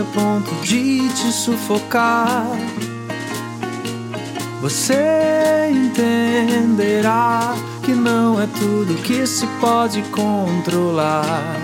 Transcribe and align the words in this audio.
a 0.00 0.04
ponto 0.14 0.50
de 0.62 1.08
te 1.10 1.30
sufocar. 1.30 2.46
Você 4.62 5.68
entenderá 5.70 7.54
que 7.84 7.92
não 7.92 8.40
é 8.40 8.46
tudo 8.46 9.02
que 9.02 9.26
se 9.26 9.46
pode 9.60 10.02
controlar. 10.10 11.54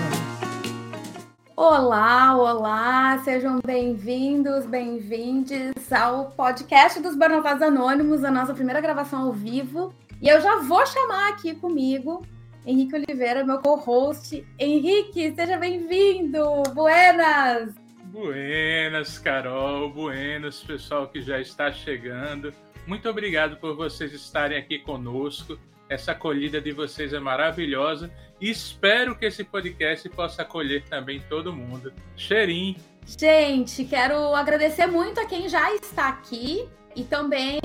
Olá, 1.55 2.35
olá, 2.35 3.19
sejam 3.23 3.59
bem-vindos, 3.65 4.67
bem-vindes 4.67 5.91
ao 5.91 6.25
podcast 6.31 6.99
dos 6.99 7.15
Burnouts 7.15 7.61
Anônimos, 7.61 8.23
a 8.23 8.29
nossa 8.29 8.53
primeira 8.53 8.79
gravação 8.79 9.23
ao 9.23 9.33
vivo. 9.33 9.91
E 10.21 10.27
eu 10.27 10.39
já 10.41 10.57
vou 10.57 10.85
chamar 10.85 11.29
aqui 11.29 11.55
comigo 11.55 12.21
Henrique 12.63 12.95
Oliveira, 12.95 13.43
meu 13.43 13.59
co-host. 13.59 14.45
Henrique, 14.59 15.33
seja 15.33 15.57
bem-vindo! 15.57 16.43
Buenas! 16.75 17.86
Buenas, 18.07 19.19
Carol, 19.19 19.89
buenas, 19.89 20.63
pessoal 20.63 21.09
que 21.09 21.21
já 21.21 21.41
está 21.41 21.71
chegando. 21.71 22.53
Muito 22.85 23.09
obrigado 23.09 23.57
por 23.57 23.75
vocês 23.75 24.13
estarem 24.13 24.57
aqui 24.57 24.79
conosco. 24.79 25.59
Essa 25.89 26.13
acolhida 26.13 26.61
de 26.61 26.71
vocês 26.71 27.11
é 27.11 27.19
maravilhosa 27.19 28.09
e 28.39 28.49
espero 28.49 29.17
que 29.17 29.25
esse 29.25 29.43
podcast 29.43 30.07
possa 30.09 30.41
acolher 30.41 30.83
também 30.85 31.21
todo 31.29 31.51
mundo. 31.51 31.93
Cheirinho! 32.15 32.77
Gente, 33.05 33.83
quero 33.83 34.33
agradecer 34.33 34.87
muito 34.87 35.19
a 35.19 35.25
quem 35.25 35.49
já 35.49 35.73
está 35.75 36.07
aqui 36.07 36.67
e 36.95 37.03
também 37.03 37.59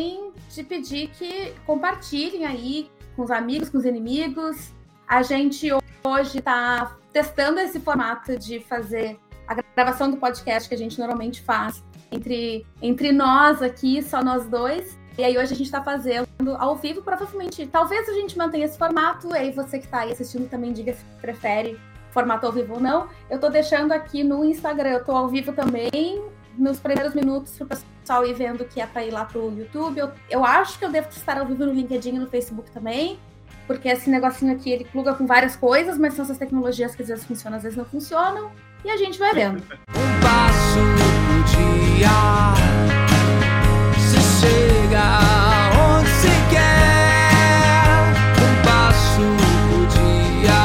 te 0.50 0.64
pedir 0.64 1.08
que 1.10 1.52
compartilhem 1.64 2.44
aí 2.44 2.90
com 3.14 3.22
os 3.22 3.30
amigos, 3.30 3.68
com 3.70 3.78
os 3.78 3.84
inimigos. 3.84 4.72
A 5.06 5.22
gente 5.22 5.68
hoje 6.04 6.38
está 6.38 6.96
testando 7.12 7.60
esse 7.60 7.78
formato 7.78 8.36
de 8.36 8.58
fazer 8.58 9.18
a 9.60 9.74
gravação 9.76 10.10
do 10.10 10.16
podcast 10.16 10.68
que 10.68 10.74
a 10.74 10.78
gente 10.78 10.98
normalmente 10.98 11.42
faz 11.42 11.82
entre, 12.10 12.66
entre 12.80 13.12
nós 13.12 13.62
aqui, 13.62 14.02
só 14.02 14.22
nós 14.22 14.46
dois. 14.46 14.98
E 15.16 15.22
aí 15.24 15.36
hoje 15.36 15.52
a 15.52 15.56
gente 15.56 15.66
está 15.66 15.82
fazendo 15.82 16.26
ao 16.58 16.76
vivo, 16.76 17.02
provavelmente. 17.02 17.66
Talvez 17.66 18.08
a 18.08 18.12
gente 18.14 18.36
mantenha 18.36 18.64
esse 18.64 18.78
formato, 18.78 19.28
e 19.28 19.36
aí 19.36 19.52
você 19.52 19.78
que 19.78 19.84
está 19.84 20.00
aí 20.00 20.12
assistindo 20.12 20.48
também 20.48 20.72
diga 20.72 20.94
se 20.94 21.04
prefere 21.20 21.78
formato 22.10 22.46
ao 22.46 22.52
vivo 22.52 22.74
ou 22.74 22.80
não. 22.80 23.08
Eu 23.28 23.36
estou 23.36 23.50
deixando 23.50 23.92
aqui 23.92 24.22
no 24.22 24.44
Instagram, 24.44 24.90
eu 24.90 24.98
estou 24.98 25.16
ao 25.16 25.28
vivo 25.28 25.52
também, 25.52 26.22
nos 26.56 26.78
primeiros 26.78 27.14
minutos 27.14 27.56
para 27.56 27.64
o 27.64 27.68
pessoal 27.68 28.26
ir 28.26 28.34
vendo 28.34 28.64
que 28.64 28.80
é 28.80 28.86
para 28.86 29.04
ir 29.04 29.10
lá 29.10 29.24
para 29.24 29.38
o 29.38 29.52
YouTube. 29.56 29.98
Eu, 29.98 30.12
eu 30.30 30.44
acho 30.44 30.78
que 30.78 30.84
eu 30.84 30.90
devo 30.90 31.08
estar 31.08 31.38
ao 31.38 31.46
vivo 31.46 31.64
no 31.66 31.72
LinkedIn 31.72 32.14
e 32.16 32.18
no 32.18 32.26
Facebook 32.26 32.70
também, 32.70 33.18
porque 33.66 33.88
esse 33.88 34.10
negocinho 34.10 34.52
aqui 34.52 34.70
ele 34.70 34.84
pluga 34.84 35.14
com 35.14 35.26
várias 35.26 35.56
coisas, 35.56 35.98
mas 35.98 36.14
são 36.14 36.24
essas 36.24 36.38
tecnologias 36.38 36.94
que 36.94 37.02
às 37.02 37.08
vezes 37.08 37.24
funcionam, 37.24 37.56
às 37.56 37.62
vezes 37.62 37.78
não 37.78 37.84
funcionam, 37.84 38.50
e 38.84 38.90
a 38.90 38.96
gente 38.96 39.18
vai 39.18 39.32
vendo. 39.32 39.62
Um 39.62 40.20
passo 40.20 40.78
por 40.98 41.44
dia, 41.50 42.08
se 43.98 44.20
chega 44.40 45.02
onde 45.78 46.10
se 46.10 46.28
quer. 46.50 48.12
Um 48.38 48.54
passo 48.64 49.24
por 49.68 49.86
dia. 49.86 50.62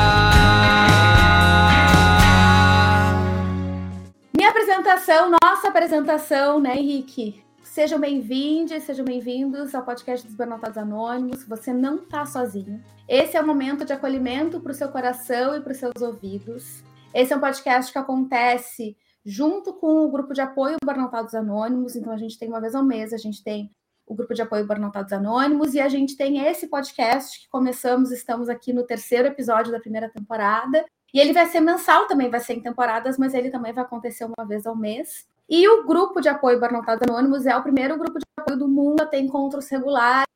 Minha 4.36 4.50
apresentação, 4.50 5.32
nossa 5.44 5.68
apresentação, 5.68 6.60
né, 6.60 6.78
Henrique? 6.78 7.44
Sejam 7.62 8.00
bem-vindos, 8.00 8.82
sejam 8.84 9.06
bem-vindos 9.06 9.76
ao 9.76 9.84
podcast 9.84 10.26
dos 10.26 10.36
Burnoutados 10.36 10.80
Anônimos. 10.80 11.44
Você 11.44 11.72
não 11.72 11.98
está 11.98 12.26
sozinho. 12.26 12.84
Esse 13.08 13.38
é 13.38 13.42
o 13.42 13.46
momento 13.46 13.86
de 13.86 13.94
acolhimento 13.94 14.60
para 14.60 14.72
o 14.72 14.76
seu 14.76 14.90
coração 14.90 15.56
e 15.56 15.62
para 15.62 15.74
os 15.74 15.78
seus 15.78 16.02
ouvidos. 16.02 16.84
Esse 17.18 17.34
é 17.34 17.36
um 17.36 17.40
podcast 17.40 17.92
que 17.92 17.98
acontece 17.98 18.96
junto 19.26 19.74
com 19.74 20.06
o 20.06 20.12
grupo 20.12 20.36
de 20.36 20.42
apoio 20.42 20.78
Burnoutados 20.86 21.34
Anônimos. 21.34 21.96
Então, 21.96 22.14
a 22.14 22.18
gente 22.18 22.38
tem 22.38 22.48
uma 22.48 22.62
vez 22.62 22.76
ao 22.76 22.86
mês, 22.86 23.12
a 23.12 23.18
gente 23.18 23.44
tem 23.44 23.72
o 24.06 24.14
grupo 24.14 24.36
de 24.36 24.44
apoio 24.44 24.68
Burnoutados 24.68 25.12
Anônimos 25.12 25.74
e 25.74 25.80
a 25.80 25.90
gente 25.90 26.16
tem 26.16 26.46
esse 26.46 26.68
podcast 26.68 27.42
que 27.42 27.50
começamos, 27.50 28.12
estamos 28.12 28.50
aqui 28.50 28.72
no 28.72 28.84
terceiro 28.84 29.30
episódio 29.30 29.72
da 29.72 29.80
primeira 29.80 30.08
temporada. 30.10 30.86
E 31.12 31.20
ele 31.20 31.34
vai 31.34 31.48
ser 31.48 31.60
mensal 31.60 32.06
também, 32.06 32.30
vai 32.30 32.40
ser 32.40 32.54
em 32.54 32.62
temporadas, 32.62 33.18
mas 33.18 33.34
ele 33.34 33.50
também 33.50 33.74
vai 33.74 33.84
acontecer 33.84 34.24
uma 34.24 34.46
vez 34.46 34.68
ao 34.68 34.76
mês. 34.76 35.28
E 35.50 35.68
o 35.68 35.86
grupo 35.86 36.20
de 36.20 36.28
apoio 36.28 36.60
Burnoutados 36.60 37.08
Anônimos 37.08 37.46
é 37.46 37.56
o 37.56 37.64
primeiro 37.64 37.98
grupo 37.98 38.20
de 38.20 38.26
apoio 38.38 38.60
do 38.60 38.68
mundo 38.68 39.02
a 39.02 39.06
ter 39.06 39.20
encontros 39.20 39.70
regulares, 39.70 40.28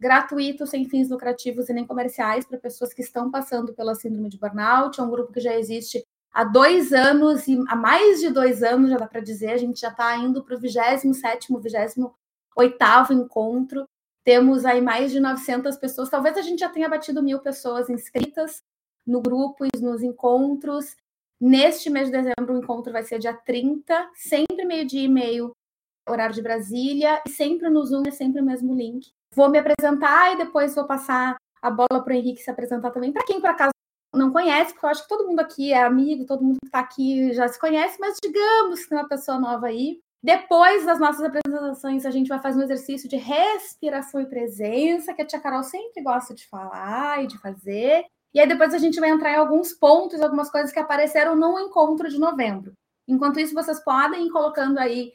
gratuitos, 0.00 0.70
sem 0.70 0.88
fins 0.88 1.08
lucrativos 1.10 1.68
e 1.68 1.72
nem 1.72 1.86
comerciais, 1.86 2.44
para 2.44 2.58
pessoas 2.58 2.92
que 2.92 3.02
estão 3.02 3.30
passando 3.30 3.72
pela 3.72 3.94
síndrome 3.94 4.28
de 4.28 4.38
burnout. 4.38 4.98
É 4.98 5.02
um 5.02 5.10
grupo 5.10 5.32
que 5.32 5.40
já 5.40 5.54
existe 5.54 6.04
há 6.32 6.42
dois 6.42 6.92
anos, 6.92 7.46
e 7.46 7.56
há 7.68 7.76
mais 7.76 8.20
de 8.20 8.30
dois 8.30 8.64
anos, 8.64 8.90
já 8.90 8.96
dá 8.96 9.06
para 9.06 9.20
dizer, 9.20 9.50
a 9.52 9.56
gente 9.56 9.80
já 9.80 9.88
está 9.88 10.16
indo 10.16 10.42
para 10.42 10.56
o 10.56 10.60
27º, 10.60 12.12
28º 12.56 13.10
encontro. 13.12 13.86
Temos 14.24 14.64
aí 14.64 14.80
mais 14.80 15.12
de 15.12 15.20
900 15.20 15.76
pessoas, 15.76 16.10
talvez 16.10 16.36
a 16.36 16.42
gente 16.42 16.60
já 16.60 16.68
tenha 16.68 16.88
batido 16.88 17.22
mil 17.22 17.38
pessoas 17.40 17.90
inscritas 17.90 18.62
no 19.06 19.20
grupo 19.20 19.64
e 19.64 19.70
nos 19.80 20.02
encontros. 20.02 20.96
Neste 21.44 21.90
mês 21.90 22.08
de 22.08 22.12
dezembro, 22.12 22.54
o 22.54 22.58
encontro 22.58 22.92
vai 22.92 23.02
ser 23.02 23.18
dia 23.18 23.34
30, 23.34 24.10
sempre 24.14 24.64
meio-dia 24.64 25.02
e 25.02 25.08
meio, 25.08 25.50
horário 26.08 26.32
de 26.32 26.40
Brasília, 26.40 27.20
e 27.26 27.30
sempre 27.30 27.68
no 27.68 27.84
Zoom, 27.84 28.04
é 28.06 28.12
sempre 28.12 28.40
o 28.40 28.44
mesmo 28.44 28.72
link. 28.72 29.10
Vou 29.34 29.50
me 29.50 29.58
apresentar 29.58 30.32
e 30.32 30.36
depois 30.36 30.72
vou 30.72 30.86
passar 30.86 31.34
a 31.60 31.68
bola 31.68 32.00
para 32.04 32.12
o 32.12 32.16
Henrique 32.16 32.40
se 32.40 32.48
apresentar 32.48 32.92
também. 32.92 33.10
Para 33.10 33.24
quem, 33.24 33.40
por 33.40 33.50
acaso, 33.50 33.72
não 34.14 34.30
conhece, 34.30 34.72
porque 34.72 34.86
eu 34.86 34.90
acho 34.90 35.02
que 35.02 35.08
todo 35.08 35.26
mundo 35.26 35.40
aqui 35.40 35.72
é 35.72 35.82
amigo, 35.82 36.26
todo 36.26 36.44
mundo 36.44 36.58
que 36.62 36.68
está 36.68 36.78
aqui 36.78 37.32
já 37.32 37.48
se 37.48 37.58
conhece, 37.58 37.98
mas 37.98 38.18
digamos 38.22 38.84
que 38.84 38.90
tem 38.90 38.98
uma 38.98 39.08
pessoa 39.08 39.40
nova 39.40 39.66
aí. 39.66 39.98
Depois 40.22 40.86
das 40.86 41.00
nossas 41.00 41.24
apresentações, 41.24 42.06
a 42.06 42.12
gente 42.12 42.28
vai 42.28 42.38
fazer 42.38 42.60
um 42.60 42.62
exercício 42.62 43.08
de 43.08 43.16
respiração 43.16 44.20
e 44.20 44.26
presença, 44.26 45.12
que 45.12 45.22
a 45.22 45.26
tia 45.26 45.40
Carol 45.40 45.64
sempre 45.64 46.04
gosta 46.04 46.34
de 46.34 46.46
falar 46.46 47.24
e 47.24 47.26
de 47.26 47.36
fazer. 47.38 48.04
E 48.34 48.40
aí 48.40 48.48
depois 48.48 48.72
a 48.72 48.78
gente 48.78 48.98
vai 48.98 49.10
entrar 49.10 49.32
em 49.32 49.36
alguns 49.36 49.72
pontos, 49.72 50.20
algumas 50.20 50.50
coisas 50.50 50.72
que 50.72 50.78
apareceram 50.78 51.36
no 51.36 51.58
encontro 51.58 52.08
de 52.08 52.18
novembro. 52.18 52.72
Enquanto 53.06 53.40
isso, 53.40 53.54
vocês 53.54 53.82
podem 53.84 54.26
ir 54.26 54.30
colocando 54.30 54.78
aí 54.78 55.12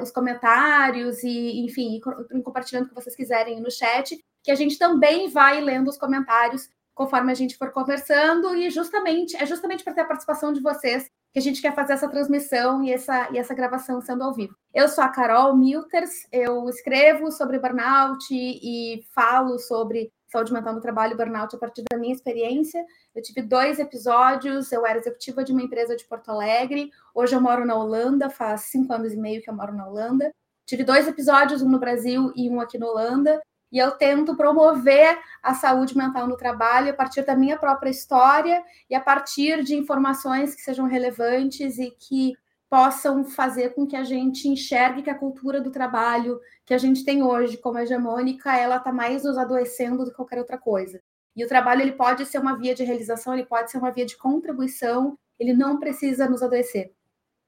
os 0.00 0.10
comentários 0.10 1.22
e, 1.22 1.64
enfim, 1.64 2.00
compartilhando 2.44 2.86
o 2.86 2.88
que 2.88 2.94
vocês 2.94 3.16
quiserem 3.16 3.60
no 3.60 3.70
chat, 3.70 4.18
que 4.42 4.50
a 4.50 4.54
gente 4.54 4.78
também 4.78 5.28
vai 5.28 5.60
lendo 5.60 5.88
os 5.88 5.96
comentários 5.96 6.68
conforme 6.94 7.30
a 7.30 7.34
gente 7.34 7.58
for 7.58 7.70
conversando 7.72 8.56
e 8.56 8.70
justamente 8.70 9.36
é 9.36 9.44
justamente 9.44 9.84
para 9.84 9.92
ter 9.92 10.00
a 10.00 10.06
participação 10.06 10.52
de 10.52 10.62
vocês 10.62 11.10
que 11.30 11.38
a 11.38 11.42
gente 11.42 11.60
quer 11.60 11.74
fazer 11.74 11.92
essa 11.92 12.08
transmissão 12.08 12.82
e 12.82 12.90
essa, 12.90 13.30
e 13.30 13.36
essa 13.36 13.54
gravação 13.54 14.00
sendo 14.00 14.24
ao 14.24 14.32
vivo. 14.32 14.56
Eu 14.72 14.88
sou 14.88 15.04
a 15.04 15.08
Carol 15.10 15.54
Milters, 15.54 16.26
eu 16.32 16.66
escrevo 16.70 17.30
sobre 17.30 17.58
burnout 17.58 18.26
e 18.32 19.04
falo 19.14 19.58
sobre 19.58 20.10
saúde 20.28 20.52
mental 20.52 20.74
no 20.74 20.80
trabalho 20.80 21.16
burnout 21.16 21.54
a 21.54 21.58
partir 21.58 21.84
da 21.90 21.98
minha 21.98 22.14
experiência. 22.14 22.84
Eu 23.14 23.22
tive 23.22 23.42
dois 23.42 23.78
episódios, 23.78 24.70
eu 24.72 24.86
era 24.86 24.98
executiva 24.98 25.44
de 25.44 25.52
uma 25.52 25.62
empresa 25.62 25.96
de 25.96 26.04
Porto 26.04 26.30
Alegre, 26.30 26.90
hoje 27.14 27.34
eu 27.34 27.40
moro 27.40 27.64
na 27.64 27.74
Holanda, 27.74 28.28
faz 28.28 28.62
cinco 28.62 28.92
anos 28.92 29.12
e 29.12 29.16
meio 29.16 29.42
que 29.42 29.50
eu 29.50 29.54
moro 29.54 29.74
na 29.74 29.86
Holanda. 29.86 30.32
Tive 30.64 30.82
dois 30.82 31.06
episódios, 31.06 31.62
um 31.62 31.68
no 31.68 31.78
Brasil 31.78 32.32
e 32.34 32.50
um 32.50 32.60
aqui 32.60 32.76
na 32.76 32.86
Holanda, 32.86 33.40
e 33.70 33.78
eu 33.78 33.92
tento 33.92 34.36
promover 34.36 35.18
a 35.42 35.54
saúde 35.54 35.96
mental 35.96 36.26
no 36.26 36.36
trabalho 36.36 36.90
a 36.90 36.94
partir 36.94 37.22
da 37.22 37.36
minha 37.36 37.58
própria 37.58 37.90
história 37.90 38.62
e 38.88 38.94
a 38.94 39.00
partir 39.00 39.62
de 39.62 39.74
informações 39.74 40.54
que 40.54 40.62
sejam 40.62 40.86
relevantes 40.86 41.78
e 41.78 41.90
que 41.90 42.34
possam 42.68 43.24
fazer 43.24 43.74
com 43.74 43.86
que 43.86 43.96
a 43.96 44.04
gente 44.04 44.48
enxergue 44.48 45.02
que 45.02 45.10
a 45.10 45.18
cultura 45.18 45.60
do 45.60 45.70
trabalho 45.70 46.40
que 46.64 46.74
a 46.74 46.78
gente 46.78 47.04
tem 47.04 47.22
hoje 47.22 47.56
como 47.56 47.78
hegemônica, 47.78 48.56
ela 48.56 48.76
está 48.76 48.92
mais 48.92 49.24
nos 49.24 49.38
adoecendo 49.38 50.04
do 50.04 50.10
que 50.10 50.16
qualquer 50.16 50.38
outra 50.38 50.58
coisa. 50.58 51.00
E 51.34 51.44
o 51.44 51.48
trabalho 51.48 51.82
ele 51.82 51.92
pode 51.92 52.24
ser 52.26 52.38
uma 52.38 52.56
via 52.58 52.74
de 52.74 52.82
realização, 52.82 53.34
ele 53.34 53.44
pode 53.44 53.70
ser 53.70 53.78
uma 53.78 53.90
via 53.90 54.06
de 54.06 54.16
contribuição, 54.16 55.18
ele 55.38 55.52
não 55.52 55.78
precisa 55.78 56.28
nos 56.28 56.42
adoecer. 56.42 56.92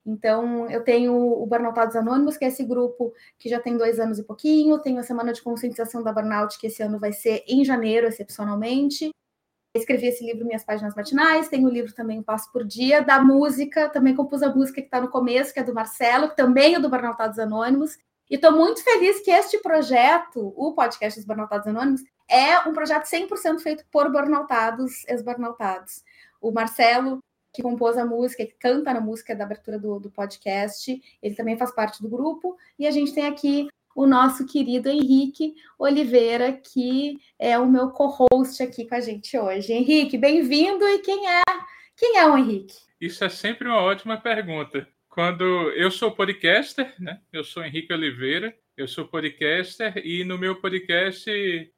Então, 0.07 0.71
eu 0.71 0.83
tenho 0.83 1.15
o 1.15 1.47
Burnoutados 1.47 1.97
Anônimos, 1.97 2.37
que 2.37 2.45
é 2.45 2.49
esse 2.49 2.65
grupo 2.65 3.13
que 3.39 3.49
já 3.49 3.61
tem 3.61 3.77
dois 3.77 4.01
anos 4.01 4.19
e 4.19 4.25
pouquinho, 4.25 4.79
tenho 4.79 4.99
a 4.99 5.03
Semana 5.03 5.33
de 5.33 5.43
Conscientização 5.43 6.03
da 6.03 6.13
Burnout, 6.13 6.59
que 6.59 6.67
esse 6.67 6.83
ano 6.83 6.99
vai 6.99 7.13
ser 7.13 7.45
em 7.47 7.65
janeiro, 7.65 8.07
excepcionalmente, 8.07 9.11
escrevi 9.75 10.07
esse 10.07 10.25
livro 10.25 10.47
Minhas 10.47 10.65
Páginas 10.65 10.95
Matinais, 10.95 11.49
tem 11.49 11.65
o 11.67 11.71
livro 11.71 11.93
também 11.93 12.23
Passo 12.23 12.51
por 12.53 12.65
Dia, 12.65 13.03
da 13.03 13.23
música, 13.23 13.89
também 13.89 14.15
compus 14.15 14.43
a 14.43 14.55
música 14.55 14.81
que 14.81 14.87
está 14.87 15.01
no 15.01 15.09
começo, 15.09 15.53
que 15.53 15.61
é 15.61 15.63
do 15.63 15.75
Marcelo, 15.75 16.31
que 16.31 16.37
também 16.37 16.75
é 16.75 16.81
do 16.81 16.89
Burnoutados 16.89 17.39
Anônimos, 17.39 17.99
e 18.31 18.35
estou 18.35 18.53
muito 18.53 18.83
feliz 18.83 19.21
que 19.21 19.31
este 19.31 19.59
projeto, 19.59 20.53
o 20.57 20.73
podcast 20.75 21.19
dos 21.19 21.27
Burnoutados 21.27 21.67
Anônimos, 21.67 22.03
é 22.29 22.59
um 22.61 22.75
projeto 22.75 23.05
100% 23.05 23.61
feito 23.61 23.85
por 23.91 24.13
burnoutados, 24.13 25.07
ex-burnoutados. 25.09 26.05
O 26.39 26.53
Marcelo, 26.53 27.21
que 27.53 27.63
compôs 27.63 27.97
a 27.97 28.05
música, 28.05 28.45
que 28.45 28.55
canta 28.59 28.93
na 28.93 29.01
música 29.01 29.35
da 29.35 29.45
abertura 29.45 29.79
do, 29.79 29.99
do 29.99 30.11
podcast, 30.11 31.01
ele 31.23 31.35
também 31.35 31.57
faz 31.57 31.75
parte 31.75 32.03
do 32.03 32.09
grupo, 32.09 32.57
e 32.79 32.87
a 32.87 32.91
gente 32.91 33.15
tem 33.15 33.27
aqui 33.27 33.69
o 33.99 34.07
nosso 34.07 34.47
querido 34.47 34.89
Henrique 34.89 35.57
Oliveira, 35.77 36.53
que 36.53 37.19
é 37.37 37.59
o 37.59 37.67
meu 37.67 37.91
co-host 37.91 38.63
aqui 38.63 38.87
com 38.87 38.95
a 38.95 39.01
gente 39.01 39.37
hoje. 39.37 39.73
Henrique, 39.73 40.17
bem-vindo. 40.17 40.87
E 40.87 41.01
quem 41.01 41.29
é? 41.29 41.43
Quem 41.97 42.17
é 42.17 42.25
o 42.25 42.39
Henrique? 42.39 42.77
Isso 43.01 43.25
é 43.25 43.29
sempre 43.29 43.67
uma 43.67 43.83
ótima 43.83 44.17
pergunta. 44.17 44.87
quando 45.09 45.43
eu 45.73 45.91
sou 45.91 46.13
podcaster, 46.13 46.95
né? 46.97 47.21
Eu 47.33 47.43
sou 47.43 47.65
Henrique 47.65 47.93
Oliveira, 47.93 48.57
eu 48.77 48.87
sou 48.87 49.05
podcaster 49.05 49.93
e 50.07 50.23
no 50.23 50.39
meu 50.39 50.61
podcast 50.61 51.29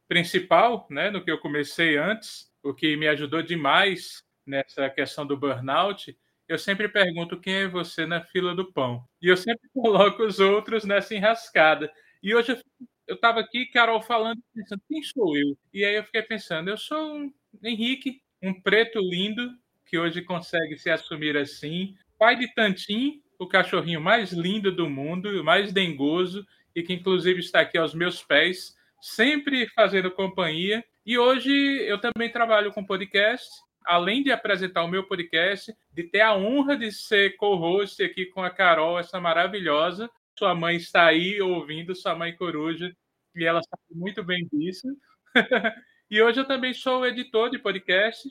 principal, 0.06 0.86
né, 0.90 1.10
no 1.10 1.24
que 1.24 1.30
eu 1.30 1.38
comecei 1.38 1.96
antes, 1.96 2.50
o 2.62 2.74
que 2.74 2.98
me 2.98 3.08
ajudou 3.08 3.40
demais 3.40 4.22
nessa 4.46 4.90
questão 4.90 5.26
do 5.26 5.38
burnout, 5.38 6.14
eu 6.50 6.58
sempre 6.58 6.88
pergunto 6.88 7.40
quem 7.40 7.54
é 7.54 7.68
você 7.68 8.04
na 8.04 8.20
fila 8.20 8.56
do 8.56 8.72
pão. 8.72 9.04
E 9.22 9.28
eu 9.28 9.36
sempre 9.36 9.68
coloco 9.72 10.22
os 10.24 10.40
outros 10.40 10.84
nessa 10.84 11.14
enrascada. 11.14 11.90
E 12.22 12.34
hoje 12.34 12.60
eu 13.06 13.14
estava 13.14 13.40
aqui, 13.40 13.66
Carol, 13.66 14.02
falando, 14.02 14.42
pensando, 14.54 14.82
quem 14.86 15.02
sou 15.02 15.36
eu? 15.36 15.56
E 15.72 15.84
aí 15.84 15.96
eu 15.96 16.04
fiquei 16.04 16.22
pensando, 16.22 16.68
eu 16.68 16.76
sou 16.76 17.16
um 17.16 17.32
Henrique, 17.62 18.20
um 18.42 18.52
preto 18.60 19.00
lindo, 19.00 19.50
que 19.86 19.98
hoje 19.98 20.22
consegue 20.22 20.78
se 20.78 20.90
assumir 20.90 21.36
assim, 21.36 21.94
pai 22.18 22.36
de 22.36 22.52
Tantim, 22.54 23.22
o 23.38 23.46
cachorrinho 23.48 24.00
mais 24.00 24.32
lindo 24.32 24.70
do 24.70 24.88
mundo, 24.88 25.42
mais 25.42 25.72
dengoso, 25.72 26.46
e 26.74 26.82
que 26.82 26.92
inclusive 26.92 27.40
está 27.40 27.60
aqui 27.60 27.78
aos 27.78 27.94
meus 27.94 28.22
pés, 28.22 28.76
sempre 29.00 29.66
fazendo 29.68 30.10
companhia. 30.10 30.84
E 31.04 31.18
hoje 31.18 31.50
eu 31.86 31.98
também 31.98 32.30
trabalho 32.30 32.70
com 32.72 32.84
podcast, 32.84 33.48
além 33.84 34.22
de 34.22 34.30
apresentar 34.30 34.84
o 34.84 34.88
meu 34.88 35.04
podcast, 35.04 35.74
de 35.92 36.04
ter 36.04 36.20
a 36.20 36.36
honra 36.36 36.76
de 36.76 36.92
ser 36.92 37.36
co-host 37.36 38.02
aqui 38.02 38.26
com 38.26 38.42
a 38.42 38.50
Carol, 38.50 38.98
essa 38.98 39.18
maravilhosa. 39.18 40.08
Sua 40.40 40.54
mãe 40.54 40.76
está 40.76 41.04
aí 41.04 41.38
ouvindo, 41.42 41.94
sua 41.94 42.14
mãe 42.14 42.34
coruja, 42.34 42.90
e 43.36 43.44
ela 43.44 43.60
sabe 43.62 43.82
muito 43.90 44.24
bem 44.24 44.48
disso. 44.50 44.88
e 46.10 46.22
hoje 46.22 46.40
eu 46.40 46.46
também 46.46 46.72
sou 46.72 47.04
editor 47.04 47.50
de 47.50 47.58
podcast, 47.58 48.26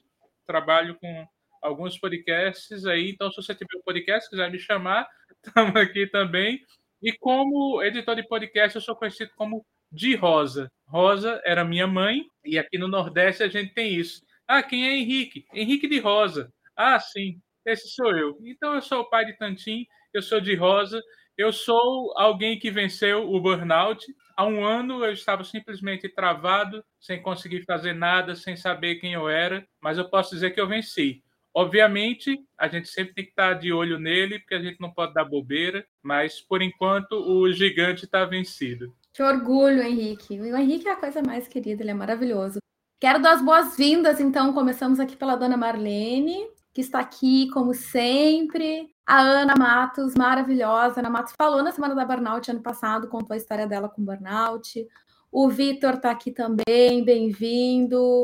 trabalho 0.47 0.95
com 0.95 1.27
alguns 1.61 2.00
podcasts 2.00 2.88
aí. 2.88 3.11
Então, 3.11 3.29
se 3.29 3.35
você 3.35 3.53
tiver 3.53 3.77
um 3.77 3.83
podcast, 3.83 4.27
quiser 4.27 4.50
me 4.50 4.57
chamar, 4.57 5.07
estamos 5.45 5.75
aqui 5.75 6.07
também. 6.07 6.65
E 7.00 7.15
como 7.15 7.79
editor 7.83 8.15
de 8.15 8.27
podcast, 8.27 8.77
eu 8.77 8.81
sou 8.81 8.95
conhecido 8.95 9.29
como 9.35 9.63
de 9.91 10.15
Rosa. 10.15 10.71
Rosa 10.88 11.39
era 11.45 11.63
minha 11.63 11.85
mãe, 11.85 12.25
e 12.44 12.57
aqui 12.57 12.79
no 12.79 12.88
Nordeste 12.88 13.44
a 13.44 13.47
gente 13.47 13.71
tem 13.75 13.94
isso. 13.94 14.25
Ah, 14.47 14.63
quem 14.63 14.88
é 14.88 14.97
Henrique? 14.97 15.45
Henrique 15.53 15.88
de 15.88 16.00
Rosa. 16.00 16.51
Ah, 16.75 17.00
sim, 17.00 17.39
esse 17.63 17.88
sou 17.89 18.17
eu. 18.17 18.35
Então 18.41 18.73
eu 18.73 18.81
sou 18.81 19.01
o 19.01 19.09
pai 19.11 19.25
de 19.25 19.38
Tantim, 19.38 19.85
eu 20.11 20.23
sou 20.23 20.41
de 20.41 20.56
Rosa, 20.56 21.00
eu 21.39 21.53
sou 21.53 22.12
alguém 22.18 22.59
que 22.59 22.69
venceu 22.69 23.31
o 23.31 23.39
burnout. 23.39 24.06
Há 24.36 24.45
um 24.45 24.65
ano 24.65 25.06
eu 25.06 25.13
estava 25.13 25.41
simplesmente 25.45 26.09
travado, 26.09 26.83
sem 27.00 27.21
conseguir 27.21 27.63
fazer 27.63 27.94
nada, 27.94 28.36
sem 28.36 28.57
saber 28.57 28.95
quem 28.95 29.13
eu 29.13 29.30
era, 29.30 29.65
mas 29.81 29.97
eu 29.97 30.09
posso 30.09 30.36
dizer 30.36 30.51
que 30.51 30.59
eu 30.59 30.68
venci. 30.68 31.24
Obviamente, 31.53 32.38
a 32.57 32.68
gente 32.68 32.89
sempre 32.89 33.13
tem 33.13 33.24
que 33.24 33.30
estar 33.30 33.53
de 33.53 33.71
olho 33.71 33.97
nele, 33.97 34.39
porque 34.39 34.53
a 34.53 34.62
gente 34.62 34.81
não 34.81 34.91
pode 34.91 35.13
dar 35.13 35.24
bobeira, 35.24 35.86
mas 36.03 36.41
por 36.41 36.62
enquanto 36.62 37.13
o 37.13 37.50
gigante 37.53 38.03
está 38.03 38.25
vencido. 38.25 38.94
Que 39.13 39.24
orgulho, 39.24 39.81
Henrique. 39.81 40.38
O 40.38 40.57
Henrique 40.57 40.89
é 40.89 40.92
a 40.92 40.97
coisa 40.97 41.21
mais 41.21 41.47
querida, 41.47 41.81
ele 41.81 41.92
é 41.92 41.94
maravilhoso. 41.94 42.59
Quero 43.00 43.21
dar 43.21 43.35
as 43.35 43.42
boas-vindas, 43.42 44.19
então. 44.19 44.51
Começamos 44.51 45.00
aqui 45.00 45.15
pela 45.15 45.38
dona 45.38 45.56
Marlene, 45.56 46.50
que 46.74 46.81
está 46.81 47.00
aqui, 47.00 47.50
como 47.51 47.74
sempre. 47.74 48.89
A 49.09 49.21
Ana 49.21 49.56
Matos, 49.57 50.13
maravilhosa. 50.13 51.00
Ana 51.00 51.09
Matos 51.09 51.33
falou 51.35 51.63
na 51.63 51.71
Semana 51.71 51.95
da 51.95 52.06
Burnout 52.06 52.51
ano 52.51 52.61
passado, 52.61 53.07
contou 53.07 53.33
a 53.33 53.38
história 53.38 53.65
dela 53.65 53.89
com 53.89 54.06
burnout. 54.06 54.88
O 55.31 55.50
Vitor 55.50 55.95
está 55.95 56.11
aqui 56.11 56.29
também, 56.31 57.03
bem-vindo. 57.03 58.21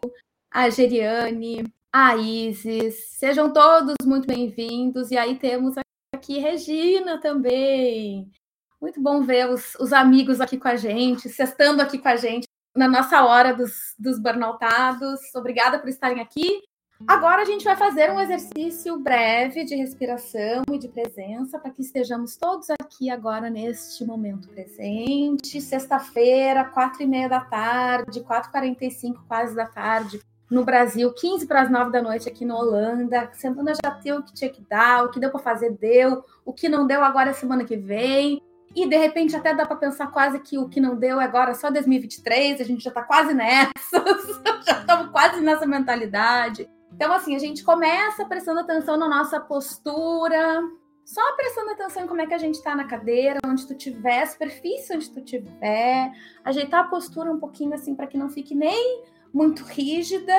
A 0.51 0.69
Geriane, 0.69 1.63
a 1.91 2.15
Isis. 2.17 3.03
Sejam 3.17 3.51
todos 3.51 3.95
muito 4.05 4.27
bem-vindos. 4.27 5.09
E 5.09 5.17
aí 5.17 5.39
temos 5.39 5.73
aqui 6.13 6.37
Regina 6.37 7.19
também. 7.19 8.31
Muito 8.79 9.01
bom 9.01 9.23
ver 9.23 9.49
os, 9.49 9.73
os 9.79 9.91
amigos 9.91 10.39
aqui 10.39 10.55
com 10.55 10.67
a 10.67 10.75
gente, 10.75 11.29
sextando 11.29 11.81
aqui 11.81 11.97
com 11.97 12.09
a 12.09 12.15
gente 12.15 12.45
na 12.75 12.87
nossa 12.87 13.25
hora 13.25 13.55
dos, 13.55 13.95
dos 13.97 14.19
burnoutados. 14.19 15.19
Obrigada 15.33 15.79
por 15.79 15.89
estarem 15.89 16.21
aqui. 16.21 16.61
Agora 17.07 17.43
a 17.43 17.45
gente 17.45 17.63
vai 17.63 17.75
fazer 17.75 18.11
um 18.11 18.19
exercício 18.19 18.97
breve 18.97 19.63
de 19.63 19.75
respiração 19.75 20.63
e 20.71 20.79
de 20.79 20.87
presença 20.87 21.59
para 21.59 21.69
que 21.69 21.81
estejamos 21.81 22.35
todos 22.35 22.67
aqui 22.71 23.11
agora 23.11 23.47
neste 23.47 24.03
momento 24.03 24.49
presente. 24.49 25.61
Sexta-feira, 25.61 26.65
quatro 26.65 27.03
e 27.03 27.05
meia 27.05 27.29
da 27.29 27.41
tarde, 27.41 28.21
quatro 28.21 28.49
quarenta 28.49 28.83
e 28.85 28.89
cinco 28.89 29.23
quase 29.27 29.55
da 29.55 29.67
tarde 29.67 30.19
no 30.49 30.63
Brasil, 30.63 31.11
15 31.13 31.45
para 31.45 31.61
as 31.61 31.71
9 31.71 31.91
da 31.91 32.01
noite 32.01 32.27
aqui 32.27 32.43
na 32.43 32.57
Holanda. 32.57 33.29
Semana 33.33 33.73
já 33.75 33.89
deu 33.91 34.17
o 34.17 34.23
que 34.23 34.33
tinha 34.33 34.49
que 34.49 34.61
dar, 34.61 35.05
o 35.05 35.11
que 35.11 35.19
deu 35.19 35.29
para 35.29 35.39
fazer, 35.39 35.71
deu. 35.71 36.23
O 36.43 36.53
que 36.53 36.67
não 36.67 36.87
deu 36.87 37.03
agora 37.03 37.29
é 37.29 37.33
semana 37.33 37.65
que 37.65 37.77
vem. 37.77 38.41
E 38.75 38.87
de 38.87 38.97
repente 38.97 39.35
até 39.35 39.53
dá 39.53 39.65
para 39.65 39.77
pensar 39.77 40.07
quase 40.07 40.39
que 40.39 40.57
o 40.57 40.67
que 40.67 40.81
não 40.81 40.95
deu 40.95 41.21
é 41.21 41.23
agora 41.23 41.53
só 41.53 41.69
2023, 41.69 42.59
a 42.59 42.63
gente 42.63 42.83
já 42.83 42.89
está 42.89 43.03
quase 43.03 43.33
nessa, 43.33 43.71
já 44.65 44.79
estamos 44.79 45.11
quase 45.11 45.39
nessa 45.39 45.65
mentalidade. 45.65 46.67
Então, 46.95 47.11
assim, 47.11 47.35
a 47.35 47.39
gente 47.39 47.61
começa 47.61 48.25
prestando 48.25 48.61
atenção 48.61 48.95
na 48.95 49.09
nossa 49.09 49.37
postura, 49.37 50.63
só 51.03 51.21
prestando 51.35 51.71
atenção 51.71 52.05
em 52.05 52.07
como 52.07 52.21
é 52.21 52.25
que 52.25 52.33
a 52.33 52.37
gente 52.37 52.55
está 52.55 52.73
na 52.73 52.85
cadeira, 52.85 53.37
onde 53.45 53.67
tu 53.67 53.75
tiver, 53.75 54.25
superfície 54.25 54.95
onde 54.95 55.11
tu 55.11 55.21
tiver, 55.21 56.11
ajeitar 56.43 56.85
a 56.85 56.87
postura 56.87 57.29
um 57.29 57.39
pouquinho 57.39 57.73
assim 57.73 57.93
para 57.93 58.07
que 58.07 58.17
não 58.17 58.29
fique 58.29 58.55
nem 58.55 59.03
muito 59.33 59.63
rígida 59.63 60.33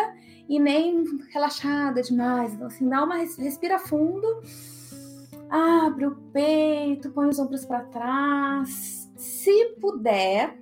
e 0.49 0.58
nem 0.58 1.05
relaxada 1.31 2.00
demais. 2.00 2.55
Então, 2.55 2.69
assim, 2.69 2.88
dá 2.88 3.05
uma 3.05 3.17
respira 3.17 3.79
fundo, 3.79 4.26
abre 5.50 6.06
o 6.06 6.17
peito, 6.32 7.11
põe 7.11 7.29
os 7.29 7.38
ombros 7.38 7.67
para 7.67 7.85
trás. 7.85 9.12
Se 9.14 9.76
puder, 9.79 10.58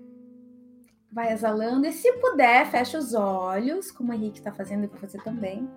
vai 1.12 1.32
exalando. 1.32 1.86
E 1.86 1.92
se 1.92 2.12
puder, 2.14 2.66
fecha 2.66 2.98
os 2.98 3.14
olhos, 3.14 3.92
como 3.92 4.10
o 4.10 4.14
Henrique 4.14 4.38
está 4.38 4.52
fazendo 4.52 4.84
e 4.84 4.88
para 4.88 5.06
você 5.06 5.18
também. 5.18 5.70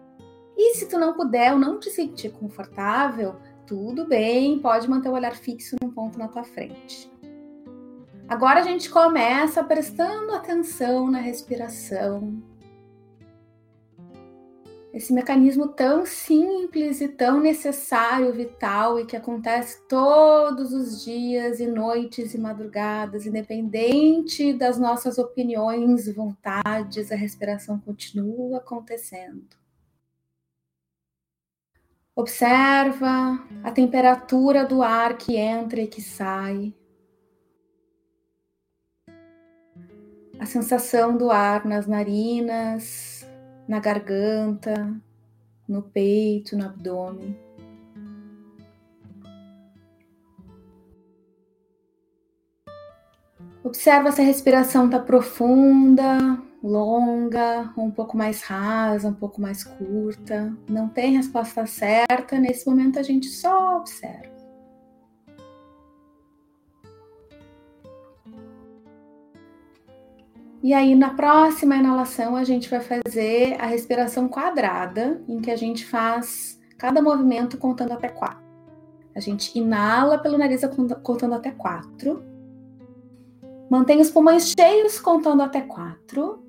E 0.58 0.74
se 0.76 0.88
tu 0.88 0.98
não 0.98 1.14
puder 1.14 1.54
ou 1.54 1.60
não 1.60 1.80
te 1.80 1.92
sentir 1.92 2.32
confortável, 2.32 3.36
tudo 3.68 4.08
bem, 4.08 4.58
pode 4.60 4.90
manter 4.90 5.10
o 5.10 5.14
olhar 5.14 5.36
fixo 5.36 5.76
num 5.82 5.92
ponto 5.92 6.18
na 6.18 6.28
tua 6.28 6.44
frente. 6.44 7.12
Agora 8.28 8.60
a 8.60 8.64
gente 8.64 8.90
começa 8.90 9.64
prestando 9.64 10.34
atenção 10.34 11.12
na 11.12 11.20
respiração. 11.20 12.42
Esse 14.94 15.14
mecanismo 15.14 15.68
tão 15.68 16.06
simples 16.06 17.02
e 17.02 17.08
tão 17.08 17.40
necessário, 17.40 18.34
vital 18.34 19.00
e 19.00 19.06
que 19.06 19.16
acontece 19.16 19.80
todos 19.88 20.74
os 20.74 21.06
dias 21.06 21.60
e 21.60 21.68
noites 21.68 22.34
e 22.34 22.38
madrugadas, 22.40 23.28
independente 23.28 24.54
das 24.54 24.80
nossas 24.80 25.20
opiniões, 25.20 26.14
vontades, 26.14 27.12
a 27.12 27.16
respiração 27.16 27.80
continua 27.80 28.58
acontecendo. 28.58 29.67
Observa 32.18 33.42
a 33.64 33.72
temperatura 33.72 34.66
do 34.66 34.84
ar 34.84 35.18
que 35.18 35.38
entra 35.38 35.80
e 35.80 35.88
que 35.88 36.02
sai. 36.02 36.74
a 40.40 40.46
sensação 40.46 41.18
do 41.18 41.32
ar 41.32 41.66
nas 41.66 41.88
narinas, 41.88 43.28
na 43.68 43.80
garganta, 43.80 44.96
no 45.68 45.82
peito, 45.82 46.56
no 46.56 46.66
abdômen. 46.66 47.38
Observa 53.64 54.12
se 54.12 54.22
a 54.22 54.24
respiração 54.24 54.86
está 54.86 55.00
profunda, 55.00 56.42
longa, 56.64 57.72
um 57.78 57.92
pouco 57.92 58.18
mais 58.18 58.42
rasa, 58.42 59.08
um 59.08 59.14
pouco 59.14 59.40
mais 59.40 59.64
curta. 59.64 60.56
Não 60.70 60.90
tem 60.90 61.16
resposta 61.16 61.66
certa, 61.66 62.40
nesse 62.40 62.68
momento 62.68 63.00
a 63.00 63.04
gente 63.04 63.28
só 63.28 63.78
observa. 63.78 64.38
E 70.64 70.74
aí, 70.74 70.96
na 70.96 71.12
próxima 71.12 71.78
inalação, 71.78 72.36
a 72.36 72.44
gente 72.44 72.70
vai 72.70 72.82
fazer 72.82 73.56
a 73.60 73.68
respiração 73.68 74.28
quadrada, 74.28 75.22
em 75.28 75.40
que 75.40 75.52
a 75.52 75.56
gente 75.56 75.86
faz 75.86 76.60
cada 76.78 77.02
movimento 77.02 77.58
contando 77.58 77.94
até 77.94 78.10
quatro. 78.10 78.46
A 79.16 79.20
gente 79.20 79.58
inala 79.58 80.18
pelo 80.18 80.38
nariz 80.38 80.62
contando 81.02 81.36
até 81.36 81.52
quatro. 81.52 82.24
Mantém 83.70 84.02
os 84.02 84.12
pulmões 84.12 84.54
cheios 84.58 85.00
contando 85.00 85.42
até 85.42 85.62
quatro. 85.62 86.47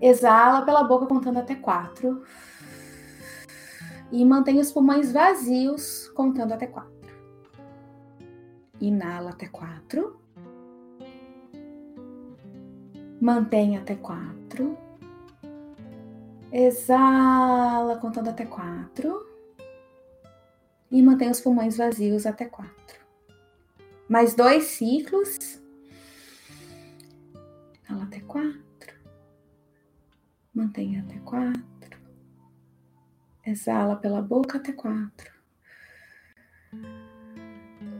Exala 0.00 0.64
pela 0.64 0.84
boca 0.84 1.06
contando 1.06 1.38
até 1.38 1.54
quatro. 1.54 2.22
E 4.10 4.24
mantém 4.24 4.58
os 4.58 4.72
pulmões 4.72 5.12
vazios 5.12 6.08
contando 6.14 6.52
até 6.52 6.66
quatro. 6.66 6.92
Inala 8.80 9.30
até 9.30 9.48
quatro. 9.48 10.20
Mantenha 13.20 13.80
até 13.80 13.96
quatro. 13.96 14.78
Exala, 16.52 17.98
contando 17.98 18.28
até 18.30 18.46
quatro. 18.46 19.26
E 20.90 21.02
mantém 21.02 21.30
os 21.30 21.40
pulmões 21.40 21.76
vazios 21.76 22.24
até 22.24 22.46
quatro. 22.46 22.98
Mais 24.08 24.34
dois 24.34 24.64
ciclos. 24.64 25.60
Fala 27.82 28.04
até 28.04 28.20
quatro. 28.20 28.67
Mantenha 30.58 31.04
até 31.06 31.20
quatro. 31.20 32.00
Exala 33.46 33.94
pela 33.94 34.20
boca 34.20 34.58
até 34.58 34.72
quatro. 34.72 35.32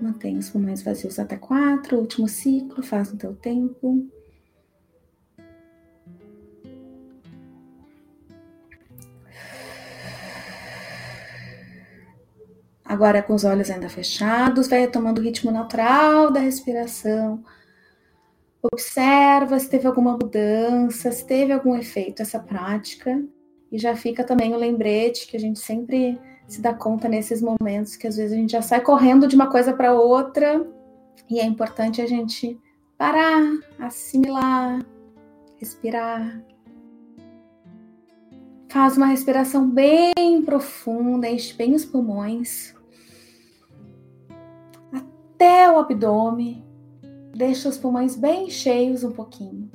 Mantenha 0.03 0.41
os 0.41 0.51
pulmões 0.51 0.83
vazios 0.83 1.21
até 1.21 1.37
quatro. 1.37 1.99
Último 1.99 2.27
ciclo, 2.27 2.83
faz 2.83 3.13
no 3.13 3.17
teu 3.17 3.37
tempo. 3.37 4.11
Agora 12.85 13.23
com 13.23 13.35
os 13.35 13.45
olhos 13.45 13.71
ainda 13.71 13.89
fechados, 13.89 14.67
vai 14.67 14.81
retomando 14.81 15.21
o 15.21 15.25
ritmo 15.25 15.53
natural 15.53 16.33
da 16.33 16.41
respiração. 16.41 17.45
Observa 18.63 19.59
se 19.59 19.69
teve 19.69 19.87
alguma 19.87 20.13
mudança, 20.13 21.13
se 21.13 21.25
teve 21.25 21.53
algum 21.53 21.77
efeito 21.77 22.23
essa 22.23 22.41
prática. 22.41 23.23
E 23.71 23.79
já 23.79 23.95
fica 23.95 24.25
também 24.25 24.55
o 24.55 24.59
lembrete 24.59 25.27
que 25.27 25.37
a 25.37 25.41
gente 25.41 25.59
sempre 25.59 26.19
se 26.47 26.63
dá 26.63 26.73
conta 26.73 27.09
nesses 27.09 27.43
momentos 27.43 27.95
que 27.95 28.07
às 28.07 28.17
vezes 28.17 28.33
a 28.33 28.37
gente 28.37 28.53
já 28.53 28.63
sai 28.63 28.81
correndo 28.81 29.29
de 29.29 29.37
uma 29.37 29.51
coisa 29.51 29.75
para 29.75 29.93
outra 29.93 30.67
e 31.29 31.39
é 31.39 31.45
importante 31.45 32.01
a 32.01 32.07
gente 32.07 32.59
parar, 32.97 33.43
assimilar, 33.79 34.85
respirar. 35.59 36.43
Faz 38.71 38.97
uma 38.97 39.07
respiração 39.07 39.69
bem 39.71 40.43
profunda, 40.45 41.29
enche 41.29 41.55
bem 41.55 41.75
os 41.75 41.85
pulmões 41.85 42.75
até 45.39 45.71
o 45.71 45.79
abdômen. 45.79 46.68
Deixa 47.35 47.69
os 47.69 47.79
pulmões 47.79 48.17
bem 48.17 48.51
cheios 48.51 49.05
um 49.05 49.13
pouquinho. 49.13 49.71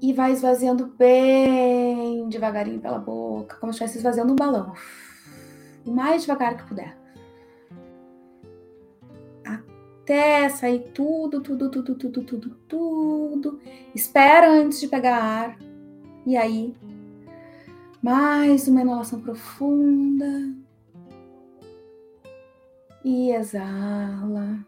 E 0.00 0.12
vai 0.12 0.32
esvaziando 0.32 0.86
bem 0.98 2.28
devagarinho 2.28 2.80
pela 2.80 2.98
boca, 2.98 3.56
como 3.56 3.72
se 3.72 3.76
estivesse 3.78 3.98
esvaziando 3.98 4.32
um 4.32 4.36
balão. 4.36 4.74
O 5.84 5.90
mais 5.90 6.22
devagar 6.22 6.56
que 6.56 6.68
puder. 6.68 6.96
Até 9.44 10.48
sair 10.50 10.90
tudo, 10.92 11.40
tudo, 11.40 11.70
tudo, 11.70 11.94
tudo, 11.94 12.22
tudo, 12.22 12.50
tudo. 12.68 13.60
Espera 13.94 14.50
antes 14.50 14.80
de 14.80 14.88
pegar 14.88 15.16
ar. 15.16 15.58
E 16.26 16.36
aí, 16.36 16.74
mais 18.02 18.68
uma 18.68 18.82
inalação 18.82 19.20
profunda 19.20 20.54
e 23.04 23.30
exala 23.30 24.66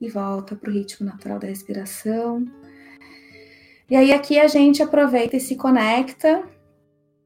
e 0.00 0.08
volta 0.08 0.54
para 0.54 0.70
o 0.70 0.72
ritmo 0.72 1.06
natural 1.06 1.38
da 1.38 1.46
respiração. 1.46 2.46
E 3.90 3.96
aí 3.96 4.12
aqui 4.12 4.38
a 4.38 4.46
gente 4.46 4.82
aproveita 4.82 5.36
e 5.36 5.40
se 5.40 5.56
conecta 5.56 6.44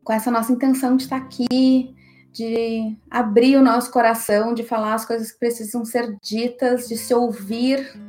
com 0.04 0.12
essa 0.12 0.30
nossa 0.30 0.52
intenção 0.52 0.96
de 0.96 1.04
estar 1.04 1.16
aqui, 1.16 1.94
de 2.32 2.96
abrir 3.10 3.56
o 3.56 3.62
nosso 3.62 3.90
coração, 3.90 4.54
de 4.54 4.62
falar 4.62 4.94
as 4.94 5.04
coisas 5.04 5.32
que 5.32 5.38
precisam 5.38 5.84
ser 5.84 6.16
ditas, 6.22 6.88
de 6.88 6.96
se 6.96 7.14
ouvir 7.14 8.00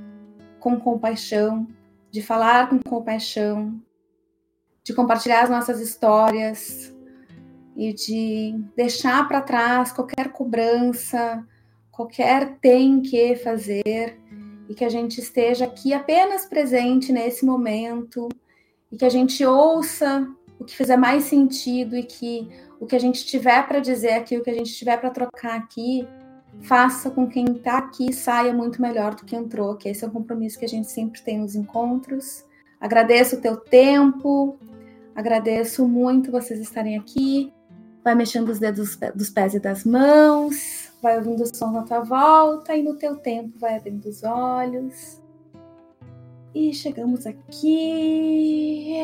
com 0.59 0.79
compaixão, 0.79 1.67
de 2.09 2.21
falar 2.21 2.69
com 2.69 2.79
compaixão, 2.79 3.81
de 4.83 4.93
compartilhar 4.93 5.43
as 5.43 5.49
nossas 5.49 5.79
histórias 5.79 6.93
e 7.75 7.93
de 7.93 8.63
deixar 8.75 9.27
para 9.27 9.41
trás 9.41 9.91
qualquer 9.91 10.31
cobrança, 10.31 11.45
qualquer 11.91 12.57
tem 12.59 13.01
que 13.01 13.35
fazer 13.35 14.19
e 14.69 14.73
que 14.73 14.85
a 14.85 14.89
gente 14.89 15.19
esteja 15.19 15.65
aqui 15.65 15.93
apenas 15.93 16.45
presente 16.45 17.11
nesse 17.11 17.45
momento 17.45 18.29
e 18.91 18.97
que 18.97 19.05
a 19.05 19.09
gente 19.09 19.45
ouça 19.45 20.27
o 20.59 20.63
que 20.63 20.75
fizer 20.75 20.97
mais 20.97 21.25
sentido 21.25 21.95
e 21.95 22.03
que 22.03 22.49
o 22.79 22.85
que 22.85 22.95
a 22.95 22.99
gente 22.99 23.25
tiver 23.25 23.67
para 23.67 23.79
dizer 23.79 24.13
aqui, 24.13 24.37
o 24.37 24.43
que 24.43 24.49
a 24.49 24.53
gente 24.53 24.73
tiver 24.73 24.97
para 24.97 25.09
trocar 25.09 25.55
aqui, 25.55 26.07
faça 26.61 27.09
com 27.09 27.27
quem 27.27 27.45
está 27.45 27.77
aqui 27.77 28.13
saia 28.13 28.53
muito 28.53 28.81
melhor 28.81 29.15
do 29.15 29.25
que 29.25 29.35
entrou, 29.35 29.75
que 29.75 29.89
esse 29.89 30.03
é 30.03 30.07
o 30.07 30.11
compromisso 30.11 30.59
que 30.59 30.65
a 30.65 30.69
gente 30.69 30.89
sempre 30.89 31.21
tem 31.21 31.39
nos 31.39 31.55
encontros. 31.55 32.45
Agradeço 32.79 33.37
o 33.37 33.41
teu 33.41 33.57
tempo, 33.57 34.57
agradeço 35.15 35.87
muito 35.87 36.31
vocês 36.31 36.59
estarem 36.59 36.97
aqui. 36.97 37.51
Vai 38.03 38.15
mexendo 38.15 38.49
os 38.49 38.59
dedos 38.59 38.97
dos 39.15 39.29
pés 39.29 39.53
e 39.53 39.59
das 39.59 39.85
mãos 39.85 40.92
vai 41.03 41.17
ouvindo 41.17 41.43
o 41.43 41.55
som 41.55 41.69
na 41.69 41.83
tua 41.83 41.99
volta 41.99 42.73
e 42.73 42.81
no 42.81 42.95
teu 42.95 43.17
tempo 43.17 43.59
vai 43.59 43.75
abrindo 43.75 44.05
os 44.05 44.23
olhos. 44.23 45.21
E 46.55 46.73
chegamos 46.73 47.27
aqui. 47.27 48.95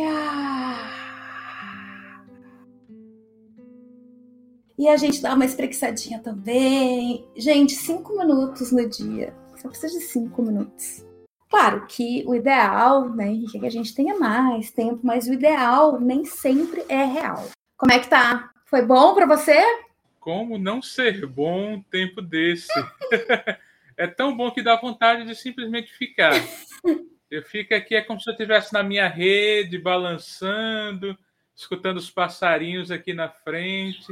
E 4.78 4.88
a 4.88 4.96
gente 4.96 5.22
dá 5.22 5.34
uma 5.34 5.44
espreguiçadinha 5.44 6.20
também. 6.20 7.28
Gente, 7.36 7.74
cinco 7.74 8.18
minutos 8.18 8.72
no 8.72 8.88
dia. 8.88 9.36
Só 9.58 9.68
precisa 9.68 10.00
de 10.00 10.06
cinco 10.06 10.42
minutos. 10.42 11.06
Claro 11.50 11.86
que 11.88 12.24
o 12.26 12.34
ideal, 12.34 13.10
né, 13.10 13.28
Henrique, 13.28 13.58
é 13.58 13.60
que 13.60 13.66
a 13.66 13.72
gente 13.72 13.94
tenha 13.94 14.18
mais 14.18 14.72
tempo, 14.72 15.02
mas 15.04 15.28
o 15.28 15.34
ideal 15.34 16.00
nem 16.00 16.24
sempre 16.24 16.86
é 16.88 17.04
real. 17.04 17.44
Como 17.76 17.92
é 17.92 18.00
que 18.00 18.08
tá? 18.08 18.52
Foi 18.68 18.84
bom 18.84 19.14
para 19.16 19.26
você? 19.26 19.60
Como 20.30 20.60
não 20.60 20.80
ser 20.80 21.26
bom 21.26 21.74
um 21.74 21.82
tempo 21.82 22.22
desse? 22.22 22.68
é 23.98 24.06
tão 24.06 24.38
bom 24.38 24.52
que 24.52 24.62
dá 24.62 24.76
vontade 24.76 25.26
de 25.26 25.34
simplesmente 25.34 25.92
ficar. 25.92 26.34
Eu 27.32 27.42
fico 27.42 27.74
aqui, 27.74 27.96
é 27.96 28.02
como 28.04 28.22
se 28.22 28.30
eu 28.30 28.34
estivesse 28.34 28.72
na 28.72 28.84
minha 28.84 29.08
rede, 29.08 29.80
balançando, 29.80 31.18
escutando 31.56 31.98
os 31.98 32.12
passarinhos 32.12 32.92
aqui 32.92 33.12
na 33.12 33.28
frente. 33.28 34.06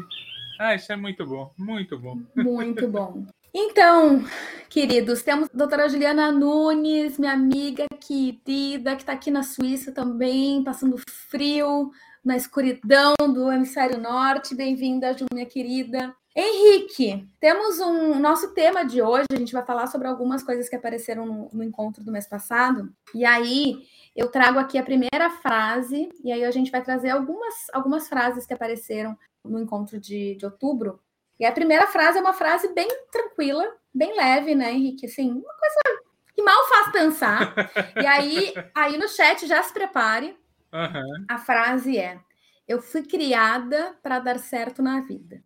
Ah, 0.60 0.74
isso 0.74 0.92
é 0.92 0.96
muito 0.96 1.24
bom, 1.24 1.54
muito 1.56 2.00
bom. 2.00 2.20
Muito 2.36 2.88
bom. 2.88 3.24
Então, 3.54 4.26
queridos, 4.70 5.22
temos 5.22 5.50
a 5.54 5.56
doutora 5.56 5.88
Juliana 5.88 6.32
Nunes, 6.32 7.20
minha 7.20 7.34
amiga 7.34 7.86
querida, 8.00 8.96
que 8.96 9.04
está 9.04 9.14
aqui 9.14 9.30
na 9.30 9.44
Suíça 9.44 9.92
também, 9.92 10.64
passando 10.64 11.00
frio, 11.30 11.92
na 12.28 12.36
escuridão 12.36 13.16
do 13.34 13.50
hemisfério 13.50 13.98
norte. 13.98 14.54
Bem-vinda, 14.54 15.18
Ju, 15.18 15.26
minha 15.32 15.46
querida. 15.46 16.14
Henrique, 16.36 17.26
temos 17.40 17.80
um 17.80 18.20
nosso 18.20 18.54
tema 18.54 18.84
de 18.84 19.02
hoje. 19.02 19.28
A 19.32 19.38
gente 19.38 19.54
vai 19.54 19.66
falar 19.66 19.88
sobre 19.88 20.10
algumas 20.10 20.44
coisas 20.44 20.68
que 20.68 20.76
apareceram 20.76 21.26
no, 21.26 21.50
no, 21.54 21.64
encontro 21.64 22.04
do 22.04 22.12
mês 22.12 22.28
passado. 22.28 22.94
E 23.16 23.24
aí 23.24 23.78
eu 24.14 24.30
trago 24.30 24.60
aqui 24.60 24.78
a 24.78 24.84
primeira 24.84 25.30
frase, 25.42 26.10
e 26.22 26.30
aí 26.30 26.44
a 26.44 26.52
gente 26.52 26.70
vai 26.70 26.84
trazer 26.84 27.12
algumas, 27.12 27.56
algumas 27.72 28.10
frases 28.10 28.46
que 28.46 28.54
apareceram 28.54 29.18
no 29.42 29.58
encontro 29.58 29.98
de, 29.98 30.36
de 30.36 30.46
outubro. 30.46 31.00
E 31.40 31.46
a 31.46 31.52
primeira 31.54 31.88
frase 31.88 32.18
é 32.18 32.22
uma 32.22 32.34
frase 32.34 32.74
bem 32.74 32.90
tranquila, 33.10 33.64
bem 33.94 34.18
leve, 34.18 34.54
né, 34.54 34.74
Henrique? 34.74 35.06
Assim, 35.06 35.32
uma 35.32 35.54
coisa 35.54 36.02
que 36.36 36.44
mal 36.44 36.68
faz 36.68 36.92
pensar. 36.92 37.56
e 38.04 38.06
aí, 38.06 38.54
aí 38.76 38.98
no 38.98 39.08
chat 39.08 39.48
já 39.48 39.64
se 39.64 39.74
prepare, 39.74 40.38
Uhum. 40.74 41.26
A 41.28 41.38
frase 41.38 41.98
é: 41.98 42.20
Eu 42.68 42.82
fui 42.82 43.04
criada 43.04 43.96
para 44.02 44.20
dar 44.20 44.40
certo 44.40 44.82
na 44.82 45.02
vida. 45.02 45.42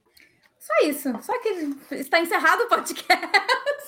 Só 0.61 0.87
isso. 0.87 1.09
Só 1.23 1.39
que 1.41 1.95
está 1.95 2.19
encerrado 2.19 2.61
o 2.61 2.69
podcast. 2.69 3.31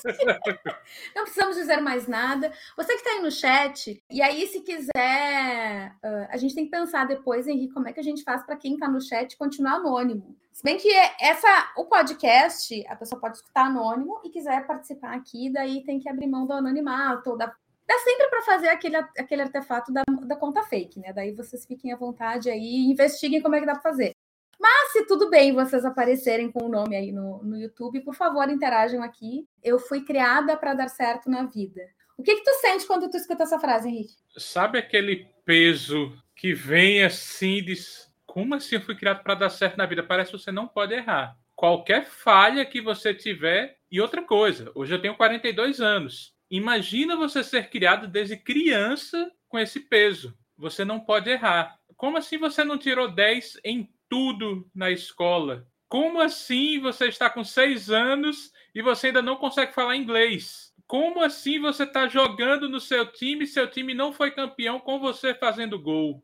Não 1.15 1.23
precisamos 1.23 1.55
dizer 1.55 1.79
mais 1.79 2.07
nada. 2.07 2.51
Você 2.75 2.93
que 2.93 2.99
está 2.99 3.11
aí 3.11 3.21
no 3.21 3.31
chat, 3.31 4.03
e 4.09 4.21
aí, 4.21 4.47
se 4.47 4.61
quiser, 4.61 5.95
a 6.29 6.37
gente 6.37 6.55
tem 6.55 6.65
que 6.65 6.71
pensar 6.71 7.05
depois, 7.05 7.47
Henrique, 7.47 7.73
como 7.73 7.87
é 7.87 7.93
que 7.93 7.99
a 7.99 8.03
gente 8.03 8.23
faz 8.23 8.43
para 8.43 8.57
quem 8.57 8.73
está 8.73 8.87
no 8.87 8.99
chat 8.99 9.37
continuar 9.37 9.75
anônimo. 9.75 10.35
Se 10.51 10.63
bem 10.63 10.77
que 10.77 10.91
essa, 11.21 11.71
o 11.77 11.85
podcast, 11.85 12.85
a 12.87 12.95
pessoa 12.95 13.21
pode 13.21 13.37
escutar 13.37 13.67
anônimo 13.67 14.19
e 14.23 14.29
quiser 14.29 14.65
participar 14.65 15.13
aqui, 15.13 15.51
daí 15.51 15.83
tem 15.83 15.99
que 15.99 16.09
abrir 16.09 16.27
mão 16.27 16.45
do 16.47 16.53
anonimato, 16.53 17.37
da 17.37 17.53
Dá 17.85 17.99
sempre 17.99 18.29
para 18.29 18.41
fazer 18.43 18.69
aquele, 18.69 18.95
aquele 18.95 19.41
artefato 19.41 19.91
da, 19.91 20.03
da 20.23 20.35
conta 20.35 20.63
fake, 20.63 20.99
né? 20.99 21.13
Daí 21.13 21.31
vocês 21.33 21.65
fiquem 21.65 21.91
à 21.91 21.97
vontade 21.97 22.49
aí 22.49 22.59
e 22.59 22.91
investiguem 22.91 23.41
como 23.41 23.55
é 23.55 23.59
que 23.59 23.65
dá 23.65 23.73
para 23.73 23.81
fazer. 23.81 24.13
Mas 24.59 24.93
se 24.93 25.05
tudo 25.05 25.29
bem 25.29 25.53
vocês 25.53 25.83
aparecerem 25.83 26.51
com 26.51 26.65
o 26.65 26.69
nome 26.69 26.95
aí 26.95 27.11
no, 27.11 27.43
no 27.43 27.57
YouTube, 27.57 28.01
por 28.01 28.15
favor, 28.15 28.49
interajam 28.49 29.03
aqui. 29.03 29.45
Eu 29.61 29.77
fui 29.79 30.01
criada 30.05 30.55
para 30.55 30.73
dar 30.73 30.87
certo 30.87 31.29
na 31.29 31.43
vida. 31.43 31.81
O 32.17 32.23
que 32.23 32.35
que 32.35 32.43
tu 32.43 32.51
sente 32.61 32.85
quando 32.85 33.09
tu 33.09 33.17
escuta 33.17 33.43
essa 33.43 33.59
frase, 33.59 33.89
Henrique? 33.89 34.13
Sabe 34.37 34.77
aquele 34.77 35.27
peso 35.43 36.15
que 36.35 36.53
vem 36.53 37.03
assim 37.03 37.57
e 37.57 37.61
diz: 37.61 38.11
Como 38.25 38.55
assim 38.55 38.75
eu 38.75 38.81
fui 38.81 38.95
criado 38.95 39.23
para 39.23 39.35
dar 39.35 39.49
certo 39.49 39.77
na 39.77 39.85
vida? 39.85 40.03
Parece 40.03 40.31
que 40.31 40.37
você 40.37 40.51
não 40.51 40.67
pode 40.67 40.93
errar. 40.93 41.35
Qualquer 41.55 42.05
falha 42.05 42.65
que 42.65 42.81
você 42.81 43.13
tiver. 43.13 43.77
E 43.91 44.01
outra 44.01 44.23
coisa, 44.23 44.71
hoje 44.73 44.93
eu 44.93 45.01
tenho 45.01 45.15
42 45.15 45.79
anos. 45.79 46.33
Imagina 46.53 47.15
você 47.15 47.43
ser 47.43 47.71
criado 47.71 48.07
desde 48.07 48.37
criança 48.37 49.31
com 49.49 49.57
esse 49.57 49.79
peso. 49.79 50.37
Você 50.55 50.85
não 50.85 50.99
pode 50.99 51.27
errar. 51.27 51.79
Como 51.97 52.15
assim 52.15 52.37
você 52.37 52.63
não 52.63 52.77
tirou 52.77 53.09
10 53.09 53.57
em 53.65 53.91
tudo 54.07 54.69
na 54.71 54.91
escola? 54.91 55.67
Como 55.89 56.21
assim 56.21 56.79
você 56.79 57.07
está 57.07 57.27
com 57.27 57.43
seis 57.43 57.89
anos 57.89 58.51
e 58.75 58.83
você 58.83 59.07
ainda 59.07 59.19
não 59.19 59.35
consegue 59.35 59.73
falar 59.73 59.97
inglês? 59.97 60.71
Como 60.85 61.23
assim 61.23 61.59
você 61.59 61.85
está 61.85 62.07
jogando 62.07 62.69
no 62.69 62.79
seu 62.79 63.11
time 63.11 63.45
e 63.45 63.47
seu 63.47 63.67
time 63.67 63.95
não 63.95 64.13
foi 64.13 64.29
campeão 64.29 64.79
com 64.79 64.99
você 64.99 65.33
fazendo 65.33 65.81
gol? 65.81 66.23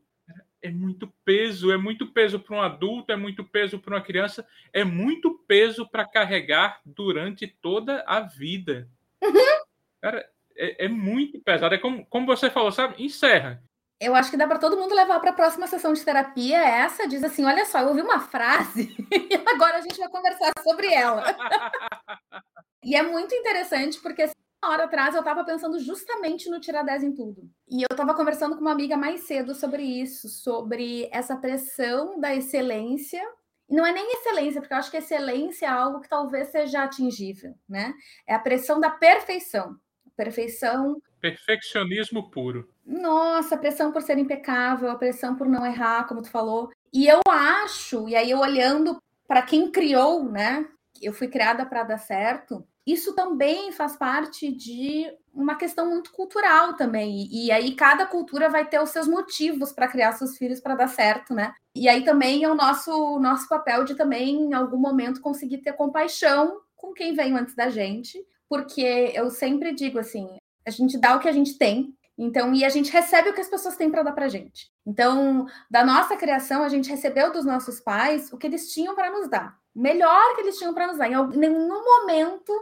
É 0.62 0.70
muito 0.70 1.12
peso, 1.24 1.72
é 1.72 1.76
muito 1.76 2.06
peso 2.06 2.38
para 2.38 2.54
um 2.56 2.62
adulto, 2.62 3.10
é 3.10 3.16
muito 3.16 3.42
peso 3.42 3.80
para 3.80 3.96
uma 3.96 4.00
criança, 4.00 4.46
é 4.72 4.84
muito 4.84 5.40
peso 5.48 5.88
para 5.88 6.06
carregar 6.06 6.80
durante 6.86 7.48
toda 7.48 8.04
a 8.06 8.20
vida. 8.20 8.88
Uhum. 9.20 9.32
Cara, 10.00 10.28
é, 10.56 10.86
é, 10.86 10.88
muito 10.88 11.40
pesado. 11.40 11.74
É 11.74 11.78
como, 11.78 12.06
como 12.06 12.26
você 12.26 12.50
falou, 12.50 12.72
sabe? 12.72 13.02
Encerra 13.02 13.62
eu 14.00 14.14
acho 14.14 14.30
que 14.30 14.36
dá 14.36 14.46
para 14.46 14.58
todo 14.58 14.78
mundo 14.78 14.94
levar 14.94 15.20
para 15.20 15.30
a 15.30 15.34
próxima 15.34 15.66
sessão 15.66 15.92
de 15.92 16.02
terapia 16.02 16.58
essa, 16.58 17.06
diz 17.06 17.22
assim, 17.22 17.44
olha 17.44 17.66
só, 17.66 17.80
eu 17.80 17.88
ouvi 17.88 18.00
uma 18.00 18.18
frase 18.18 18.96
e 19.12 19.34
agora 19.46 19.76
a 19.76 19.80
gente 19.82 19.98
vai 19.98 20.08
conversar 20.08 20.52
sobre 20.62 20.92
ela. 20.92 21.22
e 22.82 22.96
é 22.96 23.02
muito 23.02 23.34
interessante 23.34 24.00
porque 24.00 24.22
assim, 24.22 24.34
uma 24.64 24.72
hora 24.72 24.84
atrás 24.84 25.14
eu 25.14 25.20
estava 25.20 25.44
pensando 25.44 25.78
justamente 25.78 26.48
no 26.48 26.60
tirar 26.60 26.82
10 26.82 27.04
em 27.04 27.14
tudo. 27.14 27.42
E 27.68 27.82
eu 27.82 27.88
estava 27.90 28.14
conversando 28.14 28.54
com 28.54 28.62
uma 28.62 28.72
amiga 28.72 28.96
mais 28.96 29.20
cedo 29.26 29.54
sobre 29.54 29.82
isso, 29.82 30.28
sobre 30.30 31.08
essa 31.12 31.36
pressão 31.36 32.18
da 32.18 32.34
excelência. 32.34 33.22
Não 33.68 33.86
é 33.86 33.92
nem 33.92 34.12
excelência, 34.14 34.60
porque 34.60 34.72
eu 34.72 34.78
acho 34.78 34.90
que 34.90 34.96
excelência 34.96 35.66
é 35.66 35.68
algo 35.68 36.00
que 36.00 36.08
talvez 36.08 36.48
seja 36.48 36.82
atingível, 36.82 37.54
né? 37.68 37.94
É 38.26 38.34
a 38.34 38.38
pressão 38.38 38.80
da 38.80 38.90
perfeição. 38.90 39.76
Perfeição. 40.20 41.00
Perfeccionismo 41.18 42.30
puro. 42.30 42.68
Nossa, 42.84 43.56
pressão 43.56 43.90
por 43.90 44.02
ser 44.02 44.18
impecável, 44.18 44.90
a 44.90 44.94
pressão 44.94 45.34
por 45.34 45.48
não 45.48 45.64
errar, 45.64 46.06
como 46.06 46.20
tu 46.20 46.28
falou. 46.30 46.70
E 46.92 47.06
eu 47.06 47.20
acho, 47.26 48.06
e 48.06 48.14
aí 48.14 48.30
eu 48.30 48.38
olhando 48.38 48.98
para 49.26 49.40
quem 49.40 49.70
criou, 49.70 50.22
né? 50.24 50.66
Eu 51.00 51.14
fui 51.14 51.26
criada 51.26 51.64
para 51.64 51.84
dar 51.84 51.96
certo. 51.96 52.66
Isso 52.86 53.14
também 53.14 53.72
faz 53.72 53.96
parte 53.96 54.52
de 54.52 55.06
uma 55.32 55.54
questão 55.54 55.88
muito 55.88 56.12
cultural 56.12 56.74
também. 56.74 57.26
E 57.30 57.50
aí 57.50 57.74
cada 57.74 58.04
cultura 58.04 58.50
vai 58.50 58.68
ter 58.68 58.80
os 58.82 58.90
seus 58.90 59.06
motivos 59.06 59.72
para 59.72 59.88
criar 59.88 60.12
seus 60.12 60.36
filhos 60.36 60.60
para 60.60 60.74
dar 60.74 60.88
certo, 60.88 61.32
né? 61.32 61.54
E 61.74 61.88
aí 61.88 62.04
também 62.04 62.44
é 62.44 62.50
o 62.50 62.54
nosso 62.54 63.18
nosso 63.20 63.48
papel 63.48 63.84
de 63.84 63.94
também 63.94 64.36
em 64.42 64.52
algum 64.52 64.78
momento 64.78 65.22
conseguir 65.22 65.58
ter 65.58 65.72
compaixão 65.72 66.60
com 66.76 66.92
quem 66.92 67.14
veio 67.14 67.36
antes 67.36 67.54
da 67.54 67.70
gente, 67.70 68.18
porque 68.50 69.12
eu 69.14 69.30
sempre 69.30 69.72
digo 69.72 70.00
assim, 70.00 70.28
a 70.66 70.70
gente 70.70 70.98
dá 70.98 71.14
o 71.14 71.20
que 71.20 71.28
a 71.28 71.32
gente 71.32 71.56
tem, 71.56 71.94
então, 72.18 72.52
e 72.52 72.64
a 72.64 72.68
gente 72.68 72.92
recebe 72.92 73.30
o 73.30 73.32
que 73.32 73.40
as 73.40 73.48
pessoas 73.48 73.76
têm 73.76 73.90
para 73.90 74.02
dar 74.02 74.12
para 74.12 74.28
gente. 74.28 74.70
Então, 74.84 75.46
da 75.70 75.84
nossa 75.84 76.16
criação, 76.16 76.62
a 76.62 76.68
gente 76.68 76.90
recebeu 76.90 77.32
dos 77.32 77.46
nossos 77.46 77.80
pais 77.80 78.30
o 78.30 78.36
que 78.36 78.46
eles 78.46 78.70
tinham 78.70 78.94
para 78.94 79.10
nos 79.10 79.30
dar. 79.30 79.56
O 79.74 79.80
melhor 79.80 80.34
que 80.34 80.42
eles 80.42 80.58
tinham 80.58 80.74
para 80.74 80.88
nos 80.88 80.98
dar. 80.98 81.08
Em 81.10 81.38
nenhum 81.38 81.82
momento, 81.82 82.52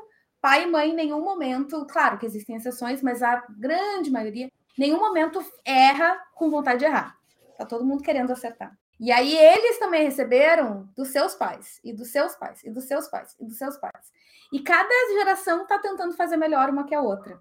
pai 0.40 0.64
e 0.64 0.66
mãe, 0.70 0.90
em 0.90 0.94
nenhum 0.94 1.24
momento, 1.24 1.84
claro 1.86 2.18
que 2.18 2.26
existem 2.26 2.54
exceções, 2.54 3.02
mas 3.02 3.20
a 3.20 3.44
grande 3.58 4.12
maioria, 4.12 4.48
nenhum 4.78 5.00
momento 5.00 5.44
erra 5.64 6.16
com 6.34 6.50
vontade 6.50 6.80
de 6.80 6.84
errar. 6.84 7.16
Tá 7.56 7.64
todo 7.66 7.84
mundo 7.84 8.02
querendo 8.02 8.30
acertar. 8.30 8.77
E 9.00 9.12
aí 9.12 9.36
eles 9.36 9.78
também 9.78 10.04
receberam 10.04 10.88
dos 10.96 11.08
seus 11.08 11.34
pais, 11.34 11.80
e 11.84 11.92
dos 11.92 12.08
seus 12.08 12.34
pais, 12.34 12.62
e 12.64 12.70
dos 12.70 12.84
seus 12.84 13.06
pais, 13.08 13.36
e 13.38 13.44
dos 13.44 13.56
seus 13.56 13.76
pais. 13.76 14.12
E 14.52 14.60
cada 14.60 14.92
geração 15.14 15.62
está 15.62 15.78
tentando 15.78 16.14
fazer 16.14 16.36
melhor 16.36 16.70
uma 16.70 16.84
que 16.84 16.94
a 16.94 17.00
outra. 17.00 17.40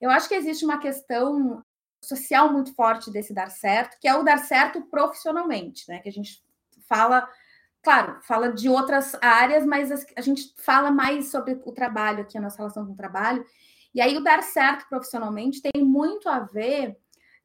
Eu 0.00 0.10
acho 0.10 0.28
que 0.28 0.34
existe 0.34 0.64
uma 0.64 0.78
questão 0.78 1.62
social 2.00 2.52
muito 2.52 2.74
forte 2.74 3.10
desse 3.10 3.32
dar 3.32 3.50
certo, 3.50 3.98
que 4.00 4.08
é 4.08 4.14
o 4.14 4.22
dar 4.22 4.38
certo 4.38 4.82
profissionalmente, 4.82 5.88
né? 5.88 5.98
Que 6.00 6.08
a 6.08 6.12
gente 6.12 6.42
fala, 6.88 7.28
claro, 7.82 8.18
fala 8.22 8.52
de 8.52 8.68
outras 8.68 9.16
áreas, 9.20 9.64
mas 9.66 9.90
a 10.16 10.20
gente 10.20 10.54
fala 10.56 10.90
mais 10.90 11.30
sobre 11.30 11.60
o 11.64 11.72
trabalho 11.72 12.22
aqui, 12.22 12.38
a 12.38 12.40
nossa 12.40 12.58
relação 12.58 12.86
com 12.86 12.92
o 12.92 12.96
trabalho. 12.96 13.44
E 13.94 14.00
aí 14.00 14.16
o 14.16 14.22
dar 14.22 14.42
certo 14.42 14.88
profissionalmente 14.88 15.60
tem 15.60 15.84
muito 15.84 16.28
a 16.28 16.40
ver 16.40 16.96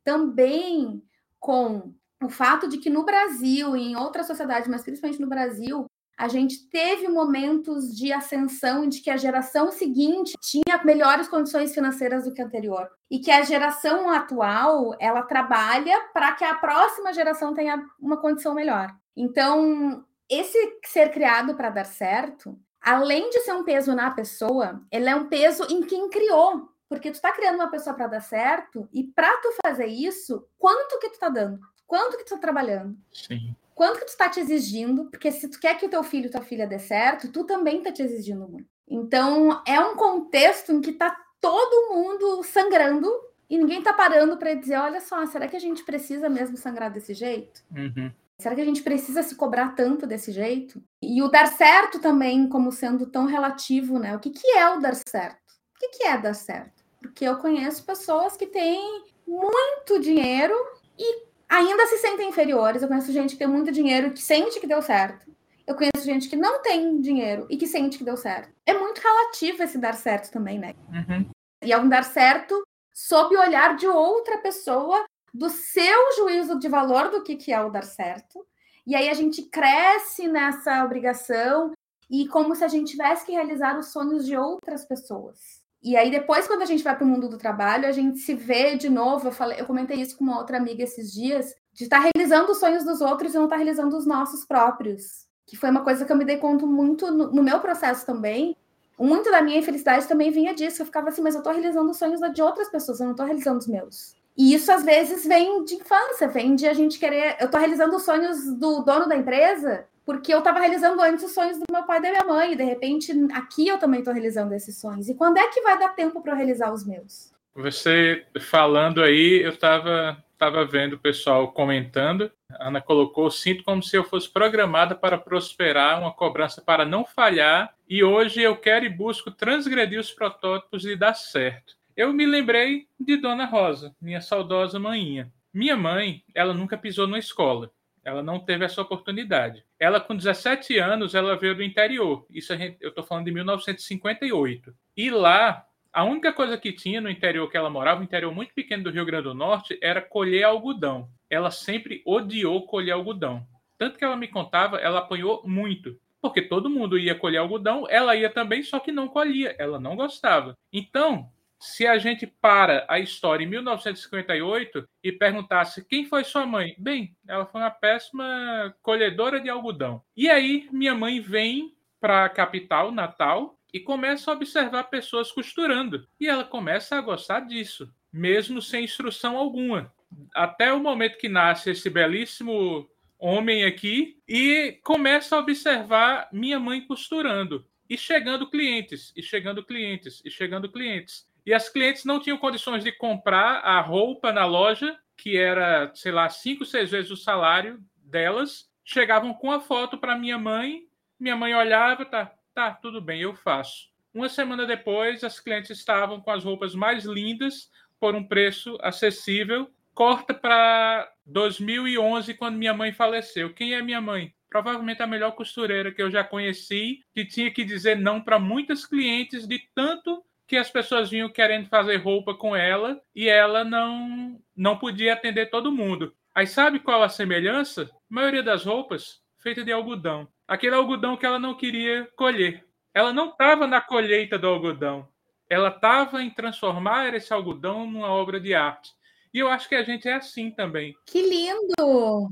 também 0.04 1.04
com 1.40 1.94
o 2.24 2.30
fato 2.30 2.68
de 2.68 2.78
que 2.78 2.90
no 2.90 3.04
Brasil 3.04 3.76
e 3.76 3.92
em 3.92 3.96
outras 3.96 4.28
sociedades, 4.28 4.68
mas 4.68 4.84
principalmente 4.84 5.22
no 5.22 5.28
Brasil, 5.28 5.86
a 6.18 6.28
gente 6.28 6.70
teve 6.70 7.08
momentos 7.08 7.96
de 7.96 8.14
ascensão 8.14 8.88
de 8.88 9.02
que 9.02 9.10
a 9.10 9.18
geração 9.18 9.72
seguinte 9.72 10.34
tinha 10.42 10.84
melhores 10.84 11.28
condições 11.28 11.74
financeiras 11.74 12.26
do 12.26 12.34
que 12.34 12.42
a 12.42 12.46
anterior 12.46 12.90
e 13.10 13.20
que 13.20 13.32
a 13.32 13.42
geração 13.42 14.10
atual 14.10 14.96
ela 15.00 15.24
trabalha 15.24 16.00
para 16.14 16.32
que 16.34 16.44
a 16.44 16.56
próxima 16.56 17.14
geração 17.14 17.54
tenha 17.54 17.84
uma 18.00 18.18
condição 18.18 18.54
melhor. 18.54 18.94
Então, 19.16 20.06
esse 20.30 20.58
ser 20.86 21.12
criado 21.12 21.56
para 21.56 21.70
dar 21.70 21.86
certo, 21.86 22.58
além 22.82 23.30
de 23.30 23.40
ser 23.42 23.54
um 23.54 23.64
peso 23.64 23.96
na 23.96 24.12
pessoa, 24.12 24.82
ele 24.92 25.10
é 25.10 25.16
um 25.16 25.28
peso 25.28 25.66
em 25.70 25.82
quem 25.82 26.10
criou, 26.10 26.70
porque 26.88 27.10
tu 27.10 27.16
está 27.16 27.32
criando 27.32 27.56
uma 27.56 27.72
pessoa 27.72 27.96
para 27.96 28.08
dar 28.08 28.22
certo 28.22 28.88
e 28.94 29.04
para 29.04 29.36
tu 29.38 29.52
fazer 29.66 29.88
isso, 29.88 30.48
quanto 30.58 31.00
que 31.00 31.10
tu 31.10 31.14
está 31.14 31.30
dando? 31.30 31.60
Quanto 31.88 32.18
que 32.18 32.24
tu 32.24 32.34
está 32.34 32.38
trabalhando? 32.38 32.98
Sim 33.12 33.56
quanto 33.76 34.00
que 34.00 34.06
tu 34.06 34.10
está 34.10 34.30
te 34.30 34.40
exigindo, 34.40 35.06
porque 35.06 35.32
se 35.32 35.48
tu 35.50 35.60
quer 35.60 35.78
que 35.78 35.86
o 35.86 35.90
teu 35.90 36.04
filho, 36.04 36.32
tua 36.32 36.42
filha 36.42 36.68
dê 36.68 36.80
certo, 36.80 37.32
tu 37.32 37.44
também 37.44 37.80
está 37.80 37.92
te 37.92 38.02
exigindo 38.02 38.48
muito. 38.48 38.68
Então, 38.88 39.62
é 39.68 39.80
um 39.80 39.96
contexto 39.96 40.72
em 40.72 40.82
que 40.82 40.92
está 40.92 41.16
todo 41.42 41.94
mundo 41.94 42.44
sangrando 42.44 43.12
e 43.50 43.58
ninguém 43.58 43.80
está 43.80 43.94
parando 43.94 44.38
para 44.38 44.54
dizer, 44.54 44.78
olha 44.78 45.02
só, 45.02 45.26
será 45.26 45.48
que 45.48 45.56
a 45.56 45.60
gente 45.60 45.84
precisa 45.84 46.30
mesmo 46.30 46.58
sangrar 46.58 46.92
desse 46.92 47.14
jeito? 47.14 47.64
Uhum. 47.76 48.12
Será 48.40 48.56
que 48.56 48.62
a 48.62 48.66
gente 48.66 48.82
precisa 48.82 49.22
se 49.22 49.36
cobrar 49.36 49.76
tanto 49.76 50.08
desse 50.08 50.32
jeito? 50.32 50.82
E 51.02 51.22
o 51.22 51.30
dar 51.30 51.48
certo 51.48 52.00
também, 52.00 52.48
como 52.50 52.72
sendo 52.72 53.06
tão 53.06 53.26
relativo, 53.26 54.00
né? 54.00 54.16
O 54.16 54.20
que, 54.20 54.32
que 54.32 54.48
é 54.48 54.70
o 54.70 54.80
dar 54.80 54.96
certo? 54.96 55.38
O 55.76 55.80
que, 55.80 55.90
que 55.90 56.04
é 56.04 56.18
dar 56.18 56.34
certo? 56.34 56.84
Porque 57.00 57.26
eu 57.26 57.38
conheço 57.38 57.86
pessoas 57.86 58.36
que 58.36 58.48
têm 58.48 59.04
muito 59.28 60.00
dinheiro 60.00 60.56
e 60.98 61.33
ainda 61.54 61.86
se 61.86 62.00
sentem 62.00 62.30
inferiores. 62.30 62.82
Eu 62.82 62.88
conheço 62.88 63.12
gente 63.12 63.34
que 63.34 63.40
tem 63.40 63.48
muito 63.48 63.72
dinheiro 63.72 64.08
e 64.08 64.12
que 64.12 64.22
sente 64.22 64.60
que 64.60 64.68
deu 64.68 64.82
certo. 64.82 65.32
Eu 65.66 65.76
conheço 65.76 66.04
gente 66.04 66.28
que 66.28 66.36
não 66.36 66.62
tem 66.62 67.00
dinheiro 67.00 67.46
e 67.50 67.56
que 67.56 67.68
sente 67.68 67.98
que 67.98 68.04
deu 68.04 68.18
certo. 68.18 68.52
É 68.66 68.74
muito 68.74 69.00
relativo 69.00 69.64
esse 69.64 69.78
dar 69.78 69.94
certo 69.94 70.32
também, 70.32 70.60
né? 70.60 70.74
Uhum. 70.90 71.30
E 71.64 71.72
é 71.72 71.78
um 71.78 71.88
dar 71.88 72.04
certo 72.04 72.62
sob 72.92 73.36
o 73.36 73.40
olhar 73.40 73.76
de 73.76 73.88
outra 73.88 74.40
pessoa, 74.40 75.06
do 75.34 75.50
seu 75.50 76.16
juízo 76.18 76.60
de 76.60 76.68
valor 76.68 77.10
do 77.10 77.24
que, 77.24 77.36
que 77.36 77.54
é 77.54 77.62
o 77.62 77.70
dar 77.70 77.86
certo. 77.86 78.46
E 78.86 78.96
aí 78.96 79.10
a 79.10 79.14
gente 79.14 79.44
cresce 79.44 80.28
nessa 80.28 80.84
obrigação 80.84 81.72
e 82.10 82.28
como 82.28 82.54
se 82.56 82.64
a 82.64 82.68
gente 82.68 82.92
tivesse 82.92 83.26
que 83.26 83.32
realizar 83.32 83.78
os 83.80 83.88
sonhos 83.88 84.26
de 84.26 84.36
outras 84.36 84.86
pessoas. 84.86 85.63
E 85.84 85.98
aí, 85.98 86.10
depois, 86.10 86.48
quando 86.48 86.62
a 86.62 86.66
gente 86.66 86.84
vai 86.84 86.96
para 86.96 87.04
o 87.04 87.08
mundo 87.08 87.28
do 87.28 87.38
trabalho, 87.38 87.86
a 87.86 87.92
gente 87.92 88.20
se 88.20 88.34
vê 88.34 88.78
de 88.78 88.90
novo. 88.90 89.28
Eu, 89.28 89.32
falei, 89.34 89.60
eu 89.60 89.66
comentei 89.66 89.98
isso 89.98 90.18
com 90.18 90.24
uma 90.24 90.40
outra 90.40 90.58
amiga 90.58 90.82
esses 90.82 91.12
dias, 91.12 91.54
de 91.74 91.84
estar 91.84 92.02
tá 92.02 92.10
realizando 92.16 92.54
os 92.54 92.60
sonhos 92.60 92.86
dos 92.86 93.02
outros 93.02 93.34
e 93.34 93.38
não 93.38 93.44
estar 93.44 93.58
tá 93.58 93.62
realizando 93.62 93.98
os 93.98 94.06
nossos 94.06 94.46
próprios. 94.46 95.28
Que 95.46 95.58
foi 95.58 95.70
uma 95.70 95.84
coisa 95.84 96.06
que 96.06 96.12
eu 96.12 96.16
me 96.16 96.24
dei 96.24 96.38
conta 96.38 96.66
muito 96.66 97.12
no, 97.12 97.32
no 97.32 97.44
meu 97.44 97.60
processo 97.60 98.06
também. 98.06 98.56
Muito 98.98 99.30
da 99.30 99.42
minha 99.42 99.60
infelicidade 99.60 100.08
também 100.08 100.32
vinha 100.32 100.54
disso. 100.54 100.82
Eu 100.82 100.86
ficava 100.86 101.10
assim, 101.10 101.22
mas 101.22 101.36
eu 101.36 101.40
estou 101.40 101.52
realizando 101.52 101.92
os 101.92 101.98
sonhos 101.98 102.22
de 102.34 102.42
outras 102.42 102.70
pessoas, 102.70 103.02
eu 103.02 103.06
não 103.06 103.12
estou 103.12 103.26
realizando 103.26 103.60
os 103.60 103.68
meus. 103.68 104.16
E 104.38 104.54
isso 104.54 104.72
às 104.72 104.84
vezes 104.84 105.26
vem 105.26 105.66
de 105.66 105.76
infância, 105.76 106.30
vem 106.30 106.56
de 106.56 106.66
a 106.66 106.74
gente 106.74 106.98
querer. 106.98 107.36
Eu 107.42 107.48
estou 107.48 107.60
realizando 107.60 107.98
os 107.98 108.04
sonhos 108.04 108.54
do 108.54 108.82
dono 108.84 109.06
da 109.06 109.18
empresa 109.18 109.86
porque 110.06 110.34
eu 110.34 110.40
estava 110.40 110.60
realizando 110.60 111.02
antes 111.02 111.24
os 111.24 111.34
sonhos 111.34 111.58
do 111.58 111.66
meu 111.72 111.84
pai 111.84 112.00
e 112.00 112.02
da 112.02 112.10
minha 112.12 112.26
mãe, 112.26 112.54
e 112.54 112.56
de 112.56 112.64
repente 112.64 113.12
aqui 113.34 113.68
eu 113.68 113.78
também 113.78 114.00
estou 114.00 114.14
realizando 114.14 114.54
esses 114.54 114.78
sonhos. 114.78 115.10
E 115.10 115.16
quando 115.16 115.38
é 115.38 115.48
que 115.48 115.62
vai 115.62 115.78
dar 115.78 115.90
tempo 115.90 116.22
para 116.22 116.34
eu 116.34 116.38
realizar 116.38 116.72
os 116.72 116.86
meus? 116.86 117.32
Você 117.56 118.26
falando 118.40 119.02
aí, 119.02 119.42
eu 119.44 119.52
estava 119.52 120.18
tava 120.44 120.66
vendo 120.66 120.94
o 120.94 121.00
pessoal 121.00 121.52
comentando. 121.54 122.30
A 122.50 122.68
Ana 122.68 122.82
colocou: 122.82 123.32
sinto 123.32 123.64
como 123.64 123.82
se 123.82 123.96
eu 123.96 124.04
fosse 124.04 124.30
programada 124.30 124.94
para 124.94 125.18
prosperar, 125.18 126.00
uma 126.00 126.12
cobrança 126.12 126.62
para 126.62 126.86
não 126.86 127.06
falhar, 127.06 127.74
e 127.88 128.04
hoje 128.04 128.42
eu 128.42 128.58
quero 128.58 128.86
e 128.86 128.90
busco 128.90 129.32
transgredir 129.32 130.00
os 130.00 130.12
protótipos 130.12 130.86
e 130.86 130.96
dar 130.96 131.14
certo. 131.14 131.76
Eu 131.96 132.12
me 132.12 132.26
lembrei 132.26 132.88
de 133.00 133.18
Dona 133.18 133.46
Rosa, 133.46 133.96
minha 134.02 134.20
saudosa 134.20 134.80
manhinha. 134.80 135.32
Minha 135.54 135.78
mãe, 135.78 136.24
ela 136.34 136.54
nunca 136.54 136.78
pisou 136.78 137.08
na 137.08 137.20
escola. 137.20 137.72
Ela 138.04 138.22
não 138.22 138.40
teve 138.40 138.66
essa 138.66 138.82
oportunidade. 138.82 139.64
Ela, 139.80 140.00
com 140.00 140.16
17 140.16 140.78
anos, 140.78 141.16
ela 141.16 141.38
veio 141.38 141.56
do 141.56 141.64
interior. 141.64 142.26
Isso 142.30 142.56
gente, 142.56 142.78
eu 142.82 142.90
estou 142.90 143.04
falando 143.04 143.26
de 143.26 143.32
1958. 143.32 144.74
E 144.96 145.10
lá, 145.10 145.66
a 145.92 146.04
única 146.04 146.34
coisa 146.34 146.58
que 146.58 146.74
tinha 146.74 147.00
no 147.00 147.10
interior 147.10 147.50
que 147.50 147.56
ela 147.56 147.70
morava, 147.70 148.02
um 148.02 148.04
interior 148.04 148.34
muito 148.34 148.54
pequeno 148.54 148.84
do 148.84 148.92
Rio 148.92 149.06
Grande 149.06 149.24
do 149.24 149.34
Norte, 149.34 149.78
era 149.82 150.02
colher 150.02 150.44
algodão. 150.44 151.10
Ela 151.30 151.52
sempre 151.52 152.02
odiou 152.06 152.66
colher 152.66 152.92
algodão. 152.92 153.48
Tanto 153.78 153.98
que 153.98 154.04
ela 154.04 154.16
me 154.16 154.28
contava, 154.28 154.78
ela 154.78 155.00
apanhou 155.00 155.42
muito. 155.46 156.00
Porque 156.22 156.42
todo 156.42 156.70
mundo 156.70 156.98
ia 156.98 157.16
colher 157.16 157.40
algodão, 157.40 157.86
ela 157.90 158.16
ia 158.16 158.30
também, 158.30 158.64
só 158.64 158.80
que 158.80 158.92
não 158.92 159.10
colhia. 159.10 159.56
Ela 159.60 159.80
não 159.80 159.96
gostava. 159.96 160.58
Então, 160.72 161.30
se 161.64 161.88
a 161.88 161.98
gente 161.98 162.28
para 162.28 162.86
a 162.90 163.00
história 163.00 163.46
em 163.46 163.48
1958 163.48 164.86
e 165.02 165.14
perguntasse 165.14 165.86
quem 165.86 166.06
foi 166.06 166.26
sua 166.26 166.46
mãe, 166.46 166.76
bem, 166.78 167.16
ela 167.26 167.46
foi 167.46 167.62
uma 167.62 167.72
péssima 167.72 168.76
colhedora 168.82 169.40
de 169.40 169.50
algodão. 169.50 170.04
E 170.16 170.30
aí 170.30 170.68
minha 170.74 170.94
mãe 170.94 171.22
vem 171.22 171.74
para 172.02 172.26
a 172.26 172.30
capital, 172.30 172.92
Natal, 172.92 173.58
e 173.74 173.80
começa 173.80 174.30
a 174.30 174.34
observar 174.34 174.84
pessoas 174.90 175.32
costurando. 175.32 176.06
E 176.20 176.28
ela 176.28 176.44
começa 176.44 176.98
a 176.98 177.02
gostar 177.02 177.40
disso, 177.40 177.90
mesmo 178.12 178.62
sem 178.62 178.84
instrução 178.84 179.38
alguma. 179.38 179.90
Até 180.36 180.74
o 180.74 180.82
momento 180.82 181.18
que 181.18 181.30
nasce 181.30 181.72
esse 181.72 181.90
belíssimo 181.90 182.90
homem 183.18 183.64
aqui 183.64 184.20
e 184.28 184.80
começa 184.84 185.38
a 185.38 185.40
observar 185.40 186.28
minha 186.34 186.60
mãe 186.60 186.86
costurando. 186.86 187.66
E 187.90 187.98
chegando 187.98 188.50
clientes, 188.50 189.14
e 189.16 189.24
chegando 189.24 189.64
clientes, 189.64 190.22
e 190.26 190.30
chegando 190.30 190.70
clientes. 190.70 191.32
E 191.46 191.54
as 191.54 191.70
clientes 191.70 192.06
não 192.06 192.20
tinham 192.20 192.38
condições 192.38 192.84
de 192.84 192.92
comprar 192.92 193.60
a 193.60 193.82
roupa 193.82 194.32
na 194.32 194.46
loja, 194.46 194.98
que 195.18 195.38
era, 195.38 195.92
sei 195.94 196.12
lá, 196.12 196.30
cinco, 196.30 196.66
seis 196.66 196.92
vezes 196.92 197.12
o 197.12 197.18
salário 197.18 197.80
delas. 197.98 198.70
Chegavam 198.84 199.34
com 199.34 199.52
a 199.52 199.60
foto 199.60 199.98
para 199.98 200.18
minha 200.18 200.38
mãe, 200.38 200.82
minha 201.20 201.36
mãe 201.36 201.54
olhava, 201.54 202.06
tá, 202.06 202.34
Tá, 202.54 202.72
tudo 202.72 203.02
bem, 203.02 203.22
eu 203.22 203.34
faço. 203.34 203.90
Uma 204.14 204.30
semana 204.30 204.68
depois, 204.68 205.24
as 205.24 205.40
clientes 205.40 205.72
estavam 205.72 206.22
com 206.22 206.30
as 206.30 206.44
roupas 206.44 206.76
mais 206.76 207.04
lindas 207.04 207.72
por 208.00 208.14
um 208.14 208.24
preço 208.24 208.78
acessível. 208.80 209.72
Corta 209.96 210.36
para 210.36 211.12
2011, 211.26 212.36
quando 212.36 212.58
minha 212.58 212.76
mãe 212.76 212.94
faleceu. 212.94 213.52
Quem 213.56 213.74
é 213.74 213.82
minha 213.82 214.00
mãe? 214.00 214.32
Provavelmente 214.52 215.02
a 215.02 215.08
melhor 215.08 215.32
costureira 215.32 215.92
que 215.92 216.02
eu 216.02 216.12
já 216.12 216.24
conheci, 216.24 217.04
que 217.12 217.26
tinha 217.26 217.50
que 217.50 217.66
dizer 217.66 217.98
não 217.98 218.22
para 218.22 218.38
muitas 218.38 218.86
clientes, 218.86 219.48
de 219.48 219.60
tanto 219.74 220.24
que 220.54 220.58
as 220.58 220.70
pessoas 220.70 221.10
vinham 221.10 221.30
querendo 221.30 221.68
fazer 221.68 221.96
roupa 221.96 222.36
com 222.36 222.56
ela 222.56 223.02
e 223.16 223.28
ela 223.28 223.64
não, 223.64 224.40
não 224.56 224.78
podia 224.78 225.14
atender 225.14 225.50
todo 225.50 225.72
mundo. 225.72 226.14
Aí 226.36 226.46
sabe 226.46 226.78
qual 226.80 227.02
a 227.02 227.10
semelhança? 227.10 227.90
A 227.92 228.14
maioria 228.14 228.44
das 228.44 228.64
roupas 228.64 229.20
feita 229.40 229.64
de 229.64 229.72
algodão 229.72 230.28
aquele 230.48 230.76
algodão 230.76 231.18
que 231.18 231.26
ela 231.26 231.40
não 231.40 231.58
queria 231.58 232.08
colher. 232.16 232.64
Ela 232.94 233.12
não 233.12 233.30
estava 233.30 233.66
na 233.66 233.82
colheita 233.82 234.38
do 234.38 234.46
algodão. 234.46 235.08
Ela 235.50 235.70
estava 235.70 236.22
em 236.22 236.30
transformar 236.30 237.16
esse 237.16 237.34
algodão 237.34 237.90
numa 237.90 238.10
obra 238.10 238.40
de 238.40 238.54
arte. 238.54 238.92
E 239.34 239.40
eu 239.40 239.50
acho 239.50 239.68
que 239.68 239.74
a 239.74 239.82
gente 239.82 240.08
é 240.08 240.14
assim 240.14 240.52
também. 240.52 240.94
Que 241.08 241.20
lindo! 241.20 242.30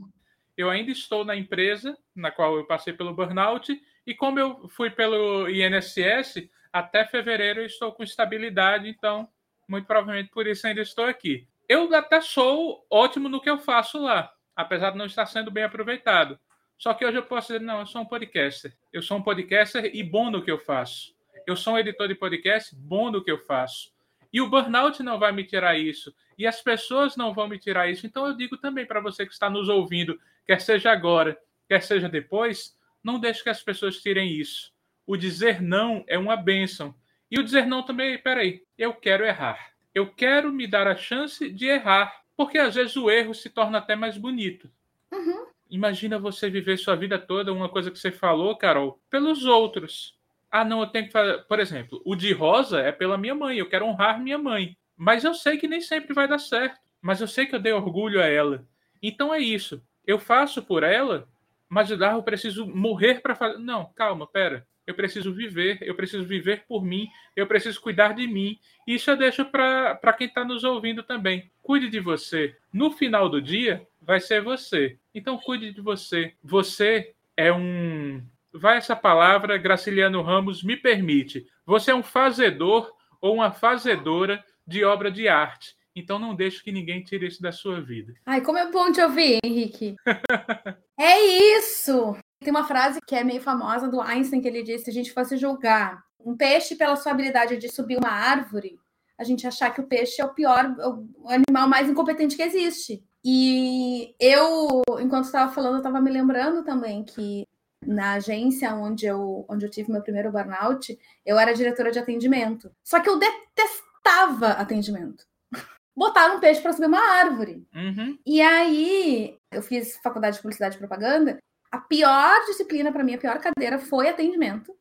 Eu 0.55 0.69
ainda 0.69 0.91
estou 0.91 1.25
na 1.25 1.35
empresa 1.35 1.97
na 2.15 2.29
qual 2.29 2.55
eu 2.55 2.67
passei 2.67 2.93
pelo 2.93 3.15
burnout 3.15 3.75
e 4.05 4.13
como 4.13 4.39
eu 4.39 4.69
fui 4.69 4.91
pelo 4.91 5.49
INSS, 5.49 6.47
até 6.71 7.05
fevereiro 7.05 7.61
eu 7.61 7.65
estou 7.65 7.91
com 7.91 8.03
estabilidade, 8.03 8.87
então 8.87 9.27
muito 9.67 9.85
provavelmente 9.85 10.31
por 10.31 10.47
isso 10.47 10.67
ainda 10.67 10.81
estou 10.81 11.05
aqui. 11.05 11.47
Eu 11.67 11.93
até 11.95 12.19
sou 12.19 12.85
ótimo 12.89 13.29
no 13.29 13.41
que 13.41 13.49
eu 13.49 13.57
faço 13.57 14.01
lá, 14.01 14.31
apesar 14.55 14.91
de 14.91 14.97
não 14.97 15.05
estar 15.05 15.25
sendo 15.25 15.49
bem 15.49 15.63
aproveitado. 15.63 16.37
Só 16.77 16.93
que 16.93 17.05
hoje 17.05 17.17
eu 17.17 17.23
posso 17.23 17.53
dizer, 17.53 17.63
não, 17.63 17.79
eu 17.79 17.85
sou 17.85 18.01
um 18.01 18.05
podcaster. 18.05 18.75
Eu 18.91 19.01
sou 19.01 19.17
um 19.17 19.21
podcaster 19.21 19.91
e 19.93 20.03
bom 20.03 20.29
no 20.29 20.43
que 20.43 20.51
eu 20.51 20.57
faço. 20.57 21.15
Eu 21.45 21.55
sou 21.55 21.73
um 21.73 21.77
editor 21.77 22.07
de 22.07 22.15
podcast 22.15 22.75
bom 22.75 23.11
no 23.11 23.23
que 23.23 23.31
eu 23.31 23.37
faço. 23.45 23.93
E 24.33 24.41
o 24.41 24.49
burnout 24.49 25.01
não 25.03 25.19
vai 25.19 25.31
me 25.31 25.43
tirar 25.43 25.77
isso. 25.77 26.13
E 26.37 26.47
as 26.47 26.61
pessoas 26.61 27.15
não 27.15 27.33
vão 27.33 27.47
me 27.47 27.59
tirar 27.59 27.89
isso. 27.89 28.05
Então 28.07 28.25
eu 28.25 28.35
digo 28.35 28.57
também 28.57 28.85
para 28.85 28.99
você 28.99 29.25
que 29.25 29.31
está 29.31 29.49
nos 29.49 29.69
ouvindo, 29.69 30.19
quer 30.45 30.59
seja 30.59 30.91
agora, 30.91 31.37
quer 31.69 31.81
seja 31.81 32.09
depois, 32.09 32.75
não 33.03 33.19
deixe 33.19 33.43
que 33.43 33.49
as 33.49 33.61
pessoas 33.61 34.01
tirem 34.01 34.31
isso. 34.31 34.73
O 35.05 35.17
dizer 35.17 35.61
não 35.61 36.03
é 36.07 36.17
uma 36.17 36.35
bênção. 36.35 36.95
E 37.29 37.39
o 37.39 37.43
dizer 37.43 37.65
não 37.65 37.83
também, 37.83 38.17
peraí, 38.17 38.63
eu 38.77 38.93
quero 38.93 39.25
errar. 39.25 39.71
Eu 39.93 40.13
quero 40.13 40.51
me 40.51 40.67
dar 40.67 40.87
a 40.87 40.95
chance 40.95 41.49
de 41.49 41.65
errar. 41.65 42.21
Porque 42.35 42.57
às 42.57 42.75
vezes 42.75 42.95
o 42.97 43.09
erro 43.09 43.33
se 43.33 43.49
torna 43.49 43.77
até 43.77 43.95
mais 43.95 44.17
bonito. 44.17 44.69
Uhum. 45.11 45.45
Imagina 45.69 46.19
você 46.19 46.49
viver 46.49 46.77
sua 46.77 46.95
vida 46.95 47.17
toda, 47.17 47.53
uma 47.53 47.69
coisa 47.69 47.91
que 47.91 47.99
você 47.99 48.11
falou, 48.11 48.57
Carol, 48.57 48.99
pelos 49.09 49.45
outros. 49.45 50.17
Ah, 50.49 50.65
não, 50.65 50.81
eu 50.81 50.87
tenho 50.87 51.05
que 51.05 51.11
fazer. 51.11 51.45
Por 51.45 51.59
exemplo, 51.59 52.01
o 52.05 52.15
de 52.15 52.33
rosa 52.33 52.81
é 52.81 52.91
pela 52.91 53.17
minha 53.17 53.33
mãe, 53.33 53.57
eu 53.57 53.69
quero 53.69 53.85
honrar 53.85 54.21
minha 54.21 54.37
mãe. 54.37 54.75
Mas 54.97 55.23
eu 55.23 55.33
sei 55.33 55.57
que 55.57 55.67
nem 55.67 55.79
sempre 55.79 56.13
vai 56.13 56.27
dar 56.27 56.39
certo. 56.39 56.79
Mas 57.01 57.21
eu 57.21 57.27
sei 57.27 57.45
que 57.45 57.55
eu 57.55 57.59
dei 57.59 57.71
orgulho 57.71 58.21
a 58.21 58.25
ela. 58.25 58.67
Então 59.01 59.33
é 59.33 59.39
isso. 59.39 59.81
Eu 60.05 60.19
faço 60.19 60.61
por 60.61 60.83
ela, 60.83 61.27
mas 61.69 61.89
eu 61.89 62.23
preciso 62.23 62.67
morrer 62.67 63.21
para 63.21 63.33
fazer. 63.33 63.57
Não, 63.57 63.85
calma, 63.93 64.27
pera. 64.27 64.67
Eu 64.85 64.95
preciso 64.95 65.33
viver, 65.33 65.77
eu 65.81 65.95
preciso 65.95 66.25
viver 66.25 66.65
por 66.67 66.83
mim, 66.83 67.07
eu 67.35 67.45
preciso 67.47 67.79
cuidar 67.79 68.13
de 68.13 68.27
mim. 68.27 68.59
Isso 68.87 69.11
eu 69.11 69.17
deixo 69.17 69.45
para 69.45 70.13
quem 70.17 70.27
está 70.27 70.43
nos 70.43 70.63
ouvindo 70.63 71.03
também. 71.03 71.51
Cuide 71.61 71.89
de 71.89 71.99
você. 71.99 72.55
No 72.73 72.91
final 72.91 73.29
do 73.29 73.41
dia, 73.41 73.87
vai 74.01 74.19
ser 74.19 74.41
você. 74.41 74.97
Então 75.13 75.37
cuide 75.37 75.71
de 75.71 75.81
você. 75.81 76.33
Você 76.43 77.13
é 77.37 77.53
um. 77.53 78.23
Vai 78.53 78.77
essa 78.77 78.95
palavra, 78.95 79.57
Graciliano 79.57 80.21
Ramos 80.21 80.63
me 80.63 80.75
permite. 80.75 81.45
Você 81.65 81.91
é 81.91 81.95
um 81.95 82.03
fazedor 82.03 82.91
ou 83.21 83.35
uma 83.35 83.51
fazedora 83.51 84.43
de 84.67 84.83
obra 84.83 85.11
de 85.11 85.27
arte. 85.27 85.75
Então 85.95 86.17
não 86.17 86.33
deixe 86.33 86.63
que 86.63 86.71
ninguém 86.71 87.03
tire 87.03 87.27
isso 87.27 87.41
da 87.41 87.51
sua 87.51 87.81
vida. 87.81 88.13
Ai, 88.25 88.41
como 88.41 88.57
é 88.57 88.69
bom 88.71 88.91
te 88.91 89.01
ouvir, 89.01 89.39
Henrique. 89.43 89.95
é 90.97 91.19
isso! 91.57 92.15
Tem 92.43 92.51
uma 92.51 92.67
frase 92.67 92.99
que 93.05 93.15
é 93.15 93.23
meio 93.23 93.41
famosa 93.41 93.87
do 93.87 94.01
Einstein 94.01 94.41
que 94.41 94.47
ele 94.47 94.63
disse: 94.63 94.85
se 94.85 94.89
a 94.89 94.93
gente 94.93 95.13
fosse 95.13 95.37
julgar 95.37 96.03
um 96.19 96.35
peixe 96.35 96.75
pela 96.75 96.95
sua 96.95 97.11
habilidade 97.11 97.57
de 97.57 97.69
subir 97.69 97.97
uma 97.97 98.09
árvore, 98.09 98.79
a 99.17 99.23
gente 99.23 99.45
achar 99.45 99.71
que 99.71 99.79
o 99.79 99.87
peixe 99.87 100.21
é 100.21 100.25
o 100.25 100.33
pior, 100.33 100.75
o 100.79 101.29
animal 101.29 101.69
mais 101.69 101.87
incompetente 101.87 102.35
que 102.35 102.41
existe. 102.41 103.03
E 103.23 104.15
eu, 104.19 104.81
enquanto 104.99 105.25
estava 105.25 105.51
falando, 105.51 105.73
eu 105.73 105.77
estava 105.77 106.01
me 106.01 106.09
lembrando 106.09 106.63
também 106.63 107.03
que 107.03 107.47
na 107.85 108.13
agência 108.13 108.73
onde 108.73 109.05
eu, 109.05 109.45
onde 109.47 109.65
eu 109.65 109.69
tive 109.69 109.91
meu 109.91 110.01
primeiro 110.01 110.31
burnout, 110.31 110.97
eu 111.23 111.37
era 111.37 111.53
diretora 111.53 111.91
de 111.91 111.99
atendimento. 111.99 112.71
Só 112.83 112.99
que 112.99 113.09
eu 113.09 113.19
detestava 113.19 114.53
atendimento. 114.53 115.25
Botaram 115.95 116.37
um 116.37 116.39
peixe 116.39 116.61
para 116.61 116.73
subir 116.73 116.87
uma 116.87 116.99
árvore. 116.99 117.67
Uhum. 117.75 118.17
E 118.25 118.41
aí, 118.41 119.37
eu 119.51 119.61
fiz 119.61 119.97
faculdade 119.97 120.37
de 120.37 120.41
publicidade 120.41 120.75
e 120.75 120.79
propaganda. 120.79 121.37
A 121.71 121.79
pior 121.79 122.45
disciplina 122.45 122.91
para 122.91 123.03
mim, 123.03 123.15
a 123.15 123.17
pior 123.17 123.39
cadeira 123.39 123.79
foi 123.79 124.09
atendimento. 124.09 124.75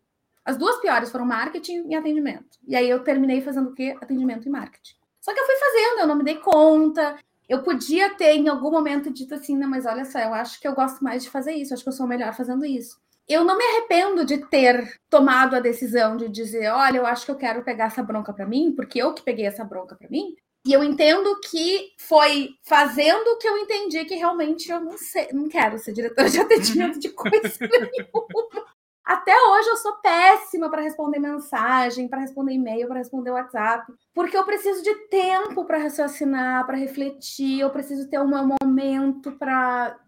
As 0.44 0.56
duas 0.56 0.80
piores 0.80 1.10
foram 1.10 1.24
marketing 1.24 1.88
e 1.88 1.94
atendimento. 1.94 2.58
E 2.66 2.74
aí 2.74 2.88
eu 2.88 3.04
terminei 3.04 3.40
fazendo 3.40 3.70
o 3.70 3.74
quê? 3.74 3.96
Atendimento 4.00 4.48
e 4.48 4.50
marketing. 4.50 4.94
Só 5.20 5.32
que 5.32 5.38
eu 5.38 5.46
fui 5.46 5.56
fazendo, 5.56 6.00
eu 6.00 6.06
não 6.06 6.16
me 6.16 6.24
dei 6.24 6.36
conta, 6.36 7.16
eu 7.48 7.62
podia 7.62 8.14
ter 8.14 8.36
em 8.36 8.48
algum 8.48 8.70
momento 8.70 9.12
dito 9.12 9.34
assim, 9.34 9.56
não, 9.56 9.68
mas 9.68 9.84
olha 9.84 10.04
só, 10.04 10.18
eu 10.18 10.32
acho 10.32 10.60
que 10.60 10.66
eu 10.66 10.74
gosto 10.74 11.02
mais 11.04 11.24
de 11.24 11.30
fazer 11.30 11.52
isso, 11.52 11.74
acho 11.74 11.82
que 11.82 11.88
eu 11.88 11.92
sou 11.92 12.06
melhor 12.06 12.32
fazendo 12.32 12.64
isso. 12.64 12.98
Eu 13.28 13.44
não 13.44 13.58
me 13.58 13.64
arrependo 13.64 14.24
de 14.24 14.38
ter 14.38 14.98
tomado 15.08 15.54
a 15.54 15.60
decisão 15.60 16.16
de 16.16 16.28
dizer, 16.28 16.68
olha, 16.72 16.98
eu 16.98 17.06
acho 17.06 17.24
que 17.24 17.30
eu 17.30 17.36
quero 17.36 17.62
pegar 17.62 17.86
essa 17.86 18.02
bronca 18.02 18.32
para 18.32 18.46
mim, 18.46 18.72
porque 18.72 19.00
eu 19.00 19.12
que 19.12 19.22
peguei 19.22 19.46
essa 19.46 19.64
bronca 19.64 19.94
para 19.94 20.08
mim. 20.08 20.34
E 20.66 20.72
eu 20.72 20.84
entendo 20.84 21.40
que 21.40 21.92
foi 21.98 22.50
fazendo 22.62 23.38
que 23.38 23.48
eu 23.48 23.56
entendi 23.56 24.04
que 24.04 24.14
realmente 24.14 24.70
eu 24.70 24.80
não 24.80 24.98
sei, 24.98 25.28
não 25.32 25.48
quero 25.48 25.78
ser 25.78 25.92
diretora 25.92 26.28
de 26.28 26.38
atendimento 26.38 26.94
uhum. 26.94 27.00
de 27.00 27.08
coisa 27.10 27.58
nenhuma. 27.60 28.66
Até 29.10 29.34
hoje 29.34 29.68
eu 29.68 29.76
sou 29.76 29.94
péssima 29.94 30.70
para 30.70 30.82
responder 30.82 31.18
mensagem, 31.18 32.06
para 32.06 32.20
responder 32.20 32.52
e-mail, 32.52 32.86
para 32.86 32.98
responder 32.98 33.32
WhatsApp, 33.32 33.92
porque 34.14 34.36
eu 34.36 34.44
preciso 34.44 34.84
de 34.84 34.94
tempo 35.08 35.64
para 35.64 35.78
raciocinar, 35.78 36.64
para 36.64 36.76
refletir, 36.76 37.58
eu 37.58 37.70
preciso 37.70 38.08
ter 38.08 38.20
um 38.20 38.28
momento 38.28 39.32
para 39.32 39.98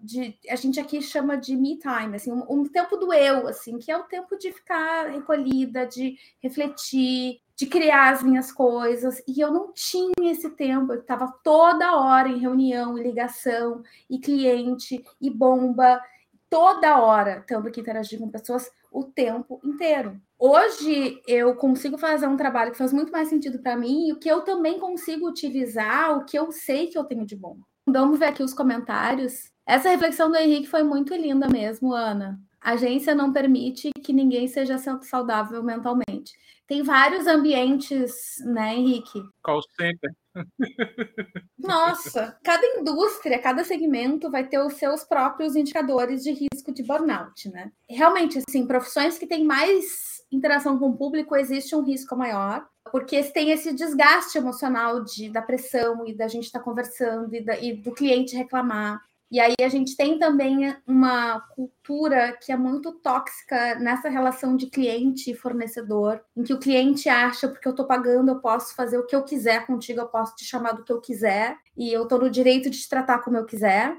a 0.48 0.54
gente 0.54 0.78
aqui 0.78 1.02
chama 1.02 1.36
de 1.36 1.56
me 1.56 1.78
time, 1.78 2.14
assim, 2.14 2.30
um, 2.30 2.44
um 2.48 2.64
tempo 2.64 2.96
do 2.96 3.12
eu, 3.12 3.48
assim, 3.48 3.76
que 3.78 3.90
é 3.90 3.96
o 3.96 4.04
tempo 4.04 4.38
de 4.38 4.52
ficar 4.52 5.08
recolhida, 5.08 5.84
de 5.84 6.14
refletir, 6.40 7.40
de 7.62 7.68
criar 7.68 8.12
as 8.12 8.24
minhas 8.24 8.50
coisas, 8.50 9.22
e 9.24 9.40
eu 9.40 9.52
não 9.52 9.72
tinha 9.72 10.32
esse 10.32 10.50
tempo, 10.50 10.92
eu 10.92 10.98
estava 10.98 11.32
toda 11.44 11.96
hora 11.96 12.28
em 12.28 12.38
reunião, 12.38 12.98
e 12.98 13.02
ligação, 13.04 13.84
e 14.10 14.18
cliente, 14.18 15.04
e 15.20 15.30
bomba, 15.30 16.02
toda 16.50 16.98
hora 16.98 17.44
tendo 17.46 17.70
que 17.70 17.80
interagir 17.80 18.18
com 18.18 18.28
pessoas 18.28 18.68
o 18.90 19.04
tempo 19.04 19.60
inteiro. 19.62 20.20
Hoje 20.36 21.22
eu 21.24 21.54
consigo 21.54 21.96
fazer 21.96 22.26
um 22.26 22.36
trabalho 22.36 22.72
que 22.72 22.78
faz 22.78 22.92
muito 22.92 23.12
mais 23.12 23.28
sentido 23.28 23.60
para 23.60 23.76
mim 23.76 24.10
e 24.10 24.16
que 24.16 24.28
eu 24.28 24.40
também 24.40 24.80
consigo 24.80 25.28
utilizar, 25.28 26.18
o 26.18 26.24
que 26.24 26.36
eu 26.36 26.50
sei 26.50 26.88
que 26.88 26.98
eu 26.98 27.04
tenho 27.04 27.24
de 27.24 27.36
bom. 27.36 27.58
Vamos 27.86 28.18
ver 28.18 28.26
aqui 28.26 28.42
os 28.42 28.52
comentários. 28.52 29.52
Essa 29.64 29.88
reflexão 29.88 30.28
do 30.28 30.36
Henrique 30.36 30.66
foi 30.66 30.82
muito 30.82 31.14
linda 31.14 31.48
mesmo, 31.48 31.94
Ana. 31.94 32.40
A 32.60 32.72
agência 32.72 33.14
não 33.14 33.32
permite 33.32 33.92
que 34.02 34.12
ninguém 34.12 34.48
seja 34.48 34.78
saudável 35.02 35.62
mentalmente. 35.62 36.32
Tem 36.66 36.82
vários 36.82 37.26
ambientes, 37.26 38.12
né, 38.44 38.74
Henrique? 38.74 39.22
Call 39.42 39.62
center. 39.76 40.10
Nossa, 41.58 42.38
cada 42.42 42.64
indústria, 42.78 43.38
cada 43.38 43.64
segmento 43.64 44.30
vai 44.30 44.46
ter 44.46 44.58
os 44.58 44.74
seus 44.74 45.04
próprios 45.04 45.54
indicadores 45.54 46.22
de 46.22 46.30
risco 46.30 46.72
de 46.72 46.82
burnout, 46.82 47.50
né? 47.50 47.70
Realmente, 47.88 48.38
assim, 48.38 48.66
profissões 48.66 49.18
que 49.18 49.26
têm 49.26 49.44
mais 49.44 50.22
interação 50.30 50.78
com 50.78 50.90
o 50.90 50.96
público 50.96 51.36
existe 51.36 51.76
um 51.76 51.82
risco 51.82 52.16
maior, 52.16 52.66
porque 52.90 53.22
tem 53.24 53.50
esse 53.50 53.72
desgaste 53.74 54.38
emocional 54.38 55.04
de, 55.04 55.28
da 55.28 55.42
pressão 55.42 56.06
e 56.06 56.14
da 56.14 56.26
gente 56.26 56.44
estar 56.44 56.60
tá 56.60 56.64
conversando 56.64 57.34
e, 57.34 57.44
da, 57.44 57.58
e 57.58 57.74
do 57.74 57.92
cliente 57.92 58.36
reclamar. 58.36 59.00
E 59.32 59.40
aí 59.40 59.54
a 59.62 59.68
gente 59.68 59.96
tem 59.96 60.18
também 60.18 60.76
uma 60.86 61.40
cultura 61.56 62.36
que 62.36 62.52
é 62.52 62.56
muito 62.56 62.92
tóxica 62.92 63.76
nessa 63.76 64.10
relação 64.10 64.54
de 64.54 64.66
cliente 64.66 65.30
e 65.30 65.34
fornecedor, 65.34 66.22
em 66.36 66.42
que 66.42 66.52
o 66.52 66.58
cliente 66.58 67.08
acha, 67.08 67.48
porque 67.48 67.66
eu 67.66 67.70
estou 67.70 67.86
pagando, 67.86 68.30
eu 68.30 68.40
posso 68.40 68.74
fazer 68.74 68.98
o 68.98 69.06
que 69.06 69.16
eu 69.16 69.24
quiser 69.24 69.66
contigo, 69.66 70.00
eu 70.00 70.06
posso 70.06 70.36
te 70.36 70.44
chamar 70.44 70.72
do 70.72 70.84
que 70.84 70.92
eu 70.92 71.00
quiser, 71.00 71.56
e 71.74 71.90
eu 71.90 72.02
estou 72.02 72.18
no 72.18 72.28
direito 72.28 72.68
de 72.68 72.78
te 72.78 72.86
tratar 72.86 73.20
como 73.20 73.38
eu 73.38 73.46
quiser. 73.46 73.96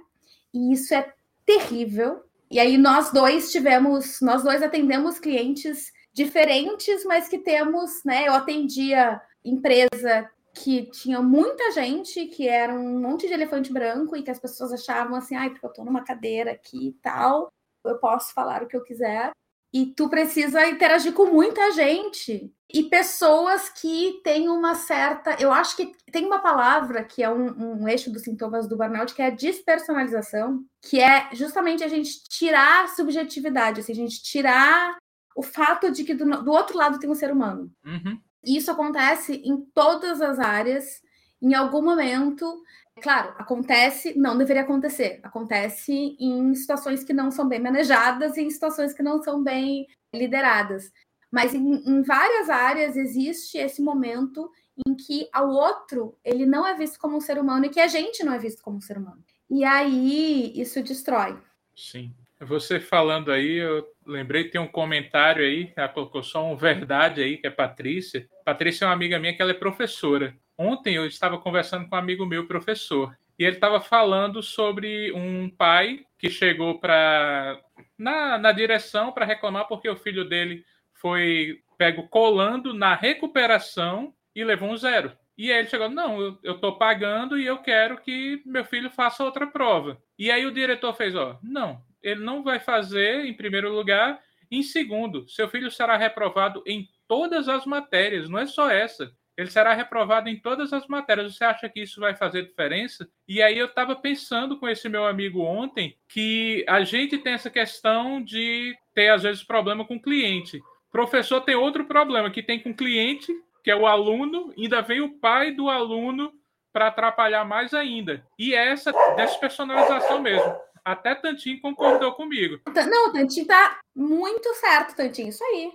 E 0.53 0.71
isso 0.71 0.93
é 0.93 1.11
terrível. 1.47 2.21
E 2.51 2.59
aí 2.59 2.77
nós 2.77 3.11
dois 3.11 3.51
tivemos, 3.51 4.21
nós 4.21 4.43
dois 4.43 4.61
atendemos 4.61 5.17
clientes 5.17 5.91
diferentes, 6.13 7.03
mas 7.05 7.27
que 7.27 7.39
temos, 7.39 8.03
né? 8.05 8.27
Eu 8.27 8.33
atendia 8.33 9.19
empresa 9.43 10.29
que 10.53 10.83
tinha 10.91 11.21
muita 11.21 11.71
gente, 11.71 12.27
que 12.27 12.47
era 12.47 12.73
um 12.73 12.99
monte 13.01 13.27
de 13.27 13.33
elefante 13.33 13.73
branco 13.73 14.15
e 14.15 14.21
que 14.21 14.31
as 14.31 14.39
pessoas 14.39 14.71
achavam 14.71 15.15
assim, 15.15 15.35
ai, 15.35 15.49
porque 15.49 15.65
eu 15.65 15.73
tô 15.73 15.83
numa 15.83 16.03
cadeira 16.03 16.51
aqui 16.51 16.89
e 16.89 16.93
tal, 16.93 17.51
eu 17.83 17.97
posso 17.97 18.33
falar 18.33 18.61
o 18.61 18.67
que 18.67 18.77
eu 18.77 18.83
quiser. 18.83 19.31
E 19.73 19.87
tu 19.87 20.07
precisa 20.07 20.67
interagir 20.67 21.13
com 21.13 21.25
muita 21.25 21.71
gente 21.71 22.53
e 22.71 22.83
pessoas 22.83 23.69
que 23.69 24.21
têm 24.23 24.47
uma 24.47 24.75
certa. 24.75 25.35
Eu 25.41 25.51
acho 25.51 25.75
que 25.75 25.91
tem 26.11 26.25
uma 26.25 26.37
palavra 26.37 27.03
que 27.03 27.23
é 27.23 27.29
um, 27.29 27.81
um 27.81 27.87
eixo 27.87 28.11
dos 28.11 28.21
sintomas 28.21 28.67
do 28.67 28.77
burnout, 28.77 29.15
que 29.15 29.21
é 29.23 29.27
a 29.27 29.31
despersonalização, 29.31 30.63
que 30.79 31.01
é 31.01 31.27
justamente 31.33 31.83
a 31.83 31.87
gente 31.87 32.23
tirar 32.29 32.83
a 32.83 32.87
subjetividade, 32.89 33.79
assim, 33.79 33.93
a 33.93 33.95
gente 33.95 34.21
tirar 34.21 34.95
o 35.35 35.41
fato 35.41 35.91
de 35.91 36.03
que 36.03 36.13
do, 36.13 36.25
do 36.43 36.51
outro 36.51 36.77
lado 36.77 36.99
tem 36.99 37.09
um 37.09 37.15
ser 37.15 37.31
humano. 37.31 37.71
Uhum. 37.83 38.19
Isso 38.43 38.71
acontece 38.71 39.41
em 39.45 39.57
todas 39.73 40.21
as 40.21 40.39
áreas, 40.39 41.01
em 41.41 41.53
algum 41.53 41.81
momento. 41.81 42.63
Claro, 43.01 43.33
acontece, 43.37 44.17
não 44.17 44.37
deveria 44.37 44.63
acontecer. 44.63 45.19
Acontece 45.23 46.15
em 46.19 46.53
situações 46.55 47.03
que 47.03 47.13
não 47.13 47.31
são 47.31 47.47
bem 47.47 47.59
manejadas 47.59 48.37
e 48.37 48.41
em 48.41 48.49
situações 48.49 48.93
que 48.93 49.01
não 49.03 49.21
são 49.23 49.41
bem 49.41 49.87
lideradas. 50.13 50.91
Mas 51.31 51.55
em, 51.55 51.81
em 51.87 52.03
várias 52.03 52.49
áreas 52.49 52.95
existe 52.95 53.57
esse 53.57 53.81
momento 53.81 54.51
em 54.85 54.95
que 54.95 55.27
o 55.35 55.47
outro 55.47 56.17
ele 56.23 56.45
não 56.45 56.65
é 56.65 56.75
visto 56.75 56.99
como 56.99 57.17
um 57.17 57.21
ser 57.21 57.39
humano 57.39 57.65
e 57.65 57.69
que 57.69 57.79
a 57.79 57.87
gente 57.87 58.23
não 58.23 58.33
é 58.33 58.39
visto 58.39 58.61
como 58.61 58.77
um 58.77 58.81
ser 58.81 58.97
humano. 58.97 59.23
E 59.49 59.63
aí 59.63 60.53
isso 60.59 60.81
destrói. 60.83 61.37
Sim. 61.75 62.13
Você 62.45 62.79
falando 62.79 63.31
aí, 63.31 63.57
eu 63.57 63.87
lembrei, 64.05 64.49
tem 64.49 64.59
um 64.59 64.67
comentário 64.67 65.43
aí, 65.43 65.71
ela 65.75 65.87
colocou 65.87 66.23
só 66.23 66.45
um 66.45 66.55
verdade 66.55 67.21
aí, 67.21 67.37
que 67.37 67.47
é 67.47 67.49
Patrícia. 67.49 68.27
Patrícia 68.45 68.85
é 68.85 68.87
uma 68.87 68.93
amiga 68.93 69.19
minha 69.19 69.35
que 69.35 69.41
ela 69.41 69.51
é 69.51 69.55
professora. 69.55 70.35
Ontem 70.57 70.95
eu 70.95 71.05
estava 71.05 71.37
conversando 71.37 71.87
com 71.87 71.95
um 71.95 71.99
amigo 71.99 72.25
meu, 72.25 72.45
professor, 72.45 73.15
e 73.37 73.43
ele 73.43 73.55
estava 73.55 73.81
falando 73.81 74.43
sobre 74.43 75.11
um 75.13 75.49
pai 75.49 76.05
que 76.17 76.29
chegou 76.29 76.79
para 76.79 77.59
na, 77.97 78.37
na 78.37 78.51
direção 78.51 79.11
para 79.11 79.25
reclamar 79.25 79.67
porque 79.67 79.89
o 79.89 79.95
filho 79.95 80.27
dele 80.27 80.63
foi 80.93 81.59
pego 81.77 82.07
colando 82.07 82.73
na 82.73 82.95
recuperação 82.95 84.13
e 84.35 84.43
levou 84.43 84.69
um 84.69 84.77
zero. 84.77 85.11
E 85.37 85.51
aí 85.51 85.59
ele 85.59 85.67
chegou, 85.67 85.89
não, 85.89 86.21
eu, 86.43 86.53
estou 86.53 86.77
pagando 86.77 87.37
e 87.37 87.45
eu 87.45 87.57
quero 87.57 87.97
que 87.99 88.41
meu 88.45 88.63
filho 88.63 88.89
faça 88.89 89.23
outra 89.23 89.47
prova. 89.47 89.97
E 90.17 90.31
aí 90.31 90.45
o 90.45 90.53
diretor 90.53 90.93
fez, 90.93 91.15
ó, 91.15 91.39
não, 91.41 91.81
ele 92.03 92.23
não 92.23 92.43
vai 92.43 92.59
fazer 92.59 93.25
em 93.25 93.33
primeiro 93.33 93.71
lugar. 93.71 94.19
Em 94.51 94.61
segundo, 94.61 95.27
seu 95.29 95.47
filho 95.47 95.71
será 95.71 95.97
reprovado 95.97 96.61
em 96.67 96.87
todas 97.07 97.49
as 97.49 97.65
matérias, 97.65 98.29
não 98.29 98.39
é 98.39 98.45
só 98.45 98.69
essa. 98.69 99.11
Ele 99.35 99.49
será 99.49 99.73
reprovado 99.73 100.29
em 100.29 100.39
todas 100.39 100.71
as 100.71 100.87
matérias. 100.87 101.35
Você 101.35 101.43
acha 101.43 101.67
que 101.67 101.81
isso 101.81 101.99
vai 101.99 102.15
fazer 102.15 102.43
diferença? 102.43 103.09
E 103.27 103.41
aí 103.41 103.57
eu 103.57 103.65
estava 103.65 103.95
pensando 103.95 104.59
com 104.59 104.69
esse 104.69 104.87
meu 104.87 105.07
amigo 105.07 105.41
ontem 105.41 105.97
que 106.07 106.63
a 106.69 106.83
gente 106.83 107.17
tem 107.17 107.33
essa 107.33 107.49
questão 107.49 108.23
de 108.23 108.75
ter, 108.93 109.09
às 109.09 109.23
vezes, 109.23 109.43
problema 109.43 109.85
com 109.85 109.99
cliente. 109.99 110.61
Professor 110.91 111.41
tem 111.41 111.55
outro 111.55 111.85
problema 111.85 112.29
que 112.29 112.43
tem 112.43 112.59
com 112.59 112.75
cliente, 112.75 113.33
que 113.63 113.71
é 113.71 113.75
o 113.75 113.87
aluno, 113.87 114.53
ainda 114.55 114.81
vem 114.81 115.01
o 115.01 115.17
pai 115.19 115.51
do 115.51 115.67
aluno 115.67 116.31
para 116.71 116.87
atrapalhar 116.87 117.43
mais 117.43 117.73
ainda. 117.73 118.23
E 118.37 118.53
é 118.53 118.67
essa 118.67 118.91
despersonalização 119.15 120.21
mesmo. 120.21 120.53
Até 120.83 121.15
Tantinho 121.15 121.61
concordou 121.61 122.13
comigo. 122.13 122.59
Não, 122.89 123.11
Tantinho 123.13 123.47
tá 123.47 123.79
muito 123.95 124.53
certo, 124.55 124.95
Tantinho, 124.95 125.29
isso 125.29 125.43
aí. 125.43 125.71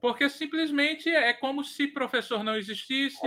Porque 0.00 0.28
simplesmente 0.28 1.08
é 1.08 1.32
como 1.32 1.64
se 1.64 1.88
professor 1.88 2.44
não 2.44 2.56
existisse, 2.56 3.18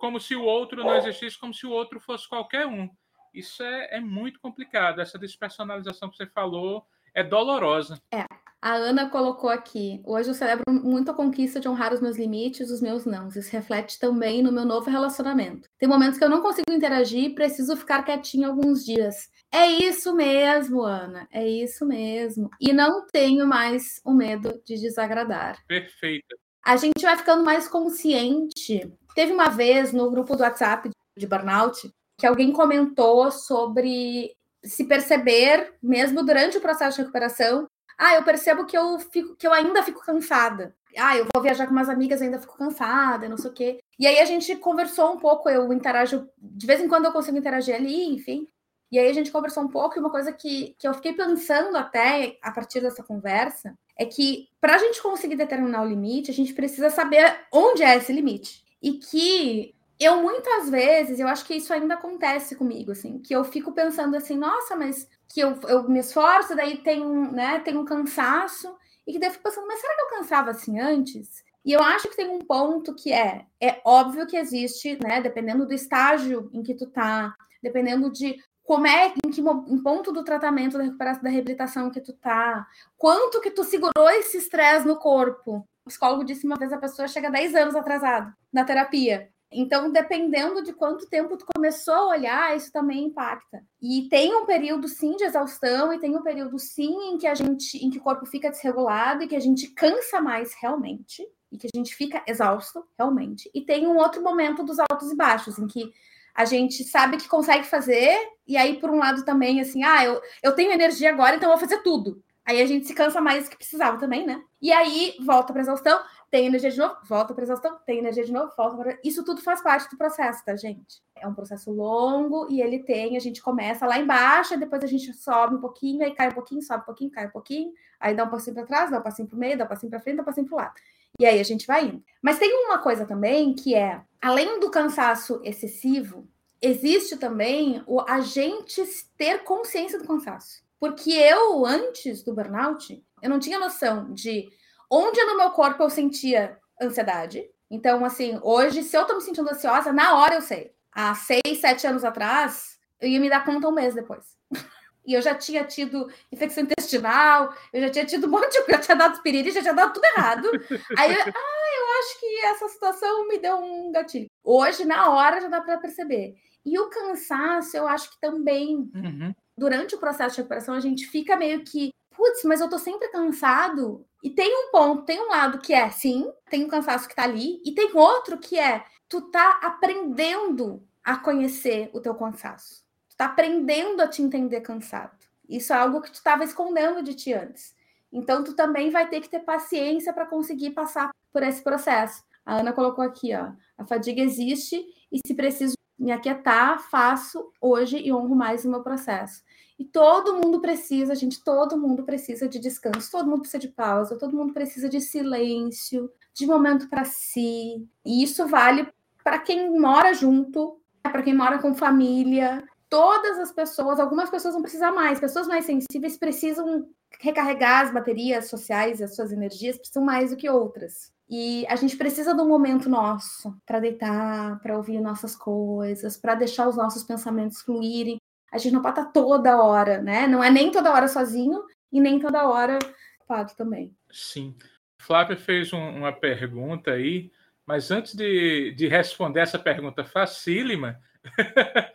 como 0.00 0.18
se 0.18 0.34
o 0.34 0.42
outro 0.42 0.82
não 0.82 0.96
existisse, 0.96 1.38
como 1.38 1.54
se 1.54 1.66
o 1.66 1.70
outro 1.70 2.00
fosse 2.00 2.28
qualquer 2.28 2.66
um. 2.66 2.90
Isso 3.32 3.62
é, 3.62 3.96
é 3.96 4.00
muito 4.00 4.40
complicado. 4.40 5.00
Essa 5.00 5.18
despersonalização 5.18 6.10
que 6.10 6.16
você 6.16 6.26
falou 6.26 6.84
é 7.14 7.22
dolorosa. 7.22 8.00
É. 8.12 8.24
A 8.64 8.76
Ana 8.76 9.10
colocou 9.10 9.50
aqui: 9.50 10.00
hoje 10.06 10.30
eu 10.30 10.34
celebro 10.34 10.64
muito 10.72 11.10
a 11.10 11.14
conquista 11.14 11.60
de 11.60 11.68
honrar 11.68 11.92
os 11.92 12.00
meus 12.00 12.16
limites, 12.16 12.70
os 12.70 12.80
meus 12.80 13.04
não. 13.04 13.28
Isso 13.28 13.52
reflete 13.52 13.98
também 13.98 14.42
no 14.42 14.50
meu 14.50 14.64
novo 14.64 14.88
relacionamento. 14.88 15.68
Tem 15.78 15.86
momentos 15.86 16.18
que 16.18 16.24
eu 16.24 16.30
não 16.30 16.40
consigo 16.40 16.72
interagir 16.72 17.24
e 17.24 17.34
preciso 17.34 17.76
ficar 17.76 18.02
quietinho 18.04 18.48
alguns 18.48 18.82
dias. 18.82 19.28
É 19.52 19.66
isso 19.66 20.14
mesmo, 20.14 20.80
Ana. 20.80 21.28
É 21.30 21.46
isso 21.46 21.84
mesmo. 21.84 22.48
E 22.58 22.72
não 22.72 23.06
tenho 23.06 23.46
mais 23.46 24.00
o 24.02 24.14
medo 24.14 24.58
de 24.64 24.80
desagradar. 24.80 25.62
Perfeito. 25.68 26.34
A 26.64 26.78
gente 26.78 27.02
vai 27.02 27.18
ficando 27.18 27.44
mais 27.44 27.68
consciente. 27.68 28.90
Teve 29.14 29.34
uma 29.34 29.50
vez 29.50 29.92
no 29.92 30.10
grupo 30.10 30.34
do 30.36 30.42
WhatsApp 30.42 30.88
de 31.14 31.26
burnout 31.26 31.92
que 32.18 32.26
alguém 32.26 32.50
comentou 32.50 33.30
sobre 33.30 34.34
se 34.64 34.84
perceber, 34.84 35.74
mesmo 35.82 36.24
durante 36.24 36.56
o 36.56 36.60
processo 36.62 36.96
de 36.96 37.02
recuperação, 37.02 37.68
ah, 37.98 38.14
eu 38.14 38.22
percebo 38.22 38.66
que 38.66 38.76
eu 38.76 38.98
fico, 38.98 39.36
que 39.36 39.46
eu 39.46 39.52
ainda 39.52 39.82
fico 39.82 40.04
cansada. 40.04 40.74
Ah, 40.96 41.16
eu 41.16 41.26
vou 41.34 41.42
viajar 41.42 41.66
com 41.66 41.72
umas 41.72 41.88
amigas, 41.88 42.22
ainda 42.22 42.38
fico 42.38 42.56
cansada, 42.56 43.28
não 43.28 43.36
sei 43.36 43.50
o 43.50 43.54
quê. 43.54 43.80
E 43.98 44.06
aí 44.06 44.18
a 44.20 44.24
gente 44.24 44.54
conversou 44.56 45.12
um 45.12 45.18
pouco, 45.18 45.48
eu 45.50 45.72
interajo, 45.72 46.28
de 46.38 46.66
vez 46.66 46.80
em 46.80 46.88
quando 46.88 47.06
eu 47.06 47.12
consigo 47.12 47.36
interagir 47.36 47.74
ali, 47.74 48.14
enfim. 48.14 48.46
E 48.92 48.98
aí 48.98 49.08
a 49.08 49.12
gente 49.12 49.32
conversou 49.32 49.64
um 49.64 49.68
pouco, 49.68 49.96
e 49.96 50.00
uma 50.00 50.10
coisa 50.10 50.32
que, 50.32 50.76
que 50.78 50.86
eu 50.86 50.94
fiquei 50.94 51.12
pensando 51.12 51.76
até 51.76 52.38
a 52.40 52.52
partir 52.52 52.80
dessa 52.80 53.02
conversa 53.02 53.76
é 53.98 54.04
que 54.04 54.48
para 54.60 54.76
a 54.76 54.78
gente 54.78 55.02
conseguir 55.02 55.36
determinar 55.36 55.82
o 55.82 55.88
limite, 55.88 56.30
a 56.30 56.34
gente 56.34 56.54
precisa 56.54 56.90
saber 56.90 57.40
onde 57.52 57.82
é 57.82 57.96
esse 57.96 58.12
limite. 58.12 58.62
E 58.80 58.92
que 58.92 59.74
eu 60.04 60.22
muitas 60.22 60.68
vezes, 60.70 61.18
eu 61.18 61.28
acho 61.28 61.44
que 61.44 61.54
isso 61.54 61.72
ainda 61.72 61.94
acontece 61.94 62.56
comigo, 62.56 62.92
assim, 62.92 63.18
que 63.18 63.34
eu 63.34 63.44
fico 63.44 63.72
pensando 63.72 64.16
assim, 64.16 64.36
nossa, 64.36 64.76
mas 64.76 65.08
que 65.28 65.40
eu, 65.40 65.58
eu 65.68 65.88
me 65.88 66.00
esforço, 66.00 66.54
daí 66.54 66.78
tem 66.78 67.04
um, 67.04 67.32
né, 67.32 67.60
tem 67.60 67.76
um 67.76 67.84
cansaço, 67.84 68.76
e 69.06 69.12
que 69.12 69.18
daí 69.18 69.28
eu 69.28 69.32
fico 69.32 69.44
pensando, 69.44 69.66
mas 69.66 69.80
será 69.80 69.94
que 69.94 70.02
eu 70.02 70.18
cansava 70.18 70.50
assim 70.50 70.78
antes? 70.78 71.44
E 71.64 71.72
eu 71.72 71.82
acho 71.82 72.08
que 72.08 72.16
tem 72.16 72.28
um 72.28 72.40
ponto 72.40 72.94
que 72.94 73.12
é, 73.12 73.46
é 73.60 73.80
óbvio 73.84 74.26
que 74.26 74.36
existe, 74.36 74.98
né, 75.02 75.20
dependendo 75.20 75.66
do 75.66 75.72
estágio 75.72 76.50
em 76.52 76.62
que 76.62 76.74
tu 76.74 76.86
tá, 76.86 77.34
dependendo 77.62 78.10
de 78.10 78.36
como 78.62 78.86
é, 78.86 79.12
em 79.24 79.30
que 79.30 79.40
em 79.40 79.82
ponto 79.82 80.12
do 80.12 80.24
tratamento 80.24 80.78
da 80.78 80.84
recuperação 80.84 81.22
da 81.22 81.30
reabilitação 81.30 81.90
que 81.90 82.00
tu 82.00 82.12
tá, 82.14 82.66
quanto 82.96 83.40
que 83.40 83.50
tu 83.50 83.62
segurou 83.62 84.08
esse 84.10 84.38
estresse 84.38 84.86
no 84.86 84.96
corpo. 84.96 85.66
O 85.84 85.88
psicólogo 85.88 86.24
disse 86.24 86.46
uma 86.46 86.56
vez 86.56 86.72
a 86.72 86.78
pessoa 86.78 87.06
chega 87.06 87.30
10 87.30 87.54
anos 87.54 87.74
atrasada 87.74 88.34
na 88.50 88.64
terapia. 88.64 89.30
Então, 89.54 89.90
dependendo 89.90 90.62
de 90.62 90.72
quanto 90.72 91.08
tempo 91.08 91.36
tu 91.36 91.46
começou 91.54 91.94
a 91.94 92.08
olhar, 92.08 92.56
isso 92.56 92.72
também 92.72 93.04
impacta. 93.04 93.62
E 93.80 94.08
tem 94.08 94.34
um 94.34 94.44
período 94.44 94.88
sim 94.88 95.16
de 95.16 95.24
exaustão 95.24 95.92
e 95.92 95.98
tem 95.98 96.16
um 96.16 96.22
período 96.22 96.58
sim 96.58 96.92
em 97.10 97.18
que 97.18 97.26
a 97.26 97.34
gente, 97.34 97.78
em 97.78 97.88
que 97.88 97.98
o 97.98 98.02
corpo 98.02 98.26
fica 98.26 98.50
desregulado 98.50 99.22
e 99.22 99.28
que 99.28 99.36
a 99.36 99.40
gente 99.40 99.68
cansa 99.68 100.20
mais 100.20 100.52
realmente 100.60 101.26
e 101.52 101.56
que 101.56 101.68
a 101.72 101.76
gente 101.76 101.94
fica 101.94 102.22
exausto 102.26 102.84
realmente. 102.98 103.48
E 103.54 103.60
tem 103.60 103.86
um 103.86 103.96
outro 103.96 104.22
momento 104.22 104.64
dos 104.64 104.78
altos 104.80 105.12
e 105.12 105.16
baixos 105.16 105.58
em 105.58 105.66
que 105.66 105.92
a 106.34 106.44
gente 106.44 106.82
sabe 106.82 107.16
que 107.16 107.28
consegue 107.28 107.64
fazer, 107.64 108.18
e 108.46 108.56
aí, 108.56 108.80
por 108.80 108.90
um 108.90 108.98
lado, 108.98 109.24
também, 109.24 109.60
assim, 109.60 109.84
ah, 109.84 110.04
eu, 110.04 110.20
eu 110.42 110.52
tenho 110.52 110.72
energia 110.72 111.10
agora, 111.10 111.36
então 111.36 111.48
eu 111.48 111.56
vou 111.56 111.68
fazer 111.68 111.80
tudo. 111.82 112.20
Aí 112.44 112.60
a 112.60 112.66
gente 112.66 112.86
se 112.86 112.94
cansa 112.94 113.20
mais 113.20 113.44
do 113.44 113.50
que 113.50 113.56
precisava 113.56 113.98
também, 113.98 114.26
né? 114.26 114.42
E 114.60 114.70
aí 114.70 115.14
volta 115.24 115.52
para 115.52 115.62
exaustão, 115.62 115.98
tem 116.34 116.46
energia 116.46 116.68
de 116.68 116.78
novo, 116.78 116.96
volta 117.04 117.32
para 117.32 117.44
exaustão, 117.44 117.78
tem 117.86 118.00
energia 118.00 118.24
de 118.24 118.32
novo, 118.32 118.50
volta 118.56 118.76
para. 118.76 118.98
Isso 119.04 119.22
tudo 119.22 119.40
faz 119.40 119.62
parte 119.62 119.88
do 119.88 119.96
processo, 119.96 120.44
tá, 120.44 120.56
gente? 120.56 121.00
É 121.14 121.28
um 121.28 121.32
processo 121.32 121.70
longo 121.70 122.48
e 122.50 122.60
ele 122.60 122.80
tem, 122.80 123.16
a 123.16 123.20
gente 123.20 123.40
começa 123.40 123.86
lá 123.86 124.00
embaixo, 124.00 124.58
depois 124.58 124.82
a 124.82 124.86
gente 124.88 125.12
sobe 125.12 125.54
um 125.54 125.60
pouquinho, 125.60 126.02
aí 126.02 126.12
cai 126.12 126.30
um 126.30 126.32
pouquinho, 126.32 126.60
sobe 126.60 126.82
um 126.82 126.86
pouquinho, 126.86 127.10
cai 127.12 127.28
um 127.28 127.30
pouquinho, 127.30 127.72
aí 128.00 128.16
dá 128.16 128.24
um 128.24 128.30
passinho 128.30 128.56
para 128.56 128.66
trás, 128.66 128.90
dá 128.90 128.98
um 128.98 129.02
passinho 129.02 129.28
para 129.28 129.36
o 129.36 129.38
meio, 129.38 129.56
dá 129.56 129.64
um 129.64 129.68
passinho 129.68 129.90
para 129.90 130.00
frente, 130.00 130.16
dá 130.16 130.22
um 130.22 130.24
passinho 130.24 130.46
para 130.48 130.54
o 130.54 130.58
lado. 130.58 130.74
E 131.20 131.24
aí 131.24 131.38
a 131.38 131.44
gente 131.44 131.68
vai 131.68 131.84
indo. 131.84 132.02
Mas 132.20 132.40
tem 132.40 132.52
uma 132.66 132.78
coisa 132.78 133.06
também 133.06 133.54
que 133.54 133.76
é, 133.76 134.00
além 134.20 134.58
do 134.58 134.72
cansaço 134.72 135.40
excessivo, 135.44 136.26
existe 136.60 137.16
também 137.16 137.80
o 137.86 138.00
a 138.00 138.20
gente 138.20 138.82
ter 139.16 139.44
consciência 139.44 140.00
do 140.00 140.04
cansaço. 140.08 140.64
Porque 140.80 141.12
eu, 141.12 141.64
antes 141.64 142.24
do 142.24 142.34
burnout, 142.34 143.00
eu 143.22 143.30
não 143.30 143.38
tinha 143.38 143.56
noção 143.56 144.12
de 144.12 144.50
onde 144.90 145.22
no 145.24 145.36
meu 145.36 145.50
corpo 145.50 145.82
eu 145.82 145.90
sentia 145.90 146.58
ansiedade. 146.80 147.44
Então, 147.70 148.04
assim, 148.04 148.38
hoje, 148.42 148.82
se 148.82 148.96
eu 148.96 149.04
tô 149.04 149.14
me 149.14 149.20
sentindo 149.20 149.50
ansiosa, 149.50 149.92
na 149.92 150.16
hora 150.16 150.34
eu 150.34 150.42
sei. 150.42 150.72
Há 150.92 151.14
seis, 151.14 151.58
sete 151.60 151.86
anos 151.86 152.04
atrás, 152.04 152.78
eu 153.00 153.08
ia 153.08 153.20
me 153.20 153.28
dar 153.28 153.44
conta 153.44 153.68
um 153.68 153.72
mês 153.72 153.94
depois. 153.94 154.24
E 155.06 155.12
eu 155.12 155.20
já 155.20 155.34
tinha 155.34 155.62
tido 155.64 156.10
infecção 156.32 156.64
intestinal, 156.64 157.54
eu 157.74 157.82
já 157.82 157.90
tinha 157.90 158.06
tido 158.06 158.26
um 158.26 158.30
monte 158.30 158.52
de 158.52 158.62
coisa, 158.64 158.72
já 158.72 158.78
tinha 158.78 158.96
dado 158.96 159.14
espiriri, 159.14 159.50
já 159.50 159.60
tinha 159.60 159.74
dado 159.74 159.92
tudo 159.92 160.04
errado. 160.04 160.48
Aí, 160.96 161.12
eu, 161.12 161.20
ah, 161.28 161.68
eu 161.78 161.98
acho 161.98 162.20
que 162.20 162.44
essa 162.46 162.68
situação 162.68 163.28
me 163.28 163.38
deu 163.38 163.58
um 163.58 163.92
gatilho. 163.92 164.30
Hoje, 164.42 164.86
na 164.86 165.10
hora, 165.10 165.42
já 165.42 165.48
dá 165.48 165.60
para 165.60 165.76
perceber. 165.76 166.34
E 166.64 166.78
o 166.78 166.88
cansaço, 166.88 167.76
eu 167.76 167.86
acho 167.86 168.10
que 168.12 168.18
também, 168.18 168.90
uhum. 168.94 169.34
durante 169.58 169.94
o 169.94 169.98
processo 169.98 170.36
de 170.36 170.40
recuperação, 170.40 170.74
a 170.74 170.80
gente 170.80 171.06
fica 171.06 171.36
meio 171.36 171.62
que, 171.62 171.90
putz, 172.16 172.42
mas 172.44 172.60
eu 172.60 172.68
tô 172.68 172.78
sempre 172.78 173.08
cansado. 173.08 174.04
E 174.22 174.30
tem 174.30 174.50
um 174.56 174.70
ponto, 174.70 175.04
tem 175.04 175.20
um 175.20 175.28
lado 175.28 175.58
que 175.58 175.74
é, 175.74 175.90
sim, 175.90 176.30
tem 176.48 176.64
um 176.64 176.68
cansaço 176.68 177.08
que 177.08 177.14
tá 177.14 177.24
ali, 177.24 177.60
e 177.64 177.72
tem 177.72 177.94
outro 177.94 178.38
que 178.38 178.58
é, 178.58 178.84
tu 179.08 179.20
tá 179.30 179.60
aprendendo 179.62 180.82
a 181.02 181.16
conhecer 181.16 181.90
o 181.92 182.00
teu 182.00 182.14
cansaço. 182.14 182.82
Tu 183.10 183.16
tá 183.16 183.26
aprendendo 183.26 184.00
a 184.00 184.08
te 184.08 184.22
entender 184.22 184.60
cansado. 184.62 185.18
Isso 185.48 185.72
é 185.72 185.76
algo 185.76 186.00
que 186.00 186.10
tu 186.10 186.14
estava 186.14 186.42
escondendo 186.42 187.02
de 187.02 187.14
ti 187.14 187.32
antes. 187.32 187.74
Então, 188.10 188.42
tu 188.42 188.54
também 188.54 188.90
vai 188.90 189.08
ter 189.08 189.20
que 189.20 189.28
ter 189.28 189.40
paciência 189.40 190.12
para 190.12 190.26
conseguir 190.26 190.70
passar 190.70 191.10
por 191.32 191.42
esse 191.42 191.62
processo. 191.62 192.22
A 192.46 192.56
Ana 192.56 192.72
colocou 192.72 193.04
aqui, 193.04 193.34
ó, 193.34 193.50
a 193.76 193.84
fadiga 193.84 194.22
existe 194.22 194.84
e 195.10 195.18
se 195.26 195.34
preciso 195.34 195.74
me 195.98 196.12
aquietar, 196.12 196.78
faço 196.90 197.50
hoje 197.60 197.98
e 197.98 198.12
honro 198.12 198.34
mais 198.34 198.64
o 198.64 198.70
meu 198.70 198.82
processo. 198.82 199.42
E 199.78 199.84
todo 199.84 200.34
mundo 200.34 200.60
precisa, 200.60 201.14
gente, 201.14 201.42
todo 201.42 201.76
mundo 201.76 202.04
precisa 202.04 202.48
de 202.48 202.58
descanso, 202.60 203.10
todo 203.10 203.28
mundo 203.28 203.40
precisa 203.40 203.58
de 203.58 203.68
pausa, 203.68 204.18
todo 204.18 204.36
mundo 204.36 204.52
precisa 204.52 204.88
de 204.88 205.00
silêncio, 205.00 206.10
de 206.32 206.46
momento 206.46 206.88
para 206.88 207.04
si. 207.04 207.88
E 208.04 208.22
isso 208.22 208.46
vale 208.46 208.88
para 209.24 209.38
quem 209.38 209.78
mora 209.78 210.14
junto, 210.14 210.80
para 211.02 211.22
quem 211.22 211.34
mora 211.34 211.58
com 211.58 211.74
família. 211.74 212.62
Todas 212.88 213.38
as 213.38 213.50
pessoas, 213.50 213.98
algumas 213.98 214.30
pessoas 214.30 214.54
vão 214.54 214.62
precisar 214.62 214.92
mais, 214.92 215.18
pessoas 215.18 215.48
mais 215.48 215.64
sensíveis 215.64 216.16
precisam 216.16 216.86
recarregar 217.20 217.84
as 217.84 217.92
baterias 217.92 218.48
sociais, 218.48 219.02
as 219.02 219.16
suas 219.16 219.32
energias, 219.32 219.76
precisam 219.76 220.04
mais 220.04 220.30
do 220.30 220.36
que 220.36 220.48
outras. 220.48 221.12
E 221.28 221.66
a 221.68 221.76
gente 221.76 221.96
precisa 221.96 222.34
de 222.34 222.40
um 222.40 222.48
momento 222.48 222.88
nosso 222.88 223.56
para 223.66 223.80
deitar, 223.80 224.60
para 224.60 224.76
ouvir 224.76 225.00
nossas 225.00 225.34
coisas, 225.34 226.16
para 226.16 226.34
deixar 226.34 226.68
os 226.68 226.76
nossos 226.76 227.02
pensamentos 227.02 227.62
fluírem. 227.62 228.20
A 228.54 228.58
gente 228.58 228.72
não 228.72 228.80
pode 228.80 229.00
estar 229.00 229.10
toda 229.10 229.60
hora, 229.60 230.00
né? 230.00 230.28
Não 230.28 230.42
é 230.42 230.48
nem 230.48 230.70
toda 230.70 230.92
hora 230.92 231.08
sozinho 231.08 231.64
e 231.90 232.00
nem 232.00 232.20
toda 232.20 232.48
hora 232.48 232.78
ocupado 233.18 233.52
também. 233.56 233.92
Sim. 234.12 234.56
Flávia 234.96 235.36
fez 235.36 235.72
um, 235.72 235.88
uma 235.88 236.12
pergunta 236.12 236.92
aí, 236.92 237.32
mas 237.66 237.90
antes 237.90 238.14
de, 238.14 238.72
de 238.76 238.86
responder 238.86 239.40
essa 239.40 239.58
pergunta 239.58 240.04
facílima, 240.04 241.00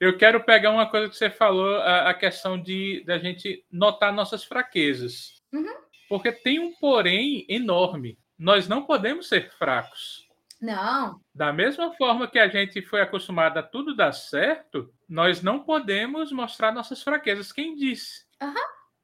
eu 0.00 0.18
quero 0.18 0.42
pegar 0.42 0.72
uma 0.72 0.90
coisa 0.90 1.08
que 1.08 1.16
você 1.16 1.30
falou, 1.30 1.76
a, 1.76 2.10
a 2.10 2.14
questão 2.14 2.60
de 2.60 3.04
da 3.06 3.18
gente 3.18 3.64
notar 3.70 4.12
nossas 4.12 4.42
fraquezas. 4.42 5.40
Uhum. 5.52 5.76
Porque 6.08 6.32
tem 6.32 6.58
um 6.58 6.72
porém 6.74 7.46
enorme. 7.48 8.18
Nós 8.36 8.66
não 8.66 8.84
podemos 8.84 9.28
ser 9.28 9.52
fracos. 9.52 10.28
Não. 10.60 11.20
Da 11.34 11.52
mesma 11.52 11.92
forma 11.94 12.28
que 12.28 12.38
a 12.38 12.48
gente 12.48 12.82
foi 12.82 13.00
acostumado 13.00 13.58
a 13.58 13.62
tudo 13.62 13.96
dar 13.96 14.12
certo, 14.12 14.92
nós 15.08 15.42
não 15.42 15.60
podemos 15.60 16.30
mostrar 16.30 16.72
nossas 16.72 17.02
fraquezas. 17.02 17.52
Quem 17.52 17.74
disse? 17.74 18.26
Uhum. 18.42 18.54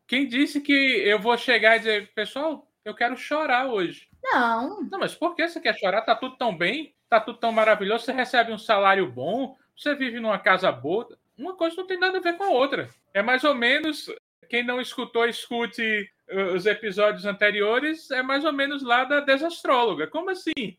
Quem 0.06 0.26
disse 0.26 0.60
que 0.60 0.72
eu 0.72 1.18
vou 1.18 1.36
chegar 1.36 1.76
e 1.76 1.78
dizer, 1.78 2.12
pessoal, 2.14 2.70
eu 2.84 2.94
quero 2.94 3.16
chorar 3.16 3.66
hoje? 3.66 4.08
Não. 4.22 4.82
Não, 4.82 4.98
mas 4.98 5.14
por 5.14 5.34
que 5.34 5.48
você 5.48 5.60
quer 5.60 5.76
chorar? 5.76 6.02
Tá 6.02 6.14
tudo 6.14 6.36
tão 6.36 6.56
bem, 6.56 6.94
tá 7.08 7.18
tudo 7.20 7.38
tão 7.38 7.50
maravilhoso, 7.52 8.04
você 8.04 8.12
recebe 8.12 8.52
um 8.52 8.58
salário 8.58 9.10
bom, 9.10 9.56
você 9.76 9.94
vive 9.94 10.20
numa 10.20 10.38
casa 10.38 10.70
boa. 10.70 11.08
Uma 11.36 11.54
coisa 11.54 11.76
não 11.76 11.86
tem 11.86 11.98
nada 11.98 12.18
a 12.18 12.20
ver 12.20 12.36
com 12.36 12.44
a 12.44 12.50
outra. 12.50 12.88
É 13.12 13.22
mais 13.22 13.44
ou 13.44 13.54
menos 13.54 14.10
quem 14.48 14.62
não 14.62 14.80
escutou, 14.80 15.26
escute 15.26 16.10
os 16.54 16.66
episódios 16.66 17.24
anteriores, 17.24 18.10
é 18.10 18.22
mais 18.22 18.44
ou 18.44 18.52
menos 18.52 18.82
lá 18.82 19.04
da 19.04 19.20
desastróloga. 19.20 20.06
Como 20.06 20.30
assim? 20.30 20.76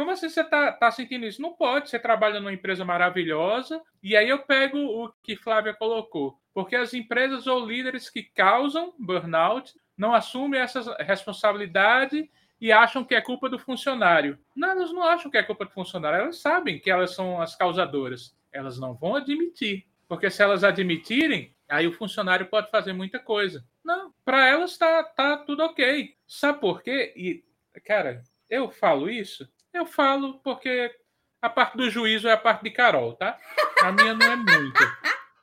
Como 0.00 0.12
assim 0.12 0.30
você 0.30 0.42
tá, 0.42 0.72
tá 0.72 0.90
sentindo 0.90 1.26
isso? 1.26 1.42
Não 1.42 1.52
pode. 1.52 1.90
Você 1.90 1.98
trabalha 1.98 2.40
numa 2.40 2.54
empresa 2.54 2.86
maravilhosa. 2.86 3.82
E 4.02 4.16
aí 4.16 4.30
eu 4.30 4.38
pego 4.38 4.78
o 4.78 5.12
que 5.22 5.36
Flávia 5.36 5.74
colocou. 5.74 6.40
Porque 6.54 6.74
as 6.74 6.94
empresas 6.94 7.46
ou 7.46 7.66
líderes 7.66 8.08
que 8.08 8.22
causam 8.22 8.94
burnout 8.98 9.78
não 9.98 10.14
assumem 10.14 10.58
essa 10.58 10.96
responsabilidade 11.00 12.30
e 12.58 12.72
acham 12.72 13.04
que 13.04 13.14
é 13.14 13.20
culpa 13.20 13.46
do 13.50 13.58
funcionário. 13.58 14.38
Não, 14.56 14.70
elas 14.70 14.90
não 14.90 15.02
acham 15.02 15.30
que 15.30 15.36
é 15.36 15.42
culpa 15.42 15.66
do 15.66 15.70
funcionário. 15.70 16.20
Elas 16.20 16.40
sabem 16.40 16.78
que 16.78 16.90
elas 16.90 17.14
são 17.14 17.38
as 17.38 17.54
causadoras. 17.54 18.34
Elas 18.50 18.80
não 18.80 18.94
vão 18.94 19.16
admitir. 19.16 19.86
Porque 20.08 20.30
se 20.30 20.42
elas 20.42 20.64
admitirem, 20.64 21.54
Aí 21.68 21.86
o 21.86 21.92
funcionário 21.92 22.46
pode 22.46 22.68
fazer 22.68 22.92
muita 22.92 23.20
coisa. 23.20 23.64
Não, 23.84 24.12
para 24.24 24.48
elas 24.48 24.76
tá, 24.76 25.04
tá 25.04 25.36
tudo 25.36 25.62
ok. 25.62 26.16
Sabe 26.26 26.58
por 26.60 26.82
quê? 26.82 27.12
E, 27.14 27.44
cara, 27.84 28.24
eu 28.48 28.72
falo 28.72 29.08
isso? 29.08 29.48
Eu 29.72 29.86
falo 29.86 30.34
porque 30.40 30.94
a 31.40 31.48
parte 31.48 31.76
do 31.76 31.90
juízo 31.90 32.28
é 32.28 32.32
a 32.32 32.36
parte 32.36 32.62
de 32.62 32.70
Carol, 32.70 33.14
tá? 33.14 33.38
A 33.82 33.92
minha 33.92 34.14
não 34.14 34.26
é 34.26 34.36
muito. 34.36 34.80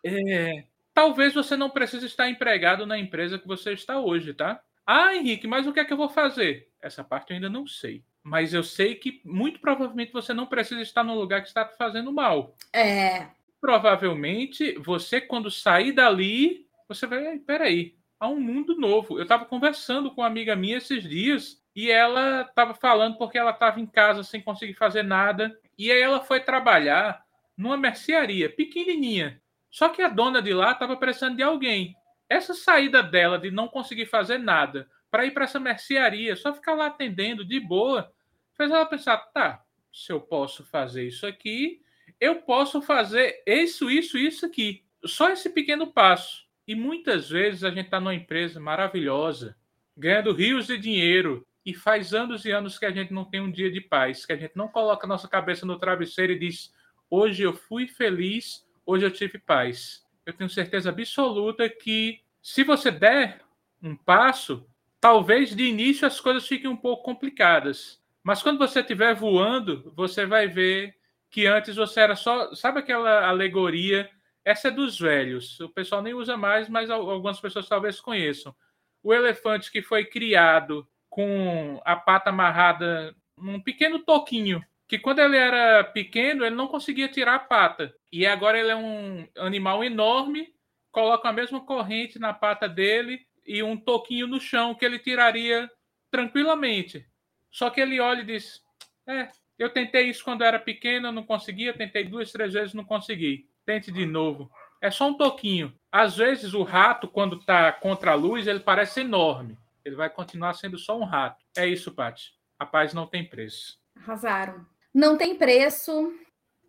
É, 0.05 0.65
talvez 0.93 1.33
você 1.33 1.55
não 1.55 1.69
precise 1.69 2.05
estar 2.05 2.29
empregado 2.29 2.85
na 2.85 2.97
empresa 2.97 3.39
que 3.39 3.47
você 3.47 3.73
está 3.73 3.99
hoje, 3.99 4.33
tá? 4.33 4.61
Ah, 4.85 5.15
Henrique, 5.15 5.47
mas 5.47 5.67
o 5.67 5.73
que 5.73 5.79
é 5.79 5.85
que 5.85 5.91
eu 5.91 5.97
vou 5.97 6.09
fazer? 6.09 6.69
Essa 6.81 7.03
parte 7.03 7.31
eu 7.31 7.35
ainda 7.35 7.49
não 7.49 7.67
sei. 7.67 8.03
Mas 8.23 8.53
eu 8.53 8.63
sei 8.63 8.95
que 8.95 9.21
muito 9.25 9.59
provavelmente 9.59 10.13
você 10.13 10.33
não 10.33 10.45
precisa 10.45 10.81
estar 10.81 11.03
no 11.03 11.15
lugar 11.15 11.41
que 11.41 11.47
está 11.47 11.65
te 11.65 11.75
fazendo 11.77 12.11
mal. 12.11 12.55
É 12.73 13.27
provavelmente 13.59 14.77
você, 14.79 15.19
quando 15.19 15.51
sair 15.51 15.91
dali, 15.91 16.65
você 16.87 17.05
vai. 17.05 17.37
Peraí, 17.39 17.95
há 18.19 18.27
um 18.27 18.39
mundo 18.39 18.77
novo. 18.77 19.17
Eu 19.17 19.23
estava 19.23 19.45
conversando 19.45 20.11
com 20.11 20.21
uma 20.21 20.27
amiga 20.27 20.55
minha 20.55 20.77
esses 20.77 21.03
dias 21.03 21.61
e 21.77 21.91
ela 21.91 22.41
estava 22.41 22.73
falando 22.73 23.19
porque 23.19 23.37
ela 23.37 23.51
estava 23.51 23.79
em 23.79 23.85
casa 23.85 24.23
sem 24.23 24.41
conseguir 24.41 24.73
fazer 24.73 25.03
nada. 25.03 25.55
E 25.77 25.91
aí 25.91 26.01
ela 26.01 26.19
foi 26.19 26.39
trabalhar 26.39 27.23
numa 27.55 27.77
mercearia 27.77 28.49
pequenininha. 28.49 29.39
Só 29.69 29.87
que 29.89 30.01
a 30.01 30.07
dona 30.07 30.41
de 30.41 30.55
lá 30.55 30.71
estava 30.71 30.97
precisando 30.97 31.35
de 31.37 31.43
alguém. 31.43 31.95
Essa 32.27 32.55
saída 32.55 33.03
dela 33.03 33.37
de 33.37 33.51
não 33.51 33.67
conseguir 33.67 34.07
fazer 34.07 34.39
nada 34.39 34.89
para 35.11 35.27
ir 35.27 35.31
para 35.35 35.43
essa 35.43 35.59
mercearia, 35.59 36.35
só 36.35 36.51
ficar 36.51 36.73
lá 36.73 36.87
atendendo 36.87 37.45
de 37.45 37.59
boa, 37.59 38.11
fez 38.55 38.71
ela 38.71 38.87
pensar: 38.87 39.15
tá, 39.31 39.63
se 39.93 40.11
eu 40.11 40.19
posso 40.19 40.65
fazer 40.65 41.05
isso 41.05 41.27
aqui, 41.27 41.83
eu 42.19 42.37
posso 42.41 42.81
fazer 42.81 43.43
isso, 43.45 43.87
isso, 43.87 44.17
isso 44.17 44.47
aqui. 44.47 44.83
Só 45.05 45.29
esse 45.29 45.47
pequeno 45.51 45.85
passo. 45.85 46.47
E 46.67 46.73
muitas 46.73 47.29
vezes 47.29 47.63
a 47.63 47.69
gente 47.69 47.85
está 47.85 47.99
numa 47.99 48.15
empresa 48.15 48.59
maravilhosa, 48.59 49.55
ganhando 49.95 50.33
rios 50.33 50.65
de 50.65 50.75
dinheiro, 50.79 51.46
e 51.67 51.73
faz 51.73 52.13
anos 52.13 52.45
e 52.45 52.51
anos 52.51 52.79
que 52.79 52.85
a 52.85 52.91
gente 52.91 53.11
não 53.11 53.25
tem 53.25 53.41
um 53.41 53.51
dia 53.51 53.69
de 53.69 53.81
paz, 53.81 54.25
que 54.25 54.31
a 54.31 54.37
gente 54.37 54.55
não 54.55 54.69
coloca 54.69 55.05
a 55.05 55.09
nossa 55.09 55.27
cabeça 55.27 55.65
no 55.65 55.77
travesseiro 55.77 56.31
e 56.31 56.39
diz: 56.39 56.73
hoje 57.09 57.43
eu 57.43 57.53
fui 57.53 57.89
feliz, 57.89 58.65
hoje 58.85 59.05
eu 59.05 59.11
tive 59.11 59.37
paz. 59.37 60.01
Eu 60.25 60.31
tenho 60.31 60.49
certeza 60.49 60.89
absoluta 60.89 61.67
que 61.67 62.21
se 62.41 62.63
você 62.63 62.89
der 62.89 63.41
um 63.83 63.97
passo, 63.97 64.65
talvez 65.01 65.53
de 65.53 65.65
início 65.65 66.07
as 66.07 66.21
coisas 66.21 66.47
fiquem 66.47 66.69
um 66.69 66.77
pouco 66.77 67.03
complicadas. 67.03 68.01
Mas 68.23 68.41
quando 68.41 68.59
você 68.59 68.79
estiver 68.79 69.13
voando, 69.13 69.91
você 69.93 70.25
vai 70.25 70.47
ver 70.47 70.95
que 71.29 71.47
antes 71.47 71.75
você 71.75 71.99
era 71.99 72.15
só. 72.15 72.55
Sabe 72.55 72.79
aquela 72.79 73.27
alegoria? 73.27 74.09
Essa 74.45 74.69
é 74.69 74.71
dos 74.71 74.97
velhos. 74.97 75.59
O 75.59 75.67
pessoal 75.67 76.01
nem 76.01 76.13
usa 76.13 76.37
mais, 76.37 76.69
mas 76.69 76.89
algumas 76.89 77.41
pessoas 77.41 77.67
talvez 77.67 77.99
conheçam. 77.99 78.55
O 79.03 79.13
elefante 79.13 79.69
que 79.69 79.81
foi 79.81 80.05
criado 80.05 80.87
com 81.17 81.81
a 81.83 81.95
pata 81.95 82.29
amarrada 82.29 83.15
num 83.35 83.59
pequeno 83.59 83.97
toquinho, 83.97 84.63
que 84.87 84.99
quando 84.99 85.17
ele 85.17 85.35
era 85.35 85.83
pequeno, 85.83 86.45
ele 86.45 86.53
não 86.53 86.67
conseguia 86.67 87.07
tirar 87.07 87.33
a 87.33 87.39
pata. 87.39 87.91
E 88.11 88.23
agora 88.23 88.59
ele 88.59 88.69
é 88.69 88.75
um 88.75 89.27
animal 89.39 89.83
enorme, 89.83 90.53
coloca 90.91 91.27
a 91.27 91.33
mesma 91.33 91.59
corrente 91.59 92.19
na 92.19 92.35
pata 92.35 92.69
dele 92.69 93.25
e 93.43 93.63
um 93.63 93.75
toquinho 93.75 94.27
no 94.27 94.39
chão 94.39 94.75
que 94.75 94.85
ele 94.85 94.99
tiraria 94.99 95.67
tranquilamente. 96.11 97.03
Só 97.49 97.71
que 97.71 97.81
ele 97.81 97.99
olha 97.99 98.21
e 98.21 98.25
diz: 98.25 98.61
É, 99.07 99.29
eu 99.57 99.71
tentei 99.71 100.09
isso 100.09 100.23
quando 100.23 100.43
era 100.43 100.59
pequeno, 100.59 101.11
não 101.11 101.23
conseguia. 101.23 101.73
Tentei 101.73 102.03
duas, 102.03 102.31
três 102.31 102.53
vezes, 102.53 102.75
não 102.75 102.85
consegui. 102.85 103.49
Tente 103.65 103.91
de 103.91 104.05
novo. 104.05 104.51
É 104.79 104.91
só 104.91 105.07
um 105.07 105.17
toquinho. 105.17 105.73
Às 105.91 106.15
vezes 106.15 106.53
o 106.53 106.61
rato, 106.61 107.07
quando 107.07 107.37
está 107.37 107.71
contra 107.71 108.11
a 108.11 108.15
luz, 108.15 108.45
ele 108.45 108.59
parece 108.59 108.99
enorme. 108.99 109.57
Ele 109.87 109.95
vai 109.95 110.09
continuar 110.09 110.53
sendo 110.53 110.77
só 110.77 110.99
um 110.99 111.05
rato. 111.05 111.45
É 111.55 111.65
isso, 111.65 111.93
Paty. 111.93 112.33
A 112.59 112.65
paz 112.65 112.93
não 112.93 113.07
tem 113.07 113.25
preço. 113.25 113.79
Arrasaram. 113.95 114.65
Não 114.93 115.17
tem 115.17 115.37
preço. 115.37 116.13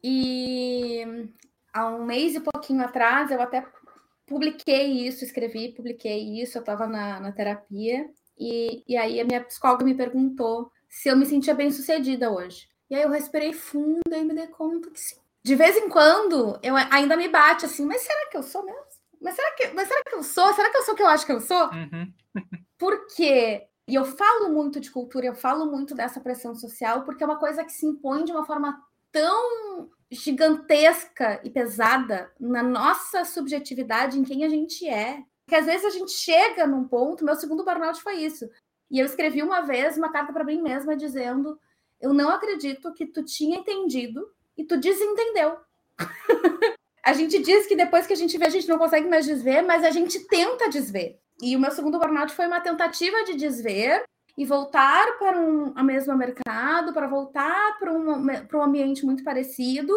E 0.05 1.05
há 1.73 1.89
um 1.89 2.05
mês 2.05 2.37
e 2.37 2.41
pouquinho 2.41 2.81
atrás 2.81 3.33
eu 3.33 3.43
até 3.43 3.67
publiquei 4.25 5.05
isso, 5.05 5.25
escrevi, 5.25 5.75
publiquei 5.75 6.41
isso. 6.41 6.59
Eu 6.59 6.61
estava 6.61 6.87
na, 6.87 7.19
na 7.19 7.33
terapia. 7.33 8.09
E, 8.39 8.85
e 8.87 8.97
aí 8.97 9.21
a 9.21 9.25
minha 9.25 9.43
psicóloga 9.43 9.85
me 9.85 9.97
perguntou 9.97 10.71
se 10.89 11.09
eu 11.09 11.17
me 11.17 11.27
sentia 11.27 11.55
bem 11.55 11.73
sucedida 11.73 12.31
hoje. 12.31 12.69
E 12.89 12.95
aí 12.95 13.03
eu 13.03 13.11
respirei 13.11 13.53
fundo 13.53 14.01
e 14.13 14.23
me 14.23 14.33
dei 14.33 14.47
conta 14.47 14.93
que 14.93 15.01
sim. 15.01 15.17
De 15.43 15.57
vez 15.57 15.77
em 15.77 15.89
quando 15.89 16.57
eu 16.63 16.77
ainda 16.77 17.17
me 17.17 17.29
bate 17.29 17.67
assim, 17.67 17.85
mas 17.85 18.03
será 18.03 18.31
que 18.31 18.37
eu 18.37 18.45
sou 18.45 18.65
mesmo? 18.65 18.87
Mas 19.21 19.35
será 19.35 19.51
que, 19.57 19.69
mas 19.69 19.89
será 19.89 20.03
que 20.05 20.15
eu 20.15 20.23
sou? 20.23 20.55
Será 20.55 20.71
que 20.71 20.77
eu 20.79 20.83
sou 20.83 20.95
o 20.95 20.97
que 20.97 21.03
eu 21.03 21.09
acho 21.09 21.27
que 21.27 21.33
eu 21.33 21.41
sou? 21.41 21.69
Uhum. 21.71 22.13
Porque, 22.79 23.67
e 23.89 23.95
eu 23.95 24.05
falo 24.05 24.51
muito 24.51 24.79
de 24.79 24.91
cultura, 24.91 25.27
eu 25.27 25.35
falo 25.35 25.67
muito 25.67 25.95
dessa 25.95 26.21
pressão 26.21 26.55
social, 26.55 27.05
porque 27.05 27.23
é 27.23 27.27
uma 27.27 27.39
coisa 27.39 27.65
que 27.65 27.73
se 27.73 27.85
impõe 27.85 28.25
de 28.25 28.33
uma 28.33 28.47
forma 28.47 28.81
tão 29.11 29.91
gigantesca 30.11 31.41
e 31.45 31.51
pesada 31.51 32.31
na 32.41 32.63
nossa 32.63 33.25
subjetividade, 33.25 34.19
em 34.19 34.25
quem 34.25 34.45
a 34.45 34.49
gente 34.49 34.89
é. 34.89 35.23
Que 35.47 35.55
às 35.55 35.67
vezes 35.67 35.85
a 35.85 35.91
gente 35.91 36.13
chega 36.13 36.67
num 36.67 36.87
ponto, 36.87 37.25
meu 37.25 37.35
segundo 37.35 37.65
burnout 37.65 38.01
foi 38.03 38.17
isso. 38.17 38.49
E 38.91 38.99
eu 38.99 39.07
escrevi 39.07 39.43
uma 39.43 39.63
vez 39.63 39.97
uma 39.97 40.11
carta 40.11 40.33
para 40.33 40.45
mim 40.45 40.63
mesma 40.63 40.97
dizendo: 40.97 41.59
Eu 42.01 42.13
não 42.13 42.31
acredito 42.31 42.93
que 42.93 43.07
tu 43.07 43.23
tinha 43.23 43.59
entendido 43.59 44.31
e 44.57 44.65
tu 44.65 44.79
desentendeu. 44.79 45.57
a 47.05 47.13
gente 47.13 47.39
diz 47.39 47.67
que 47.67 47.77
depois 47.77 48.07
que 48.07 48.13
a 48.13 48.17
gente 48.17 48.37
vê, 48.39 48.47
a 48.47 48.51
gente 48.51 48.69
não 48.69 48.79
consegue 48.79 49.09
mais 49.09 49.27
desver, 49.27 49.63
mas 49.63 49.85
a 49.85 49.91
gente 49.91 50.21
tenta 50.27 50.69
desver. 50.69 51.19
E 51.41 51.57
o 51.57 51.61
meu 51.61 51.71
segundo 51.71 51.99
burnout 51.99 52.33
foi 52.33 52.47
uma 52.47 52.61
tentativa 52.61 53.25
de 53.25 53.35
desver 53.35 54.03
e 54.37 54.45
voltar 54.45 55.19
para 55.19 55.39
um 55.39 55.73
a 55.77 55.83
mesmo 55.83 56.17
mercado, 56.17 56.93
para 56.93 57.07
voltar 57.07 57.79
para 57.79 57.93
um, 57.93 58.27
para 58.47 58.59
um 58.59 58.63
ambiente 58.63 59.05
muito 59.05 59.25
parecido 59.25 59.93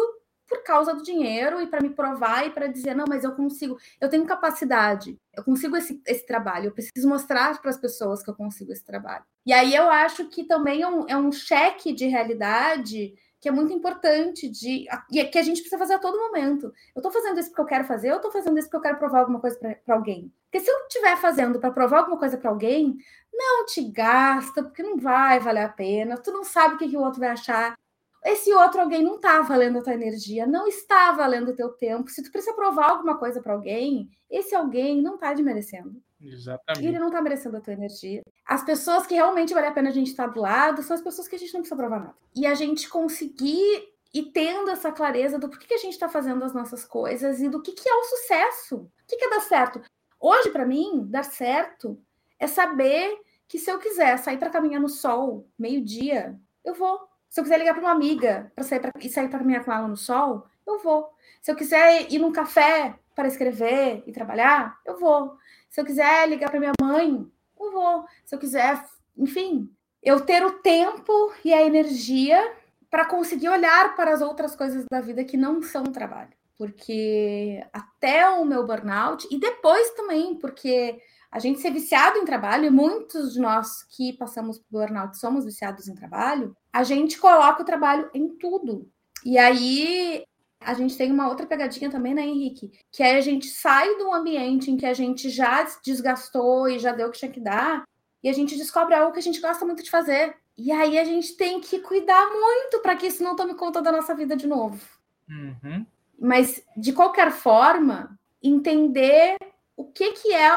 por 0.48 0.62
causa 0.64 0.94
do 0.94 1.02
dinheiro 1.02 1.62
e 1.62 1.66
para 1.66 1.80
me 1.80 1.88
provar 1.88 2.46
e 2.46 2.50
para 2.50 2.66
dizer, 2.66 2.94
não, 2.94 3.06
mas 3.08 3.24
eu 3.24 3.32
consigo, 3.32 3.78
eu 3.98 4.08
tenho 4.10 4.26
capacidade, 4.26 5.18
eu 5.32 5.42
consigo 5.42 5.74
esse, 5.76 6.02
esse 6.06 6.26
trabalho, 6.26 6.66
eu 6.66 6.72
preciso 6.72 7.08
mostrar 7.08 7.58
para 7.60 7.70
as 7.70 7.78
pessoas 7.78 8.22
que 8.22 8.28
eu 8.28 8.34
consigo 8.34 8.70
esse 8.70 8.84
trabalho. 8.84 9.24
E 9.46 9.52
aí 9.52 9.74
eu 9.74 9.88
acho 9.88 10.28
que 10.28 10.44
também 10.44 10.82
é 10.82 10.88
um, 10.88 11.08
é 11.08 11.16
um 11.16 11.32
cheque 11.32 11.92
de 11.92 12.06
realidade 12.06 13.14
que 13.40 13.48
é 13.48 13.52
muito 13.52 13.72
importante 13.72 14.48
de 14.48 14.86
e 15.10 15.18
é 15.18 15.24
que 15.24 15.38
a 15.38 15.42
gente 15.42 15.60
precisa 15.60 15.78
fazer 15.78 15.94
a 15.94 15.98
todo 15.98 16.18
momento. 16.18 16.66
Eu 16.94 17.00
estou 17.00 17.10
fazendo 17.10 17.40
isso 17.40 17.48
porque 17.48 17.62
eu 17.62 17.66
quero 17.66 17.84
fazer, 17.84 18.10
eu 18.10 18.16
estou 18.16 18.30
fazendo 18.30 18.58
isso 18.58 18.68
porque 18.68 18.76
eu 18.76 18.82
quero 18.82 18.98
provar 18.98 19.20
alguma 19.20 19.40
coisa 19.40 19.58
para 19.58 19.94
alguém. 19.94 20.32
Porque 20.52 20.66
se 20.66 20.70
eu 20.70 20.78
estiver 20.80 21.16
fazendo 21.16 21.58
para 21.58 21.70
provar 21.70 22.00
alguma 22.00 22.18
coisa 22.18 22.36
para 22.36 22.50
alguém, 22.50 22.98
não 23.32 23.64
te 23.64 23.82
gasta, 23.90 24.62
porque 24.62 24.82
não 24.82 24.98
vai 24.98 25.40
valer 25.40 25.64
a 25.64 25.68
pena. 25.70 26.18
Tu 26.18 26.30
não 26.30 26.44
sabe 26.44 26.74
o 26.74 26.78
que, 26.78 26.90
que 26.90 26.96
o 26.96 27.00
outro 27.00 27.20
vai 27.20 27.30
achar. 27.30 27.74
Esse 28.22 28.52
outro 28.52 28.82
alguém 28.82 29.02
não 29.02 29.16
está 29.16 29.40
valendo 29.40 29.78
a 29.78 29.82
tua 29.82 29.94
energia, 29.94 30.46
não 30.46 30.68
está 30.68 31.10
valendo 31.12 31.52
o 31.52 31.56
teu 31.56 31.70
tempo. 31.70 32.10
Se 32.10 32.22
tu 32.22 32.30
precisa 32.30 32.54
provar 32.54 32.90
alguma 32.90 33.16
coisa 33.16 33.40
para 33.40 33.54
alguém, 33.54 34.10
esse 34.30 34.54
alguém 34.54 35.00
não 35.00 35.14
está 35.14 35.34
te 35.34 35.42
merecendo. 35.42 35.96
Exatamente. 36.20 36.84
E 36.84 36.86
ele 36.86 36.98
não 36.98 37.06
está 37.06 37.22
merecendo 37.22 37.56
a 37.56 37.60
tua 37.60 37.72
energia. 37.72 38.22
As 38.44 38.62
pessoas 38.62 39.06
que 39.06 39.14
realmente 39.14 39.54
vale 39.54 39.68
a 39.68 39.72
pena 39.72 39.88
a 39.88 39.92
gente 39.92 40.08
estar 40.08 40.26
do 40.26 40.42
lado 40.42 40.82
são 40.82 40.94
as 40.94 41.02
pessoas 41.02 41.26
que 41.26 41.34
a 41.34 41.38
gente 41.38 41.54
não 41.54 41.62
precisa 41.62 41.80
provar 41.80 41.98
nada. 41.98 42.14
E 42.36 42.46
a 42.46 42.52
gente 42.52 42.90
conseguir 42.90 43.88
e 44.12 44.22
tendo 44.22 44.70
essa 44.70 44.92
clareza 44.92 45.38
do 45.38 45.48
porquê 45.48 45.66
que 45.68 45.74
a 45.74 45.78
gente 45.78 45.94
está 45.94 46.10
fazendo 46.10 46.44
as 46.44 46.52
nossas 46.52 46.84
coisas 46.84 47.40
e 47.40 47.48
do 47.48 47.62
que, 47.62 47.72
que 47.72 47.88
é 47.88 47.94
o 47.94 48.04
sucesso. 48.04 48.76
O 48.76 48.90
que, 49.08 49.16
que 49.16 49.24
é 49.24 49.30
dar 49.30 49.40
certo? 49.40 49.80
Hoje, 50.24 50.50
para 50.50 50.64
mim, 50.64 51.04
dar 51.10 51.24
certo 51.24 52.00
é 52.38 52.46
saber 52.46 53.20
que 53.48 53.58
se 53.58 53.68
eu 53.68 53.80
quiser 53.80 54.16
sair 54.18 54.38
para 54.38 54.50
caminhar 54.50 54.80
no 54.80 54.88
sol, 54.88 55.48
meio-dia, 55.58 56.38
eu 56.64 56.74
vou. 56.74 57.00
Se 57.28 57.40
eu 57.40 57.44
quiser 57.44 57.58
ligar 57.58 57.74
para 57.74 57.82
uma 57.82 57.90
amiga 57.90 58.52
para 58.54 58.62
sair 58.62 58.78
pra, 58.78 58.92
e 59.00 59.08
sair 59.08 59.28
para 59.28 59.40
caminhar 59.40 59.64
com 59.64 59.72
ela 59.72 59.88
no 59.88 59.96
sol, 59.96 60.46
eu 60.64 60.78
vou. 60.78 61.12
Se 61.40 61.50
eu 61.50 61.56
quiser 61.56 62.08
ir 62.08 62.20
num 62.20 62.30
café 62.30 62.94
para 63.16 63.26
escrever 63.26 64.04
e 64.06 64.12
trabalhar, 64.12 64.78
eu 64.86 64.96
vou. 64.96 65.36
Se 65.68 65.80
eu 65.80 65.84
quiser 65.84 66.28
ligar 66.28 66.50
para 66.50 66.60
minha 66.60 66.72
mãe, 66.80 67.28
eu 67.58 67.72
vou. 67.72 68.06
Se 68.24 68.32
eu 68.32 68.38
quiser, 68.38 68.80
enfim, 69.16 69.68
eu 70.00 70.20
ter 70.20 70.46
o 70.46 70.60
tempo 70.60 71.32
e 71.44 71.52
a 71.52 71.62
energia 71.62 72.54
para 72.88 73.06
conseguir 73.06 73.48
olhar 73.48 73.96
para 73.96 74.14
as 74.14 74.22
outras 74.22 74.54
coisas 74.54 74.84
da 74.88 75.00
vida 75.00 75.24
que 75.24 75.36
não 75.36 75.60
são 75.62 75.82
trabalho. 75.82 76.30
Porque 76.62 77.60
até 77.72 78.30
o 78.30 78.44
meu 78.44 78.64
burnout, 78.64 79.26
e 79.32 79.36
depois 79.36 79.90
também, 79.96 80.36
porque 80.36 80.96
a 81.28 81.40
gente 81.40 81.58
ser 81.58 81.72
viciado 81.72 82.18
em 82.18 82.24
trabalho, 82.24 82.66
e 82.66 82.70
muitos 82.70 83.32
de 83.32 83.40
nós 83.40 83.82
que 83.82 84.12
passamos 84.12 84.60
por 84.60 84.78
burnout 84.78 85.18
somos 85.18 85.44
viciados 85.44 85.88
em 85.88 85.94
trabalho, 85.96 86.56
a 86.72 86.84
gente 86.84 87.18
coloca 87.18 87.62
o 87.62 87.64
trabalho 87.64 88.08
em 88.14 88.28
tudo. 88.28 88.88
E 89.24 89.36
aí 89.36 90.24
a 90.60 90.72
gente 90.72 90.96
tem 90.96 91.10
uma 91.10 91.28
outra 91.28 91.46
pegadinha 91.46 91.90
também, 91.90 92.14
né, 92.14 92.22
Henrique? 92.22 92.70
Que 92.92 93.02
é 93.02 93.16
a 93.16 93.20
gente 93.20 93.48
sai 93.48 93.96
do 93.96 94.14
ambiente 94.14 94.70
em 94.70 94.76
que 94.76 94.86
a 94.86 94.94
gente 94.94 95.30
já 95.30 95.66
desgastou 95.84 96.68
e 96.68 96.78
já 96.78 96.92
deu 96.92 97.08
o 97.08 97.10
que 97.10 97.18
tinha 97.18 97.32
que 97.32 97.40
dar, 97.40 97.82
e 98.22 98.28
a 98.28 98.32
gente 98.32 98.56
descobre 98.56 98.94
algo 98.94 99.12
que 99.12 99.18
a 99.18 99.22
gente 99.22 99.40
gosta 99.40 99.66
muito 99.66 99.82
de 99.82 99.90
fazer. 99.90 100.36
E 100.56 100.70
aí 100.70 100.96
a 100.96 101.04
gente 101.04 101.36
tem 101.36 101.60
que 101.60 101.80
cuidar 101.80 102.30
muito 102.30 102.78
para 102.82 102.94
que 102.94 103.08
isso 103.08 103.24
não 103.24 103.34
tome 103.34 103.56
conta 103.56 103.82
da 103.82 103.90
nossa 103.90 104.14
vida 104.14 104.36
de 104.36 104.46
novo. 104.46 104.80
Uhum. 105.28 105.84
Mas, 106.22 106.62
de 106.76 106.92
qualquer 106.92 107.32
forma, 107.32 108.18
entender 108.42 109.36
o 109.76 109.84
que, 109.84 110.12
que 110.12 110.32
é 110.32 110.48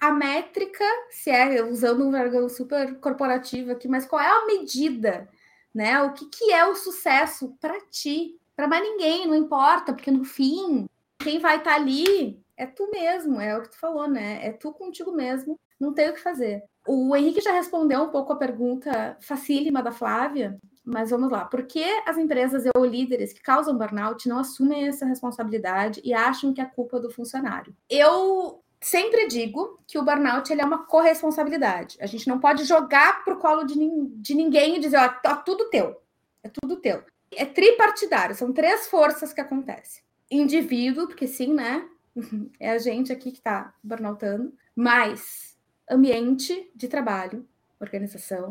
a 0.00 0.10
métrica, 0.12 0.84
se 1.10 1.30
é 1.30 1.62
usando 1.62 2.06
um 2.06 2.12
jargão 2.12 2.48
super 2.48 2.98
corporativo 2.98 3.70
aqui, 3.72 3.86
mas 3.86 4.04
qual 4.04 4.20
é 4.20 4.28
a 4.28 4.46
medida, 4.46 5.28
né? 5.72 6.02
O 6.02 6.12
que, 6.12 6.26
que 6.26 6.52
é 6.52 6.66
o 6.66 6.74
sucesso 6.74 7.56
para 7.60 7.80
ti? 7.82 8.38
para 8.56 8.68
mais 8.68 8.82
ninguém, 8.82 9.26
não 9.26 9.34
importa, 9.34 9.92
porque 9.92 10.10
no 10.10 10.24
fim, 10.24 10.88
quem 11.18 11.38
vai 11.38 11.56
estar 11.58 11.70
tá 11.70 11.76
ali 11.76 12.40
é 12.56 12.66
tu 12.66 12.88
mesmo, 12.90 13.40
é 13.40 13.56
o 13.56 13.62
que 13.62 13.70
tu 13.70 13.78
falou, 13.78 14.08
né? 14.08 14.46
É 14.46 14.52
tu 14.52 14.72
contigo 14.72 15.12
mesmo, 15.12 15.58
não 15.78 15.92
tem 15.92 16.08
o 16.08 16.14
que 16.14 16.20
fazer. 16.20 16.62
O 16.86 17.14
Henrique 17.16 17.40
já 17.40 17.52
respondeu 17.52 18.02
um 18.02 18.10
pouco 18.10 18.32
a 18.32 18.36
pergunta 18.36 19.16
facílima 19.20 19.82
da 19.82 19.90
Flávia, 19.90 20.58
mas 20.84 21.10
vamos 21.10 21.30
lá. 21.30 21.44
Por 21.44 21.64
que 21.64 21.84
as 22.06 22.18
empresas 22.18 22.64
ou 22.76 22.84
líderes 22.84 23.32
que 23.32 23.40
causam 23.40 23.76
burnout 23.76 24.28
não 24.28 24.38
assumem 24.38 24.86
essa 24.86 25.06
responsabilidade 25.06 26.00
e 26.04 26.12
acham 26.12 26.52
que 26.52 26.60
é 26.60 26.64
culpa 26.64 27.00
do 27.00 27.10
funcionário? 27.10 27.74
Eu 27.88 28.62
sempre 28.80 29.26
digo 29.26 29.80
que 29.86 29.98
o 29.98 30.02
burnout 30.02 30.52
ele 30.52 30.60
é 30.60 30.64
uma 30.64 30.86
corresponsabilidade. 30.86 31.96
A 32.00 32.06
gente 32.06 32.28
não 32.28 32.38
pode 32.38 32.64
jogar 32.64 33.24
pro 33.24 33.38
colo 33.38 33.64
de, 33.64 33.74
de 34.16 34.34
ninguém 34.34 34.76
e 34.76 34.80
dizer, 34.80 34.98
ó, 34.98 35.08
tá 35.08 35.36
tudo 35.36 35.70
teu. 35.70 35.96
É 36.42 36.50
tudo 36.50 36.76
teu 36.76 37.02
é 37.36 37.44
tripartidário, 37.44 38.34
são 38.34 38.52
três 38.52 38.86
forças 38.86 39.32
que 39.32 39.40
acontecem. 39.40 40.02
Indivíduo, 40.30 41.06
porque 41.06 41.26
sim, 41.26 41.52
né? 41.52 41.88
É 42.60 42.70
a 42.70 42.78
gente 42.78 43.12
aqui 43.12 43.30
que 43.30 43.38
está 43.38 43.74
burnoutando, 43.82 44.52
mais 44.74 45.56
ambiente 45.90 46.70
de 46.74 46.88
trabalho, 46.88 47.46
organização, 47.80 48.48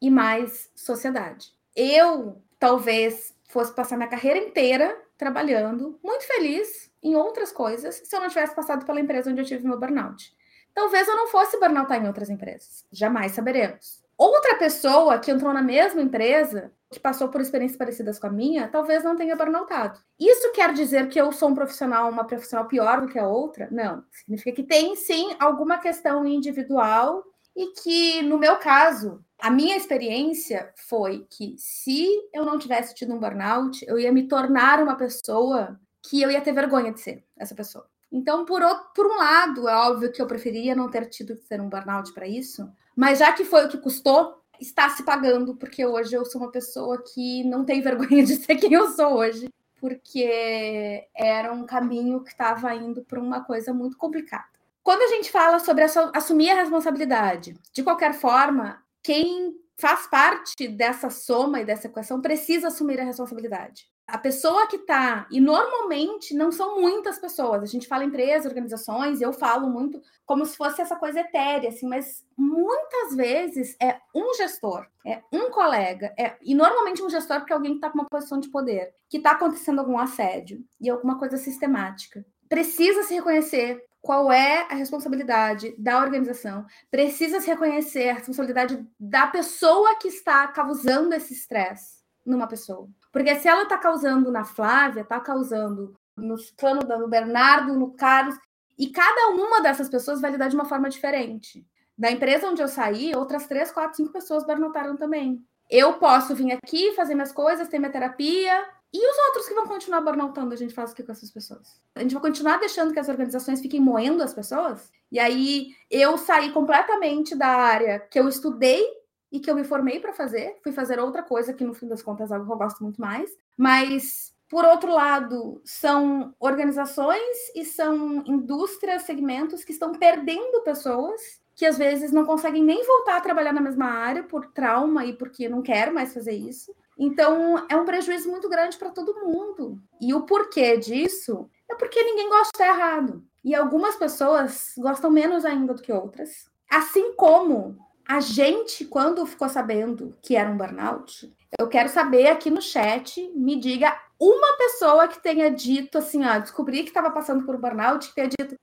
e 0.00 0.10
mais 0.10 0.70
sociedade. 0.74 1.52
Eu 1.76 2.42
talvez 2.58 3.34
fosse 3.48 3.74
passar 3.74 3.96
minha 3.96 4.08
carreira 4.08 4.38
inteira 4.38 4.96
trabalhando, 5.16 5.98
muito 6.02 6.26
feliz 6.26 6.90
em 7.02 7.14
outras 7.14 7.52
coisas, 7.52 8.02
se 8.04 8.14
eu 8.14 8.20
não 8.20 8.28
tivesse 8.28 8.54
passado 8.54 8.84
pela 8.84 9.00
empresa 9.00 9.30
onde 9.30 9.40
eu 9.40 9.44
tive 9.44 9.66
meu 9.66 9.78
burnout. 9.78 10.34
Talvez 10.74 11.06
eu 11.06 11.16
não 11.16 11.28
fosse 11.28 11.58
burnoutar 11.58 12.02
em 12.02 12.06
outras 12.06 12.28
empresas. 12.28 12.84
Jamais 12.90 13.32
saberemos. 13.32 14.02
Outra 14.16 14.56
pessoa 14.56 15.18
que 15.18 15.30
entrou 15.30 15.52
na 15.52 15.62
mesma 15.62 16.00
empresa 16.00 16.72
que 16.90 17.00
passou 17.00 17.28
por 17.28 17.40
experiências 17.40 17.76
parecidas 17.76 18.18
com 18.18 18.28
a 18.28 18.30
minha, 18.30 18.68
talvez 18.68 19.02
não 19.02 19.16
tenha 19.16 19.34
burnoutado. 19.34 19.98
Isso 20.18 20.52
quer 20.52 20.72
dizer 20.72 21.08
que 21.08 21.20
eu 21.20 21.32
sou 21.32 21.48
um 21.48 21.54
profissional, 21.54 22.08
uma 22.08 22.24
profissional 22.24 22.66
pior 22.66 23.00
do 23.00 23.08
que 23.08 23.18
a 23.18 23.26
outra? 23.26 23.68
Não. 23.70 24.04
Significa 24.12 24.52
que 24.52 24.62
tem 24.62 24.94
sim 24.94 25.34
alguma 25.40 25.78
questão 25.78 26.24
individual 26.24 27.24
e 27.56 27.66
que, 27.72 28.22
no 28.22 28.38
meu 28.38 28.56
caso, 28.56 29.24
a 29.44 29.50
minha 29.50 29.76
experiência 29.76 30.72
foi 30.74 31.26
que 31.28 31.54
se 31.58 32.08
eu 32.32 32.46
não 32.46 32.58
tivesse 32.58 32.94
tido 32.94 33.12
um 33.12 33.18
burnout, 33.18 33.84
eu 33.86 33.98
ia 33.98 34.10
me 34.10 34.26
tornar 34.26 34.82
uma 34.82 34.96
pessoa 34.96 35.78
que 36.02 36.22
eu 36.22 36.30
ia 36.30 36.40
ter 36.40 36.54
vergonha 36.54 36.90
de 36.90 37.00
ser 37.02 37.22
essa 37.36 37.54
pessoa. 37.54 37.86
Então, 38.10 38.46
por, 38.46 38.62
outro, 38.62 38.86
por 38.94 39.06
um 39.06 39.18
lado, 39.18 39.68
é 39.68 39.76
óbvio 39.76 40.10
que 40.10 40.22
eu 40.22 40.26
preferia 40.26 40.74
não 40.74 40.88
ter 40.88 41.10
tido 41.10 41.36
que 41.36 41.44
ter 41.46 41.60
um 41.60 41.68
burnout 41.68 42.10
para 42.14 42.26
isso, 42.26 42.66
mas 42.96 43.18
já 43.18 43.34
que 43.34 43.44
foi 43.44 43.66
o 43.66 43.68
que 43.68 43.76
custou, 43.76 44.42
está 44.58 44.88
se 44.88 45.02
pagando, 45.02 45.54
porque 45.56 45.84
hoje 45.84 46.14
eu 46.14 46.24
sou 46.24 46.40
uma 46.40 46.50
pessoa 46.50 47.04
que 47.12 47.44
não 47.44 47.66
tem 47.66 47.82
vergonha 47.84 48.24
de 48.24 48.36
ser 48.36 48.56
quem 48.56 48.72
eu 48.72 48.92
sou 48.92 49.12
hoje, 49.12 49.50
porque 49.78 51.06
era 51.14 51.52
um 51.52 51.66
caminho 51.66 52.24
que 52.24 52.30
estava 52.30 52.74
indo 52.74 53.04
para 53.04 53.20
uma 53.20 53.44
coisa 53.44 53.74
muito 53.74 53.98
complicada. 53.98 54.54
Quando 54.82 55.02
a 55.02 55.14
gente 55.14 55.30
fala 55.30 55.58
sobre 55.58 55.84
assumir 56.14 56.48
a 56.48 56.54
responsabilidade, 56.54 57.54
de 57.74 57.82
qualquer 57.82 58.14
forma, 58.14 58.83
quem 59.04 59.54
faz 59.76 60.06
parte 60.06 60.66
dessa 60.66 61.10
soma 61.10 61.60
e 61.60 61.64
dessa 61.64 61.86
equação 61.86 62.22
precisa 62.22 62.68
assumir 62.68 62.98
a 62.98 63.04
responsabilidade. 63.04 63.86
A 64.06 64.18
pessoa 64.18 64.66
que 64.66 64.76
está, 64.76 65.26
e 65.30 65.40
normalmente 65.40 66.34
não 66.34 66.52
são 66.52 66.78
muitas 66.78 67.18
pessoas, 67.18 67.62
a 67.62 67.66
gente 67.66 67.88
fala 67.88 68.04
empresas, 68.04 68.46
organizações, 68.46 69.20
eu 69.20 69.32
falo 69.32 69.68
muito 69.68 70.00
como 70.26 70.44
se 70.44 70.56
fosse 70.56 70.82
essa 70.82 70.94
coisa 70.94 71.20
etérea, 71.20 71.70
assim, 71.70 71.88
mas 71.88 72.22
muitas 72.36 73.14
vezes 73.16 73.74
é 73.80 73.98
um 74.14 74.34
gestor, 74.34 74.86
é 75.06 75.22
um 75.32 75.50
colega, 75.50 76.14
é, 76.18 76.36
e 76.42 76.54
normalmente 76.54 77.02
um 77.02 77.08
gestor 77.08 77.38
porque 77.38 77.52
alguém 77.52 77.72
que 77.72 77.78
está 77.78 77.90
com 77.90 77.98
uma 77.98 78.08
posição 78.08 78.38
de 78.38 78.50
poder, 78.50 78.92
que 79.08 79.16
está 79.16 79.32
acontecendo 79.32 79.78
algum 79.78 79.98
assédio 79.98 80.62
e 80.78 80.90
alguma 80.90 81.18
coisa 81.18 81.38
sistemática. 81.38 82.24
Precisa 82.46 83.02
se 83.04 83.14
reconhecer 83.14 83.82
qual 84.04 84.30
é 84.30 84.66
a 84.70 84.74
responsabilidade 84.74 85.74
da 85.78 85.98
organização, 85.98 86.66
precisa 86.90 87.40
se 87.40 87.46
reconhecer 87.46 88.10
a 88.10 88.14
responsabilidade 88.14 88.86
da 89.00 89.26
pessoa 89.26 89.96
que 89.96 90.08
está 90.08 90.46
causando 90.48 91.14
esse 91.14 91.32
estresse 91.32 92.04
numa 92.24 92.46
pessoa. 92.46 92.86
Porque 93.10 93.34
se 93.36 93.48
ela 93.48 93.62
está 93.62 93.78
causando 93.78 94.30
na 94.30 94.44
Flávia, 94.44 95.00
está 95.00 95.18
causando 95.18 95.94
no 96.14 96.36
plano 96.54 96.82
no 96.98 97.08
Bernardo, 97.08 97.78
no 97.78 97.92
Carlos, 97.92 98.36
e 98.78 98.90
cada 98.90 99.30
uma 99.30 99.62
dessas 99.62 99.88
pessoas 99.88 100.20
vai 100.20 100.32
lidar 100.32 100.48
de 100.48 100.54
uma 100.54 100.66
forma 100.66 100.90
diferente. 100.90 101.66
Da 101.96 102.10
empresa 102.10 102.50
onde 102.50 102.60
eu 102.60 102.68
saí, 102.68 103.16
outras 103.16 103.46
três, 103.46 103.72
quatro, 103.72 103.96
cinco 103.96 104.12
pessoas 104.12 104.44
burnoutaram 104.44 104.98
também. 104.98 105.42
Eu 105.70 105.94
posso 105.94 106.34
vir 106.34 106.52
aqui, 106.52 106.92
fazer 106.92 107.14
minhas 107.14 107.32
coisas, 107.32 107.68
ter 107.68 107.78
minha 107.78 107.90
terapia, 107.90 108.66
e 108.94 109.10
os 109.10 109.18
outros 109.26 109.48
que 109.48 109.54
vão 109.54 109.66
continuar 109.66 110.00
burnoutando, 110.02 110.54
a 110.54 110.56
gente 110.56 110.72
faz 110.72 110.92
o 110.92 110.94
que 110.94 111.02
com 111.02 111.10
essas 111.10 111.28
pessoas? 111.28 111.80
A 111.96 112.00
gente 112.00 112.14
vai 112.14 112.22
continuar 112.22 112.58
deixando 112.58 112.92
que 112.92 113.00
as 113.00 113.08
organizações 113.08 113.60
fiquem 113.60 113.80
moendo 113.80 114.22
as 114.22 114.32
pessoas? 114.32 114.88
E 115.10 115.18
aí 115.18 115.74
eu 115.90 116.16
saí 116.16 116.52
completamente 116.52 117.34
da 117.34 117.48
área 117.48 117.98
que 117.98 118.20
eu 118.20 118.28
estudei 118.28 118.86
e 119.32 119.40
que 119.40 119.50
eu 119.50 119.56
me 119.56 119.64
formei 119.64 119.98
para 119.98 120.12
fazer, 120.12 120.60
fui 120.62 120.70
fazer 120.70 121.00
outra 121.00 121.24
coisa 121.24 121.52
que 121.52 121.64
no 121.64 121.74
fim 121.74 121.88
das 121.88 122.02
contas 122.02 122.30
é 122.30 122.34
algo 122.34 122.46
que 122.46 122.52
eu 122.52 122.56
gosto 122.56 122.84
muito 122.84 123.00
mais, 123.00 123.28
mas 123.56 124.32
por 124.48 124.64
outro 124.64 124.92
lado, 124.92 125.60
são 125.64 126.32
organizações 126.38 127.36
e 127.56 127.64
são 127.64 128.22
indústrias, 128.24 129.02
segmentos 129.02 129.64
que 129.64 129.72
estão 129.72 129.90
perdendo 129.90 130.62
pessoas 130.62 131.42
que 131.56 131.66
às 131.66 131.76
vezes 131.76 132.12
não 132.12 132.24
conseguem 132.24 132.62
nem 132.62 132.84
voltar 132.86 133.16
a 133.16 133.20
trabalhar 133.20 133.52
na 133.52 133.60
mesma 133.60 133.86
área 133.86 134.22
por 134.22 134.46
trauma 134.52 135.04
e 135.04 135.12
porque 135.12 135.48
não 135.48 135.62
quero 135.62 135.92
mais 135.92 136.14
fazer 136.14 136.32
isso. 136.32 136.74
Então, 136.98 137.66
é 137.68 137.76
um 137.76 137.84
prejuízo 137.84 138.30
muito 138.30 138.48
grande 138.48 138.76
para 138.76 138.90
todo 138.90 139.24
mundo. 139.24 139.80
E 140.00 140.14
o 140.14 140.22
porquê 140.22 140.76
disso 140.76 141.48
é 141.70 141.74
porque 141.74 142.02
ninguém 142.02 142.28
gosta 142.28 142.50
de 142.54 142.62
estar 142.62 142.68
errado. 142.68 143.24
E 143.44 143.54
algumas 143.54 143.96
pessoas 143.96 144.72
gostam 144.78 145.10
menos 145.10 145.44
ainda 145.44 145.74
do 145.74 145.82
que 145.82 145.92
outras. 145.92 146.50
Assim 146.70 147.14
como 147.14 147.76
a 148.08 148.20
gente, 148.20 148.84
quando 148.84 149.26
ficou 149.26 149.48
sabendo 149.48 150.16
que 150.22 150.36
era 150.36 150.50
um 150.50 150.56
burnout, 150.56 151.32
eu 151.58 151.68
quero 151.68 151.88
saber 151.88 152.28
aqui 152.28 152.50
no 152.50 152.60
chat, 152.60 153.20
me 153.34 153.58
diga 153.58 153.96
uma 154.18 154.56
pessoa 154.56 155.08
que 155.08 155.22
tenha 155.22 155.50
dito 155.50 155.98
assim, 155.98 156.24
ó, 156.24 156.38
descobri 156.38 156.82
que 156.82 156.88
estava 156.88 157.10
passando 157.10 157.44
por 157.44 157.56
um 157.56 157.60
burnout, 157.60 158.08
que 158.08 158.14
tenha 158.14 158.28
dito, 158.28 158.56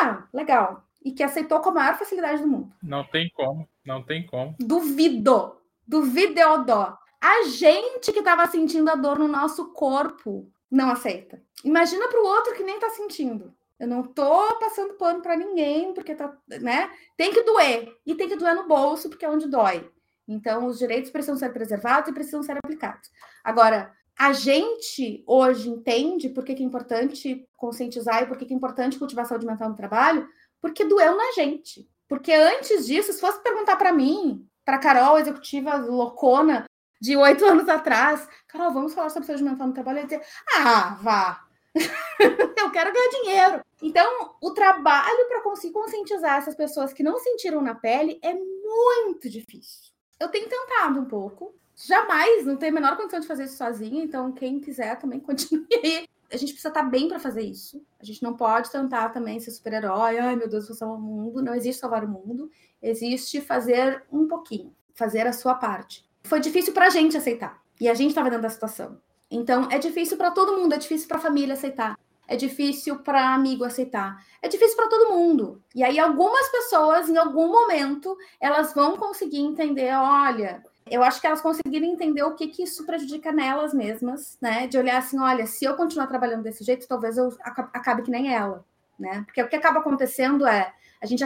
ah, 0.00 0.24
legal, 0.32 0.84
e 1.04 1.12
que 1.12 1.22
aceitou 1.22 1.60
com 1.60 1.70
a 1.70 1.74
maior 1.74 1.98
facilidade 1.98 2.42
do 2.42 2.48
mundo. 2.48 2.72
Não 2.82 3.04
tem 3.04 3.30
como, 3.30 3.68
não 3.84 4.02
tem 4.02 4.26
como. 4.26 4.54
Duvido, 4.58 5.56
duvido, 5.86 6.64
dó. 6.64 6.98
A 7.20 7.42
gente 7.44 8.12
que 8.12 8.20
estava 8.20 8.46
sentindo 8.46 8.90
a 8.90 8.94
dor 8.94 9.18
no 9.18 9.28
nosso 9.28 9.72
corpo 9.72 10.50
não 10.70 10.90
aceita. 10.90 11.42
Imagina 11.64 12.08
para 12.08 12.20
o 12.20 12.26
outro 12.26 12.54
que 12.54 12.62
nem 12.62 12.76
está 12.76 12.88
sentindo. 12.90 13.54
Eu 13.78 13.88
não 13.88 14.02
tô 14.02 14.58
passando 14.58 14.94
pano 14.94 15.22
para 15.22 15.36
ninguém, 15.36 15.92
porque 15.92 16.14
tá, 16.14 16.36
né? 16.60 16.90
Tem 17.16 17.32
que 17.32 17.42
doer. 17.42 17.94
E 18.06 18.14
tem 18.14 18.28
que 18.28 18.36
doer 18.36 18.54
no 18.54 18.68
bolso, 18.68 19.08
porque 19.08 19.24
é 19.24 19.28
onde 19.28 19.48
dói. 19.48 19.90
Então, 20.28 20.66
os 20.66 20.78
direitos 20.78 21.10
precisam 21.10 21.36
ser 21.36 21.50
preservados 21.52 22.08
e 22.08 22.12
precisam 22.12 22.42
ser 22.42 22.56
aplicados. 22.56 23.10
Agora, 23.42 23.92
a 24.18 24.32
gente 24.32 25.24
hoje 25.26 25.68
entende 25.68 26.28
por 26.28 26.44
que, 26.44 26.54
que 26.54 26.62
é 26.62 26.66
importante 26.66 27.48
conscientizar 27.56 28.22
e 28.22 28.26
por 28.26 28.36
que, 28.36 28.44
que 28.44 28.52
é 28.52 28.56
importante 28.56 28.98
cultivar 28.98 29.26
saúde 29.26 29.46
mental 29.46 29.70
no 29.70 29.74
trabalho, 29.76 30.28
porque 30.60 30.84
doeu 30.84 31.16
na 31.16 31.32
gente. 31.32 31.88
Porque 32.06 32.32
antes 32.32 32.86
disso, 32.86 33.12
se 33.12 33.20
fosse 33.20 33.42
perguntar 33.42 33.76
para 33.76 33.92
mim, 33.92 34.46
para 34.62 34.78
Carol, 34.78 35.18
executiva 35.18 35.76
loucona, 35.76 36.64
de 37.00 37.16
oito 37.16 37.44
anos 37.46 37.68
atrás, 37.68 38.28
Carol, 38.46 38.72
vamos 38.72 38.92
falar 38.92 39.08
sobre 39.08 39.26
saúde 39.26 39.42
mental 39.42 39.66
no 39.66 39.72
trabalho, 39.72 40.00
e 40.00 40.04
dizer, 40.04 40.22
ah, 40.56 40.98
vá, 41.00 41.46
eu 42.58 42.70
quero 42.70 42.92
ganhar 42.92 43.08
dinheiro. 43.08 43.64
Então, 43.80 44.34
o 44.40 44.50
trabalho 44.50 45.26
para 45.28 45.40
conseguir 45.40 45.72
conscientizar 45.72 46.36
essas 46.36 46.54
pessoas 46.54 46.92
que 46.92 47.02
não 47.02 47.18
sentiram 47.18 47.62
na 47.62 47.74
pele 47.74 48.20
é 48.22 48.34
muito 48.34 49.30
difícil. 49.30 49.92
Eu 50.18 50.28
tenho 50.28 50.48
tentado 50.48 51.00
um 51.00 51.06
pouco, 51.06 51.54
jamais, 51.74 52.44
não 52.44 52.56
tenho 52.56 52.72
a 52.72 52.74
menor 52.74 52.96
condição 52.96 53.20
de 53.20 53.26
fazer 53.26 53.44
isso 53.44 53.56
sozinha, 53.56 54.04
então 54.04 54.32
quem 54.32 54.60
quiser 54.60 54.98
também 54.98 55.18
continue 55.20 55.66
aí. 55.82 56.06
A 56.30 56.36
gente 56.36 56.52
precisa 56.52 56.68
estar 56.68 56.84
bem 56.84 57.08
para 57.08 57.18
fazer 57.18 57.42
isso. 57.42 57.84
A 57.98 58.04
gente 58.04 58.22
não 58.22 58.36
pode 58.36 58.70
tentar 58.70 59.08
também 59.08 59.40
ser 59.40 59.50
super-herói, 59.50 60.18
ai 60.18 60.36
meu 60.36 60.48
Deus, 60.48 60.68
vou 60.68 60.76
salvar 60.76 60.98
o 60.98 61.00
mundo. 61.00 61.42
Não 61.42 61.54
existe 61.54 61.80
salvar 61.80 62.04
o 62.04 62.08
mundo, 62.08 62.48
existe 62.80 63.40
fazer 63.40 64.04
um 64.12 64.28
pouquinho, 64.28 64.72
fazer 64.94 65.26
a 65.26 65.32
sua 65.32 65.56
parte 65.56 66.08
foi 66.22 66.40
difícil 66.40 66.72
para 66.72 66.86
a 66.86 66.90
gente 66.90 67.16
aceitar. 67.16 67.60
E 67.80 67.88
a 67.88 67.94
gente 67.94 68.10
estava 68.10 68.28
dentro 68.28 68.42
da 68.42 68.50
situação. 68.50 68.98
Então, 69.30 69.68
é 69.70 69.78
difícil 69.78 70.16
para 70.16 70.30
todo 70.30 70.56
mundo, 70.56 70.74
é 70.74 70.78
difícil 70.78 71.06
para 71.06 71.18
a 71.18 71.20
família 71.20 71.54
aceitar, 71.54 71.96
é 72.26 72.36
difícil 72.36 72.98
para 72.98 73.32
amigo 73.32 73.64
aceitar, 73.64 74.24
é 74.42 74.48
difícil 74.48 74.76
para 74.76 74.88
todo 74.88 75.10
mundo. 75.10 75.62
E 75.74 75.84
aí, 75.84 75.98
algumas 75.98 76.48
pessoas, 76.48 77.08
em 77.08 77.16
algum 77.16 77.48
momento, 77.48 78.16
elas 78.40 78.74
vão 78.74 78.96
conseguir 78.96 79.38
entender: 79.38 79.94
olha, 79.94 80.62
eu 80.90 81.02
acho 81.02 81.20
que 81.20 81.26
elas 81.28 81.40
conseguiram 81.40 81.86
entender 81.86 82.24
o 82.24 82.34
que, 82.34 82.48
que 82.48 82.64
isso 82.64 82.84
prejudica 82.84 83.30
nelas 83.30 83.72
mesmas, 83.72 84.36
né? 84.40 84.66
De 84.66 84.76
olhar 84.76 84.98
assim: 84.98 85.18
olha, 85.20 85.46
se 85.46 85.64
eu 85.64 85.74
continuar 85.74 86.08
trabalhando 86.08 86.42
desse 86.42 86.64
jeito, 86.64 86.88
talvez 86.88 87.16
eu 87.16 87.32
acabe 87.42 88.02
que 88.02 88.10
nem 88.10 88.34
ela, 88.34 88.64
né? 88.98 89.22
Porque 89.24 89.42
o 89.42 89.48
que 89.48 89.56
acaba 89.56 89.78
acontecendo 89.78 90.46
é 90.46 90.72
a 91.00 91.06
gente 91.06 91.24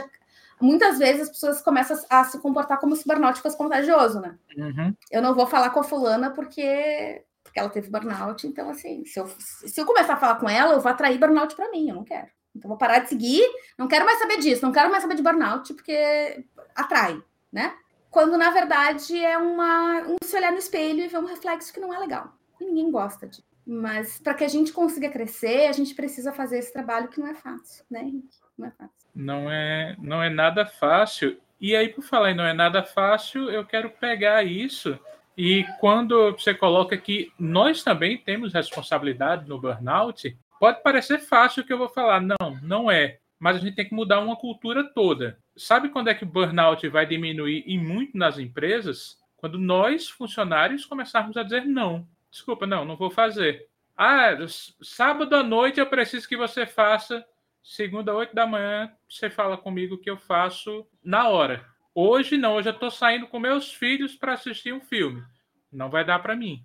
muitas 0.64 0.98
vezes 0.98 1.22
as 1.22 1.28
pessoas 1.28 1.62
começam 1.62 1.96
a 2.08 2.24
se 2.24 2.38
comportar 2.38 2.78
como 2.78 2.96
se 2.96 3.06
burnout 3.06 3.40
fosse 3.40 3.56
contagioso, 3.56 4.20
né? 4.20 4.36
Uhum. 4.56 4.94
Eu 5.10 5.22
não 5.22 5.34
vou 5.34 5.46
falar 5.46 5.70
com 5.70 5.80
a 5.80 5.84
fulana 5.84 6.30
porque, 6.30 7.22
porque 7.42 7.58
ela 7.58 7.68
teve 7.68 7.90
burnout, 7.90 8.46
então 8.46 8.70
assim, 8.70 9.04
se 9.04 9.20
eu, 9.20 9.28
se 9.38 9.78
eu 9.78 9.84
começar 9.84 10.14
a 10.14 10.18
falar 10.18 10.36
com 10.36 10.48
ela, 10.48 10.74
eu 10.74 10.80
vou 10.80 10.90
atrair 10.90 11.18
burnout 11.18 11.54
para 11.54 11.70
mim, 11.70 11.88
eu 11.88 11.94
não 11.94 12.04
quero. 12.04 12.28
Então 12.56 12.68
vou 12.68 12.78
parar 12.78 13.00
de 13.00 13.08
seguir, 13.08 13.44
não 13.76 13.88
quero 13.88 14.04
mais 14.04 14.18
saber 14.18 14.38
disso, 14.38 14.64
não 14.64 14.72
quero 14.72 14.90
mais 14.90 15.02
saber 15.02 15.16
de 15.16 15.22
burnout, 15.22 15.74
porque 15.74 16.44
atrai, 16.74 17.22
né? 17.52 17.74
Quando 18.10 18.38
na 18.38 18.50
verdade 18.50 19.18
é 19.22 19.36
uma, 19.36 20.02
um 20.02 20.16
se 20.24 20.36
olhar 20.36 20.52
no 20.52 20.58
espelho 20.58 21.02
e 21.02 21.08
ver 21.08 21.18
um 21.18 21.26
reflexo 21.26 21.72
que 21.72 21.80
não 21.80 21.92
é 21.92 21.98
legal. 21.98 22.32
E 22.60 22.64
ninguém 22.64 22.90
gosta 22.90 23.26
disso. 23.26 23.44
Mas 23.66 24.18
para 24.18 24.34
que 24.34 24.44
a 24.44 24.48
gente 24.48 24.72
consiga 24.72 25.08
crescer, 25.08 25.66
a 25.66 25.72
gente 25.72 25.94
precisa 25.94 26.32
fazer 26.32 26.58
esse 26.58 26.72
trabalho 26.72 27.08
que 27.08 27.18
não 27.18 27.26
é 27.26 27.34
fácil, 27.34 27.84
né, 27.90 28.02
Henrique? 28.02 28.43
Não 28.56 28.66
é 28.66 28.70
fácil. 28.70 28.94
Não 29.14 29.50
é, 29.50 29.96
não 29.98 30.22
é 30.22 30.30
nada 30.30 30.66
fácil. 30.66 31.38
E 31.60 31.74
aí, 31.74 31.88
por 31.88 32.02
falar 32.02 32.32
em 32.32 32.34
não 32.34 32.44
é 32.44 32.52
nada 32.52 32.82
fácil, 32.82 33.50
eu 33.50 33.64
quero 33.64 33.90
pegar 33.90 34.44
isso. 34.44 34.98
E 35.36 35.64
quando 35.80 36.32
você 36.32 36.54
coloca 36.54 36.96
que 36.96 37.32
nós 37.38 37.82
também 37.82 38.18
temos 38.18 38.52
responsabilidade 38.52 39.48
no 39.48 39.60
burnout, 39.60 40.36
pode 40.60 40.82
parecer 40.82 41.18
fácil 41.18 41.64
que 41.64 41.72
eu 41.72 41.78
vou 41.78 41.88
falar. 41.88 42.20
Não, 42.20 42.58
não 42.62 42.90
é. 42.90 43.18
Mas 43.38 43.56
a 43.56 43.60
gente 43.60 43.74
tem 43.74 43.86
que 43.86 43.94
mudar 43.94 44.20
uma 44.20 44.36
cultura 44.36 44.84
toda. 44.84 45.38
Sabe 45.56 45.88
quando 45.88 46.08
é 46.08 46.14
que 46.14 46.24
o 46.24 46.28
burnout 46.28 46.86
vai 46.88 47.04
diminuir 47.04 47.64
e 47.66 47.78
muito 47.78 48.16
nas 48.16 48.38
empresas? 48.38 49.18
Quando 49.36 49.58
nós, 49.58 50.08
funcionários, 50.08 50.86
começarmos 50.86 51.36
a 51.36 51.42
dizer 51.42 51.64
não. 51.64 52.06
Desculpa, 52.30 52.66
não, 52.66 52.84
não 52.84 52.96
vou 52.96 53.10
fazer. 53.10 53.68
Ah, 53.96 54.36
sábado 54.82 55.36
à 55.36 55.42
noite 55.42 55.78
eu 55.78 55.86
preciso 55.86 56.28
que 56.28 56.36
você 56.36 56.66
faça 56.66 57.24
segunda, 57.64 58.14
oito 58.14 58.34
da 58.34 58.46
manhã, 58.46 58.92
você 59.08 59.30
fala 59.30 59.56
comigo 59.56 59.96
que 59.96 60.10
eu 60.10 60.18
faço 60.18 60.86
na 61.02 61.28
hora. 61.28 61.64
Hoje 61.94 62.36
não, 62.36 62.56
hoje 62.56 62.68
eu 62.68 62.74
estou 62.74 62.90
saindo 62.90 63.26
com 63.26 63.38
meus 63.38 63.72
filhos 63.72 64.14
para 64.14 64.34
assistir 64.34 64.74
um 64.74 64.80
filme. 64.80 65.22
Não 65.72 65.88
vai 65.88 66.04
dar 66.04 66.18
para 66.18 66.36
mim. 66.36 66.62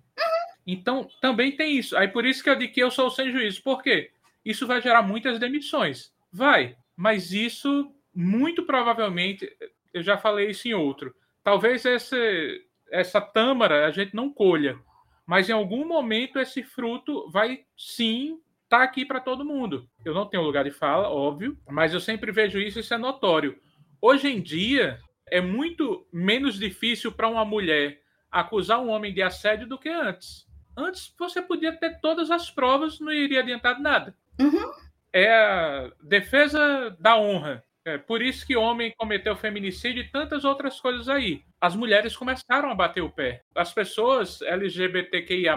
Então, 0.66 1.08
também 1.20 1.56
tem 1.56 1.76
isso. 1.76 1.96
Aí 1.96 2.06
por 2.06 2.26
isso 2.26 2.44
que 2.44 2.50
eu 2.50 2.56
digo 2.56 2.72
que 2.72 2.82
eu 2.82 2.90
sou 2.90 3.10
sem 3.10 3.32
juízo. 3.32 3.62
Por 3.62 3.82
quê? 3.82 4.10
Isso 4.44 4.66
vai 4.66 4.82
gerar 4.82 5.02
muitas 5.02 5.38
demissões. 5.38 6.12
Vai. 6.30 6.76
Mas 6.94 7.32
isso, 7.32 7.92
muito 8.14 8.64
provavelmente, 8.64 9.50
eu 9.94 10.02
já 10.02 10.18
falei 10.18 10.50
isso 10.50 10.68
em 10.68 10.74
outro. 10.74 11.14
Talvez 11.42 11.84
esse, 11.86 12.66
essa 12.90 13.20
tâmara 13.20 13.86
a 13.86 13.90
gente 13.90 14.14
não 14.14 14.30
colha. 14.30 14.78
Mas 15.26 15.48
em 15.48 15.52
algum 15.52 15.86
momento 15.86 16.38
esse 16.38 16.62
fruto 16.62 17.30
vai 17.30 17.64
sim 17.76 18.38
tá 18.70 18.84
aqui 18.84 19.04
para 19.04 19.20
todo 19.20 19.44
mundo. 19.44 19.86
Eu 20.04 20.14
não 20.14 20.24
tenho 20.24 20.44
lugar 20.44 20.64
de 20.64 20.70
fala, 20.70 21.10
óbvio, 21.10 21.58
mas 21.68 21.92
eu 21.92 22.00
sempre 22.00 22.30
vejo 22.30 22.58
isso 22.58 22.78
e 22.78 22.80
isso 22.80 22.94
é 22.94 22.98
notório. 22.98 23.58
Hoje 24.00 24.28
em 24.28 24.40
dia, 24.40 24.98
é 25.28 25.40
muito 25.40 26.06
menos 26.12 26.58
difícil 26.58 27.10
para 27.12 27.28
uma 27.28 27.44
mulher 27.44 28.00
acusar 28.30 28.80
um 28.80 28.88
homem 28.88 29.12
de 29.12 29.20
assédio 29.20 29.68
do 29.68 29.76
que 29.76 29.88
antes. 29.88 30.46
Antes 30.76 31.12
você 31.18 31.42
podia 31.42 31.76
ter 31.76 32.00
todas 32.00 32.30
as 32.30 32.48
provas, 32.48 33.00
não 33.00 33.12
iria 33.12 33.40
adiantar 33.40 33.80
nada. 33.80 34.14
Uhum. 34.38 34.70
É 35.12 35.28
a 35.28 35.90
defesa 36.00 36.96
da 37.00 37.18
honra. 37.18 37.64
É 37.84 37.98
por 37.98 38.22
isso 38.22 38.46
que 38.46 38.56
o 38.56 38.62
homem 38.62 38.94
cometeu 38.96 39.34
feminicídio 39.34 40.02
e 40.02 40.08
tantas 40.08 40.44
outras 40.44 40.80
coisas 40.80 41.08
aí. 41.08 41.42
As 41.60 41.74
mulheres 41.74 42.16
começaram 42.16 42.70
a 42.70 42.74
bater 42.74 43.00
o 43.00 43.10
pé. 43.10 43.42
As 43.54 43.72
pessoas 43.72 44.40
LGBTQIA 44.42 45.56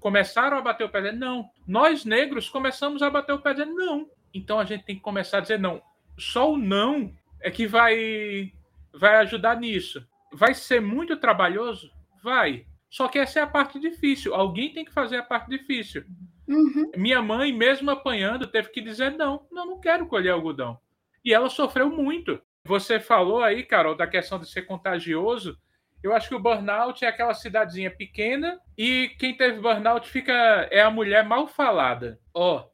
começaram 0.00 0.56
a 0.56 0.62
bater 0.62 0.84
o 0.84 0.88
pé 0.88 1.02
dizendo 1.02 1.20
não. 1.20 1.50
Nós 1.66 2.04
negros 2.04 2.48
começamos 2.48 3.02
a 3.02 3.10
bater 3.10 3.32
o 3.32 3.38
pé 3.38 3.52
dizendo 3.52 3.74
não. 3.74 4.08
Então 4.34 4.58
a 4.58 4.64
gente 4.64 4.84
tem 4.84 4.96
que 4.96 5.02
começar 5.02 5.38
a 5.38 5.40
dizer 5.40 5.58
não. 5.58 5.82
Só 6.18 6.52
o 6.52 6.56
não 6.56 7.14
é 7.40 7.50
que 7.50 7.66
vai 7.66 8.52
vai 8.92 9.16
ajudar 9.16 9.60
nisso. 9.60 10.04
Vai 10.32 10.54
ser 10.54 10.80
muito 10.80 11.16
trabalhoso? 11.16 11.90
Vai. 12.22 12.66
Só 12.88 13.06
que 13.06 13.18
essa 13.18 13.38
é 13.38 13.42
a 13.42 13.46
parte 13.46 13.78
difícil. 13.78 14.34
Alguém 14.34 14.72
tem 14.72 14.84
que 14.84 14.92
fazer 14.92 15.16
a 15.16 15.22
parte 15.22 15.48
difícil. 15.48 16.04
Uhum. 16.48 16.90
Minha 16.96 17.22
mãe, 17.22 17.52
mesmo 17.52 17.90
apanhando, 17.90 18.48
teve 18.48 18.70
que 18.70 18.80
dizer 18.80 19.12
não, 19.16 19.46
não, 19.52 19.66
não 19.66 19.80
quero 19.80 20.06
colher 20.06 20.30
algodão. 20.30 20.78
E 21.24 21.32
ela 21.32 21.48
sofreu 21.48 21.88
muito. 21.88 22.40
Você 22.64 22.98
falou 22.98 23.42
aí, 23.42 23.62
Carol, 23.62 23.94
da 23.94 24.06
questão 24.06 24.38
de 24.38 24.48
ser 24.48 24.62
contagioso. 24.62 25.56
Eu 26.02 26.14
acho 26.14 26.28
que 26.28 26.34
o 26.34 26.40
burnout 26.40 27.04
é 27.04 27.08
aquela 27.08 27.34
cidadezinha 27.34 27.90
pequena 27.90 28.58
e 28.76 29.14
quem 29.18 29.36
teve 29.36 29.60
burnout 29.60 30.08
fica 30.08 30.32
é 30.70 30.80
a 30.80 30.90
mulher 30.90 31.24
mal 31.24 31.46
falada. 31.46 32.18
Ó, 32.32 32.56
oh, 32.56 32.70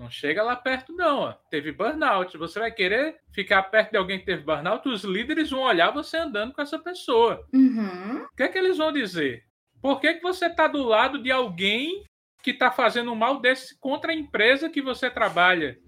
não 0.00 0.08
chega 0.08 0.42
lá 0.42 0.56
perto 0.56 0.94
não, 0.94 1.20
ó. 1.20 1.32
Teve 1.50 1.72
burnout. 1.72 2.36
Você 2.38 2.58
vai 2.58 2.72
querer 2.72 3.16
ficar 3.32 3.62
perto 3.64 3.90
de 3.90 3.98
alguém 3.98 4.18
que 4.18 4.24
teve 4.24 4.42
burnout? 4.42 4.88
Os 4.88 5.04
líderes 5.04 5.50
vão 5.50 5.60
olhar 5.60 5.90
você 5.90 6.16
andando 6.16 6.54
com 6.54 6.62
essa 6.62 6.78
pessoa. 6.78 7.46
Uhum. 7.52 8.24
O 8.24 8.36
que 8.36 8.44
é 8.44 8.48
que 8.48 8.56
eles 8.56 8.78
vão 8.78 8.90
dizer? 8.90 9.44
Por 9.82 10.00
que, 10.00 10.14
que 10.14 10.22
você 10.22 10.46
está 10.46 10.66
do 10.66 10.82
lado 10.82 11.22
de 11.22 11.30
alguém 11.30 12.04
que 12.42 12.50
está 12.50 12.70
fazendo 12.70 13.12
um 13.12 13.14
mal 13.14 13.40
desse 13.40 13.78
contra 13.78 14.12
a 14.12 14.14
empresa 14.14 14.70
que 14.70 14.80
você 14.80 15.10
trabalha, 15.10 15.78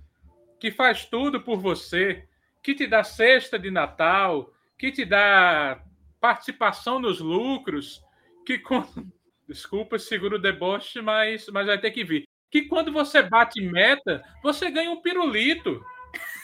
que 0.60 0.70
faz 0.70 1.06
tudo 1.06 1.40
por 1.40 1.58
você, 1.58 2.26
que 2.62 2.74
te 2.74 2.86
dá 2.86 3.02
cesta 3.02 3.58
de 3.58 3.70
Natal, 3.70 4.52
que 4.78 4.92
te 4.92 5.04
dá 5.04 5.82
participação 6.22 7.00
nos 7.00 7.18
lucros, 7.18 8.00
que 8.46 8.60
com... 8.60 8.84
desculpa, 9.48 9.98
seguro 9.98 10.36
o 10.36 10.40
deboche, 10.40 11.02
mas, 11.02 11.48
mas 11.48 11.66
vai 11.66 11.78
ter 11.78 11.90
que 11.90 12.04
vir. 12.04 12.22
Que 12.48 12.62
quando 12.62 12.92
você 12.92 13.22
bate 13.22 13.60
meta, 13.60 14.22
você 14.42 14.70
ganha 14.70 14.90
um 14.90 15.02
pirulito. 15.02 15.84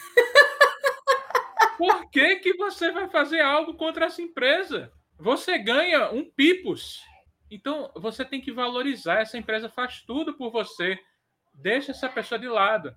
Por 1.79 2.11
que, 2.11 2.37
que 2.37 2.55
você 2.55 2.91
vai 2.91 3.09
fazer 3.09 3.41
algo 3.41 3.75
contra 3.75 4.07
essa 4.07 4.21
empresa? 4.21 4.93
Você 5.17 5.57
ganha 5.59 6.11
um 6.11 6.29
pipos. 6.29 7.01
Então, 7.49 7.93
você 7.95 8.25
tem 8.25 8.41
que 8.41 8.51
valorizar. 8.51 9.21
Essa 9.21 9.39
empresa 9.39 9.69
faz 9.69 10.03
tudo 10.03 10.35
por 10.37 10.51
você. 10.51 10.99
Deixa 11.55 11.93
essa 11.93 12.09
pessoa 12.09 12.39
de 12.39 12.49
lado. 12.49 12.95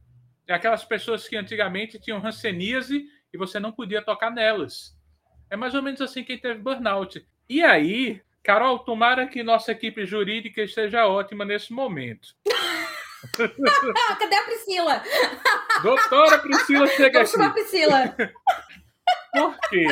É 0.47 0.53
aquelas 0.53 0.83
pessoas 0.83 1.27
que 1.27 1.37
antigamente 1.37 1.99
tinham 1.99 2.19
ranceníase 2.19 3.05
e 3.31 3.37
você 3.37 3.59
não 3.59 3.71
podia 3.71 4.01
tocar 4.01 4.31
nelas. 4.31 4.99
É 5.51 5.57
mais 5.57 5.75
ou 5.75 5.81
menos 5.81 5.99
assim 5.99 6.23
quem 6.23 6.37
teve 6.37 6.61
burnout. 6.61 7.27
E 7.49 7.61
aí, 7.61 8.21
Carol, 8.41 8.79
tomara 8.79 9.27
que 9.27 9.43
nossa 9.43 9.73
equipe 9.73 10.05
jurídica 10.05 10.61
esteja 10.61 11.05
ótima 11.05 11.43
nesse 11.43 11.73
momento. 11.73 12.29
Cadê 14.17 14.35
a 14.35 14.43
Priscila? 14.45 15.03
Doutora 15.83 16.39
Priscila 16.39 16.87
chega 16.87 17.21
aqui. 17.21 17.31
Doutora 17.33 17.53
Priscila. 17.53 18.15
Por 19.35 19.59
quê? 19.69 19.85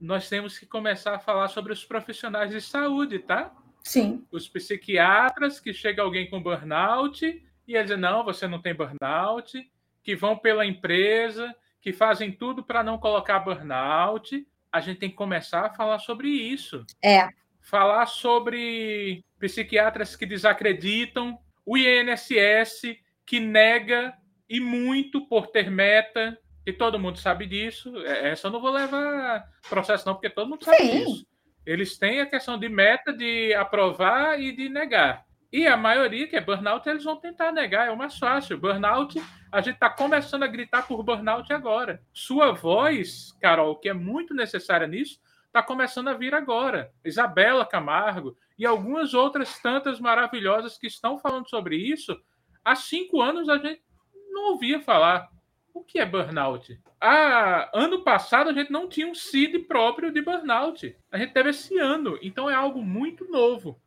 Nós 0.00 0.30
temos 0.30 0.58
que 0.58 0.64
começar 0.64 1.14
a 1.14 1.18
falar 1.18 1.48
sobre 1.48 1.74
os 1.74 1.84
profissionais 1.84 2.50
de 2.50 2.62
saúde, 2.62 3.18
tá? 3.18 3.52
Sim. 3.84 4.26
Os 4.32 4.48
psiquiatras 4.48 5.60
que 5.60 5.74
chega 5.74 6.00
alguém 6.00 6.30
com 6.30 6.42
burnout 6.42 7.24
e 7.68 7.74
eles 7.74 7.88
dizem, 7.88 8.00
não, 8.00 8.24
você 8.24 8.48
não 8.48 8.62
tem 8.62 8.74
burnout, 8.74 9.70
que 10.02 10.16
vão 10.16 10.38
pela 10.38 10.64
empresa, 10.64 11.54
que 11.82 11.92
fazem 11.92 12.32
tudo 12.32 12.64
para 12.64 12.82
não 12.82 12.96
colocar 12.96 13.40
burnout. 13.40 14.46
A 14.72 14.80
gente 14.80 14.98
tem 14.98 15.10
que 15.10 15.16
começar 15.16 15.66
a 15.66 15.74
falar 15.74 15.98
sobre 15.98 16.28
isso. 16.28 16.84
É. 17.04 17.28
Falar 17.60 18.06
sobre 18.06 19.24
psiquiatras 19.38 20.16
que 20.16 20.26
desacreditam, 20.26 21.38
o 21.64 21.76
INSS 21.76 22.96
que 23.26 23.38
nega 23.38 24.14
e 24.48 24.58
muito 24.60 25.26
por 25.28 25.46
ter 25.46 25.70
meta, 25.70 26.38
e 26.66 26.72
todo 26.72 26.98
mundo 26.98 27.18
sabe 27.18 27.46
disso. 27.46 27.96
É, 28.04 28.30
essa 28.30 28.48
eu 28.48 28.52
não 28.52 28.60
vou 28.60 28.70
levar 28.70 29.44
processo, 29.68 30.06
não, 30.06 30.14
porque 30.14 30.30
todo 30.30 30.48
mundo 30.48 30.64
sabe 30.64 30.78
Sim. 30.78 31.04
disso. 31.04 31.26
Eles 31.64 31.96
têm 31.96 32.20
a 32.20 32.26
questão 32.26 32.58
de 32.58 32.68
meta 32.68 33.12
de 33.12 33.54
aprovar 33.54 34.40
e 34.40 34.54
de 34.54 34.68
negar. 34.68 35.24
E 35.52 35.66
a 35.66 35.76
maioria 35.76 36.26
que 36.26 36.34
é 36.34 36.40
burnout, 36.40 36.88
eles 36.88 37.04
vão 37.04 37.16
tentar 37.16 37.52
negar, 37.52 37.86
é 37.86 37.90
o 37.90 37.96
mais 37.96 38.18
fácil. 38.18 38.56
Burnout, 38.56 39.22
a 39.52 39.60
gente 39.60 39.74
está 39.74 39.90
começando 39.90 40.44
a 40.44 40.46
gritar 40.46 40.86
por 40.88 41.02
burnout 41.02 41.52
agora. 41.52 42.02
Sua 42.10 42.52
voz, 42.52 43.36
Carol, 43.38 43.76
que 43.76 43.90
é 43.90 43.92
muito 43.92 44.32
necessária 44.32 44.86
nisso, 44.86 45.20
está 45.46 45.62
começando 45.62 46.08
a 46.08 46.14
vir 46.14 46.34
agora. 46.34 46.90
Isabela 47.04 47.66
Camargo 47.66 48.34
e 48.58 48.64
algumas 48.64 49.12
outras 49.12 49.58
tantas 49.60 50.00
maravilhosas 50.00 50.78
que 50.78 50.86
estão 50.86 51.18
falando 51.18 51.50
sobre 51.50 51.76
isso. 51.76 52.18
Há 52.64 52.74
cinco 52.74 53.20
anos 53.20 53.50
a 53.50 53.58
gente 53.58 53.82
não 54.30 54.52
ouvia 54.52 54.80
falar. 54.80 55.28
O 55.74 55.84
que 55.84 55.98
é 55.98 56.06
burnout? 56.06 56.80
Ah, 56.98 57.70
ano 57.74 58.02
passado 58.02 58.48
a 58.48 58.52
gente 58.54 58.70
não 58.70 58.88
tinha 58.88 59.06
um 59.06 59.14
CID 59.14 59.60
próprio 59.60 60.10
de 60.10 60.22
burnout. 60.22 60.96
A 61.10 61.18
gente 61.18 61.34
teve 61.34 61.50
esse 61.50 61.76
ano. 61.78 62.18
Então 62.22 62.48
é 62.48 62.54
algo 62.54 62.82
muito 62.82 63.30
novo. 63.30 63.78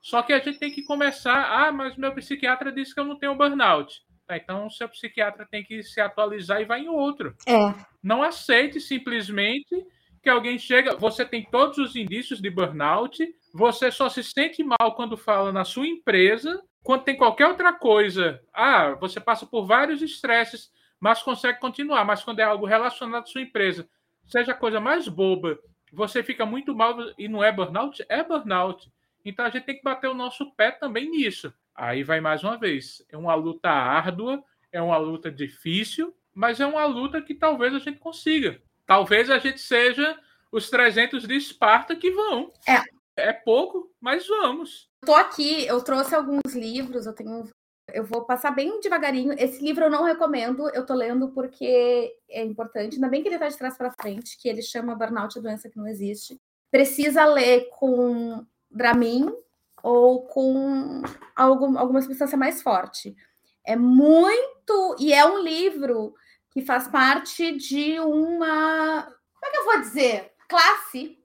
Só 0.00 0.22
que 0.22 0.32
a 0.32 0.38
gente 0.38 0.58
tem 0.58 0.70
que 0.70 0.82
começar. 0.82 1.66
Ah, 1.66 1.72
mas 1.72 1.96
meu 1.96 2.14
psiquiatra 2.14 2.72
disse 2.72 2.94
que 2.94 3.00
eu 3.00 3.04
não 3.04 3.18
tenho 3.18 3.34
burnout. 3.34 4.02
Tá, 4.26 4.36
então 4.36 4.66
o 4.66 4.70
seu 4.70 4.88
psiquiatra 4.88 5.46
tem 5.50 5.62
que 5.62 5.82
se 5.82 6.00
atualizar 6.00 6.60
e 6.60 6.64
vai 6.64 6.80
em 6.80 6.88
outro. 6.88 7.34
É. 7.46 7.74
Não 8.02 8.22
aceite 8.22 8.80
simplesmente 8.80 9.74
que 10.22 10.28
alguém 10.28 10.58
chega. 10.58 10.96
Você 10.96 11.24
tem 11.24 11.44
todos 11.44 11.78
os 11.78 11.96
indícios 11.96 12.40
de 12.40 12.48
burnout. 12.48 13.18
Você 13.52 13.90
só 13.90 14.08
se 14.08 14.22
sente 14.22 14.62
mal 14.62 14.94
quando 14.94 15.16
fala 15.16 15.52
na 15.52 15.64
sua 15.64 15.86
empresa. 15.86 16.62
Quando 16.82 17.04
tem 17.04 17.16
qualquer 17.16 17.46
outra 17.46 17.72
coisa. 17.72 18.40
Ah, 18.54 18.94
você 19.00 19.20
passa 19.20 19.44
por 19.44 19.66
vários 19.66 20.00
estresses 20.00 20.70
mas 21.00 21.22
consegue 21.22 21.58
continuar. 21.58 22.04
Mas 22.04 22.22
quando 22.22 22.40
é 22.40 22.44
algo 22.44 22.66
relacionado 22.66 23.22
à 23.22 23.26
sua 23.26 23.40
empresa, 23.40 23.88
seja 24.26 24.52
a 24.52 24.56
coisa 24.56 24.78
mais 24.78 25.08
boba, 25.08 25.58
você 25.92 26.22
fica 26.22 26.44
muito 26.44 26.74
mal 26.74 26.94
e 27.18 27.26
não 27.26 27.42
é 27.42 27.50
burnout? 27.50 28.04
É 28.08 28.22
burnout. 28.22 28.92
Então 29.24 29.44
a 29.44 29.50
gente 29.50 29.64
tem 29.64 29.76
que 29.76 29.82
bater 29.82 30.08
o 30.08 30.14
nosso 30.14 30.50
pé 30.52 30.70
também 30.70 31.10
nisso. 31.10 31.52
Aí 31.74 32.02
vai 32.02 32.20
mais 32.20 32.42
uma 32.42 32.58
vez. 32.58 33.04
É 33.08 33.16
uma 33.16 33.34
luta 33.34 33.68
árdua, 33.68 34.42
é 34.72 34.80
uma 34.80 34.96
luta 34.96 35.30
difícil, 35.30 36.14
mas 36.34 36.60
é 36.60 36.66
uma 36.66 36.84
luta 36.84 37.22
que 37.22 37.34
talvez 37.34 37.74
a 37.74 37.78
gente 37.78 37.98
consiga. 37.98 38.60
Talvez 38.86 39.30
a 39.30 39.38
gente 39.38 39.60
seja 39.60 40.18
os 40.50 40.68
300 40.68 41.26
de 41.26 41.36
Esparta 41.36 41.94
que 41.94 42.10
vão. 42.10 42.52
É. 42.66 42.82
É 43.16 43.32
pouco, 43.32 43.92
mas 44.00 44.26
vamos. 44.26 44.88
Estou 45.02 45.14
aqui, 45.14 45.66
eu 45.66 45.82
trouxe 45.82 46.14
alguns 46.14 46.54
livros, 46.54 47.06
eu 47.06 47.12
tenho 47.12 47.48
eu 47.92 48.04
vou 48.04 48.24
passar 48.24 48.52
bem 48.52 48.80
devagarinho. 48.80 49.34
Esse 49.38 49.62
livro 49.62 49.84
eu 49.84 49.90
não 49.90 50.04
recomendo, 50.04 50.68
eu 50.70 50.84
tô 50.86 50.94
lendo 50.94 51.28
porque 51.30 52.14
é 52.28 52.44
importante. 52.44 52.94
Ainda 52.94 53.08
bem 53.08 53.22
que 53.22 53.28
ele 53.28 53.38
tá 53.38 53.48
de 53.48 53.58
trás 53.58 53.76
para 53.76 53.90
frente, 53.90 54.38
que 54.38 54.48
ele 54.48 54.62
chama 54.62 54.94
Burnout 54.94 55.38
a 55.38 55.42
doença 55.42 55.68
que 55.68 55.76
não 55.76 55.88
existe. 55.88 56.38
Precisa 56.70 57.24
ler 57.24 57.68
com 57.70 58.44
Dramin 58.70 59.34
ou 59.82 60.26
com 60.26 61.02
algum, 61.34 61.78
alguma 61.78 62.02
substância 62.02 62.36
mais 62.36 62.62
forte. 62.62 63.16
É 63.64 63.76
muito. 63.76 64.96
E 64.98 65.12
é 65.12 65.24
um 65.24 65.38
livro 65.42 66.14
que 66.50 66.62
faz 66.62 66.88
parte 66.88 67.56
de 67.56 67.98
uma. 68.00 69.02
Como 69.02 69.46
é 69.46 69.50
que 69.50 69.56
eu 69.56 69.64
vou 69.64 69.80
dizer? 69.80 70.32
Classe 70.48 71.18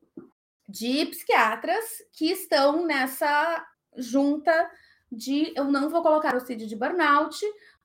de 0.68 1.06
psiquiatras 1.08 1.86
que 2.14 2.32
estão 2.32 2.86
nessa 2.86 3.66
junta 3.96 4.72
de 5.12 5.54
eu 5.56 5.66
não 5.66 5.89
vou 5.89 6.02
colocar 6.02 6.36
o 6.36 6.39
CID 6.39 6.66
de 6.66 6.76
burnout 6.76 7.39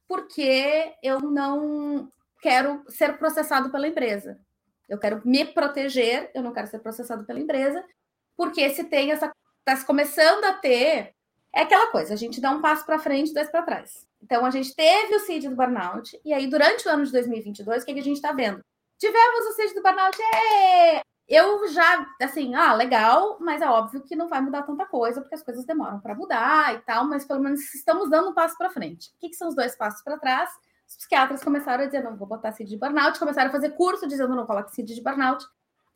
porque 0.09 0.93
eu 1.03 1.21
não 1.21 2.09
quero 2.41 2.83
ser 2.89 3.17
processado 3.19 3.71
pela 3.71 3.87
empresa. 3.87 4.41
Eu 4.89 4.99
quero 4.99 5.23
me 5.25 5.45
proteger, 5.45 6.31
eu 6.35 6.43
não 6.43 6.53
quero 6.53 6.67
ser 6.67 6.81
processado 6.81 7.25
pela 7.25 7.39
empresa, 7.39 7.85
porque 8.37 8.69
se 8.71 8.85
tem 8.85 9.13
essa 9.13 9.33
está 9.67 9.85
começando 9.85 10.45
a 10.45 10.55
ter 10.55 11.15
é 11.53 11.63
aquela 11.63 11.89
coisa, 11.89 12.15
a 12.15 12.17
gente 12.17 12.41
dá 12.41 12.51
um 12.51 12.61
passo 12.61 12.87
para 12.87 12.99
frente, 12.99 13.35
dois 13.35 13.51
para 13.51 13.63
trás. 13.63 14.07
Então 14.23 14.45
a 14.47 14.51
gente 14.51 14.75
teve 14.75 15.17
o 15.17 15.21
CID 15.21 15.49
do 15.49 15.57
burnout 15.57 16.21
e 16.25 16.33
aí 16.33 16.47
durante 16.47 16.87
o 16.87 16.91
ano 16.91 17.05
de 17.05 17.13
2022, 17.13 17.83
o 17.83 17.87
que, 17.87 17.95
que 17.95 18.01
a 18.01 18.05
gente 18.05 18.17
está 18.17 18.33
vendo? 18.33 18.65
Tivemos 18.99 19.47
o 19.47 19.53
CID 19.53 19.75
do 19.75 19.83
burnout, 19.83 20.17
é 20.23 21.03
eu 21.31 21.69
já, 21.69 22.05
assim, 22.21 22.57
ah, 22.57 22.75
legal, 22.75 23.39
mas 23.41 23.63
é 23.63 23.67
óbvio 23.67 24.03
que 24.03 24.17
não 24.17 24.29
vai 24.29 24.41
mudar 24.41 24.65
tanta 24.65 24.85
coisa, 24.85 25.21
porque 25.21 25.37
as 25.37 25.45
coisas 25.45 25.65
demoram 25.65 26.01
para 26.01 26.13
mudar 26.13 26.75
e 26.75 26.81
tal, 26.81 27.07
mas 27.07 27.25
pelo 27.25 27.39
menos 27.39 27.73
estamos 27.73 28.11
dando 28.11 28.31
um 28.31 28.35
passo 28.35 28.59
para 28.59 28.69
frente. 28.69 29.11
O 29.11 29.21
que, 29.21 29.29
que, 29.29 29.37
são 29.37 29.47
os 29.47 29.55
dois 29.55 29.77
passos 29.77 30.03
para 30.03 30.19
trás? 30.19 30.51
Os 30.89 30.97
psiquiatras 30.97 31.45
começaram 31.45 31.85
a 31.85 31.87
dizer, 31.87 32.03
não 32.03 32.17
vou 32.17 32.27
botar 32.27 32.51
CID 32.51 32.71
de 32.71 32.77
burnout, 32.77 33.17
começaram 33.17 33.49
a 33.49 33.53
fazer 33.53 33.71
curso 33.77 34.09
dizendo, 34.09 34.35
não 34.35 34.45
coloque 34.45 34.75
CID 34.75 34.93
de 34.93 35.01
burnout, 35.01 35.47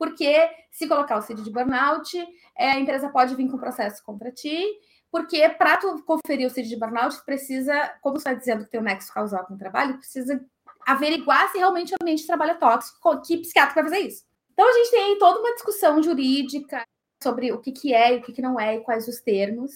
porque 0.05 0.50
se 0.70 0.86
colocar 0.86 1.16
o 1.16 1.22
CID 1.22 1.42
de 1.42 1.50
burnout, 1.50 2.14
é, 2.55 2.72
a 2.72 2.78
empresa 2.78 3.09
pode 3.09 3.34
vir 3.34 3.50
com 3.50 3.57
processo 3.57 4.05
contra 4.05 4.30
ti, 4.30 4.62
porque 5.11 5.48
para 5.48 5.78
tu 5.78 6.02
conferir 6.05 6.46
o 6.46 6.50
CID 6.50 6.68
de 6.68 6.76
burnout, 6.76 7.24
precisa, 7.24 7.94
como 8.02 8.18
está 8.18 8.34
dizendo 8.34 8.64
que 8.64 8.70
tem 8.70 8.80
o 8.80 8.82
nexo 8.82 9.12
causal 9.12 9.46
com 9.46 9.55
o 9.55 9.59
trabalho, 9.59 9.96
precisa 9.96 10.44
averiguar 10.86 11.50
se 11.50 11.57
realmente 11.57 11.94
o 11.94 11.96
ambiente 12.02 12.20
de 12.20 12.26
trabalho 12.26 12.50
é 12.50 12.55
tóxico, 12.55 13.22
que 13.22 13.38
psiquiatra 13.38 13.74
vai 13.74 13.84
fazer 13.84 14.00
isso. 14.00 14.24
Então, 14.52 14.68
a 14.68 14.72
gente 14.72 14.90
tem 14.90 15.18
toda 15.18 15.40
uma 15.40 15.55
discussão 15.55 16.02
jurídica 16.02 16.84
sobre 17.22 17.50
o 17.50 17.59
que, 17.59 17.72
que 17.72 17.94
é 17.94 18.14
e 18.14 18.18
o 18.18 18.22
que, 18.22 18.32
que 18.32 18.42
não 18.42 18.61
é 18.61 18.76
e 18.76 18.80
quais 18.80 19.09
os 19.09 19.20
termos. 19.20 19.72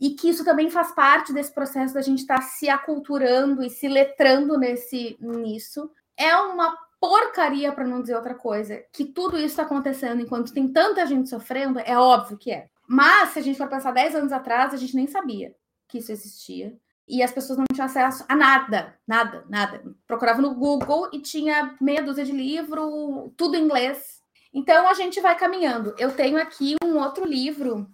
e 0.00 0.10
que 0.10 0.28
isso 0.28 0.44
também 0.44 0.70
faz 0.70 0.92
parte 0.92 1.32
desse 1.32 1.52
processo 1.52 1.94
da 1.94 2.02
gente 2.02 2.20
estar 2.20 2.36
tá 2.36 2.42
se 2.42 2.68
aculturando 2.68 3.64
e 3.64 3.70
se 3.70 3.88
letrando 3.88 4.56
nesse 4.58 5.16
nisso. 5.20 5.90
É 6.16 6.36
uma 6.36 6.76
porcaria, 7.02 7.72
para 7.72 7.84
não 7.84 8.00
dizer 8.00 8.14
outra 8.14 8.32
coisa, 8.32 8.80
que 8.92 9.04
tudo 9.04 9.36
isso 9.36 9.46
está 9.46 9.64
acontecendo 9.64 10.22
enquanto 10.22 10.54
tem 10.54 10.68
tanta 10.68 11.04
gente 11.04 11.28
sofrendo, 11.28 11.80
é 11.80 11.98
óbvio 11.98 12.38
que 12.38 12.52
é. 12.52 12.68
Mas, 12.86 13.30
se 13.30 13.40
a 13.40 13.42
gente 13.42 13.58
for 13.58 13.68
pensar 13.68 13.90
10 13.90 14.14
anos 14.14 14.30
atrás, 14.30 14.72
a 14.72 14.76
gente 14.76 14.94
nem 14.94 15.08
sabia 15.08 15.52
que 15.88 15.98
isso 15.98 16.12
existia. 16.12 16.78
E 17.08 17.20
as 17.20 17.32
pessoas 17.32 17.58
não 17.58 17.64
tinham 17.72 17.86
acesso 17.86 18.24
a 18.28 18.36
nada, 18.36 18.96
nada, 19.04 19.44
nada. 19.48 19.82
Procurava 20.06 20.40
no 20.40 20.54
Google 20.54 21.10
e 21.12 21.18
tinha 21.18 21.74
meia 21.80 22.04
dúzia 22.04 22.24
de 22.24 22.30
livro, 22.30 23.34
tudo 23.36 23.56
em 23.56 23.64
inglês. 23.64 24.20
Então 24.54 24.86
a 24.86 24.94
gente 24.94 25.20
vai 25.20 25.36
caminhando. 25.36 25.96
Eu 25.98 26.14
tenho 26.14 26.40
aqui 26.40 26.76
um 26.84 26.98
outro 26.98 27.24
livro 27.24 27.90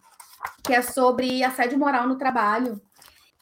que 0.63 0.75
é 0.75 0.83
sobre 0.83 1.43
assédio 1.43 1.79
moral 1.79 2.07
no 2.07 2.19
trabalho. 2.19 2.79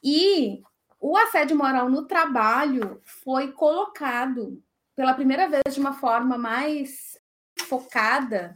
E 0.03 0.63
o 1.01 1.17
assédio 1.17 1.57
moral 1.57 1.91
no 1.91 2.07
trabalho 2.07 3.03
foi 3.05 3.51
colocado 3.51 4.63
pela 4.97 5.15
primeira 5.15 5.49
vez 5.49 5.75
de 5.75 5.81
uma 5.81 5.93
forma 5.93 6.39
mais 6.39 7.17
focada 7.69 8.55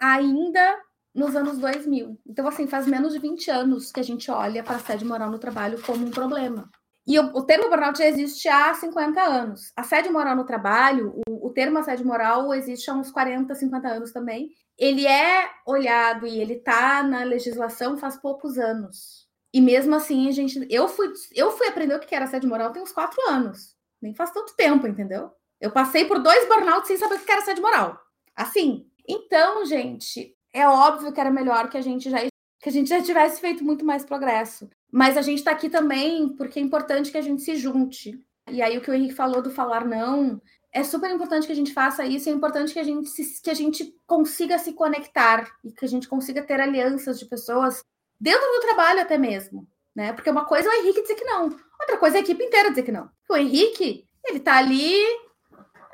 ainda 0.00 0.80
nos 1.14 1.36
anos 1.36 1.58
2000. 1.58 2.18
Então, 2.26 2.48
assim, 2.48 2.66
faz 2.66 2.86
menos 2.86 3.12
de 3.12 3.20
20 3.20 3.50
anos 3.50 3.92
que 3.92 4.00
a 4.00 4.04
gente 4.04 4.30
olha 4.30 4.64
para 4.64 4.76
assédio 4.76 5.06
moral 5.06 5.30
no 5.30 5.38
trabalho 5.38 5.80
como 5.82 6.06
um 6.06 6.10
problema. 6.10 6.68
E 7.06 7.18
o, 7.18 7.36
o, 7.36 7.42
termo 7.42 7.68
burnout 7.68 7.98
já 7.98 8.06
existe 8.06 8.48
há 8.48 8.72
50 8.72 9.20
anos. 9.20 9.72
Assédio 9.76 10.12
moral 10.12 10.34
no 10.34 10.46
trabalho, 10.46 11.20
o, 11.28 11.48
o 11.48 11.50
termo 11.50 11.78
assédio 11.78 12.06
moral 12.06 12.52
existe 12.54 12.90
há 12.90 12.94
uns 12.94 13.10
40, 13.10 13.54
50 13.54 13.88
anos 13.88 14.10
também. 14.10 14.50
Ele 14.76 15.06
é 15.06 15.50
olhado 15.66 16.26
e 16.26 16.40
ele 16.40 16.54
está 16.54 17.02
na 17.02 17.22
legislação 17.22 17.96
faz 17.96 18.16
poucos 18.16 18.58
anos. 18.58 19.28
E 19.52 19.60
mesmo 19.60 19.94
assim, 19.94 20.28
a 20.28 20.32
gente. 20.32 20.66
Eu 20.68 20.88
fui, 20.88 21.12
eu 21.32 21.52
fui 21.52 21.68
aprender 21.68 21.94
o 21.94 22.00
que 22.00 22.14
era 22.14 22.24
assédio 22.24 22.48
moral 22.48 22.72
tem 22.72 22.82
uns 22.82 22.90
quatro 22.90 23.20
anos. 23.28 23.76
Nem 24.02 24.14
faz 24.14 24.32
tanto 24.32 24.56
tempo, 24.56 24.86
entendeu? 24.86 25.30
Eu 25.64 25.70
passei 25.70 26.04
por 26.04 26.18
dois 26.18 26.46
burnouts 26.46 26.86
sem 26.86 26.98
saber 26.98 27.14
o 27.14 27.18
que 27.18 27.32
era 27.32 27.40
assédio 27.40 27.62
moral. 27.62 27.98
Assim. 28.36 28.86
Então, 29.08 29.64
gente, 29.64 30.36
é 30.52 30.68
óbvio 30.68 31.10
que 31.10 31.18
era 31.18 31.30
melhor 31.30 31.70
que 31.70 31.78
a 31.78 31.80
gente 31.80 32.10
já 32.10 32.18
que 32.60 32.68
a 32.68 32.72
gente 32.72 32.88
já 32.88 33.02
tivesse 33.02 33.40
feito 33.40 33.64
muito 33.64 33.82
mais 33.82 34.04
progresso. 34.04 34.68
Mas 34.92 35.16
a 35.16 35.22
gente 35.22 35.38
está 35.38 35.52
aqui 35.52 35.70
também 35.70 36.28
porque 36.36 36.58
é 36.58 36.62
importante 36.62 37.10
que 37.10 37.16
a 37.16 37.22
gente 37.22 37.40
se 37.40 37.56
junte. 37.56 38.22
E 38.50 38.60
aí 38.60 38.76
o 38.76 38.82
que 38.82 38.90
o 38.90 38.94
Henrique 38.94 39.14
falou 39.14 39.40
do 39.40 39.50
falar 39.50 39.86
não, 39.86 40.38
é 40.70 40.84
super 40.84 41.10
importante 41.10 41.46
que 41.46 41.52
a 41.52 41.56
gente 41.56 41.72
faça 41.72 42.04
isso, 42.04 42.28
é 42.28 42.32
importante 42.32 42.74
que 42.74 42.78
a 42.78 42.84
gente 42.84 43.08
se, 43.08 43.40
que 43.42 43.48
a 43.48 43.54
gente 43.54 43.94
consiga 44.06 44.58
se 44.58 44.74
conectar 44.74 45.50
e 45.64 45.72
que 45.72 45.84
a 45.86 45.88
gente 45.88 46.06
consiga 46.06 46.42
ter 46.42 46.60
alianças 46.60 47.18
de 47.18 47.24
pessoas 47.24 47.82
dentro 48.20 48.46
do 48.52 48.60
trabalho 48.60 49.00
até 49.00 49.16
mesmo, 49.16 49.66
né? 49.94 50.12
Porque 50.12 50.28
uma 50.28 50.44
coisa 50.44 50.68
é 50.68 50.72
o 50.72 50.82
Henrique 50.82 51.02
dizer 51.02 51.14
que 51.14 51.24
não, 51.24 51.44
outra 51.80 51.96
coisa 51.96 52.18
é 52.18 52.20
a 52.20 52.22
equipe 52.22 52.44
inteira 52.44 52.68
dizer 52.68 52.82
que 52.82 52.92
não. 52.92 53.08
O 53.30 53.36
Henrique, 53.36 54.06
ele 54.26 54.40
tá 54.40 54.56
ali, 54.56 55.23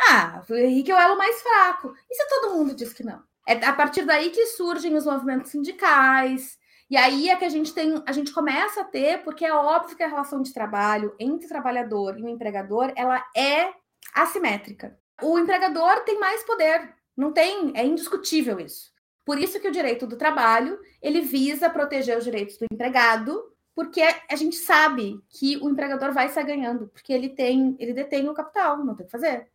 ah, 0.09 0.43
o 0.49 0.55
Henrique 0.55 0.91
é 0.91 0.95
o 0.95 0.99
elo 0.99 1.19
mais 1.19 1.43
fraco. 1.43 1.95
E 2.11 2.15
se 2.15 2.29
todo 2.29 2.55
mundo 2.55 2.75
diz 2.75 2.93
que 2.93 3.05
não? 3.05 3.23
É 3.47 3.65
a 3.65 3.73
partir 3.73 4.05
daí 4.05 4.31
que 4.31 4.47
surgem 4.47 4.97
os 4.97 5.05
movimentos 5.05 5.51
sindicais. 5.51 6.59
E 6.89 6.97
aí 6.97 7.29
é 7.29 7.37
que 7.37 7.45
a 7.45 7.49
gente 7.49 7.73
tem, 7.73 8.03
a 8.07 8.13
gente 8.13 8.33
começa 8.33 8.81
a 8.81 8.85
ter, 8.85 9.23
porque 9.23 9.45
é 9.45 9.53
óbvio 9.53 9.97
que 9.97 10.03
a 10.03 10.09
relação 10.09 10.43
de 10.43 10.53
trabalho 10.53 11.15
entre 11.21 11.47
o 11.47 11.49
trabalhador 11.49 12.19
e 12.19 12.23
o 12.23 12.29
empregador, 12.29 12.93
ela 12.97 13.25
é 13.37 13.73
assimétrica. 14.15 14.99
O 15.23 15.39
empregador 15.39 16.01
tem 16.01 16.19
mais 16.19 16.43
poder, 16.43 16.95
não 17.17 17.33
tem, 17.33 17.73
é 17.77 17.85
indiscutível 17.85 18.59
isso. 18.59 18.91
Por 19.25 19.39
isso 19.39 19.61
que 19.61 19.69
o 19.69 19.73
direito 19.73 20.07
do 20.07 20.17
trabalho, 20.17 20.79
ele 21.01 21.21
visa 21.21 21.71
proteger 21.71 22.19
os 22.19 22.25
direitos 22.25 22.57
do 22.57 22.67
empregado, 22.73 23.41
porque 23.75 24.03
a 24.29 24.35
gente 24.35 24.57
sabe 24.57 25.21
que 25.29 25.57
o 25.59 25.69
empregador 25.69 26.13
vai 26.13 26.29
sair 26.29 26.47
ganhando, 26.47 26.89
porque 26.89 27.13
ele 27.13 27.29
tem, 27.29 27.77
ele 27.79 27.93
detém 27.93 28.29
o 28.29 28.35
capital, 28.35 28.79
não 28.79 28.97
tem 28.97 29.05
o 29.05 29.07
que 29.07 29.13
fazer. 29.13 29.49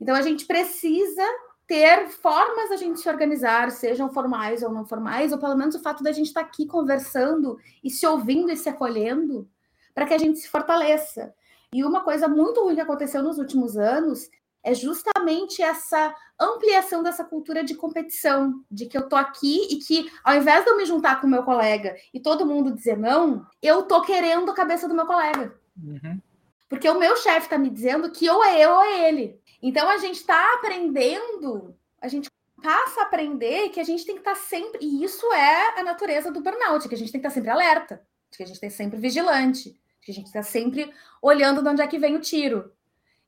Então 0.00 0.14
a 0.14 0.22
gente 0.22 0.46
precisa 0.46 1.22
ter 1.66 2.08
formas 2.08 2.70
da 2.70 2.76
gente 2.76 2.98
se 2.98 3.08
organizar, 3.08 3.70
sejam 3.70 4.12
formais 4.12 4.62
ou 4.62 4.72
não 4.72 4.84
formais, 4.84 5.30
ou 5.30 5.38
pelo 5.38 5.56
menos 5.56 5.74
o 5.76 5.80
fato 5.80 6.02
da 6.02 6.10
gente 6.10 6.26
estar 6.26 6.40
tá 6.40 6.46
aqui 6.46 6.66
conversando 6.66 7.58
e 7.84 7.90
se 7.90 8.04
ouvindo 8.06 8.50
e 8.50 8.56
se 8.56 8.68
acolhendo, 8.68 9.48
para 9.94 10.06
que 10.06 10.14
a 10.14 10.18
gente 10.18 10.38
se 10.40 10.48
fortaleça. 10.48 11.32
E 11.72 11.84
uma 11.84 12.00
coisa 12.00 12.26
muito 12.26 12.60
ruim 12.64 12.74
que 12.74 12.80
aconteceu 12.80 13.22
nos 13.22 13.38
últimos 13.38 13.76
anos 13.76 14.28
é 14.62 14.74
justamente 14.74 15.62
essa 15.62 16.14
ampliação 16.38 17.02
dessa 17.02 17.24
cultura 17.24 17.62
de 17.62 17.74
competição, 17.74 18.64
de 18.70 18.86
que 18.86 18.96
eu 18.96 19.08
tô 19.08 19.16
aqui 19.16 19.68
e 19.70 19.76
que 19.76 20.10
ao 20.24 20.34
invés 20.34 20.64
de 20.64 20.70
eu 20.70 20.76
me 20.76 20.84
juntar 20.84 21.20
com 21.20 21.26
o 21.26 21.30
meu 21.30 21.42
colega 21.42 21.94
e 22.12 22.20
todo 22.20 22.46
mundo 22.46 22.74
dizer 22.74 22.98
não, 22.98 23.46
eu 23.62 23.84
tô 23.84 24.02
querendo 24.02 24.50
a 24.50 24.54
cabeça 24.54 24.88
do 24.88 24.94
meu 24.94 25.06
colega. 25.06 25.54
Uhum. 25.80 26.20
Porque 26.68 26.88
o 26.88 26.98
meu 26.98 27.16
chefe 27.16 27.46
está 27.46 27.58
me 27.58 27.70
dizendo 27.70 28.10
que 28.10 28.28
ou 28.30 28.44
é 28.44 28.60
eu 28.60 28.70
ou 28.70 28.82
é 28.82 29.08
ele. 29.08 29.39
Então 29.62 29.88
a 29.88 29.98
gente 29.98 30.16
está 30.16 30.54
aprendendo, 30.54 31.76
a 32.00 32.08
gente 32.08 32.30
passa 32.62 33.00
a 33.00 33.04
aprender 33.04 33.70
que 33.70 33.80
a 33.80 33.84
gente 33.84 34.04
tem 34.04 34.14
que 34.14 34.20
estar 34.20 34.34
tá 34.34 34.40
sempre. 34.40 34.78
E 34.82 35.04
isso 35.04 35.30
é 35.32 35.78
a 35.78 35.82
natureza 35.82 36.30
do 36.30 36.40
burnout, 36.40 36.88
que 36.88 36.94
a 36.94 36.98
gente 36.98 37.12
tem 37.12 37.20
que 37.20 37.26
estar 37.26 37.30
tá 37.30 37.34
sempre 37.34 37.50
alerta, 37.50 38.02
que 38.30 38.42
a 38.42 38.46
gente 38.46 38.60
tem 38.60 38.70
que 38.70 38.76
sempre 38.76 38.98
vigilante, 38.98 39.78
que 40.00 40.10
a 40.10 40.14
gente 40.14 40.26
está 40.26 40.42
sempre 40.42 40.92
olhando 41.20 41.62
de 41.62 41.68
onde 41.68 41.82
é 41.82 41.86
que 41.86 41.98
vem 41.98 42.16
o 42.16 42.20
tiro. 42.20 42.72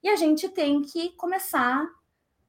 E 0.02 0.08
a 0.08 0.16
gente 0.16 0.48
tem 0.48 0.82
que 0.82 1.10
começar 1.10 1.86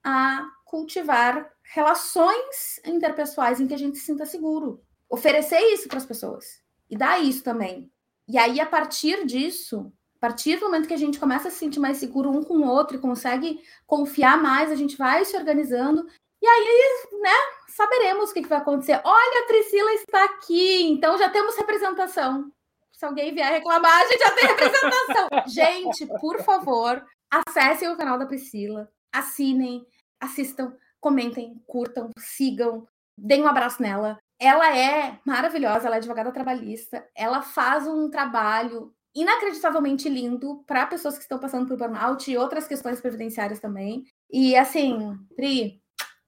a 0.04 0.46
cultivar 0.66 1.52
relações 1.64 2.80
interpessoais 2.86 3.60
em 3.60 3.68
que 3.68 3.74
a 3.74 3.78
gente 3.78 3.98
se 3.98 4.06
sinta 4.06 4.26
seguro. 4.26 4.84
Oferecer 5.10 5.60
isso 5.74 5.88
para 5.88 5.98
as 5.98 6.06
pessoas. 6.06 6.62
E 6.90 6.98
dar 6.98 7.20
isso 7.20 7.44
também. 7.44 7.92
E 8.28 8.38
aí, 8.38 8.60
a 8.60 8.66
partir 8.66 9.26
disso, 9.26 9.92
partir 10.24 10.56
do 10.56 10.68
momento 10.68 10.88
que 10.88 10.94
a 10.94 10.98
gente 10.98 11.20
começa 11.20 11.50
a 11.50 11.52
se 11.52 11.58
sentir 11.58 11.82
mais 11.82 11.98
seguro 11.98 12.32
um 12.32 12.42
com 12.42 12.60
o 12.60 12.66
outro 12.66 12.96
e 12.96 13.00
consegue 13.02 13.62
confiar 13.86 14.42
mais, 14.42 14.72
a 14.72 14.76
gente 14.76 14.96
vai 14.96 15.26
se 15.26 15.36
organizando. 15.36 16.08
E 16.42 16.48
aí, 16.48 17.10
né, 17.22 17.30
saberemos 17.68 18.32
o 18.32 18.34
que, 18.34 18.42
que 18.42 18.48
vai 18.48 18.60
acontecer. 18.60 19.02
Olha, 19.04 19.44
a 19.44 19.48
Priscila 19.48 19.94
está 19.96 20.24
aqui, 20.24 20.84
então 20.84 21.18
já 21.18 21.30
temos 21.30 21.58
representação. 21.58 22.50
Se 22.94 23.04
alguém 23.04 23.36
vier 23.36 23.52
reclamar, 23.52 24.00
a 24.00 24.08
gente 24.08 24.20
já 24.20 24.32
tem 24.32 24.48
representação. 24.48 25.28
gente, 25.46 26.06
por 26.22 26.42
favor, 26.42 27.06
acessem 27.30 27.90
o 27.90 27.98
canal 27.98 28.18
da 28.18 28.26
Priscila, 28.26 28.90
assinem, 29.12 29.86
assistam, 30.22 30.74
comentem, 31.02 31.62
curtam, 31.68 32.12
sigam, 32.18 32.88
deem 33.18 33.44
um 33.44 33.48
abraço 33.48 33.82
nela. 33.82 34.18
Ela 34.40 34.74
é 34.78 35.20
maravilhosa, 35.26 35.88
ela 35.88 35.96
é 35.96 35.98
advogada 35.98 36.32
trabalhista, 36.32 37.06
ela 37.14 37.42
faz 37.42 37.86
um 37.86 38.10
trabalho 38.10 38.94
inacreditavelmente 39.16 40.10
lindo 40.10 40.64
para 40.66 40.88
pessoas 40.88 41.16
que 41.16 41.22
estão 41.22 41.40
passando 41.40 41.68
por 41.68 41.78
burnout 41.78 42.30
e 42.30 42.38
outras 42.38 42.68
questões 42.68 43.00
previdenciárias 43.00 43.60
também. 43.60 44.04
E 44.32 44.56
assim, 44.56 45.18
Pri, 45.36 45.82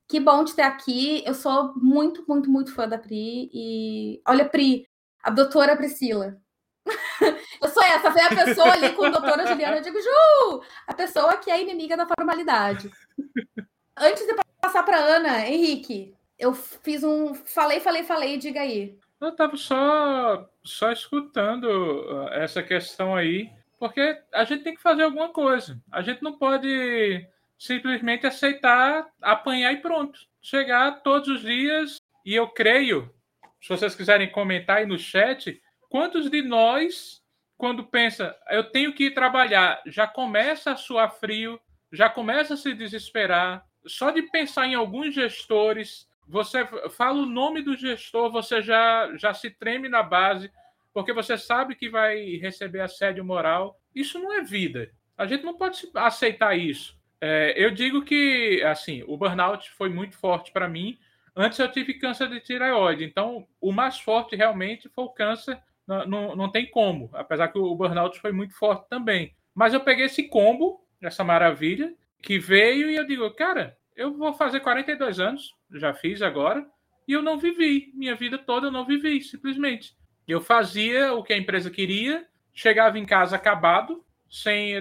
que 0.07 0.19
bom 0.19 0.45
te 0.45 0.55
ter 0.55 0.61
aqui. 0.61 1.23
Eu 1.25 1.33
sou 1.33 1.73
muito, 1.75 2.23
muito, 2.27 2.49
muito 2.49 2.73
fã 2.73 2.87
da 2.87 2.97
Pri. 2.97 3.49
E 3.53 4.21
olha, 4.27 4.47
Pri, 4.47 4.87
a 5.23 5.29
doutora 5.29 5.75
Priscila. 5.75 6.37
eu 7.61 7.69
sou 7.69 7.83
essa, 7.83 8.11
foi 8.11 8.21
a 8.21 8.45
pessoa 8.45 8.71
ali 8.71 8.93
com 8.93 9.05
a 9.05 9.09
doutora 9.09 9.47
Juliana, 9.47 9.77
eu 9.77 9.81
digo, 9.81 9.99
Ju, 9.99 10.61
a 10.85 10.93
pessoa 10.93 11.37
que 11.37 11.49
é 11.49 11.61
inimiga 11.61 11.97
da 11.97 12.07
formalidade. 12.07 12.91
Antes 13.97 14.25
de 14.27 14.35
passar 14.61 14.83
para 14.83 14.97
Ana, 14.97 15.47
Henrique, 15.47 16.13
eu 16.37 16.53
fiz 16.53 17.03
um. 17.03 17.33
Falei, 17.33 17.79
falei, 17.79 18.03
falei, 18.03 18.37
diga 18.37 18.61
aí. 18.61 18.99
Eu 19.19 19.29
estava 19.29 19.55
só, 19.55 20.49
só 20.63 20.91
escutando 20.91 21.65
uh, 21.65 22.29
essa 22.33 22.61
questão 22.61 23.15
aí, 23.15 23.49
porque 23.79 24.21
a 24.33 24.43
gente 24.43 24.63
tem 24.63 24.75
que 24.75 24.81
fazer 24.81 25.03
alguma 25.03 25.29
coisa. 25.29 25.81
A 25.91 26.01
gente 26.01 26.21
não 26.21 26.37
pode 26.37 27.25
simplesmente 27.57 28.27
aceitar, 28.27 29.07
apanhar 29.21 29.71
e 29.73 29.77
pronto. 29.77 30.19
Chegar 30.41 31.01
todos 31.01 31.27
os 31.27 31.41
dias, 31.41 31.97
e 32.25 32.35
eu 32.35 32.47
creio, 32.47 33.13
se 33.61 33.69
vocês 33.69 33.95
quiserem 33.95 34.31
comentar 34.31 34.77
aí 34.77 34.85
no 34.85 34.97
chat, 34.97 35.61
quantos 35.89 36.29
de 36.29 36.41
nós, 36.41 37.23
quando 37.57 37.85
pensa, 37.85 38.37
eu 38.49 38.63
tenho 38.69 38.93
que 38.93 39.05
ir 39.05 39.13
trabalhar, 39.13 39.81
já 39.85 40.05
começa 40.05 40.71
a 40.71 40.75
suar 40.75 41.11
frio, 41.11 41.59
já 41.91 42.09
começa 42.09 42.55
a 42.55 42.57
se 42.57 42.73
desesperar, 42.73 43.65
só 43.87 44.11
de 44.11 44.23
pensar 44.23 44.67
em 44.67 44.75
alguns 44.75 45.13
gestores 45.15 46.07
você 46.27 46.65
fala 46.89 47.21
o 47.21 47.25
nome 47.25 47.61
do 47.61 47.75
gestor, 47.75 48.31
você 48.31 48.61
já, 48.61 49.15
já 49.15 49.33
se 49.33 49.49
treme 49.49 49.87
na 49.87 50.01
base, 50.01 50.51
porque 50.93 51.13
você 51.13 51.37
sabe 51.37 51.75
que 51.75 51.89
vai 51.89 52.37
receber 52.37 52.81
assédio 52.81 53.23
moral. 53.23 53.79
Isso 53.93 54.17
não 54.17 54.33
é 54.33 54.41
vida. 54.41 54.89
A 55.17 55.25
gente 55.25 55.43
não 55.43 55.57
pode 55.57 55.89
aceitar 55.93 56.57
isso. 56.57 56.97
É, 57.21 57.53
eu 57.57 57.71
digo 57.71 58.03
que, 58.03 58.61
assim, 58.63 59.03
o 59.07 59.17
burnout 59.17 59.69
foi 59.71 59.89
muito 59.89 60.17
forte 60.17 60.51
para 60.51 60.67
mim. 60.67 60.97
Antes 61.35 61.59
eu 61.59 61.71
tive 61.71 61.95
câncer 61.95 62.29
de 62.29 62.39
tireoide, 62.39 63.03
então 63.03 63.47
o 63.59 63.71
mais 63.71 63.99
forte 63.99 64.35
realmente 64.35 64.89
foi 64.89 65.03
o 65.03 65.09
câncer. 65.09 65.59
Não, 65.87 66.05
não, 66.05 66.35
não 66.35 66.51
tem 66.51 66.69
como, 66.69 67.09
apesar 67.13 67.49
que 67.49 67.59
o 67.59 67.75
burnout 67.75 68.19
foi 68.19 68.31
muito 68.31 68.55
forte 68.55 68.87
também. 68.89 69.35
Mas 69.53 69.73
eu 69.73 69.79
peguei 69.79 70.05
esse 70.05 70.23
combo, 70.23 70.85
essa 71.01 71.23
maravilha, 71.23 71.93
que 72.21 72.39
veio 72.39 72.89
e 72.89 72.95
eu 72.95 73.05
digo, 73.05 73.29
cara, 73.31 73.77
eu 73.95 74.13
vou 74.13 74.33
fazer 74.33 74.59
42 74.59 75.19
anos, 75.19 75.54
já 75.71 75.93
fiz 75.93 76.21
agora, 76.21 76.65
e 77.07 77.13
eu 77.13 77.21
não 77.21 77.37
vivi. 77.37 77.91
Minha 77.93 78.15
vida 78.15 78.37
toda 78.37 78.67
eu 78.67 78.71
não 78.71 78.85
vivi, 78.85 79.21
simplesmente. 79.21 79.95
Eu 80.27 80.41
fazia 80.41 81.13
o 81.13 81.23
que 81.23 81.33
a 81.33 81.37
empresa 81.37 81.69
queria, 81.69 82.27
chegava 82.53 82.97
em 82.97 83.05
casa 83.05 83.35
acabado, 83.35 84.03
sem. 84.29 84.73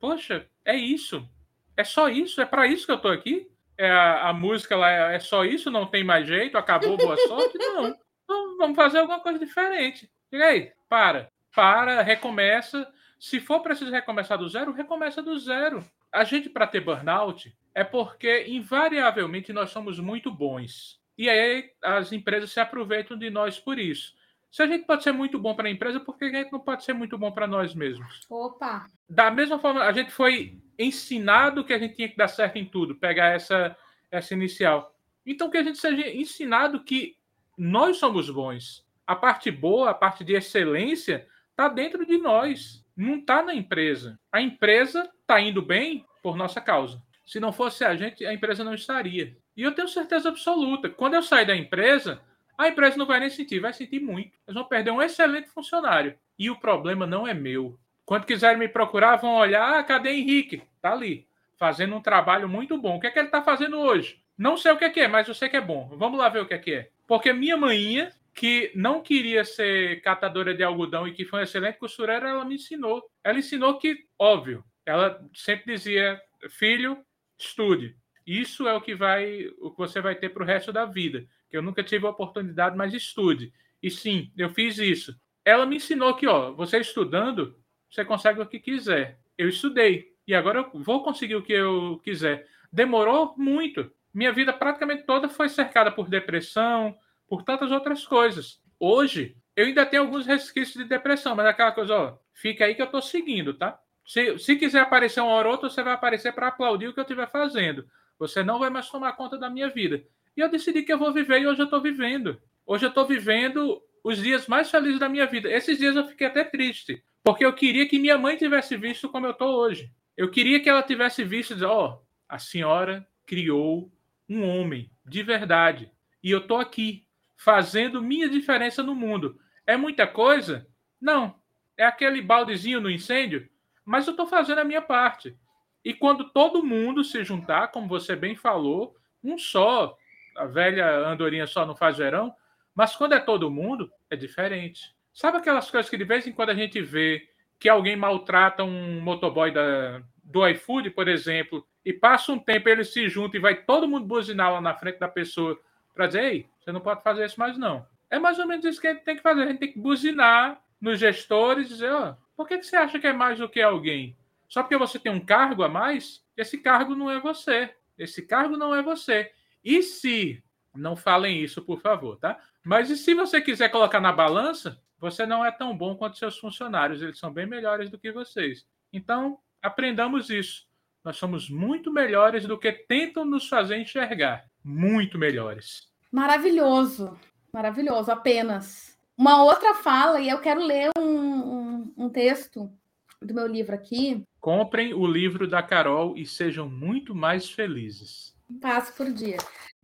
Poxa, 0.00 0.46
é 0.64 0.74
isso. 0.74 1.28
É 1.76 1.84
só 1.84 2.08
isso? 2.08 2.40
É 2.40 2.46
para 2.46 2.66
isso 2.66 2.86
que 2.86 2.92
eu 2.92 2.98
tô 2.98 3.08
aqui? 3.08 3.46
É 3.76 3.90
a, 3.90 4.30
a 4.30 4.32
música 4.32 4.74
lá 4.74 4.90
é, 4.90 5.16
é, 5.16 5.20
só 5.20 5.44
isso? 5.44 5.70
Não 5.70 5.86
tem 5.86 6.02
mais 6.02 6.26
jeito? 6.26 6.56
Acabou, 6.56 6.96
boa 6.96 7.16
sorte? 7.28 7.58
Não. 7.58 7.94
Então, 8.24 8.56
vamos 8.56 8.76
fazer 8.76 8.98
alguma 8.98 9.20
coisa 9.20 9.38
diferente. 9.38 10.10
E 10.32 10.42
aí, 10.42 10.72
para. 10.88 11.28
Para, 11.54 12.02
recomeça. 12.02 12.90
Se 13.18 13.40
for 13.40 13.60
preciso 13.60 13.90
recomeçar 13.90 14.38
do 14.38 14.48
zero, 14.48 14.72
recomeça 14.72 15.22
do 15.22 15.38
zero. 15.38 15.84
A 16.12 16.24
gente, 16.24 16.48
para 16.48 16.66
ter 16.66 16.80
burnout, 16.80 17.54
é 17.74 17.84
porque, 17.84 18.46
invariavelmente, 18.48 19.52
nós 19.52 19.70
somos 19.70 19.98
muito 19.98 20.30
bons. 20.30 21.00
E 21.18 21.28
aí 21.28 21.70
as 21.82 22.12
empresas 22.12 22.50
se 22.50 22.60
aproveitam 22.60 23.18
de 23.18 23.30
nós 23.30 23.58
por 23.58 23.78
isso. 23.78 24.14
Se 24.50 24.62
a 24.62 24.66
gente 24.66 24.86
pode 24.86 25.02
ser 25.02 25.12
muito 25.12 25.38
bom 25.38 25.54
para 25.54 25.68
a 25.68 25.70
empresa, 25.70 26.00
por 26.00 26.16
que 26.16 26.24
a 26.24 26.30
gente 26.30 26.52
não 26.52 26.60
pode 26.60 26.84
ser 26.84 26.94
muito 26.94 27.18
bom 27.18 27.30
para 27.30 27.46
nós 27.46 27.74
mesmos? 27.74 28.26
Opa! 28.30 28.86
Da 29.08 29.30
mesma 29.30 29.58
forma, 29.58 29.82
a 29.82 29.92
gente 29.92 30.10
foi 30.10 30.58
ensinado 30.78 31.64
que 31.64 31.72
a 31.72 31.78
gente 31.78 31.94
tinha 31.94 32.08
que 32.08 32.16
dar 32.16 32.28
certo 32.28 32.56
em 32.56 32.64
tudo, 32.64 32.94
pegar 32.94 33.34
essa, 33.34 33.76
essa 34.10 34.32
inicial. 34.32 34.94
Então, 35.26 35.50
que 35.50 35.58
a 35.58 35.62
gente 35.62 35.78
seja 35.78 36.08
ensinado 36.08 36.84
que 36.84 37.16
nós 37.58 37.98
somos 37.98 38.30
bons. 38.30 38.86
A 39.06 39.14
parte 39.14 39.50
boa, 39.50 39.90
a 39.90 39.94
parte 39.94 40.24
de 40.24 40.34
excelência, 40.34 41.26
está 41.50 41.68
dentro 41.68 42.06
de 42.06 42.16
nós, 42.18 42.84
não 42.96 43.16
está 43.16 43.42
na 43.42 43.54
empresa. 43.54 44.18
A 44.32 44.40
empresa 44.40 45.10
está 45.20 45.40
indo 45.40 45.60
bem 45.60 46.04
por 46.22 46.36
nossa 46.36 46.60
causa. 46.60 47.02
Se 47.26 47.38
não 47.38 47.52
fosse 47.52 47.84
a 47.84 47.94
gente, 47.94 48.24
a 48.24 48.32
empresa 48.32 48.64
não 48.64 48.74
estaria. 48.74 49.36
E 49.56 49.62
eu 49.62 49.72
tenho 49.72 49.88
certeza 49.88 50.28
absoluta. 50.28 50.88
Quando 50.88 51.14
eu 51.14 51.22
sair 51.22 51.46
da 51.46 51.56
empresa, 51.56 52.20
a 52.56 52.68
empresa 52.68 52.96
não 52.96 53.06
vai 53.06 53.20
nem 53.20 53.30
sentir, 53.30 53.60
vai 53.60 53.72
sentir 53.72 54.00
muito. 54.00 54.32
Eles 54.46 54.54
vão 54.54 54.64
perder 54.64 54.90
um 54.90 55.02
excelente 55.02 55.48
funcionário. 55.48 56.16
E 56.38 56.48
o 56.50 56.58
problema 56.58 57.06
não 57.06 57.26
é 57.26 57.34
meu. 57.34 57.78
Quando 58.04 58.24
quiserem 58.24 58.58
me 58.58 58.68
procurar, 58.68 59.16
vão 59.16 59.34
olhar, 59.34 59.78
ah, 59.78 59.82
cadê 59.82 60.10
Henrique? 60.10 60.62
Tá 60.80 60.92
ali, 60.92 61.26
fazendo 61.58 61.96
um 61.96 62.00
trabalho 62.00 62.48
muito 62.48 62.78
bom. 62.78 62.96
O 62.96 63.00
que 63.00 63.08
é 63.08 63.10
que 63.10 63.18
ele 63.18 63.26
está 63.26 63.42
fazendo 63.42 63.78
hoje? 63.78 64.22
Não 64.38 64.56
sei 64.56 64.70
o 64.70 64.76
que 64.76 64.84
é, 64.84 64.90
que 64.90 65.00
é, 65.00 65.08
mas 65.08 65.26
eu 65.26 65.34
sei 65.34 65.48
que 65.48 65.56
é 65.56 65.60
bom. 65.60 65.90
Vamos 65.96 66.18
lá 66.18 66.28
ver 66.28 66.42
o 66.42 66.46
que 66.46 66.54
é 66.54 66.58
que 66.58 66.72
é. 66.72 66.90
Porque 67.06 67.32
minha 67.32 67.56
manhinha, 67.56 68.12
que 68.36 68.70
não 68.74 69.02
queria 69.02 69.44
ser 69.44 70.02
catadora 70.02 70.54
de 70.54 70.62
algodão 70.62 71.08
e 71.08 71.12
que 71.12 71.24
foi 71.24 71.40
uma 71.40 71.44
excelente 71.44 71.78
costureira, 71.78 72.28
ela 72.28 72.44
me 72.44 72.56
ensinou. 72.56 73.02
Ela 73.24 73.38
ensinou 73.38 73.78
que, 73.78 74.04
óbvio, 74.18 74.62
ela 74.84 75.20
sempre 75.34 75.74
dizia, 75.74 76.20
filho, 76.50 76.98
estude. 77.38 77.96
Isso 78.26 78.68
é 78.68 78.74
o 78.74 78.80
que 78.80 78.94
vai, 78.94 79.48
o 79.58 79.70
que 79.70 79.78
você 79.78 80.00
vai 80.00 80.14
ter 80.14 80.28
para 80.28 80.42
o 80.42 80.46
resto 80.46 80.72
da 80.72 80.84
vida 80.84 81.26
que 81.48 81.56
eu 81.56 81.62
nunca 81.62 81.82
tive 81.82 82.06
a 82.06 82.10
oportunidade, 82.10 82.76
mas 82.76 82.92
estude. 82.92 83.52
E 83.82 83.90
sim, 83.90 84.32
eu 84.36 84.50
fiz 84.50 84.78
isso. 84.78 85.16
Ela 85.44 85.66
me 85.66 85.76
ensinou 85.76 86.14
que, 86.14 86.26
ó, 86.26 86.52
você 86.52 86.78
estudando, 86.78 87.56
você 87.90 88.04
consegue 88.04 88.40
o 88.40 88.46
que 88.46 88.58
quiser. 88.58 89.18
Eu 89.38 89.48
estudei 89.48 90.12
e 90.26 90.34
agora 90.34 90.58
eu 90.58 90.82
vou 90.82 91.02
conseguir 91.02 91.36
o 91.36 91.42
que 91.42 91.52
eu 91.52 92.00
quiser. 92.02 92.46
Demorou 92.72 93.34
muito. 93.36 93.90
Minha 94.12 94.32
vida 94.32 94.52
praticamente 94.52 95.04
toda 95.04 95.28
foi 95.28 95.48
cercada 95.48 95.92
por 95.92 96.08
depressão, 96.08 96.96
por 97.28 97.42
tantas 97.42 97.70
outras 97.70 98.06
coisas. 98.06 98.60
Hoje, 98.78 99.36
eu 99.54 99.66
ainda 99.66 99.86
tenho 99.86 100.02
alguns 100.02 100.26
resquícios 100.26 100.82
de 100.82 100.88
depressão, 100.88 101.34
mas 101.34 101.46
aquela 101.46 101.72
coisa, 101.72 101.94
ó, 101.94 102.18
fica 102.32 102.64
aí 102.64 102.74
que 102.74 102.82
eu 102.82 102.86
tô 102.86 103.00
seguindo, 103.00 103.54
tá? 103.54 103.78
Se, 104.04 104.38
se 104.38 104.56
quiser 104.56 104.80
aparecer 104.80 105.20
uma 105.20 105.32
hora 105.32 105.48
ou 105.48 105.54
outra, 105.54 105.68
você 105.68 105.82
vai 105.82 105.94
aparecer 105.94 106.32
para 106.32 106.48
aplaudir 106.48 106.88
o 106.88 106.92
que 106.92 107.00
eu 107.00 107.04
estiver 107.04 107.30
fazendo. 107.30 107.88
Você 108.18 108.42
não 108.42 108.58
vai 108.58 108.70
mais 108.70 108.88
tomar 108.88 109.12
conta 109.12 109.36
da 109.36 109.50
minha 109.50 109.68
vida. 109.68 110.02
E 110.36 110.40
eu 110.40 110.48
decidi 110.48 110.82
que 110.82 110.92
eu 110.92 110.98
vou 110.98 111.12
viver 111.12 111.40
e 111.40 111.46
hoje 111.46 111.60
eu 111.60 111.64
estou 111.64 111.80
vivendo. 111.80 112.40
Hoje 112.64 112.84
eu 112.84 112.90
estou 112.90 113.06
vivendo 113.06 113.82
os 114.04 114.18
dias 114.18 114.46
mais 114.46 114.70
felizes 114.70 115.00
da 115.00 115.08
minha 115.08 115.26
vida. 115.26 115.50
Esses 115.50 115.78
dias 115.78 115.96
eu 115.96 116.06
fiquei 116.06 116.26
até 116.26 116.44
triste, 116.44 117.02
porque 117.24 117.44
eu 117.44 117.52
queria 117.52 117.88
que 117.88 117.98
minha 117.98 118.16
mãe 118.16 118.36
tivesse 118.36 118.76
visto 118.76 119.08
como 119.08 119.26
eu 119.26 119.32
estou 119.32 119.56
hoje. 119.56 119.90
Eu 120.16 120.30
queria 120.30 120.60
que 120.60 120.68
ela 120.68 120.82
tivesse 120.82 121.24
visto 121.24 121.54
ó, 121.64 121.88
oh, 121.88 122.06
a 122.28 122.38
senhora 122.38 123.06
criou 123.24 123.90
um 124.28 124.46
homem 124.46 124.90
de 125.04 125.22
verdade. 125.22 125.90
E 126.22 126.30
eu 126.30 126.38
estou 126.38 126.58
aqui 126.58 127.05
fazendo 127.36 128.02
minha 128.02 128.28
diferença 128.28 128.82
no 128.82 128.94
mundo. 128.94 129.38
É 129.66 129.76
muita 129.76 130.06
coisa? 130.06 130.66
Não. 131.00 131.34
É 131.76 131.84
aquele 131.84 132.22
baldezinho 132.22 132.80
no 132.80 132.90
incêndio, 132.90 133.48
mas 133.84 134.06
eu 134.06 134.12
estou 134.12 134.26
fazendo 134.26 134.58
a 134.58 134.64
minha 134.64 134.80
parte. 134.80 135.36
E 135.84 135.92
quando 135.92 136.30
todo 136.30 136.64
mundo 136.64 137.04
se 137.04 137.22
juntar, 137.22 137.68
como 137.68 137.86
você 137.86 138.16
bem 138.16 138.34
falou, 138.34 138.96
um 139.22 139.36
só, 139.36 139.96
a 140.36 140.46
velha 140.46 141.06
andorinha 141.06 141.46
só 141.46 141.66
não 141.66 141.76
faz 141.76 141.98
verão, 141.98 142.34
mas 142.74 142.96
quando 142.96 143.12
é 143.12 143.20
todo 143.20 143.50
mundo, 143.50 143.90
é 144.10 144.16
diferente. 144.16 144.94
Sabe 145.12 145.38
aquelas 145.38 145.70
coisas 145.70 145.88
que 145.88 145.96
de 145.96 146.04
vez 146.04 146.26
em 146.26 146.32
quando 146.32 146.50
a 146.50 146.54
gente 146.54 146.80
vê 146.80 147.28
que 147.58 147.68
alguém 147.68 147.96
maltrata 147.96 148.64
um 148.64 149.00
motoboy 149.00 149.50
da, 149.50 150.02
do 150.22 150.46
iFood, 150.48 150.90
por 150.90 151.08
exemplo, 151.08 151.66
e 151.84 151.92
passa 151.92 152.32
um 152.32 152.38
tempo, 152.38 152.68
ele 152.68 152.84
se 152.84 153.08
junta 153.08 153.36
e 153.36 153.40
vai 153.40 153.54
todo 153.54 153.88
mundo 153.88 154.06
buzinar 154.06 154.52
lá 154.52 154.60
na 154.60 154.74
frente 154.74 154.98
da 154.98 155.08
pessoa 155.08 155.58
para 155.94 156.08
dizer, 156.08 156.24
ei, 156.24 156.46
você 156.66 156.72
não 156.72 156.80
pode 156.80 157.00
fazer 157.04 157.24
isso 157.24 157.38
mais 157.38 157.56
não. 157.56 157.86
É 158.10 158.18
mais 158.18 158.40
ou 158.40 158.46
menos 158.46 158.64
isso 158.64 158.80
que 158.80 158.88
a 158.88 158.92
gente 158.92 159.04
tem 159.04 159.14
que 159.14 159.22
fazer. 159.22 159.42
A 159.42 159.46
gente 159.46 159.60
tem 159.60 159.72
que 159.72 159.78
buzinar 159.78 160.60
nos 160.80 160.98
gestores 160.98 161.66
e 161.66 161.74
dizer, 161.74 161.92
ó, 161.92 162.10
oh, 162.10 162.14
por 162.36 162.48
que, 162.48 162.58
que 162.58 162.66
você 162.66 162.74
acha 162.74 162.98
que 162.98 163.06
é 163.06 163.12
mais 163.12 163.38
do 163.38 163.48
que 163.48 163.62
alguém? 163.62 164.16
Só 164.48 164.64
porque 164.64 164.76
você 164.76 164.98
tem 164.98 165.12
um 165.12 165.24
cargo 165.24 165.62
a 165.62 165.68
mais? 165.68 166.24
Esse 166.36 166.58
cargo 166.58 166.96
não 166.96 167.08
é 167.08 167.20
você. 167.20 167.72
Esse 167.96 168.20
cargo 168.20 168.56
não 168.56 168.74
é 168.74 168.82
você. 168.82 169.30
E 169.64 169.80
se, 169.80 170.42
não 170.74 170.96
falem 170.96 171.40
isso, 171.40 171.62
por 171.62 171.80
favor, 171.80 172.16
tá? 172.16 172.36
Mas 172.64 172.90
e 172.90 172.96
se 172.96 173.14
você 173.14 173.40
quiser 173.40 173.68
colocar 173.68 174.00
na 174.00 174.10
balança, 174.10 174.82
você 174.98 175.24
não 175.24 175.44
é 175.44 175.52
tão 175.52 175.76
bom 175.76 175.94
quanto 175.94 176.18
seus 176.18 176.36
funcionários, 176.36 177.00
eles 177.00 177.18
são 177.18 177.32
bem 177.32 177.46
melhores 177.46 177.90
do 177.90 177.98
que 177.98 178.10
vocês. 178.10 178.66
Então, 178.92 179.38
aprendamos 179.62 180.30
isso. 180.30 180.66
Nós 181.04 181.16
somos 181.16 181.48
muito 181.48 181.92
melhores 181.92 182.44
do 182.44 182.58
que 182.58 182.72
tentam 182.72 183.24
nos 183.24 183.48
fazer 183.48 183.78
enxergar. 183.78 184.46
Muito 184.64 185.16
melhores. 185.16 185.94
Maravilhoso, 186.16 187.14
maravilhoso, 187.52 188.10
apenas. 188.10 188.96
Uma 189.18 189.44
outra 189.44 189.74
fala, 189.74 190.18
e 190.18 190.30
eu 190.30 190.40
quero 190.40 190.64
ler 190.64 190.90
um, 190.98 191.02
um, 191.04 191.92
um 191.94 192.08
texto 192.08 192.72
do 193.20 193.34
meu 193.34 193.46
livro 193.46 193.74
aqui. 193.74 194.24
Comprem 194.40 194.94
o 194.94 195.06
livro 195.06 195.46
da 195.46 195.62
Carol 195.62 196.16
e 196.16 196.24
sejam 196.24 196.70
muito 196.70 197.14
mais 197.14 197.50
felizes 197.50 198.34
um 198.48 198.58
passo 198.58 198.92
por 198.94 199.12
dia. 199.12 199.36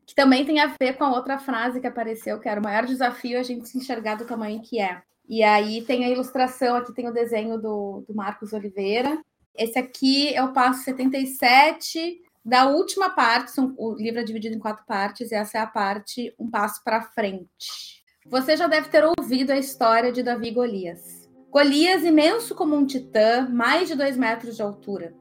Que 0.07 0.14
também 0.14 0.45
tem 0.45 0.61
a 0.61 0.74
ver 0.80 0.95
com 0.95 1.05
a 1.05 1.12
outra 1.12 1.39
frase 1.39 1.80
que 1.80 1.87
apareceu, 1.87 2.41
que 2.41 2.49
era 2.49 2.61
o 2.61 2.64
maior 2.64 2.87
desafio 2.87 3.37
é 3.37 3.41
a 3.41 3.43
gente 3.43 3.68
se 3.68 3.76
enxergar 3.76 4.14
do 4.14 4.24
tamanho 4.24 4.62
que 4.62 4.80
é. 4.80 5.03
E 5.28 5.43
aí 5.43 5.83
tem 5.83 6.05
a 6.05 6.09
ilustração, 6.09 6.76
aqui 6.76 6.95
tem 6.95 7.09
o 7.09 7.12
desenho 7.12 7.59
do, 7.59 8.05
do 8.07 8.14
Marcos 8.14 8.53
Oliveira. 8.53 9.22
Esse 9.55 9.78
aqui 9.78 10.35
é 10.35 10.43
o 10.43 10.53
passo 10.53 10.85
77 10.85 12.22
da 12.45 12.66
última 12.66 13.11
parte, 13.11 13.53
o 13.76 13.95
livro 13.95 14.20
é 14.20 14.24
dividido 14.24 14.57
em 14.57 14.59
quatro 14.59 14.84
partes, 14.84 15.30
e 15.30 15.34
essa 15.34 15.59
é 15.59 15.61
a 15.61 15.66
parte 15.66 16.34
Um 16.38 16.51
Passo 16.51 16.82
para 16.82 17.03
Frente. 17.03 18.03
Você 18.26 18.57
já 18.57 18.66
deve 18.66 18.88
ter 18.88 19.05
ouvido 19.05 19.51
a 19.51 19.59
história 19.59 20.11
de 20.11 20.22
Davi 20.22 20.49
e 20.49 20.53
Golias. 20.53 21.28
Golias, 21.51 22.03
imenso 22.03 22.55
como 22.55 22.74
um 22.74 22.86
titã, 22.86 23.49
mais 23.49 23.88
de 23.88 23.95
dois 23.95 24.16
metros 24.16 24.57
de 24.57 24.62
altura. 24.62 25.14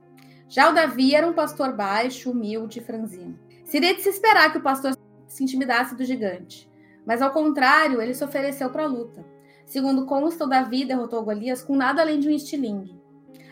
Já 0.47 0.69
o 0.69 0.73
Davi 0.73 1.13
era 1.13 1.27
um 1.27 1.33
pastor 1.33 1.75
baixo, 1.75 2.31
humilde 2.31 2.79
e 2.79 2.83
franzino. 2.83 3.39
Seria 3.65 3.95
de 3.95 4.01
se 4.01 4.09
esperar 4.09 4.51
que 4.51 4.57
o 4.57 4.63
pastor 4.63 4.97
se 5.27 5.43
intimidasse 5.43 5.95
do 5.95 6.03
gigante. 6.03 6.69
Mas 7.05 7.21
ao 7.21 7.31
contrário, 7.31 8.01
ele 8.01 8.13
se 8.13 8.23
ofereceu 8.23 8.69
para 8.69 8.83
a 8.83 8.87
luta. 8.87 9.25
Segundo 9.65 10.05
consta, 10.05 10.45
o 10.45 10.47
Davi 10.47 10.85
derrotou 10.85 11.23
Golias 11.23 11.63
com 11.63 11.75
nada 11.75 12.01
além 12.01 12.19
de 12.19 12.27
um 12.27 12.31
estilingue. 12.31 13.00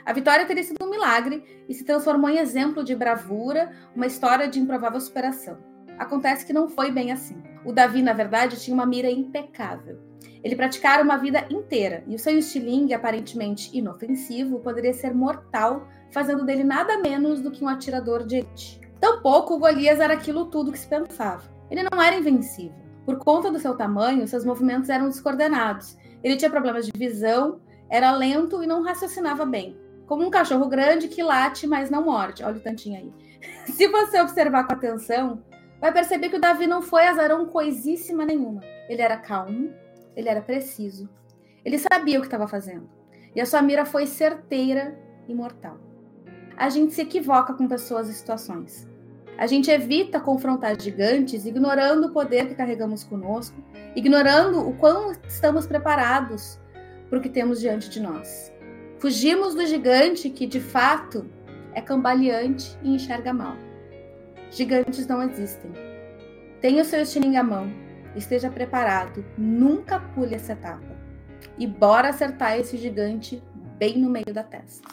A 0.06 0.14
vitória 0.14 0.46
teria 0.46 0.64
sido 0.64 0.84
um 0.84 0.90
milagre 0.90 1.44
e 1.68 1.74
se 1.74 1.84
transformou 1.84 2.30
em 2.30 2.38
exemplo 2.38 2.84
de 2.84 2.96
bravura, 2.96 3.72
uma 3.96 4.08
história 4.08 4.48
de 4.48 4.60
improvável 4.60 5.00
superação. 5.00 5.58
Acontece 5.98 6.46
que 6.46 6.54
não 6.54 6.70
foi 6.70 6.92
bem 6.92 7.12
assim. 7.12 7.42
O 7.66 7.74
Davi, 7.74 8.02
na 8.02 8.14
verdade, 8.14 8.60
tinha 8.60 8.74
uma 8.74 8.86
mira 8.86 9.10
impecável. 9.10 10.00
Ele 10.44 10.56
praticara 10.56 11.04
uma 11.04 11.18
vida 11.18 11.46
inteira 11.50 12.04
e 12.08 12.16
o 12.16 12.20
seu 12.20 12.38
estilingue, 12.38 12.94
aparentemente 12.94 13.70
inofensivo, 13.78 14.60
poderia 14.60 14.94
ser 14.94 15.14
mortal 15.14 15.88
fazendo 16.12 16.46
dele 16.46 16.64
nada 16.64 16.98
menos 16.98 17.42
do 17.42 17.52
que 17.52 17.64
um 17.64 17.68
atirador 17.68 18.26
de 18.26 18.38
elite. 18.38 18.80
Tampouco 19.00 19.56
o 19.56 19.60
Golias 19.60 20.00
era 20.00 20.14
aquilo 20.14 20.46
tudo 20.46 20.72
que 20.72 20.80
se 20.80 20.88
pensava. 20.88 21.44
Ele 21.70 21.84
não 21.84 22.02
era 22.02 22.16
invencível. 22.16 22.78
Por 23.06 23.18
conta 23.18 23.52
do 23.52 23.60
seu 23.60 23.76
tamanho, 23.76 24.28
seus 24.28 24.46
movimentos 24.46 24.90
eram 24.90 25.08
descoordenados. 25.08 25.98
Ele 26.24 26.36
tinha 26.36 26.50
problemas 26.50 26.86
de 26.86 26.92
visão, 26.96 27.60
era 27.90 28.12
lento 28.12 28.64
e 28.64 28.68
não 28.68 28.84
raciocinava 28.84 29.46
bem. 29.46 29.78
Como 30.10 30.26
um 30.26 30.30
cachorro 30.30 30.68
grande 30.68 31.08
que 31.08 31.24
late, 31.24 31.66
mas 31.66 31.90
não 31.90 32.04
morde. 32.04 32.44
Olha 32.44 32.58
o 32.58 32.62
tantinho 32.62 32.98
aí. 32.98 33.14
Se 33.72 33.88
você 33.88 34.20
observar 34.20 34.68
com 34.68 34.74
atenção, 34.74 35.42
vai 35.80 35.94
perceber 35.94 36.28
que 36.28 36.36
o 36.36 36.42
Davi 36.42 36.68
não 36.68 36.82
foi 36.82 37.08
azarão 37.08 37.46
coisíssima 37.46 38.26
nenhuma. 38.26 38.60
Ele 38.90 39.02
era 39.02 39.16
calmo, 39.16 39.72
ele 40.18 40.28
era 40.28 40.42
preciso. 40.42 41.08
Ele 41.64 41.80
sabia 41.80 42.18
o 42.18 42.22
que 42.22 42.28
estava 42.28 42.48
fazendo. 42.48 42.90
E 43.34 43.40
a 43.40 43.46
sua 43.46 43.62
mira 43.62 43.86
foi 43.86 44.06
certeira 44.06 45.00
e 45.26 45.34
mortal 45.34 45.80
a 46.60 46.68
gente 46.68 46.94
se 46.94 47.02
equivoca 47.02 47.54
com 47.54 47.70
pessoas 47.70 48.10
e 48.10 48.14
situações. 48.14 48.86
A 49.38 49.48
gente 49.48 49.72
evita 49.72 50.20
confrontar 50.20 50.80
gigantes 50.80 51.46
ignorando 51.46 52.08
o 52.08 52.12
poder 52.12 52.50
que 52.50 52.56
carregamos 52.56 53.06
conosco, 53.06 53.56
ignorando 53.96 54.68
o 54.68 54.76
quão 54.76 55.14
estamos 55.26 55.66
preparados 55.66 56.60
para 57.10 57.18
o 57.18 57.22
que 57.22 57.30
temos 57.30 57.62
diante 57.62 57.90
de 57.90 58.02
nós. 58.02 58.52
Fugimos 59.00 59.56
do 59.56 59.66
gigante 59.66 60.30
que, 60.30 60.46
de 60.46 60.60
fato, 60.60 61.26
é 61.74 61.82
cambaleante 61.82 62.78
e 62.84 62.94
enxerga 62.96 63.34
mal. 63.34 63.56
Gigantes 64.52 65.08
não 65.08 65.22
existem. 65.24 65.72
Tenha 66.60 66.82
o 66.82 66.86
seu 66.86 67.02
estilingue 67.02 67.38
à 67.38 67.44
mão. 67.44 67.72
Esteja 68.14 68.52
preparado. 68.52 69.24
Nunca 69.38 70.02
pule 70.02 70.36
essa 70.36 70.52
etapa. 70.52 70.98
E 71.58 71.66
bora 71.66 72.10
acertar 72.10 72.60
esse 72.60 72.76
gigante 72.76 73.42
bem 73.78 73.98
no 73.98 74.10
meio 74.10 74.34
da 74.34 74.44
testa. 74.44 74.86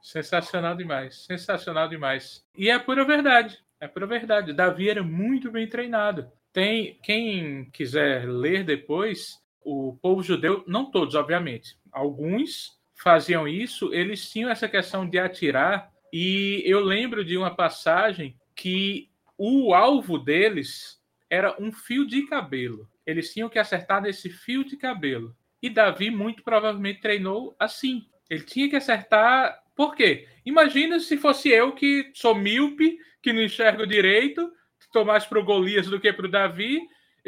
Sensacional 0.00 0.76
demais. 0.76 1.24
Sensacional 1.24 1.88
demais. 1.88 2.44
E 2.56 2.70
é 2.70 2.78
pura 2.78 3.04
verdade. 3.04 3.58
É 3.80 3.88
pura 3.88 4.06
verdade. 4.06 4.52
Davi 4.52 4.88
era 4.88 5.02
muito 5.02 5.50
bem 5.50 5.68
treinado. 5.68 6.30
Tem 6.52 7.00
quem 7.02 7.68
quiser 7.72 8.28
ler 8.28 8.62
depois, 8.62 9.42
o 9.60 9.98
povo 10.00 10.22
judeu, 10.22 10.62
não 10.68 10.88
todos, 10.88 11.16
obviamente, 11.16 11.76
alguns 11.90 12.75
faziam 12.96 13.46
isso, 13.46 13.92
eles 13.92 14.30
tinham 14.30 14.50
essa 14.50 14.68
questão 14.68 15.08
de 15.08 15.18
atirar, 15.18 15.90
e 16.12 16.62
eu 16.64 16.80
lembro 16.80 17.24
de 17.24 17.36
uma 17.36 17.54
passagem 17.54 18.36
que 18.54 19.10
o 19.36 19.74
alvo 19.74 20.18
deles 20.18 21.00
era 21.28 21.54
um 21.60 21.70
fio 21.70 22.06
de 22.06 22.26
cabelo. 22.26 22.88
Eles 23.04 23.32
tinham 23.32 23.48
que 23.48 23.58
acertar 23.58 24.00
nesse 24.00 24.30
fio 24.30 24.64
de 24.64 24.76
cabelo. 24.76 25.36
E 25.62 25.68
Davi 25.68 26.10
muito 26.10 26.42
provavelmente 26.42 27.00
treinou 27.00 27.54
assim. 27.58 28.06
Ele 28.30 28.42
tinha 28.42 28.68
que 28.68 28.76
acertar. 28.76 29.62
Por 29.74 29.94
quê? 29.94 30.26
Imagina 30.44 30.98
se 31.00 31.16
fosse 31.16 31.50
eu 31.50 31.72
que 31.72 32.10
sou 32.14 32.34
míope, 32.34 32.98
que 33.22 33.32
não 33.32 33.42
enxergo 33.42 33.86
direito, 33.86 34.50
estou 34.80 35.04
mais 35.04 35.26
para 35.26 35.38
o 35.38 35.44
Golias 35.44 35.86
do 35.88 36.00
que 36.00 36.12
para 36.12 36.26
o 36.26 36.30
Davi. 36.30 36.80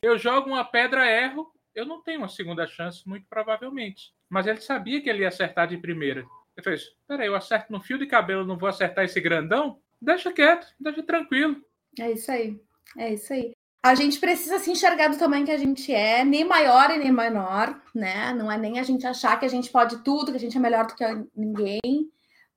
Eu 0.03 0.17
jogo 0.17 0.49
uma 0.49 0.65
pedra, 0.65 1.11
erro, 1.11 1.53
eu 1.79 1.87
não 1.87 2.03
tenho 2.03 2.19
uma 2.19 2.29
segunda 2.29 2.67
chance, 2.67 3.07
muito 3.09 3.27
provavelmente. 3.29 4.13
Mas 4.29 4.47
ele 4.47 4.61
sabia 4.61 5.01
que 5.01 5.09
ele 5.09 5.23
ia 5.23 5.29
acertar 5.29 5.69
de 5.69 5.79
primeira. 5.79 6.27
Ele 6.57 6.65
fez: 6.65 6.91
peraí, 7.07 7.29
eu 7.29 7.37
acerto 7.37 7.73
no 7.73 7.81
fio 7.81 7.99
de 7.99 8.07
cabelo, 8.07 8.45
não 8.45 8.59
vou 8.59 8.69
acertar 8.69 9.05
esse 9.05 9.21
grandão? 9.21 9.81
Deixa 10.01 10.33
quieto, 10.33 10.67
deixa 10.79 11.03
tranquilo. 11.03 11.57
É 11.99 12.11
isso 12.11 12.31
aí. 12.31 12.61
É 12.97 13.15
isso 13.15 13.33
aí. 13.33 13.53
A 13.83 13.95
gente 13.95 14.19
precisa 14.19 14.59
se 14.59 14.71
enxergar 14.71 15.09
do 15.09 15.19
tamanho 15.19 15.47
que 15.47 15.53
a 15.53 15.57
gente 15.57 15.95
é, 15.95 16.25
nem 16.25 16.45
maior 16.45 16.91
e 16.91 16.99
nem 16.99 17.13
menor, 17.13 17.81
né? 17.95 18.35
Não 18.35 18.51
é 18.51 18.59
nem 18.59 18.81
a 18.81 18.83
gente 18.83 19.07
achar 19.07 19.39
que 19.39 19.47
a 19.47 19.49
gente 19.49 19.71
pode 19.71 20.03
tudo, 20.03 20.33
que 20.33 20.37
a 20.37 20.41
gente 20.41 20.57
é 20.57 20.61
melhor 20.61 20.87
do 20.87 20.97
que 20.97 21.05
ninguém, 21.35 21.81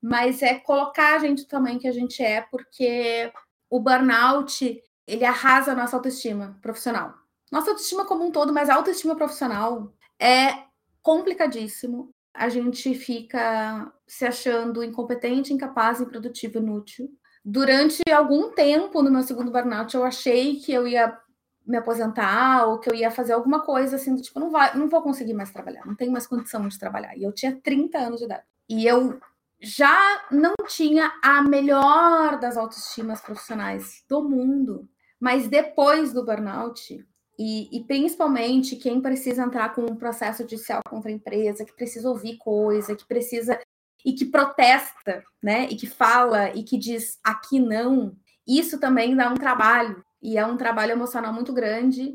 mas 0.00 0.42
é 0.42 0.54
colocar 0.54 1.14
a 1.14 1.18
gente 1.20 1.42
do 1.42 1.48
tamanho 1.48 1.78
que 1.78 1.86
a 1.86 1.92
gente 1.92 2.22
é, 2.22 2.40
porque 2.40 3.32
o 3.70 3.78
burnout 3.78 4.82
ele 5.06 5.24
arrasa 5.24 5.72
a 5.72 5.74
nossa 5.76 5.96
autoestima 5.96 6.58
profissional. 6.60 7.21
Nossa 7.52 7.70
autoestima 7.70 8.06
como 8.06 8.24
um 8.24 8.32
todo, 8.32 8.50
mas 8.50 8.70
a 8.70 8.74
autoestima 8.74 9.14
profissional 9.14 9.92
é 10.18 10.64
complicadíssimo. 11.02 12.10
A 12.32 12.48
gente 12.48 12.94
fica 12.94 13.92
se 14.06 14.24
achando 14.24 14.82
incompetente, 14.82 15.52
incapaz, 15.52 16.00
improdutivo, 16.00 16.56
inútil. 16.56 17.10
Durante 17.44 18.02
algum 18.10 18.52
tempo 18.52 19.02
no 19.02 19.10
meu 19.10 19.22
segundo 19.22 19.50
burnout, 19.50 19.94
eu 19.94 20.02
achei 20.02 20.56
que 20.56 20.72
eu 20.72 20.88
ia 20.88 21.14
me 21.66 21.76
aposentar 21.76 22.66
ou 22.66 22.80
que 22.80 22.88
eu 22.88 22.94
ia 22.94 23.10
fazer 23.10 23.34
alguma 23.34 23.60
coisa 23.60 23.96
assim, 23.96 24.14
do 24.14 24.22
tipo, 24.22 24.40
não, 24.40 24.50
vai, 24.50 24.74
não 24.74 24.88
vou 24.88 25.02
conseguir 25.02 25.34
mais 25.34 25.50
trabalhar, 25.50 25.84
não 25.86 25.94
tenho 25.94 26.10
mais 26.10 26.26
condição 26.26 26.66
de 26.66 26.78
trabalhar. 26.78 27.14
E 27.18 27.22
eu 27.22 27.32
tinha 27.32 27.60
30 27.62 27.98
anos 27.98 28.20
de 28.20 28.24
idade. 28.24 28.44
E 28.66 28.86
eu 28.86 29.20
já 29.60 30.26
não 30.30 30.54
tinha 30.66 31.12
a 31.22 31.42
melhor 31.42 32.40
das 32.40 32.56
autoestimas 32.56 33.20
profissionais 33.20 34.02
do 34.08 34.26
mundo. 34.26 34.88
Mas 35.20 35.48
depois 35.48 36.12
do 36.12 36.24
burnout, 36.24 36.98
e, 37.44 37.68
e, 37.72 37.82
principalmente 37.82 38.76
quem 38.76 39.00
precisa 39.00 39.42
entrar 39.42 39.74
com 39.74 39.82
um 39.82 39.96
processo 39.96 40.42
judicial 40.42 40.80
contra 40.88 41.10
a 41.10 41.12
empresa, 41.12 41.64
que 41.64 41.72
precisa 41.72 42.08
ouvir 42.08 42.36
coisa, 42.36 42.94
que 42.94 43.04
precisa 43.04 43.58
e 44.04 44.12
que 44.12 44.26
protesta, 44.26 45.24
né? 45.42 45.66
E 45.68 45.74
que 45.74 45.88
fala 45.88 46.50
e 46.54 46.62
que 46.62 46.78
diz 46.78 47.18
aqui 47.24 47.58
não, 47.58 48.16
isso 48.46 48.78
também 48.78 49.16
dá 49.16 49.28
um 49.28 49.34
trabalho 49.34 50.04
e 50.22 50.38
é 50.38 50.46
um 50.46 50.56
trabalho 50.56 50.92
emocional 50.92 51.32
muito 51.32 51.52
grande 51.52 52.14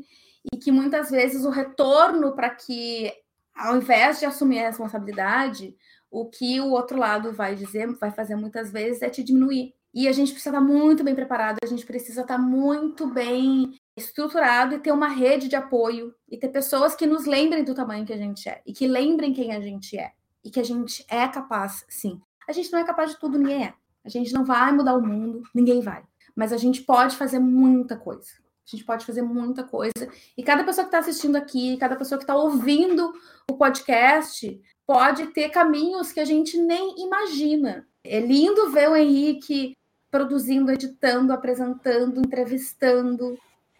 e 0.50 0.56
que 0.56 0.72
muitas 0.72 1.10
vezes 1.10 1.44
o 1.44 1.50
retorno 1.50 2.34
para 2.34 2.48
que 2.48 3.12
ao 3.54 3.76
invés 3.76 4.20
de 4.20 4.24
assumir 4.24 4.60
a 4.60 4.68
responsabilidade, 4.68 5.76
o 6.10 6.24
que 6.24 6.58
o 6.58 6.70
outro 6.70 6.96
lado 6.96 7.34
vai 7.34 7.54
dizer, 7.54 7.86
vai 7.98 8.10
fazer 8.10 8.34
muitas 8.34 8.72
vezes 8.72 9.02
é 9.02 9.10
te 9.10 9.22
diminuir. 9.22 9.74
E 9.98 10.06
a 10.06 10.12
gente 10.12 10.30
precisa 10.30 10.50
estar 10.50 10.60
muito 10.60 11.02
bem 11.02 11.12
preparado, 11.12 11.58
a 11.60 11.66
gente 11.66 11.84
precisa 11.84 12.20
estar 12.20 12.38
muito 12.38 13.04
bem 13.08 13.74
estruturado 13.96 14.76
e 14.76 14.78
ter 14.78 14.92
uma 14.92 15.08
rede 15.08 15.48
de 15.48 15.56
apoio 15.56 16.14
e 16.30 16.38
ter 16.38 16.50
pessoas 16.50 16.94
que 16.94 17.04
nos 17.04 17.26
lembrem 17.26 17.64
do 17.64 17.74
tamanho 17.74 18.06
que 18.06 18.12
a 18.12 18.16
gente 18.16 18.48
é 18.48 18.62
e 18.64 18.72
que 18.72 18.86
lembrem 18.86 19.32
quem 19.32 19.52
a 19.52 19.60
gente 19.60 19.98
é 19.98 20.12
e 20.44 20.52
que 20.52 20.60
a 20.60 20.62
gente 20.62 21.04
é 21.08 21.26
capaz, 21.26 21.84
sim. 21.88 22.20
A 22.48 22.52
gente 22.52 22.70
não 22.70 22.78
é 22.78 22.84
capaz 22.84 23.10
de 23.10 23.18
tudo, 23.18 23.38
ninguém 23.38 23.64
é. 23.64 23.74
A 24.04 24.08
gente 24.08 24.32
não 24.32 24.44
vai 24.44 24.70
mudar 24.70 24.94
o 24.94 25.04
mundo, 25.04 25.42
ninguém 25.52 25.80
vai. 25.80 26.04
Mas 26.32 26.52
a 26.52 26.56
gente 26.56 26.82
pode 26.82 27.16
fazer 27.16 27.40
muita 27.40 27.96
coisa. 27.96 28.30
A 28.38 28.70
gente 28.70 28.84
pode 28.84 29.04
fazer 29.04 29.22
muita 29.22 29.64
coisa. 29.64 30.08
E 30.36 30.44
cada 30.44 30.62
pessoa 30.62 30.84
que 30.84 30.94
está 30.94 31.00
assistindo 31.00 31.34
aqui, 31.34 31.76
cada 31.76 31.96
pessoa 31.96 32.18
que 32.18 32.22
está 32.22 32.36
ouvindo 32.36 33.12
o 33.50 33.56
podcast, 33.56 34.62
pode 34.86 35.26
ter 35.32 35.48
caminhos 35.48 36.12
que 36.12 36.20
a 36.20 36.24
gente 36.24 36.56
nem 36.56 37.04
imagina. 37.04 37.84
É 38.04 38.20
lindo 38.20 38.70
ver 38.70 38.88
o 38.88 38.94
Henrique 38.94 39.76
produzindo, 40.10 40.72
editando, 40.72 41.32
apresentando, 41.32 42.20
entrevistando, 42.20 43.38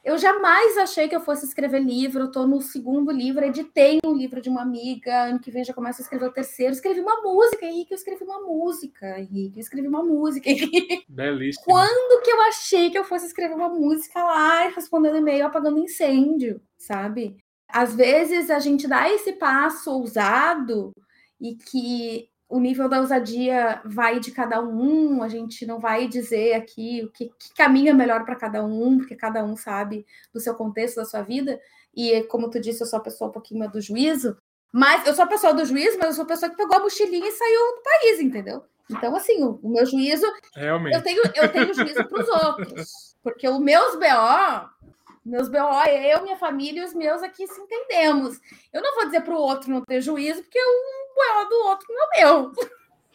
eu 0.09 0.16
jamais 0.16 0.79
achei 0.79 1.07
que 1.07 1.14
eu 1.14 1.20
fosse 1.20 1.45
escrever 1.45 1.81
livro. 1.81 2.31
Tô 2.31 2.47
no 2.47 2.62
segundo 2.62 3.11
livro, 3.11 3.45
editei 3.45 3.99
um 4.03 4.14
livro 4.14 4.41
de 4.41 4.49
uma 4.49 4.62
amiga. 4.62 5.24
Ano 5.24 5.39
que 5.39 5.51
vem 5.51 5.62
já 5.62 5.74
começo 5.74 6.01
a 6.01 6.03
escrever 6.03 6.24
o 6.24 6.33
terceiro. 6.33 6.72
Escrevi 6.72 7.01
uma 7.01 7.20
música, 7.20 7.66
Henrique. 7.66 7.93
Eu 7.93 7.97
escrevi 7.97 8.24
uma 8.24 8.41
música, 8.41 9.18
Henrique. 9.18 9.59
Eu 9.59 9.61
escrevi 9.61 9.87
uma 9.87 10.03
música, 10.03 10.49
Henrique. 10.49 11.05
Belíssimo. 11.11 11.62
Quando 11.64 12.22
que 12.22 12.31
eu 12.31 12.41
achei 12.43 12.89
que 12.89 12.97
eu 12.97 13.05
fosse 13.05 13.26
escrever 13.26 13.55
uma 13.55 13.68
música 13.68 14.22
lá, 14.22 14.68
respondendo 14.68 15.18
e-mail, 15.18 15.45
apagando 15.45 15.79
incêndio, 15.79 16.59
sabe? 16.79 17.37
Às 17.68 17.95
vezes 17.95 18.49
a 18.51 18.59
gente 18.61 18.89
dá 18.89 19.12
esse 19.12 19.33
passo 19.35 19.91
ousado 19.93 20.93
e 21.39 21.55
que 21.55 22.31
o 22.49 22.59
nível 22.59 22.88
da 22.88 23.01
ousadia 23.01 23.80
vai 23.84 24.18
de 24.18 24.30
cada 24.30 24.61
um, 24.61 25.22
a 25.22 25.28
gente 25.28 25.66
não 25.66 25.78
vai 25.78 26.09
dizer 26.09 26.55
aqui 26.55 27.03
o 27.05 27.11
que, 27.11 27.26
que 27.38 27.55
caminho 27.55 27.90
é 27.90 27.92
melhor 27.92 28.24
para 28.24 28.34
cada 28.34 28.64
um, 28.64 28.99
porque 28.99 29.14
cada 29.14 29.44
um 29.44 29.55
sabe 29.55 30.07
do 30.32 30.40
seu 30.40 30.55
contexto, 30.55 30.96
da 30.96 31.05
sua 31.05 31.20
vida. 31.20 31.61
E 31.94 32.22
como 32.24 32.49
tu 32.49 32.59
disse, 32.59 32.82
eu 32.82 32.86
sou 32.86 32.99
a 32.99 33.03
pessoa 33.03 33.28
um 33.28 33.32
pouquinho 33.32 33.70
do 33.70 33.80
juízo, 33.80 34.36
mas 34.72 35.07
eu 35.07 35.14
sou 35.14 35.24
a 35.24 35.28
pessoa 35.28 35.53
do 35.53 35.64
juízo, 35.64 35.99
mas 35.99 36.09
eu 36.09 36.14
sou 36.14 36.24
a 36.24 36.28
pessoa 36.28 36.51
que 36.51 36.57
pegou 36.57 36.76
a 36.76 36.80
mochilinha 36.80 37.28
e 37.28 37.32
saiu 37.32 37.76
do 37.76 37.82
país, 37.82 38.20
entendeu? 38.20 38.62
Então, 38.90 39.14
assim, 39.14 39.42
o, 39.42 39.59
o 39.62 39.68
meu 39.68 39.84
juízo. 39.84 40.26
Realmente. 40.55 40.94
Eu 40.94 41.03
tenho, 41.03 41.22
eu 41.34 41.53
tenho 41.53 41.74
juízo 41.74 42.05
para 42.09 42.22
os 42.22 42.28
outros. 42.28 43.16
Porque 43.22 43.49
os 43.49 43.61
meus 43.61 43.96
BO, 43.96 44.70
meus 45.29 45.49
BO, 45.49 45.85
eu, 45.87 46.22
minha 46.22 46.37
família 46.37 46.83
e 46.83 46.85
os 46.85 46.95
meus 46.95 47.22
aqui 47.22 47.47
se 47.47 47.61
entendemos. 47.61 48.39
Eu 48.72 48.83
não 48.83 48.95
vou 48.95 49.07
dizer 49.07 49.22
para 49.22 49.35
o 49.35 49.41
outro 49.41 49.70
não 49.70 49.83
ter 49.83 50.01
juízo, 50.01 50.43
porque 50.43 50.59
eu 50.59 50.99
BO 51.14 51.49
do 51.49 51.57
outro 51.66 51.87
não 51.91 52.05
é 52.05 52.20
meu. 52.20 52.53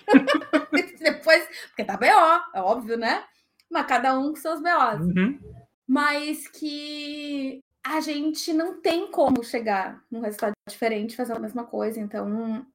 Depois, 1.00 1.48
porque 1.68 1.86
tá 1.86 1.98
BO, 1.98 2.06
é 2.54 2.62
óbvio, 2.62 2.98
né? 2.98 3.26
Mas 3.70 3.88
cada 3.88 4.18
um 4.18 4.30
com 4.30 4.36
seus 4.36 4.62
BOs. 4.62 5.02
Uhum. 5.02 5.40
Mas 5.88 6.48
que 6.48 7.62
a 7.84 8.00
gente 8.00 8.54
não 8.54 8.80
tem 8.80 9.10
como 9.10 9.44
chegar 9.44 10.04
num 10.10 10.22
resultado 10.22 10.54
diferente 10.70 11.16
fazendo 11.16 11.38
a 11.38 11.42
mesma 11.42 11.66
coisa. 11.66 12.00
Então, 12.00 12.66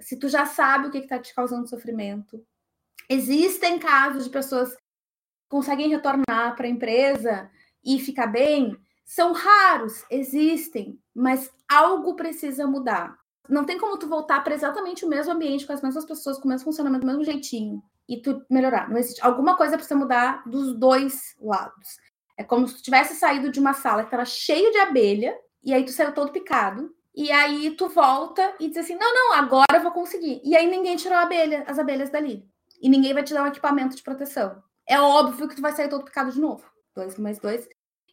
se 0.00 0.18
tu 0.18 0.28
já 0.28 0.44
sabe 0.46 0.88
o 0.88 0.90
que 0.90 0.98
está 0.98 1.18
te 1.18 1.34
causando 1.34 1.68
sofrimento, 1.68 2.44
existem 3.08 3.78
casos 3.78 4.24
de 4.24 4.30
pessoas 4.30 4.74
que 4.74 4.82
conseguem 5.48 5.88
retornar 5.88 6.56
para 6.56 6.66
a 6.66 6.70
empresa 6.70 7.50
e 7.84 8.00
ficar 8.00 8.26
bem, 8.26 8.76
são 9.06 9.32
raros, 9.32 10.04
existem, 10.10 11.00
mas 11.14 11.50
algo 11.66 12.14
precisa 12.14 12.66
mudar 12.66 13.16
não 13.48 13.64
tem 13.64 13.78
como 13.78 13.96
tu 13.96 14.08
voltar 14.08 14.42
para 14.42 14.54
exatamente 14.54 15.04
o 15.04 15.08
mesmo 15.08 15.32
ambiente, 15.32 15.66
com 15.66 15.72
as 15.72 15.82
mesmas 15.82 16.04
pessoas, 16.04 16.38
com 16.38 16.46
o 16.46 16.48
mesmo 16.48 16.64
funcionamento, 16.64 17.02
do 17.02 17.06
mesmo 17.06 17.24
jeitinho, 17.24 17.82
e 18.08 18.20
tu 18.20 18.44
melhorar. 18.50 18.88
Não 18.88 18.98
existe. 18.98 19.24
Alguma 19.24 19.56
coisa 19.56 19.76
precisa 19.76 19.98
mudar 19.98 20.42
dos 20.46 20.74
dois 20.74 21.36
lados. 21.40 21.98
É 22.36 22.44
como 22.44 22.66
se 22.68 22.76
tu 22.76 22.82
tivesse 22.82 23.14
saído 23.14 23.50
de 23.50 23.60
uma 23.60 23.72
sala 23.72 24.02
que 24.02 24.08
estava 24.08 24.24
cheio 24.24 24.70
de 24.72 24.78
abelha, 24.78 25.36
e 25.62 25.72
aí 25.72 25.84
tu 25.84 25.92
saiu 25.92 26.12
todo 26.12 26.32
picado, 26.32 26.94
e 27.14 27.30
aí 27.32 27.70
tu 27.70 27.88
volta 27.88 28.54
e 28.60 28.68
diz 28.68 28.78
assim: 28.78 28.96
não, 28.96 29.14
não, 29.14 29.34
agora 29.34 29.74
eu 29.74 29.82
vou 29.82 29.92
conseguir. 29.92 30.40
E 30.44 30.56
aí 30.56 30.68
ninguém 30.68 30.96
tirou 30.96 31.16
abelha, 31.16 31.64
as 31.66 31.78
abelhas 31.78 32.10
dali. 32.10 32.44
E 32.80 32.88
ninguém 32.88 33.14
vai 33.14 33.22
te 33.22 33.32
dar 33.32 33.44
um 33.44 33.46
equipamento 33.46 33.96
de 33.96 34.02
proteção. 34.02 34.62
É 34.86 35.00
óbvio 35.00 35.48
que 35.48 35.56
tu 35.56 35.62
vai 35.62 35.72
sair 35.72 35.88
todo 35.88 36.04
picado 36.04 36.30
de 36.30 36.40
novo. 36.40 36.64
Dois 36.94 37.18
mais 37.18 37.38
dois. 37.38 37.66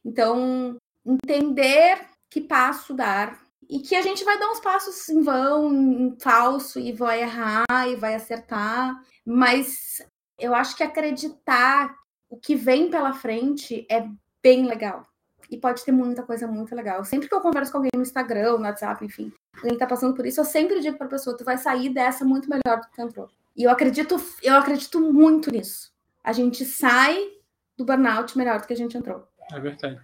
Então, 0.06 0.78
entender 1.06 2.00
que 2.30 2.42
passo 2.42 2.94
dar 2.94 3.40
e 3.70 3.80
que 3.80 3.96
a 3.96 4.02
gente 4.02 4.24
vai 4.24 4.38
dar 4.38 4.52
uns 4.52 4.60
passos 4.60 5.08
em 5.10 5.22
vão, 5.22 5.74
em 5.74 6.16
falso, 6.20 6.80
e 6.80 6.92
vai 6.92 7.22
errar 7.22 7.66
e 7.88 7.96
vai 7.96 8.16
acertar, 8.16 9.02
mas 9.26 10.02
eu 10.38 10.54
acho 10.54 10.76
que 10.76 10.84
acreditar 10.84 11.96
o 12.30 12.38
que 12.38 12.56
vem 12.56 12.90
pela 12.90 13.14
frente 13.14 13.86
é 13.90 14.08
bem 14.42 14.66
legal. 14.66 15.08
E 15.50 15.58
pode 15.58 15.84
ter 15.86 15.92
muita 15.92 16.24
coisa 16.24 16.48
muito 16.48 16.76
legal. 16.76 17.04
Sempre 17.06 17.30
que 17.30 17.36
eu 17.36 17.42
converso 17.42 17.72
com 17.72 17.78
alguém 17.78 17.92
no 17.96 18.02
Instagram, 18.02 18.58
no 18.58 18.64
WhatsApp, 18.64 19.06
enfim, 19.06 19.32
alguém 19.56 19.78
tá 19.78 19.86
passando 19.86 20.16
por 20.16 20.26
isso, 20.26 20.42
eu 20.42 20.46
sempre 20.46 20.80
digo 20.80 20.98
pra 20.98 21.08
pessoa, 21.08 21.38
tu 21.38 21.44
vai 21.44 21.58
sair 21.58 21.90
dessa 21.90 22.26
muito 22.26 22.50
melhor 22.50 22.82
do 22.82 22.90
que 22.90 23.02
entrou. 23.02 23.30
E 23.56 23.64
eu 23.64 23.70
acredito, 23.70 24.16
eu 24.42 24.56
acredito 24.56 25.00
muito 25.00 25.52
nisso. 25.52 25.92
A 26.24 26.34
gente 26.34 26.66
sai 26.66 27.32
do 27.78 27.86
burnout 27.86 28.38
melhor 28.38 28.60
do 28.60 28.68
que 28.68 28.74
a 28.74 28.78
gente 28.78 28.98
entrou. 28.98 29.28
É 29.52 29.60
verdade. 29.60 30.00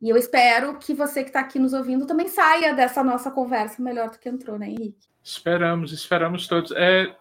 E 0.00 0.08
eu 0.08 0.16
espero 0.16 0.78
que 0.78 0.92
você 0.92 1.22
que 1.22 1.30
está 1.30 1.40
aqui 1.40 1.58
nos 1.58 1.72
ouvindo 1.72 2.06
também 2.06 2.26
saia 2.26 2.74
dessa 2.74 3.04
nossa 3.04 3.30
conversa 3.30 3.80
melhor 3.80 4.10
do 4.10 4.18
que 4.18 4.28
entrou, 4.28 4.58
né, 4.58 4.66
Henrique? 4.66 5.06
Esperamos, 5.22 5.92
esperamos 5.92 6.48
todos. 6.48 6.72
É, 6.72 7.14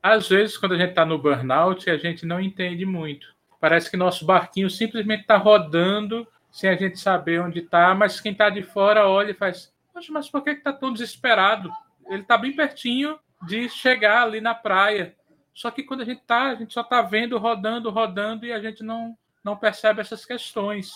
às 0.00 0.28
vezes, 0.28 0.56
quando 0.56 0.74
a 0.74 0.78
gente 0.78 0.90
está 0.90 1.04
no 1.04 1.18
burnout, 1.18 1.90
a 1.90 1.96
gente 1.96 2.24
não 2.24 2.40
entende 2.40 2.86
muito. 2.86 3.26
Parece 3.58 3.90
que 3.90 3.96
nosso 3.96 4.24
barquinho 4.24 4.70
simplesmente 4.70 5.22
está 5.22 5.36
rodando 5.36 6.26
sem 6.50 6.70
a 6.70 6.76
gente 6.76 6.98
saber 6.98 7.40
onde 7.40 7.60
está, 7.60 7.94
mas 7.94 8.20
quem 8.20 8.32
está 8.32 8.48
de 8.48 8.62
fora 8.62 9.08
olha 9.08 9.32
e 9.32 9.34
faz: 9.34 9.72
Poxa, 9.92 10.12
mas 10.12 10.30
por 10.30 10.42
que 10.42 10.50
está 10.50 10.72
tão 10.72 10.92
desesperado? 10.92 11.70
Ele 12.08 12.22
está 12.22 12.38
bem 12.38 12.54
pertinho 12.54 13.18
de 13.46 13.68
chegar 13.68 14.22
ali 14.22 14.40
na 14.40 14.54
praia. 14.54 15.14
Só 15.52 15.70
que 15.70 15.82
quando 15.82 16.02
a 16.02 16.04
gente 16.04 16.20
está, 16.20 16.50
a 16.50 16.54
gente 16.54 16.72
só 16.72 16.80
está 16.80 17.02
vendo, 17.02 17.36
rodando, 17.38 17.90
rodando 17.90 18.46
e 18.46 18.52
a 18.52 18.60
gente 18.60 18.82
não, 18.82 19.16
não 19.44 19.56
percebe 19.56 20.00
essas 20.00 20.24
questões. 20.24 20.92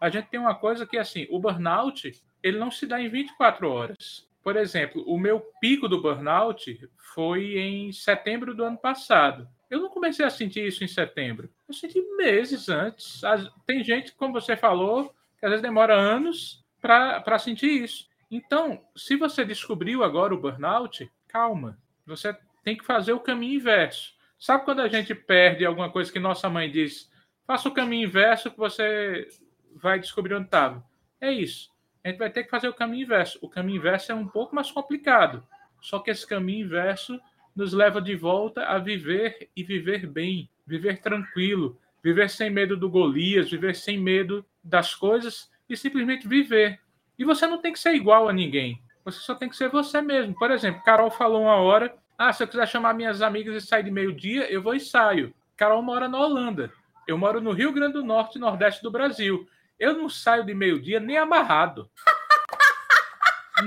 A 0.00 0.08
gente 0.08 0.28
tem 0.28 0.38
uma 0.38 0.54
coisa 0.54 0.86
que, 0.86 0.96
assim, 0.96 1.26
o 1.30 1.38
burnout, 1.38 2.12
ele 2.42 2.58
não 2.58 2.70
se 2.70 2.86
dá 2.86 3.00
em 3.00 3.08
24 3.08 3.68
horas. 3.68 4.28
Por 4.42 4.56
exemplo, 4.56 5.02
o 5.06 5.18
meu 5.18 5.40
pico 5.60 5.88
do 5.88 6.00
burnout 6.00 6.88
foi 7.14 7.58
em 7.58 7.92
setembro 7.92 8.54
do 8.54 8.64
ano 8.64 8.78
passado. 8.78 9.48
Eu 9.68 9.80
não 9.80 9.90
comecei 9.90 10.24
a 10.24 10.30
sentir 10.30 10.66
isso 10.66 10.82
em 10.82 10.88
setembro. 10.88 11.50
Eu 11.68 11.74
senti 11.74 12.00
meses 12.16 12.68
antes. 12.68 13.20
Tem 13.66 13.84
gente, 13.84 14.14
como 14.14 14.32
você 14.32 14.56
falou, 14.56 15.14
que 15.38 15.44
às 15.44 15.50
vezes 15.50 15.62
demora 15.62 15.94
anos 15.94 16.64
para 16.80 17.38
sentir 17.38 17.84
isso. 17.84 18.08
Então, 18.30 18.80
se 18.96 19.16
você 19.16 19.44
descobriu 19.44 20.04
agora 20.04 20.34
o 20.34 20.40
burnout, 20.40 21.10
calma. 21.26 21.78
Você 22.06 22.34
tem 22.64 22.76
que 22.76 22.84
fazer 22.84 23.12
o 23.12 23.20
caminho 23.20 23.56
inverso. 23.56 24.14
Sabe 24.38 24.64
quando 24.64 24.80
a 24.80 24.88
gente 24.88 25.14
perde 25.14 25.66
alguma 25.66 25.90
coisa 25.90 26.12
que 26.12 26.18
nossa 26.18 26.48
mãe 26.48 26.70
diz? 26.70 27.10
Faça 27.46 27.68
o 27.68 27.74
caminho 27.74 28.06
inverso 28.06 28.50
que 28.50 28.56
você 28.56 29.28
vai 29.76 29.98
descobrir 29.98 30.34
onde 30.34 30.46
estava. 30.46 30.84
É 31.20 31.32
isso. 31.32 31.70
A 32.04 32.08
gente 32.08 32.18
vai 32.18 32.30
ter 32.30 32.44
que 32.44 32.50
fazer 32.50 32.68
o 32.68 32.74
caminho 32.74 33.04
inverso. 33.04 33.38
O 33.42 33.48
caminho 33.48 33.78
inverso 33.78 34.12
é 34.12 34.14
um 34.14 34.26
pouco 34.26 34.54
mais 34.54 34.70
complicado. 34.70 35.46
Só 35.80 35.98
que 35.98 36.10
esse 36.10 36.26
caminho 36.26 36.66
inverso 36.66 37.20
nos 37.54 37.72
leva 37.72 38.00
de 38.00 38.14
volta 38.14 38.64
a 38.64 38.78
viver 38.78 39.50
e 39.54 39.62
viver 39.62 40.06
bem, 40.06 40.48
viver 40.66 41.00
tranquilo, 41.00 41.78
viver 42.02 42.30
sem 42.30 42.50
medo 42.50 42.76
do 42.76 42.88
Golias, 42.88 43.50
viver 43.50 43.74
sem 43.74 43.98
medo 43.98 44.44
das 44.62 44.94
coisas 44.94 45.50
e 45.68 45.76
simplesmente 45.76 46.28
viver. 46.28 46.80
E 47.18 47.24
você 47.24 47.46
não 47.46 47.60
tem 47.60 47.72
que 47.72 47.78
ser 47.78 47.94
igual 47.94 48.28
a 48.28 48.32
ninguém. 48.32 48.80
Você 49.04 49.20
só 49.20 49.34
tem 49.34 49.48
que 49.48 49.56
ser 49.56 49.70
você 49.70 50.00
mesmo. 50.00 50.34
Por 50.34 50.50
exemplo, 50.50 50.82
Carol 50.84 51.10
falou 51.10 51.42
uma 51.42 51.56
hora: 51.56 51.96
ah, 52.16 52.32
se 52.32 52.42
eu 52.42 52.48
quiser 52.48 52.68
chamar 52.68 52.94
minhas 52.94 53.22
amigas 53.22 53.62
e 53.62 53.66
sair 53.66 53.82
de 53.82 53.90
meio-dia, 53.90 54.50
eu 54.50 54.62
vou 54.62 54.74
e 54.74 54.80
saio. 54.80 55.34
Carol 55.56 55.82
mora 55.82 56.08
na 56.08 56.18
Holanda. 56.20 56.72
Eu 57.06 57.18
moro 57.18 57.40
no 57.40 57.52
Rio 57.52 57.72
Grande 57.72 57.94
do 57.94 58.04
Norte 58.04 58.38
Nordeste 58.38 58.82
do 58.82 58.90
Brasil. 58.90 59.48
Eu 59.78 59.94
não 59.94 60.08
saio 60.08 60.44
de 60.44 60.54
meio-dia 60.54 60.98
nem 60.98 61.16
amarrado. 61.16 61.90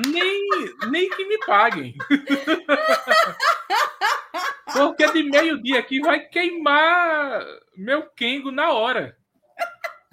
nem, 0.08 0.48
nem 0.90 1.10
que 1.10 1.26
me 1.26 1.38
paguem. 1.46 1.96
Porque 4.74 5.12
de 5.12 5.24
meio-dia 5.24 5.80
aqui 5.80 6.00
vai 6.00 6.20
queimar 6.22 7.46
meu 7.76 8.04
Kengo 8.10 8.52
na 8.52 8.72
hora. 8.72 9.18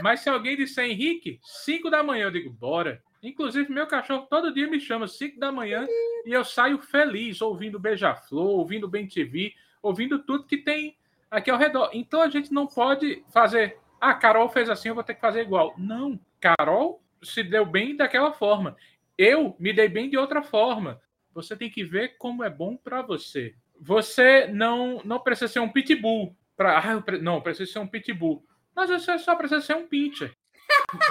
Mas 0.00 0.20
se 0.20 0.28
alguém 0.28 0.56
disser 0.56 0.84
Henrique, 0.84 1.40
5 1.42 1.90
da 1.90 2.02
manhã, 2.02 2.26
eu 2.26 2.30
digo, 2.30 2.50
bora. 2.50 3.02
Inclusive, 3.22 3.72
meu 3.72 3.86
cachorro 3.86 4.26
todo 4.30 4.54
dia 4.54 4.68
me 4.68 4.78
chama 4.78 5.08
5 5.08 5.40
da 5.40 5.50
manhã 5.50 5.86
e 6.24 6.32
eu 6.32 6.44
saio 6.44 6.78
feliz, 6.78 7.40
ouvindo 7.40 7.80
Beija-Flor, 7.80 8.50
ouvindo 8.50 8.86
Bem 8.86 9.08
TV, 9.08 9.52
ouvindo 9.82 10.20
tudo 10.20 10.46
que 10.46 10.58
tem 10.58 10.96
aqui 11.30 11.50
ao 11.50 11.58
redor. 11.58 11.90
Então 11.92 12.22
a 12.22 12.28
gente 12.28 12.52
não 12.52 12.66
pode 12.66 13.24
fazer, 13.32 13.78
ah, 14.00 14.14
Carol 14.14 14.48
fez 14.48 14.70
assim, 14.70 14.88
eu 14.88 14.94
vou 14.94 15.04
ter 15.04 15.14
que 15.14 15.20
fazer 15.20 15.42
igual. 15.42 15.74
Não, 15.76 16.18
Carol 16.40 17.02
se 17.22 17.42
deu 17.42 17.66
bem 17.66 17.96
daquela 17.96 18.32
forma. 18.32 18.76
Eu 19.16 19.56
me 19.58 19.72
dei 19.72 19.88
bem 19.88 20.08
de 20.08 20.16
outra 20.16 20.42
forma. 20.42 21.00
Você 21.34 21.56
tem 21.56 21.70
que 21.70 21.84
ver 21.84 22.16
como 22.18 22.44
é 22.44 22.50
bom 22.50 22.76
para 22.76 23.02
você. 23.02 23.54
Você 23.80 24.46
não 24.46 25.00
não 25.04 25.20
precisa 25.20 25.48
ser 25.48 25.60
um 25.60 25.68
pitbull 25.68 26.36
para, 26.56 26.78
ah, 26.78 27.00
pre... 27.00 27.18
não, 27.18 27.40
precisa 27.40 27.72
ser 27.72 27.78
um 27.78 27.86
pitbull. 27.86 28.44
Mas 28.74 28.90
você 28.90 29.18
só 29.18 29.34
precisa 29.34 29.60
ser 29.60 29.76
um 29.76 29.86
pincher. 29.86 30.32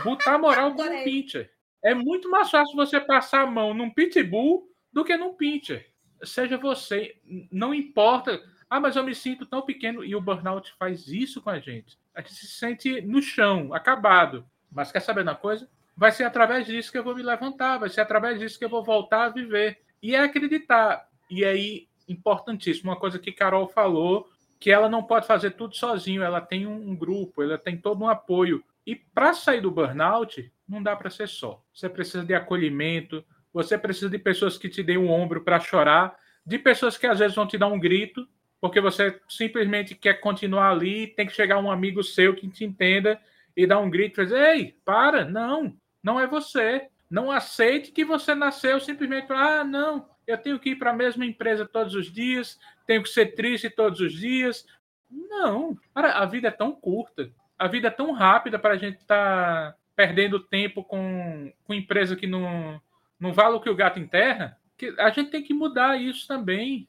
Botar 0.03 0.37
moral 0.37 0.73
com 0.73 0.83
um 0.83 1.03
pincher. 1.03 1.51
É 1.83 1.93
muito 1.93 2.29
mais 2.29 2.49
fácil 2.49 2.75
você 2.75 2.99
passar 2.99 3.41
a 3.41 3.47
mão 3.47 3.73
num 3.73 3.89
pitbull 3.89 4.69
do 4.91 5.03
que 5.03 5.15
num 5.15 5.33
pincher. 5.33 5.89
Seja 6.23 6.57
você, 6.57 7.15
não 7.51 7.73
importa. 7.73 8.41
Ah, 8.69 8.79
mas 8.79 8.95
eu 8.95 9.03
me 9.03 9.15
sinto 9.15 9.45
tão 9.45 9.61
pequeno 9.61 10.03
e 10.03 10.15
o 10.15 10.21
burnout 10.21 10.73
faz 10.77 11.07
isso 11.07 11.41
com 11.41 11.49
a 11.49 11.59
gente. 11.59 11.97
A 12.13 12.21
gente 12.21 12.33
se 12.33 12.47
sente 12.47 13.01
no 13.01 13.21
chão, 13.21 13.73
acabado. 13.73 14.45
Mas 14.71 14.91
quer 14.91 14.99
saber 14.99 15.21
uma 15.21 15.35
coisa? 15.35 15.69
Vai 15.95 16.11
ser 16.11 16.25
através 16.25 16.67
disso 16.67 16.91
que 16.91 16.97
eu 16.97 17.03
vou 17.03 17.15
me 17.15 17.23
levantar, 17.23 17.77
vai 17.77 17.89
ser 17.89 18.01
através 18.01 18.39
disso 18.39 18.59
que 18.59 18.65
eu 18.65 18.69
vou 18.69 18.83
voltar 18.83 19.25
a 19.25 19.29
viver. 19.29 19.79
E 20.01 20.15
é 20.15 20.19
acreditar. 20.19 21.09
E 21.29 21.43
aí, 21.45 21.87
importantíssimo, 22.07 22.91
uma 22.91 22.99
coisa 22.99 23.17
que 23.17 23.31
Carol 23.31 23.67
falou, 23.67 24.29
que 24.59 24.71
ela 24.71 24.89
não 24.89 25.03
pode 25.03 25.25
fazer 25.25 25.51
tudo 25.51 25.75
sozinho, 25.75 26.21
ela 26.21 26.41
tem 26.41 26.67
um, 26.67 26.95
grupo, 26.95 27.41
ela 27.41 27.57
tem 27.57 27.77
todo 27.77 28.03
um 28.03 28.09
apoio. 28.09 28.63
E 28.85 28.95
para 28.95 29.33
sair 29.33 29.61
do 29.61 29.71
burnout, 29.71 30.51
não 30.67 30.83
dá 30.83 30.95
para 30.95 31.09
ser 31.09 31.27
só. 31.27 31.63
Você 31.73 31.89
precisa 31.89 32.23
de 32.23 32.33
acolhimento, 32.33 33.23
você 33.53 33.77
precisa 33.77 34.09
de 34.09 34.19
pessoas 34.19 34.57
que 34.57 34.69
te 34.69 34.83
deem 34.83 34.97
um 34.97 35.09
ombro 35.09 35.43
para 35.43 35.59
chorar, 35.59 36.15
de 36.45 36.57
pessoas 36.59 36.97
que 36.97 37.07
às 37.07 37.19
vezes 37.19 37.35
vão 37.35 37.47
te 37.47 37.57
dar 37.57 37.67
um 37.67 37.79
grito, 37.79 38.27
porque 38.59 38.81
você 38.81 39.19
simplesmente 39.27 39.95
quer 39.95 40.15
continuar 40.15 40.71
ali, 40.71 41.07
tem 41.07 41.25
que 41.25 41.33
chegar 41.33 41.59
um 41.59 41.71
amigo 41.71 42.03
seu 42.03 42.35
que 42.35 42.47
te 42.47 42.65
entenda 42.65 43.19
e 43.55 43.65
dar 43.65 43.79
um 43.79 43.89
grito 43.89 44.21
e 44.21 44.25
dizer: 44.25 44.55
Ei, 44.55 44.75
para, 44.83 45.25
não, 45.25 45.75
não 46.03 46.19
é 46.19 46.27
você. 46.27 46.87
Não 47.09 47.31
aceite 47.31 47.91
que 47.91 48.03
você 48.03 48.35
nasceu 48.35 48.79
simplesmente 48.81 49.27
ah, 49.31 49.63
não, 49.63 50.09
eu 50.27 50.37
tenho 50.37 50.59
que 50.59 50.71
ir 50.71 50.75
para 50.75 50.91
a 50.91 50.95
mesma 50.95 51.25
empresa 51.25 51.65
todos 51.65 51.95
os 51.95 52.11
dias, 52.11 52.59
tenho 52.85 53.01
que 53.01 53.09
ser 53.09 53.27
triste 53.27 53.69
todos 53.69 54.01
os 54.01 54.11
dias. 54.11 54.65
Não, 55.09 55.77
a 55.95 56.25
vida 56.25 56.49
é 56.49 56.51
tão 56.51 56.73
curta, 56.73 57.31
a 57.57 57.67
vida 57.67 57.87
é 57.87 57.91
tão 57.91 58.11
rápida 58.11 58.59
para 58.59 58.73
a 58.73 58.77
gente 58.77 58.97
estar 58.97 59.71
tá 59.71 59.77
perdendo 59.95 60.39
tempo 60.39 60.83
com, 60.83 61.51
com 61.63 61.73
empresa 61.73 62.15
que 62.15 62.27
não, 62.27 62.81
não 63.17 63.31
vale 63.31 63.55
o 63.55 63.61
que 63.61 63.69
o 63.69 63.75
gato 63.75 63.99
enterra, 63.99 64.57
que 64.77 64.93
a 64.99 65.09
gente 65.09 65.31
tem 65.31 65.41
que 65.41 65.53
mudar 65.53 65.99
isso 65.99 66.27
também. 66.27 66.87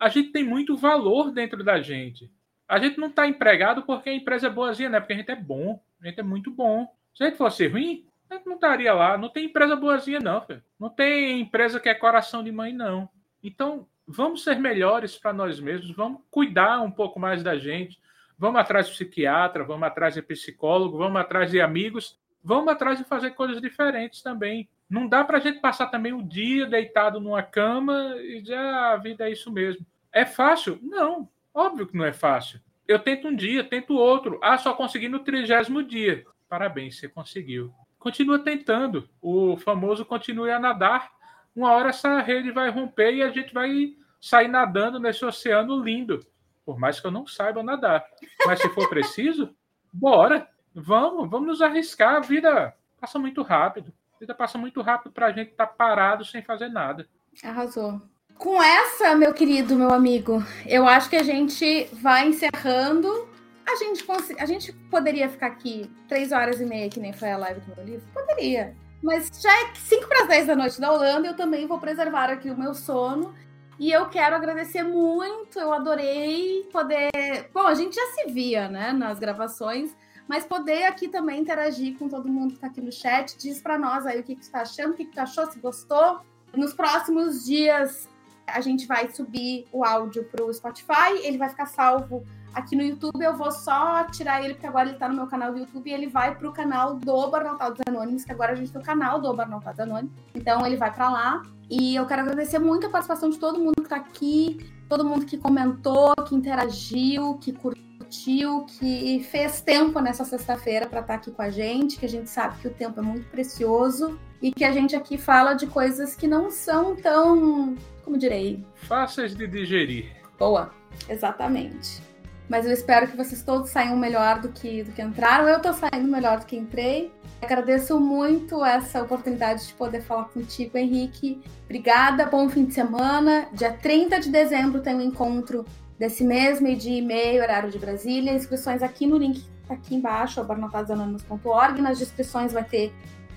A 0.00 0.08
gente 0.08 0.32
tem 0.32 0.42
muito 0.42 0.76
valor 0.76 1.30
dentro 1.30 1.62
da 1.62 1.80
gente. 1.80 2.32
A 2.66 2.78
gente 2.78 2.98
não 2.98 3.08
está 3.08 3.26
empregado 3.26 3.82
porque 3.82 4.08
a 4.08 4.14
empresa 4.14 4.46
é 4.46 4.50
boazinha, 4.50 4.88
né? 4.88 4.98
Porque 4.98 5.12
a 5.12 5.16
gente 5.16 5.30
é 5.30 5.36
bom, 5.36 5.82
a 6.00 6.06
gente 6.06 6.18
é 6.18 6.22
muito 6.22 6.50
bom. 6.50 6.92
Se 7.14 7.22
a 7.22 7.26
gente 7.26 7.36
fosse 7.36 7.66
ruim, 7.66 8.06
a 8.30 8.34
gente 8.34 8.46
não 8.46 8.54
estaria 8.54 8.94
lá. 8.94 9.18
Não 9.18 9.28
tem 9.28 9.44
empresa 9.44 9.76
boazinha, 9.76 10.20
não, 10.20 10.40
filho. 10.40 10.62
Não 10.78 10.88
tem 10.88 11.40
empresa 11.40 11.78
que 11.78 11.88
é 11.88 11.94
coração 11.94 12.42
de 12.42 12.50
mãe, 12.50 12.72
não. 12.72 13.10
Então, 13.42 13.86
vamos 14.06 14.42
ser 14.42 14.58
melhores 14.58 15.18
para 15.18 15.32
nós 15.32 15.60
mesmos, 15.60 15.90
vamos 15.90 16.22
cuidar 16.30 16.80
um 16.80 16.90
pouco 16.90 17.20
mais 17.20 17.42
da 17.42 17.58
gente. 17.58 18.00
Vamos 18.38 18.58
atrás 18.58 18.86
de 18.86 18.92
psiquiatra, 18.94 19.64
vamos 19.64 19.86
atrás 19.86 20.14
de 20.14 20.22
psicólogo, 20.22 20.96
vamos 20.96 21.20
atrás 21.20 21.50
de 21.50 21.60
amigos, 21.60 22.18
vamos 22.42 22.72
atrás 22.72 22.96
de 22.98 23.04
fazer 23.04 23.32
coisas 23.32 23.60
diferentes 23.60 24.22
também. 24.22 24.66
Não 24.88 25.06
dá 25.06 25.22
para 25.22 25.36
a 25.36 25.40
gente 25.40 25.60
passar 25.60 25.88
também 25.88 26.12
o 26.12 26.22
dia 26.22 26.66
deitado 26.66 27.20
numa 27.20 27.42
cama 27.42 28.16
e 28.16 28.40
dizer 28.40 28.56
ah, 28.56 28.92
a 28.92 28.96
vida 28.96 29.28
é 29.28 29.32
isso 29.32 29.52
mesmo. 29.52 29.84
É 30.12 30.24
fácil? 30.24 30.78
Não, 30.82 31.28
óbvio 31.54 31.86
que 31.86 31.96
não 31.96 32.04
é 32.04 32.12
fácil. 32.12 32.60
Eu 32.86 32.98
tento 32.98 33.28
um 33.28 33.34
dia, 33.34 33.62
tento 33.62 33.94
outro. 33.94 34.38
Ah, 34.42 34.58
só 34.58 34.74
consegui 34.74 35.08
no 35.08 35.20
trigésimo 35.20 35.82
dia. 35.82 36.24
Parabéns, 36.48 36.98
você 36.98 37.08
conseguiu 37.08 37.72
continua 38.00 38.38
tentando. 38.38 39.08
O 39.22 39.56
famoso 39.58 40.04
continue 40.04 40.50
a 40.50 40.58
nadar. 40.58 41.12
Uma 41.54 41.72
hora 41.72 41.90
essa 41.90 42.20
rede 42.20 42.50
vai 42.50 42.70
romper 42.70 43.14
e 43.14 43.22
a 43.22 43.30
gente 43.30 43.54
vai 43.54 43.94
sair 44.20 44.48
nadando 44.48 44.98
nesse 44.98 45.24
oceano 45.24 45.80
lindo. 45.80 46.26
Por 46.64 46.78
mais 46.78 46.98
que 46.98 47.06
eu 47.06 47.10
não 47.10 47.26
saiba 47.26 47.62
nadar. 47.62 48.04
Mas 48.46 48.60
se 48.60 48.68
for 48.70 48.88
preciso, 48.88 49.54
bora. 49.92 50.48
Vamos, 50.74 51.28
vamos 51.28 51.48
nos 51.48 51.62
arriscar. 51.62 52.16
A 52.16 52.20
vida 52.20 52.74
passa 53.00 53.18
muito 53.18 53.42
rápido. 53.42 53.92
A 54.16 54.18
vida 54.18 54.34
passa 54.34 54.56
muito 54.56 54.80
rápido 54.80 55.12
para 55.12 55.26
a 55.26 55.32
gente 55.32 55.50
estar 55.50 55.66
tá 55.66 55.72
parado 55.72 56.24
sem 56.24 56.42
fazer 56.42 56.68
nada. 56.68 57.08
Arrasou. 57.44 58.00
Com 58.40 58.62
essa, 58.62 59.14
meu 59.14 59.34
querido, 59.34 59.76
meu 59.76 59.92
amigo, 59.92 60.42
eu 60.66 60.88
acho 60.88 61.10
que 61.10 61.16
a 61.16 61.22
gente 61.22 61.86
vai 61.92 62.26
encerrando 62.26 63.28
a 63.68 63.76
gente, 63.76 64.04
a 64.38 64.46
gente 64.46 64.72
poderia 64.72 65.28
ficar 65.28 65.48
aqui 65.48 65.90
três 66.08 66.32
horas 66.32 66.58
e 66.58 66.64
meia, 66.64 66.88
que 66.88 66.98
nem 66.98 67.12
foi 67.12 67.30
a 67.30 67.36
live 67.36 67.60
do 67.60 67.76
meu 67.76 67.84
livro? 67.84 68.08
Poderia. 68.14 68.74
Mas 69.02 69.28
já 69.42 69.52
é 69.52 69.74
5 69.74 70.08
para 70.08 70.22
as 70.22 70.28
10 70.28 70.46
da 70.46 70.56
noite 70.56 70.80
da 70.80 70.90
Holanda, 70.90 71.28
eu 71.28 71.36
também 71.36 71.66
vou 71.66 71.78
preservar 71.78 72.30
aqui 72.30 72.50
o 72.50 72.58
meu 72.58 72.72
sono. 72.72 73.34
E 73.78 73.92
eu 73.92 74.08
quero 74.08 74.34
agradecer 74.34 74.84
muito, 74.84 75.58
eu 75.58 75.70
adorei 75.74 76.66
poder. 76.72 77.10
Bom, 77.52 77.66
a 77.66 77.74
gente 77.74 77.94
já 77.94 78.06
se 78.14 78.32
via, 78.32 78.70
né, 78.70 78.90
nas 78.90 79.18
gravações, 79.18 79.94
mas 80.26 80.46
poder 80.46 80.84
aqui 80.84 81.08
também 81.08 81.42
interagir 81.42 81.98
com 81.98 82.08
todo 82.08 82.26
mundo 82.26 82.52
que 82.52 82.56
está 82.56 82.68
aqui 82.68 82.80
no 82.80 82.90
chat. 82.90 83.36
Diz 83.36 83.60
para 83.60 83.78
nós 83.78 84.06
aí 84.06 84.18
o 84.18 84.22
que, 84.22 84.34
que 84.34 84.46
você 84.46 84.50
tá 84.50 84.62
achando, 84.62 84.92
o 84.92 84.96
que, 84.96 85.04
que 85.04 85.12
tu 85.12 85.20
achou, 85.20 85.44
se 85.44 85.58
gostou. 85.60 86.20
Nos 86.56 86.72
próximos 86.72 87.44
dias 87.44 88.08
a 88.54 88.60
gente 88.60 88.86
vai 88.86 89.10
subir 89.10 89.66
o 89.72 89.84
áudio 89.84 90.24
para 90.24 90.44
o 90.44 90.52
Spotify, 90.52 91.20
ele 91.22 91.38
vai 91.38 91.48
ficar 91.48 91.66
salvo 91.66 92.24
aqui 92.54 92.76
no 92.76 92.82
YouTube. 92.82 93.22
Eu 93.22 93.36
vou 93.36 93.50
só 93.50 94.04
tirar 94.04 94.42
ele, 94.42 94.54
porque 94.54 94.66
agora 94.66 94.86
ele 94.86 94.96
está 94.96 95.08
no 95.08 95.14
meu 95.14 95.26
canal 95.26 95.52
do 95.52 95.58
YouTube 95.58 95.88
e 95.88 95.92
ele 95.92 96.06
vai 96.06 96.34
para 96.34 96.48
o 96.48 96.52
canal 96.52 96.94
do 96.96 97.30
Barnaltados 97.30 97.80
Anônimos, 97.86 98.24
que 98.24 98.32
agora 98.32 98.52
a 98.52 98.54
gente 98.54 98.72
tem 98.72 98.80
o 98.80 98.84
canal 98.84 99.20
do 99.20 99.32
Barnaltados 99.34 99.80
Anônimos. 99.80 100.12
Então 100.34 100.66
ele 100.66 100.76
vai 100.76 100.92
para 100.92 101.10
lá. 101.10 101.42
E 101.68 101.94
eu 101.94 102.04
quero 102.06 102.22
agradecer 102.22 102.58
muito 102.58 102.86
a 102.86 102.90
participação 102.90 103.30
de 103.30 103.38
todo 103.38 103.58
mundo 103.58 103.76
que 103.76 103.82
está 103.82 103.96
aqui, 103.96 104.58
todo 104.88 105.04
mundo 105.04 105.24
que 105.24 105.38
comentou, 105.38 106.12
que 106.26 106.34
interagiu, 106.34 107.38
que 107.38 107.52
curtiu, 107.52 108.66
que 108.66 109.24
fez 109.30 109.60
tempo 109.60 110.00
nessa 110.00 110.24
sexta-feira 110.24 110.86
para 110.86 111.00
estar 111.00 111.12
tá 111.12 111.18
aqui 111.20 111.30
com 111.30 111.42
a 111.42 111.50
gente, 111.50 111.96
que 111.96 112.06
a 112.06 112.08
gente 112.08 112.28
sabe 112.28 112.60
que 112.60 112.66
o 112.66 112.74
tempo 112.74 112.98
é 112.98 113.02
muito 113.02 113.28
precioso 113.30 114.18
e 114.42 114.52
que 114.52 114.64
a 114.64 114.72
gente 114.72 114.96
aqui 114.96 115.18
fala 115.18 115.54
de 115.54 115.66
coisas 115.66 116.14
que 116.14 116.26
não 116.26 116.50
são 116.50 116.96
tão, 116.96 117.76
como 118.04 118.18
direi, 118.18 118.64
fáceis 118.74 119.34
de 119.34 119.46
digerir. 119.46 120.06
Boa, 120.38 120.72
exatamente. 121.08 122.02
Mas 122.48 122.66
eu 122.66 122.72
espero 122.72 123.06
que 123.06 123.16
vocês 123.16 123.44
todos 123.44 123.70
saiam 123.70 123.96
melhor 123.96 124.40
do 124.40 124.48
que, 124.48 124.82
do 124.82 124.90
que 124.90 125.00
entraram. 125.00 125.48
Eu 125.48 125.60
tô 125.60 125.72
saindo 125.72 126.08
melhor 126.08 126.40
do 126.40 126.46
que 126.46 126.56
entrei. 126.56 127.12
Agradeço 127.40 128.00
muito 128.00 128.64
essa 128.64 129.00
oportunidade 129.02 129.68
de 129.68 129.72
poder 129.74 130.00
falar 130.00 130.24
contigo, 130.24 130.76
Henrique. 130.76 131.40
Obrigada, 131.64 132.26
bom 132.26 132.48
fim 132.48 132.64
de 132.64 132.74
semana. 132.74 133.46
Dia 133.52 133.72
30 133.72 134.18
de 134.18 134.30
dezembro 134.30 134.80
tem 134.80 134.96
um 134.96 135.00
encontro 135.00 135.64
desse 135.96 136.24
mês, 136.24 136.60
meio 136.60 136.76
dia 136.76 136.98
e 136.98 137.02
meio, 137.02 137.40
horário 137.40 137.70
de 137.70 137.78
Brasília. 137.78 138.32
Inscrições 138.32 138.82
aqui 138.82 139.06
no 139.06 139.16
link 139.16 139.44
tá 139.68 139.74
aqui 139.74 139.94
embaixo, 139.94 140.42
barnotadosanônimos.org. 140.42 141.80
Nas 141.80 142.00
descrições 142.00 142.52
vai 142.52 142.64
ter 142.64 142.92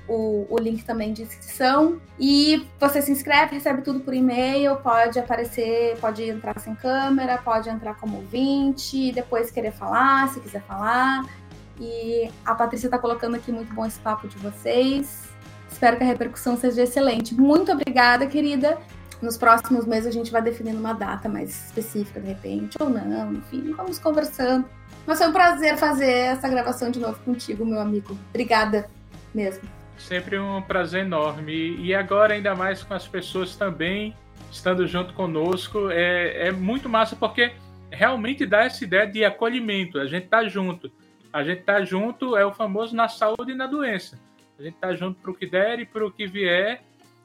o, 0.08 0.46
o 0.50 0.58
link 0.58 0.84
também 0.84 1.14
de 1.14 1.24
inscrição. 1.24 2.00
E 2.20 2.68
você 2.80 3.02
se 3.02 3.12
inscreve, 3.12 3.56
recebe 3.56 3.82
tudo 3.82 4.00
por 4.00 4.14
e-mail, 4.14 4.76
pode 4.78 5.20
aparecer, 5.20 5.98
pode 6.00 6.24
entrar 6.24 6.60
sem 6.60 6.76
câmera, 6.76 7.38
pode 7.38 7.70
entrar 7.70 7.96
como 7.96 8.18
ouvinte, 8.18 9.12
depois 9.12 9.52
querer 9.52 9.72
falar, 9.72 10.30
se 10.30 10.40
quiser 10.40 10.62
falar. 10.64 11.24
E 11.80 12.30
a 12.46 12.54
Patrícia 12.54 12.88
está 12.88 12.98
colocando 12.98 13.36
aqui 13.36 13.52
muito 13.52 13.74
bom 13.74 13.86
esse 13.86 14.00
papo 14.00 14.28
de 14.28 14.38
vocês. 14.38 15.24
Espero 15.72 15.98
que 15.98 16.04
a 16.04 16.08
repercussão 16.08 16.56
seja 16.56 16.84
excelente. 16.84 17.34
Muito 17.34 17.72
obrigada, 17.72 18.28
querida. 18.28 18.78
Nos 19.22 19.38
próximos 19.38 19.86
meses 19.86 20.08
a 20.08 20.12
gente 20.12 20.32
vai 20.32 20.42
definindo 20.42 20.78
uma 20.78 20.94
data 20.94 21.30
mais 21.30 21.68
específica, 21.68 22.20
de 22.20 22.28
repente, 22.28 22.78
ou 22.80 22.90
não, 22.90 23.34
enfim, 23.34 23.74
vamos 23.76 23.98
conversando. 23.98 24.66
Mas 25.06 25.18
foi 25.18 25.28
um 25.28 25.34
prazer 25.34 25.78
fazer 25.78 26.12
essa 26.12 26.48
gravação 26.48 26.92
de 26.92 27.00
novo 27.00 27.18
contigo, 27.24 27.66
meu 27.66 27.80
amigo. 27.80 28.18
Obrigada 28.30 28.90
mesmo. 29.34 29.83
Sempre 29.98 30.38
um 30.38 30.62
prazer 30.62 31.02
enorme. 31.02 31.78
E 31.78 31.94
agora, 31.94 32.34
ainda 32.34 32.56
mais 32.56 32.84
com 32.84 32.94
as 32.94 33.08
pessoas 33.08 33.56
também 33.56 34.16
estando 34.52 34.86
junto 34.88 35.14
conosco, 35.14 35.90
é, 35.90 36.48
é 36.48 36.52
muito 36.52 36.88
massa 36.88 37.16
porque 37.16 37.54
realmente 37.92 38.46
dá 38.46 38.64
essa 38.64 38.84
ideia 38.84 39.08
de 39.08 39.24
acolhimento. 39.24 40.00
A 40.00 40.06
gente 40.06 40.28
tá 40.28 40.48
junto. 40.48 40.92
A 41.32 41.44
gente 41.44 41.64
tá 41.64 41.84
junto, 41.84 42.36
é 42.38 42.46
o 42.46 42.54
famoso 42.54 42.96
na 42.96 43.08
saúde 43.08 43.52
e 43.52 43.56
na 43.56 43.66
doença. 43.66 44.20
A 44.60 44.62
gente 44.62 44.76
tá 44.76 44.94
junto 44.94 45.20
para 45.20 45.32
o 45.32 45.34
que 45.34 45.48
der 45.48 45.80
e 45.80 45.86
para 45.86 46.06
o 46.06 46.12
que 46.12 46.28
vier. 46.28 46.84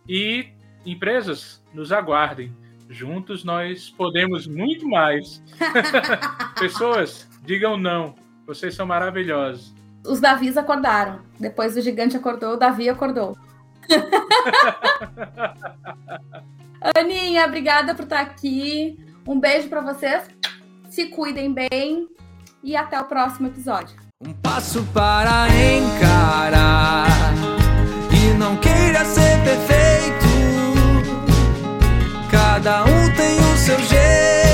E 0.08 0.48
empresas, 0.86 1.62
nos 1.74 1.92
aguardem. 1.92 2.54
Juntos 2.88 3.44
nós 3.44 3.90
podemos 3.90 4.46
muito 4.46 4.88
mais. 4.88 5.42
Pessoas, 6.58 7.28
digam 7.44 7.76
não. 7.76 8.14
Vocês 8.46 8.74
são 8.74 8.86
maravilhosos 8.86 9.77
os 10.08 10.20
Davis 10.20 10.56
acordaram. 10.56 11.20
Depois 11.38 11.76
o 11.76 11.82
gigante 11.82 12.16
acordou, 12.16 12.54
o 12.54 12.56
Davi 12.56 12.88
acordou. 12.88 13.36
Aninha, 16.96 17.46
obrigada 17.46 17.94
por 17.94 18.04
estar 18.04 18.20
aqui. 18.20 18.98
Um 19.26 19.38
beijo 19.38 19.68
para 19.68 19.80
vocês. 19.80 20.24
Se 20.88 21.06
cuidem 21.06 21.52
bem 21.52 22.08
e 22.62 22.76
até 22.76 22.98
o 22.98 23.04
próximo 23.04 23.48
episódio. 23.48 23.96
Um 24.20 24.32
passo 24.32 24.82
para 24.92 25.46
encarar 25.76 27.06
e 28.12 28.34
não 28.38 28.56
queira 28.56 29.04
ser 29.04 29.42
perfeito. 29.44 30.26
Cada 32.30 32.84
um 32.84 33.14
tem 33.14 33.38
o 33.38 33.56
seu 33.56 33.78
jeito. 33.80 34.47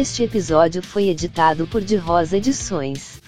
Este 0.00 0.22
episódio 0.22 0.82
foi 0.82 1.10
editado 1.10 1.66
por 1.66 1.82
De 1.82 1.94
Rosa 1.94 2.38
Edições. 2.38 3.19